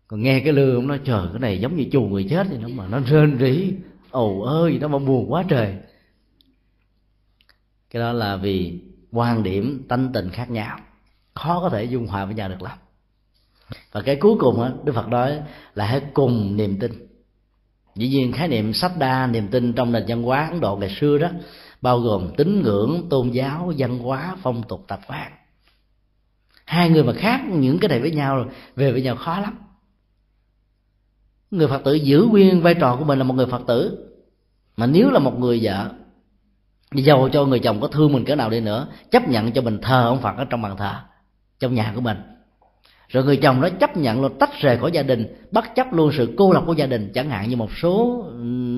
còn 0.07 0.21
nghe 0.21 0.39
cái 0.39 0.53
lương 0.53 0.75
ông 0.75 0.87
nói, 0.87 0.99
trời, 1.03 1.27
cái 1.33 1.39
này 1.39 1.59
giống 1.59 1.75
như 1.75 1.85
chù 1.91 2.01
người 2.01 2.27
chết 2.29 2.47
thì 2.49 2.57
nó 2.57 2.67
mà, 2.67 2.87
nó 2.87 2.99
rên 2.99 3.37
rỉ. 3.39 3.73
Ồ 4.11 4.41
ơi, 4.41 4.77
nó 4.81 4.87
mà 4.87 4.99
buồn 4.99 5.31
quá 5.31 5.43
trời 5.47 5.75
cái 7.89 8.01
đó 8.01 8.11
là 8.11 8.35
vì 8.35 8.79
quan 9.11 9.43
điểm 9.43 9.85
tánh 9.89 10.09
tình 10.13 10.29
khác 10.29 10.49
nhau. 10.49 10.79
Khó 11.33 11.59
có 11.61 11.69
thể 11.69 11.83
dung 11.83 12.07
hòa 12.07 12.25
với 12.25 12.35
nhau 12.35 12.49
được 12.49 12.61
lắm. 12.61 12.77
Và 13.91 14.01
cái 14.01 14.15
cuối 14.15 14.35
cùng 14.39 14.61
á, 14.61 14.71
đức 14.83 14.93
phật 14.95 15.07
nói 15.07 15.41
là 15.73 15.85
hãy 15.85 16.01
cùng 16.13 16.57
niềm 16.57 16.79
tin. 16.79 16.91
Dĩ 17.95 18.09
nhiên 18.09 18.31
khái 18.31 18.47
niệm 18.47 18.73
sách 18.73 18.91
đa 18.99 19.27
niềm 19.27 19.47
tin 19.47 19.73
trong 19.73 19.91
nền 19.91 20.03
văn 20.07 20.23
hóa 20.23 20.47
ấn 20.51 20.59
độ 20.59 20.75
ngày 20.75 20.95
xưa 20.99 21.17
đó, 21.17 21.29
bao 21.81 21.99
gồm 21.99 22.33
tín 22.37 22.61
ngưỡng, 22.61 23.07
tôn 23.09 23.29
giáo, 23.29 23.73
văn 23.77 23.99
hóa, 23.99 24.37
phong 24.41 24.63
tục, 24.63 24.85
tập 24.87 24.99
quán. 25.07 25.31
Hai 26.65 26.89
người 26.89 27.03
mà 27.03 27.13
khác 27.13 27.41
những 27.51 27.79
cái 27.79 27.89
này 27.89 27.99
với 27.99 28.11
nhau, 28.11 28.45
về 28.75 28.91
với 28.91 29.01
nhau 29.01 29.15
khó 29.15 29.39
lắm. 29.39 29.57
Người 31.51 31.67
phật 31.67 31.81
tử 31.85 31.93
giữ 31.93 32.27
nguyên 32.29 32.61
vai 32.61 32.73
trò 32.73 32.95
của 32.95 33.05
mình 33.05 33.17
là 33.17 33.23
một 33.23 33.33
người 33.33 33.45
phật 33.45 33.61
tử, 33.67 34.09
mà 34.77 34.85
nếu 34.85 35.09
là 35.09 35.19
một 35.19 35.39
người 35.39 35.59
vợ 35.63 35.93
dầu 36.93 37.29
cho 37.29 37.45
người 37.45 37.59
chồng 37.59 37.81
có 37.81 37.87
thương 37.87 38.13
mình 38.13 38.25
cỡ 38.25 38.35
nào 38.35 38.49
đi 38.49 38.59
nữa, 38.59 38.87
chấp 39.11 39.27
nhận 39.27 39.51
cho 39.51 39.61
mình 39.61 39.79
thờ 39.81 40.03
ông 40.07 40.21
phật 40.21 40.37
ở 40.37 40.45
trong 40.45 40.61
bàn 40.61 40.77
thờ, 40.77 40.93
trong 41.59 41.73
nhà 41.73 41.91
của 41.95 42.01
mình. 42.01 42.17
Rồi 43.09 43.23
người 43.23 43.37
chồng 43.37 43.61
đó 43.61 43.69
chấp 43.69 43.97
nhận 43.97 44.21
luôn 44.21 44.39
tách 44.39 44.49
rời 44.61 44.77
khỏi 44.77 44.91
gia 44.91 45.03
đình, 45.03 45.35
bất 45.51 45.65
chấp 45.75 45.93
luôn 45.93 46.11
sự 46.17 46.33
cô 46.37 46.53
lập 46.53 46.63
của 46.65 46.73
gia 46.73 46.85
đình, 46.85 47.11
chẳng 47.13 47.29
hạn 47.29 47.49
như 47.49 47.55
một 47.55 47.69
số 47.81 48.25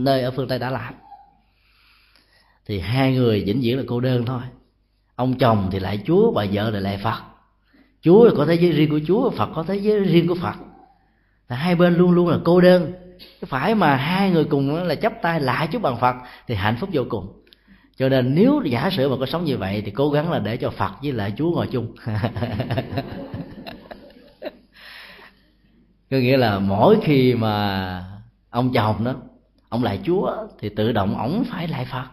nơi 0.04 0.22
ở 0.22 0.32
phương 0.32 0.48
tây 0.48 0.60
đã 0.60 0.70
làm. 0.70 0.94
Thì 2.66 2.80
hai 2.80 3.14
người 3.14 3.44
vĩnh 3.46 3.62
viễn 3.62 3.78
là 3.78 3.84
cô 3.88 4.00
đơn 4.00 4.26
thôi. 4.26 4.42
Ông 5.16 5.38
chồng 5.38 5.70
thì 5.72 5.80
lại 5.80 6.00
chúa, 6.06 6.32
bà 6.32 6.46
vợ 6.52 6.70
lại 6.70 6.82
lại 6.82 7.00
phật. 7.04 7.20
Chúa 8.02 8.30
có 8.38 8.46
thế 8.46 8.54
giới 8.54 8.72
riêng 8.72 8.90
của 8.90 9.00
chúa, 9.08 9.30
phật 9.30 9.50
có 9.56 9.64
thế 9.64 9.76
giới 9.76 10.00
riêng 10.00 10.28
của 10.28 10.36
phật. 10.36 10.56
Là 11.50 11.56
hai 11.56 11.76
bên 11.76 11.96
luôn 11.96 12.12
luôn 12.12 12.28
là 12.28 12.38
cô 12.46 12.62
đơn. 12.62 12.94
Phải 13.46 13.76
mà 13.76 13.96
hai 13.96 14.32
người 14.32 14.44
cùng 14.44 14.76
là 14.76 14.96
chấp 14.96 15.14
tay 15.22 15.42
lại 15.42 15.68
chúa 15.72 15.80
bằng 15.80 15.98
phật 15.98 16.16
thì 16.48 16.56
hạnh 16.56 16.78
phúc 16.80 16.90
vô 16.94 17.04
cùng 17.10 17.39
cho 18.00 18.10
nên 18.10 18.36
nếu 18.36 18.62
giả 18.66 18.90
sử 18.90 19.10
mà 19.10 19.16
có 19.20 19.26
sống 19.26 19.46
như 19.46 19.58
vậy 19.58 19.82
thì 19.86 19.92
cố 19.92 20.10
gắng 20.10 20.32
là 20.32 20.40
để 20.40 20.58
cho 20.58 20.70
phật 20.70 20.92
với 21.02 21.12
lại 21.12 21.34
chúa 21.38 21.52
ngồi 21.52 21.68
chung. 21.72 21.96
Có 26.12 26.18
nghĩa 26.18 26.38
là 26.38 26.60
mỗi 26.60 26.98
khi 27.04 27.34
mà 27.34 28.06
ông 28.50 28.74
chồng 28.74 29.04
đó, 29.04 29.16
ông 29.70 29.84
lại 29.84 30.00
chúa 30.06 30.36
thì 30.60 30.70
tự 30.70 30.92
động 30.92 31.18
ổng 31.18 31.44
phải 31.52 31.68
lại 31.68 31.86
phật. 31.92 32.06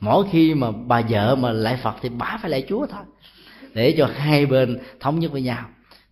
Mỗi 0.00 0.26
khi 0.30 0.54
mà 0.54 0.70
bà 0.70 1.02
vợ 1.08 1.36
mà 1.36 1.52
lại 1.52 1.78
phật 1.82 1.94
thì 2.02 2.08
bà 2.08 2.38
phải 2.42 2.50
lại 2.50 2.64
chúa 2.68 2.86
thôi. 2.86 3.02
Để 3.74 3.94
cho 3.98 4.08
hai 4.16 4.46
bên 4.46 4.78
thống 5.00 5.18
nhất 5.18 5.32
với 5.32 5.42
nhau. 5.42 5.64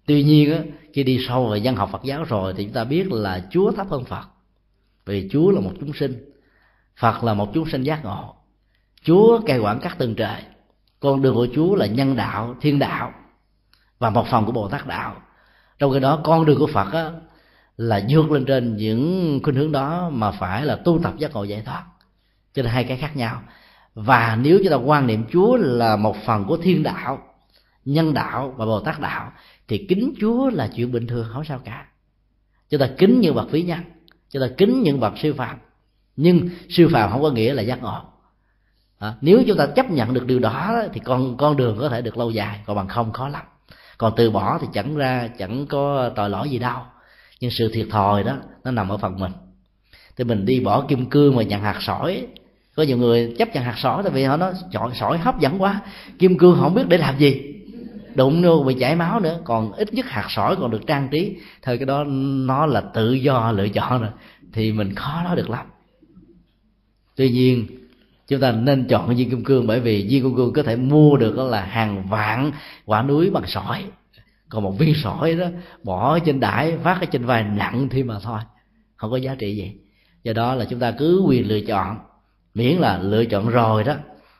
Tuy 0.06 0.22
nhiên 0.22 0.52
á, 0.52 0.58
khi 0.92 1.02
đi 1.02 1.24
sâu 1.28 1.48
về 1.48 1.60
văn 1.64 1.76
học 1.76 1.88
phật 1.92 2.02
giáo 2.04 2.24
rồi 2.24 2.54
thì 2.56 2.64
chúng 2.64 2.72
ta 2.72 2.84
biết 2.84 3.12
là 3.12 3.44
chúa 3.50 3.72
thấp 3.72 3.86
hơn 3.90 4.04
phật. 4.04 4.24
Vì 5.06 5.28
chúa 5.32 5.50
là 5.50 5.60
một 5.60 5.72
chúng 5.80 5.92
sinh, 5.92 6.30
phật 6.96 7.24
là 7.24 7.34
một 7.34 7.50
chúng 7.54 7.68
sinh 7.68 7.82
giác 7.82 8.04
ngộ 8.04 8.39
chúa 9.04 9.40
cai 9.46 9.58
quản 9.58 9.80
các 9.80 9.98
tầng 9.98 10.14
trời. 10.14 10.42
Con 11.00 11.22
đường 11.22 11.34
của 11.34 11.46
chúa 11.54 11.74
là 11.74 11.86
nhân 11.86 12.16
đạo 12.16 12.54
thiên 12.60 12.78
đạo 12.78 13.12
và 13.98 14.10
một 14.10 14.26
phần 14.30 14.44
của 14.44 14.52
bồ 14.52 14.68
tát 14.68 14.86
đạo. 14.86 15.16
Trong 15.78 15.92
cái 15.92 16.00
đó 16.00 16.20
con 16.24 16.46
đường 16.46 16.58
của 16.58 16.66
phật 16.66 16.92
á, 16.92 17.10
là 17.76 18.02
vượt 18.08 18.30
lên 18.30 18.44
trên 18.44 18.76
những 18.76 19.40
khuynh 19.42 19.56
hướng 19.56 19.72
đó 19.72 20.10
mà 20.12 20.30
phải 20.30 20.64
là 20.64 20.76
tu 20.76 20.98
tập 21.02 21.14
giác 21.18 21.32
ngộ 21.32 21.44
giải 21.44 21.62
thoát. 21.66 21.84
Cho 22.54 22.62
nên 22.62 22.72
hai 22.72 22.84
cái 22.84 22.96
khác 22.96 23.16
nhau. 23.16 23.42
Và 23.94 24.38
nếu 24.40 24.58
chúng 24.58 24.70
ta 24.70 24.76
quan 24.76 25.06
niệm 25.06 25.24
chúa 25.32 25.56
là 25.56 25.96
một 25.96 26.16
phần 26.24 26.44
của 26.44 26.56
thiên 26.56 26.82
đạo 26.82 27.18
nhân 27.84 28.14
đạo 28.14 28.54
và 28.56 28.66
bồ 28.66 28.80
tát 28.80 29.00
đạo 29.00 29.32
thì 29.68 29.86
kính 29.88 30.14
chúa 30.20 30.50
là 30.50 30.70
chuyện 30.76 30.92
bình 30.92 31.06
thường 31.06 31.26
không 31.32 31.44
sao 31.44 31.60
cả. 31.64 31.86
Chúng 32.70 32.80
ta 32.80 32.88
kính 32.98 33.20
những 33.20 33.34
bậc 33.34 33.50
vĩ 33.50 33.62
nhân 33.62 33.80
chúng 34.30 34.42
ta 34.42 34.48
kính 34.56 34.82
những 34.82 35.00
bậc 35.00 35.18
siêu 35.18 35.34
phàm 35.36 35.58
nhưng 36.16 36.48
siêu 36.68 36.88
phàm 36.92 37.10
không 37.10 37.22
có 37.22 37.30
nghĩa 37.30 37.54
là 37.54 37.62
giác 37.62 37.82
ngộ 37.82 38.02
à, 39.00 39.14
nếu 39.20 39.42
chúng 39.46 39.56
ta 39.56 39.66
chấp 39.66 39.90
nhận 39.90 40.14
được 40.14 40.26
điều 40.26 40.38
đó 40.38 40.82
thì 40.92 41.00
con 41.04 41.36
con 41.36 41.56
đường 41.56 41.78
có 41.78 41.88
thể 41.88 42.02
được 42.02 42.18
lâu 42.18 42.30
dài 42.30 42.60
còn 42.66 42.76
bằng 42.76 42.88
không 42.88 43.12
khó 43.12 43.28
lắm. 43.28 43.42
Còn 43.98 44.12
từ 44.16 44.30
bỏ 44.30 44.58
thì 44.60 44.66
chẳng 44.72 44.96
ra 44.96 45.28
chẳng 45.38 45.66
có 45.66 46.10
tội 46.16 46.30
lỗi 46.30 46.50
gì 46.50 46.58
đâu. 46.58 46.78
Nhưng 47.40 47.50
sự 47.50 47.70
thiệt 47.72 47.86
thòi 47.90 48.22
đó 48.22 48.36
nó 48.64 48.70
nằm 48.70 48.88
ở 48.88 48.96
phần 48.96 49.18
mình. 49.18 49.32
Thì 50.16 50.24
mình 50.24 50.44
đi 50.44 50.60
bỏ 50.60 50.84
kim 50.88 51.06
cương 51.06 51.36
mà 51.36 51.42
nhận 51.42 51.60
hạt 51.60 51.76
sỏi. 51.80 52.26
Có 52.76 52.82
nhiều 52.82 52.96
người 52.96 53.34
chấp 53.38 53.54
nhận 53.54 53.64
hạt 53.64 53.74
sỏi 53.78 54.02
tại 54.02 54.12
vì 54.12 54.24
họ 54.24 54.36
nói 54.36 54.52
chọn 54.72 54.94
sỏi 54.94 55.18
hấp 55.18 55.40
dẫn 55.40 55.62
quá. 55.62 55.80
Kim 56.18 56.38
cương 56.38 56.56
không 56.60 56.74
biết 56.74 56.88
để 56.88 56.98
làm 56.98 57.18
gì. 57.18 57.54
Đụng 58.14 58.42
vô 58.42 58.64
bị 58.66 58.74
chảy 58.80 58.96
máu 58.96 59.20
nữa. 59.20 59.40
Còn 59.44 59.72
ít 59.72 59.94
nhất 59.94 60.06
hạt 60.06 60.26
sỏi 60.28 60.56
còn 60.56 60.70
được 60.70 60.86
trang 60.86 61.08
trí. 61.10 61.36
Thôi 61.62 61.78
cái 61.78 61.86
đó 61.86 62.04
nó 62.44 62.66
là 62.66 62.80
tự 62.80 63.12
do 63.12 63.52
lựa 63.52 63.68
chọn 63.68 64.00
rồi. 64.00 64.10
Thì 64.52 64.72
mình 64.72 64.94
khó 64.94 65.22
nói 65.24 65.36
được 65.36 65.50
lắm. 65.50 65.66
Tuy 67.16 67.30
nhiên 67.30 67.66
chúng 68.30 68.40
ta 68.40 68.52
nên 68.52 68.88
chọn 68.88 69.16
viên 69.16 69.30
kim 69.30 69.44
cương 69.44 69.66
bởi 69.66 69.80
vì 69.80 70.06
viên 70.10 70.22
kim 70.22 70.36
cương 70.36 70.52
có 70.52 70.62
thể 70.62 70.76
mua 70.76 71.16
được 71.16 71.38
là 71.38 71.60
hàng 71.60 72.08
vạn 72.08 72.52
quả 72.84 73.02
núi 73.02 73.30
bằng 73.30 73.46
sỏi. 73.46 73.84
Còn 74.48 74.62
một 74.62 74.78
viên 74.78 74.94
sỏi 74.94 75.34
đó, 75.34 75.46
bỏ 75.82 76.18
trên 76.18 76.40
đải 76.40 76.78
phát 76.78 77.00
ở 77.00 77.06
trên 77.06 77.24
vai 77.24 77.42
nặng 77.42 77.88
thì 77.90 78.02
mà 78.02 78.18
thôi, 78.22 78.40
không 78.96 79.10
có 79.10 79.16
giá 79.16 79.34
trị 79.34 79.56
gì. 79.56 79.72
Do 80.22 80.32
đó 80.32 80.54
là 80.54 80.64
chúng 80.64 80.80
ta 80.80 80.90
cứ 80.90 81.22
quyền 81.26 81.48
lựa 81.48 81.60
chọn. 81.60 81.98
Miễn 82.54 82.76
là 82.76 82.98
lựa 82.98 83.24
chọn 83.24 83.48
rồi 83.48 83.84
đó, 83.84 83.94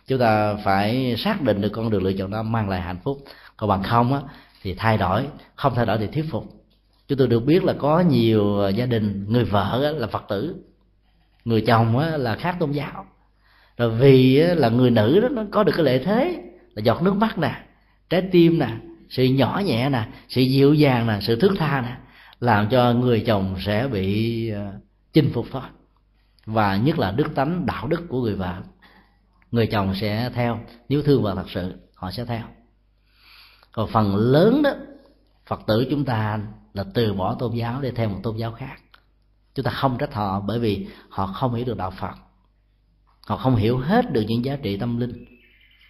chúng 0.07 0.19
ta 0.19 0.55
phải 0.65 1.17
xác 1.19 1.43
định 1.43 1.61
được 1.61 1.71
con 1.73 1.91
đường 1.91 2.03
lựa 2.03 2.13
chọn 2.13 2.31
đó 2.31 2.43
mang 2.43 2.69
lại 2.69 2.81
hạnh 2.81 2.99
phúc. 3.05 3.19
Còn 3.57 3.69
bằng 3.69 3.83
không 3.83 4.15
á, 4.15 4.21
thì 4.63 4.75
thay 4.75 4.99
đổi, 4.99 5.27
không 5.55 5.75
thay 5.75 5.87
đổi 5.87 5.99
thì 5.99 6.07
thuyết 6.07 6.25
phục. 6.31 6.45
Chúng 7.09 7.19
tôi 7.19 7.27
được 7.27 7.41
biết 7.41 7.65
là 7.65 7.75
có 7.79 8.01
nhiều 8.01 8.71
gia 8.75 8.87
đình, 8.87 9.27
người 9.29 9.45
vợ 9.45 9.95
là 9.99 10.07
phật 10.07 10.25
tử, 10.29 10.57
người 11.45 11.61
chồng 11.61 11.99
là 11.99 12.37
khác 12.37 12.57
tôn 12.61 12.73
giáo 12.73 13.07
rồi 13.81 13.91
vì 13.91 14.37
là 14.37 14.69
người 14.69 14.91
nữ 14.91 15.21
đó, 15.21 15.29
nó 15.29 15.43
có 15.51 15.65
được 15.65 15.73
cái 15.77 15.85
lợi 15.85 15.99
thế, 15.99 16.43
là 16.75 16.83
giọt 16.83 17.03
nước 17.03 17.15
mắt 17.15 17.39
nè, 17.39 17.65
trái 18.11 18.23
tim 18.33 18.59
nè, 18.59 18.69
sự 19.09 19.25
nhỏ 19.25 19.63
nhẹ 19.65 19.89
nè, 19.89 20.09
sự 20.29 20.41
dịu 20.41 20.75
dàng 20.75 21.07
nè, 21.07 21.19
sự 21.21 21.41
thước 21.41 21.55
tha 21.59 21.81
nè, 21.81 21.97
làm 22.41 22.69
cho 22.69 22.93
người 22.93 23.25
chồng 23.27 23.57
sẽ 23.61 23.89
bị 23.89 24.49
ờ, 24.51 24.73
chinh 25.13 25.31
phục 25.35 25.47
thôi. 25.53 25.63
Và 26.47 26.77
nhất 26.77 26.99
là 26.99 27.11
đức 27.11 27.35
tánh, 27.35 27.67
đạo 27.67 27.89
đức 27.89 28.09
của 28.09 28.23
người 28.23 28.35
vợ, 28.35 28.55
người 29.51 29.67
chồng 29.67 29.95
sẽ 29.95 30.31
theo, 30.35 30.61
nếu 30.89 31.03
thương 31.03 31.23
vợ 31.23 31.35
thật 31.35 31.51
sự, 31.51 31.75
họ 31.95 32.11
sẽ 32.11 32.25
theo. 32.25 32.43
Còn 33.73 33.89
phần 33.89 34.17
lớn 34.17 34.63
đó, 34.63 34.71
phật 35.47 35.61
tử 35.67 35.87
chúng 35.91 36.05
ta 36.05 36.41
là 36.75 36.85
từ 36.95 37.15
bỏ 37.15 37.35
tôn 37.35 37.55
giáo 37.55 37.81
để 37.81 37.91
theo 37.91 38.09
một 38.09 38.21
tôn 38.23 38.37
giáo 38.37 38.53
khác. 38.53 38.77
Chúng 39.55 39.65
ta 39.65 39.71
không 39.71 39.99
trách 39.99 40.15
họ 40.15 40.41
bởi 40.41 40.59
vì 40.59 40.87
họ 41.09 41.27
không 41.27 41.55
hiểu 41.55 41.65
được 41.65 41.77
đạo 41.77 41.91
phật 41.91 42.15
họ 43.31 43.37
không 43.37 43.57
hiểu 43.57 43.79
hết 43.79 44.13
được 44.13 44.25
những 44.29 44.45
giá 44.45 44.57
trị 44.57 44.77
tâm 44.77 44.99
linh. 44.99 45.25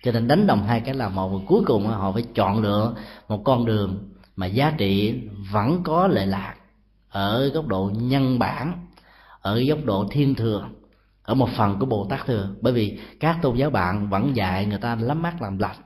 Cho 0.03 0.13
nên 0.13 0.29
đánh 0.29 0.47
đồng 0.47 0.63
hai 0.63 0.81
cái 0.81 0.95
là 0.95 1.09
một 1.09 1.29
và 1.29 1.39
cuối 1.47 1.63
cùng 1.67 1.87
họ 1.87 2.13
phải 2.13 2.23
chọn 2.35 2.63
lựa 2.63 2.95
một 3.29 3.43
con 3.45 3.65
đường 3.65 3.99
mà 4.37 4.47
giá 4.47 4.75
trị 4.79 5.21
vẫn 5.53 5.83
có 5.83 6.09
lệ 6.09 6.27
lạc 6.27 6.55
ở 7.09 7.49
góc 7.49 7.67
độ 7.67 7.91
nhân 7.95 8.39
bản 8.39 8.87
ở 9.41 9.61
góc 9.61 9.79
độ 9.85 10.09
thiên 10.11 10.35
thừa 10.35 10.69
ở 11.23 11.35
một 11.35 11.49
phần 11.57 11.79
của 11.79 11.87
bồ 11.87 12.07
tát 12.11 12.27
thừa. 12.27 12.49
Bởi 12.61 12.73
vì 12.73 12.99
các 13.21 13.39
tôn 13.43 13.57
giáo 13.57 13.71
bạn 13.71 14.09
vẫn 14.09 14.37
dạy 14.37 14.67
người 14.67 14.79
ta 14.79 14.95
lắm 14.95 15.23
mắt 15.23 15.43
làm 15.43 15.59
lành 15.59 15.77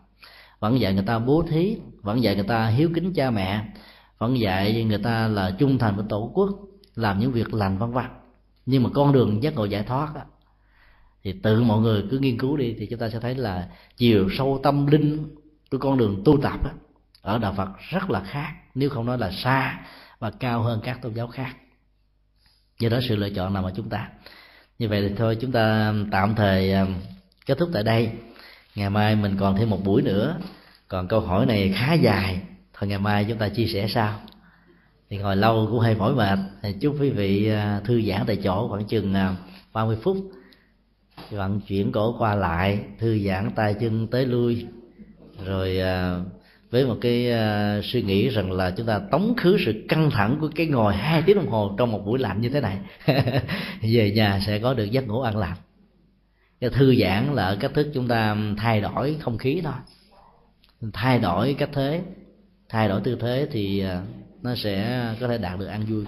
vẫn 0.60 0.80
dạy 0.80 0.94
người 0.94 1.04
ta 1.06 1.18
bố 1.18 1.44
thí 1.48 1.76
vẫn 2.02 2.22
dạy 2.22 2.34
người 2.34 2.44
ta 2.44 2.66
hiếu 2.66 2.90
kính 2.94 3.12
cha 3.12 3.30
mẹ 3.30 3.64
vẫn 4.18 4.40
dạy 4.40 4.84
người 4.84 4.98
ta 4.98 5.28
là 5.28 5.50
trung 5.58 5.78
thành 5.78 5.96
với 5.96 6.04
tổ 6.08 6.30
quốc 6.34 6.50
làm 6.94 7.18
những 7.18 7.32
việc 7.32 7.54
lành 7.54 7.78
vân 7.78 7.92
vân. 7.92 8.04
Nhưng 8.66 8.82
mà 8.82 8.90
con 8.94 9.12
đường 9.12 9.42
giác 9.42 9.54
ngộ 9.54 9.64
giải 9.64 9.82
thoát 9.82 10.14
đó, 10.14 10.20
thì 11.24 11.32
tự 11.42 11.62
mọi 11.62 11.80
người 11.80 12.04
cứ 12.10 12.18
nghiên 12.18 12.38
cứu 12.38 12.56
đi 12.56 12.74
thì 12.78 12.86
chúng 12.86 12.98
ta 12.98 13.08
sẽ 13.08 13.20
thấy 13.20 13.34
là 13.34 13.68
chiều 13.96 14.28
sâu 14.38 14.60
tâm 14.62 14.86
linh 14.86 15.34
của 15.70 15.78
con 15.78 15.98
đường 15.98 16.22
tu 16.24 16.38
tập 16.42 16.64
đó, 16.64 16.70
ở 17.22 17.38
đạo 17.38 17.54
Phật 17.56 17.68
rất 17.90 18.10
là 18.10 18.20
khác 18.20 18.52
nếu 18.74 18.90
không 18.90 19.06
nói 19.06 19.18
là 19.18 19.30
xa 19.30 19.80
và 20.18 20.30
cao 20.30 20.62
hơn 20.62 20.80
các 20.84 21.02
tôn 21.02 21.14
giáo 21.14 21.28
khác. 21.28 21.56
Do 22.78 22.88
đó 22.88 22.98
sự 23.08 23.16
lựa 23.16 23.30
chọn 23.30 23.54
nằm 23.54 23.64
ở 23.64 23.72
chúng 23.76 23.88
ta. 23.88 24.08
Như 24.78 24.88
vậy 24.88 25.08
thì 25.08 25.14
thôi 25.18 25.36
chúng 25.40 25.52
ta 25.52 25.94
tạm 26.10 26.34
thời 26.34 26.72
à, 26.72 26.86
kết 27.46 27.58
thúc 27.58 27.68
tại 27.72 27.82
đây. 27.82 28.10
Ngày 28.74 28.90
mai 28.90 29.16
mình 29.16 29.36
còn 29.40 29.56
thêm 29.56 29.70
một 29.70 29.84
buổi 29.84 30.02
nữa. 30.02 30.38
Còn 30.88 31.08
câu 31.08 31.20
hỏi 31.20 31.46
này 31.46 31.72
khá 31.76 31.94
dài. 31.94 32.40
Thôi 32.72 32.88
ngày 32.88 32.98
mai 32.98 33.24
chúng 33.28 33.38
ta 33.38 33.48
chia 33.48 33.66
sẻ 33.66 33.86
sau. 33.88 34.20
Thì 35.10 35.18
ngồi 35.18 35.36
lâu 35.36 35.68
cũng 35.70 35.80
hơi 35.80 35.94
mỏi 35.94 36.14
mệt. 36.14 36.38
Thì 36.62 36.72
chúc 36.80 36.96
quý 37.00 37.10
vị 37.10 37.48
à, 37.48 37.80
thư 37.84 38.02
giãn 38.02 38.22
tại 38.26 38.36
chỗ 38.44 38.68
khoảng 38.68 38.84
chừng 38.84 39.14
à, 39.14 39.36
30 39.72 39.96
phút 40.02 40.16
vận 41.30 41.60
chuyển 41.60 41.92
cổ 41.92 42.16
qua 42.18 42.34
lại, 42.34 42.78
thư 42.98 43.18
giãn 43.18 43.50
tay 43.50 43.74
chân 43.80 44.06
tới 44.06 44.26
lui. 44.26 44.66
Rồi 45.44 45.78
à, 45.78 46.20
với 46.70 46.86
một 46.86 46.96
cái 47.00 47.32
à, 47.32 47.80
suy 47.82 48.02
nghĩ 48.02 48.28
rằng 48.28 48.52
là 48.52 48.70
chúng 48.70 48.86
ta 48.86 49.00
tống 49.10 49.34
khứ 49.36 49.56
sự 49.64 49.84
căng 49.88 50.10
thẳng 50.10 50.38
của 50.40 50.50
cái 50.54 50.66
ngồi 50.66 50.94
hai 50.94 51.22
tiếng 51.22 51.36
đồng 51.36 51.48
hồ 51.48 51.74
trong 51.78 51.92
một 51.92 52.06
buổi 52.06 52.18
lạnh 52.18 52.40
như 52.40 52.48
thế 52.48 52.60
này, 52.60 52.78
về 53.82 54.12
nhà 54.14 54.40
sẽ 54.46 54.58
có 54.58 54.74
được 54.74 54.84
giấc 54.84 55.06
ngủ 55.06 55.20
an 55.20 55.36
lành. 55.36 55.56
Cái 56.60 56.70
thư 56.70 56.94
giãn 56.94 57.34
là 57.34 57.44
ở 57.44 57.56
cách 57.60 57.70
thức 57.74 57.90
chúng 57.94 58.08
ta 58.08 58.36
thay 58.56 58.80
đổi 58.80 59.16
không 59.20 59.38
khí 59.38 59.60
thôi. 59.64 59.74
Thay 60.92 61.18
đổi 61.18 61.54
cách 61.58 61.70
thế, 61.72 62.02
thay 62.68 62.88
đổi 62.88 63.00
tư 63.00 63.16
thế 63.20 63.48
thì 63.50 63.80
à, 63.80 64.02
nó 64.42 64.54
sẽ 64.54 65.04
có 65.20 65.28
thể 65.28 65.38
đạt 65.38 65.58
được 65.58 65.66
an 65.66 65.84
vui. 65.88 66.04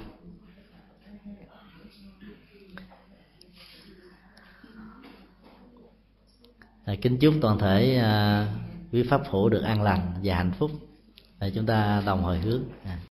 Kính 6.94 7.18
chúc 7.18 7.34
toàn 7.40 7.58
thể 7.58 7.96
à, 7.96 8.46
quý 8.92 9.02
pháp 9.02 9.22
hữu 9.30 9.48
được 9.48 9.62
an 9.62 9.82
lành 9.82 10.12
và 10.24 10.34
hạnh 10.34 10.52
phúc 10.58 10.70
để 11.40 11.52
chúng 11.54 11.66
ta 11.66 12.02
đồng 12.06 12.22
hồi 12.22 12.38
hướng. 12.38 12.62
À. 12.84 12.98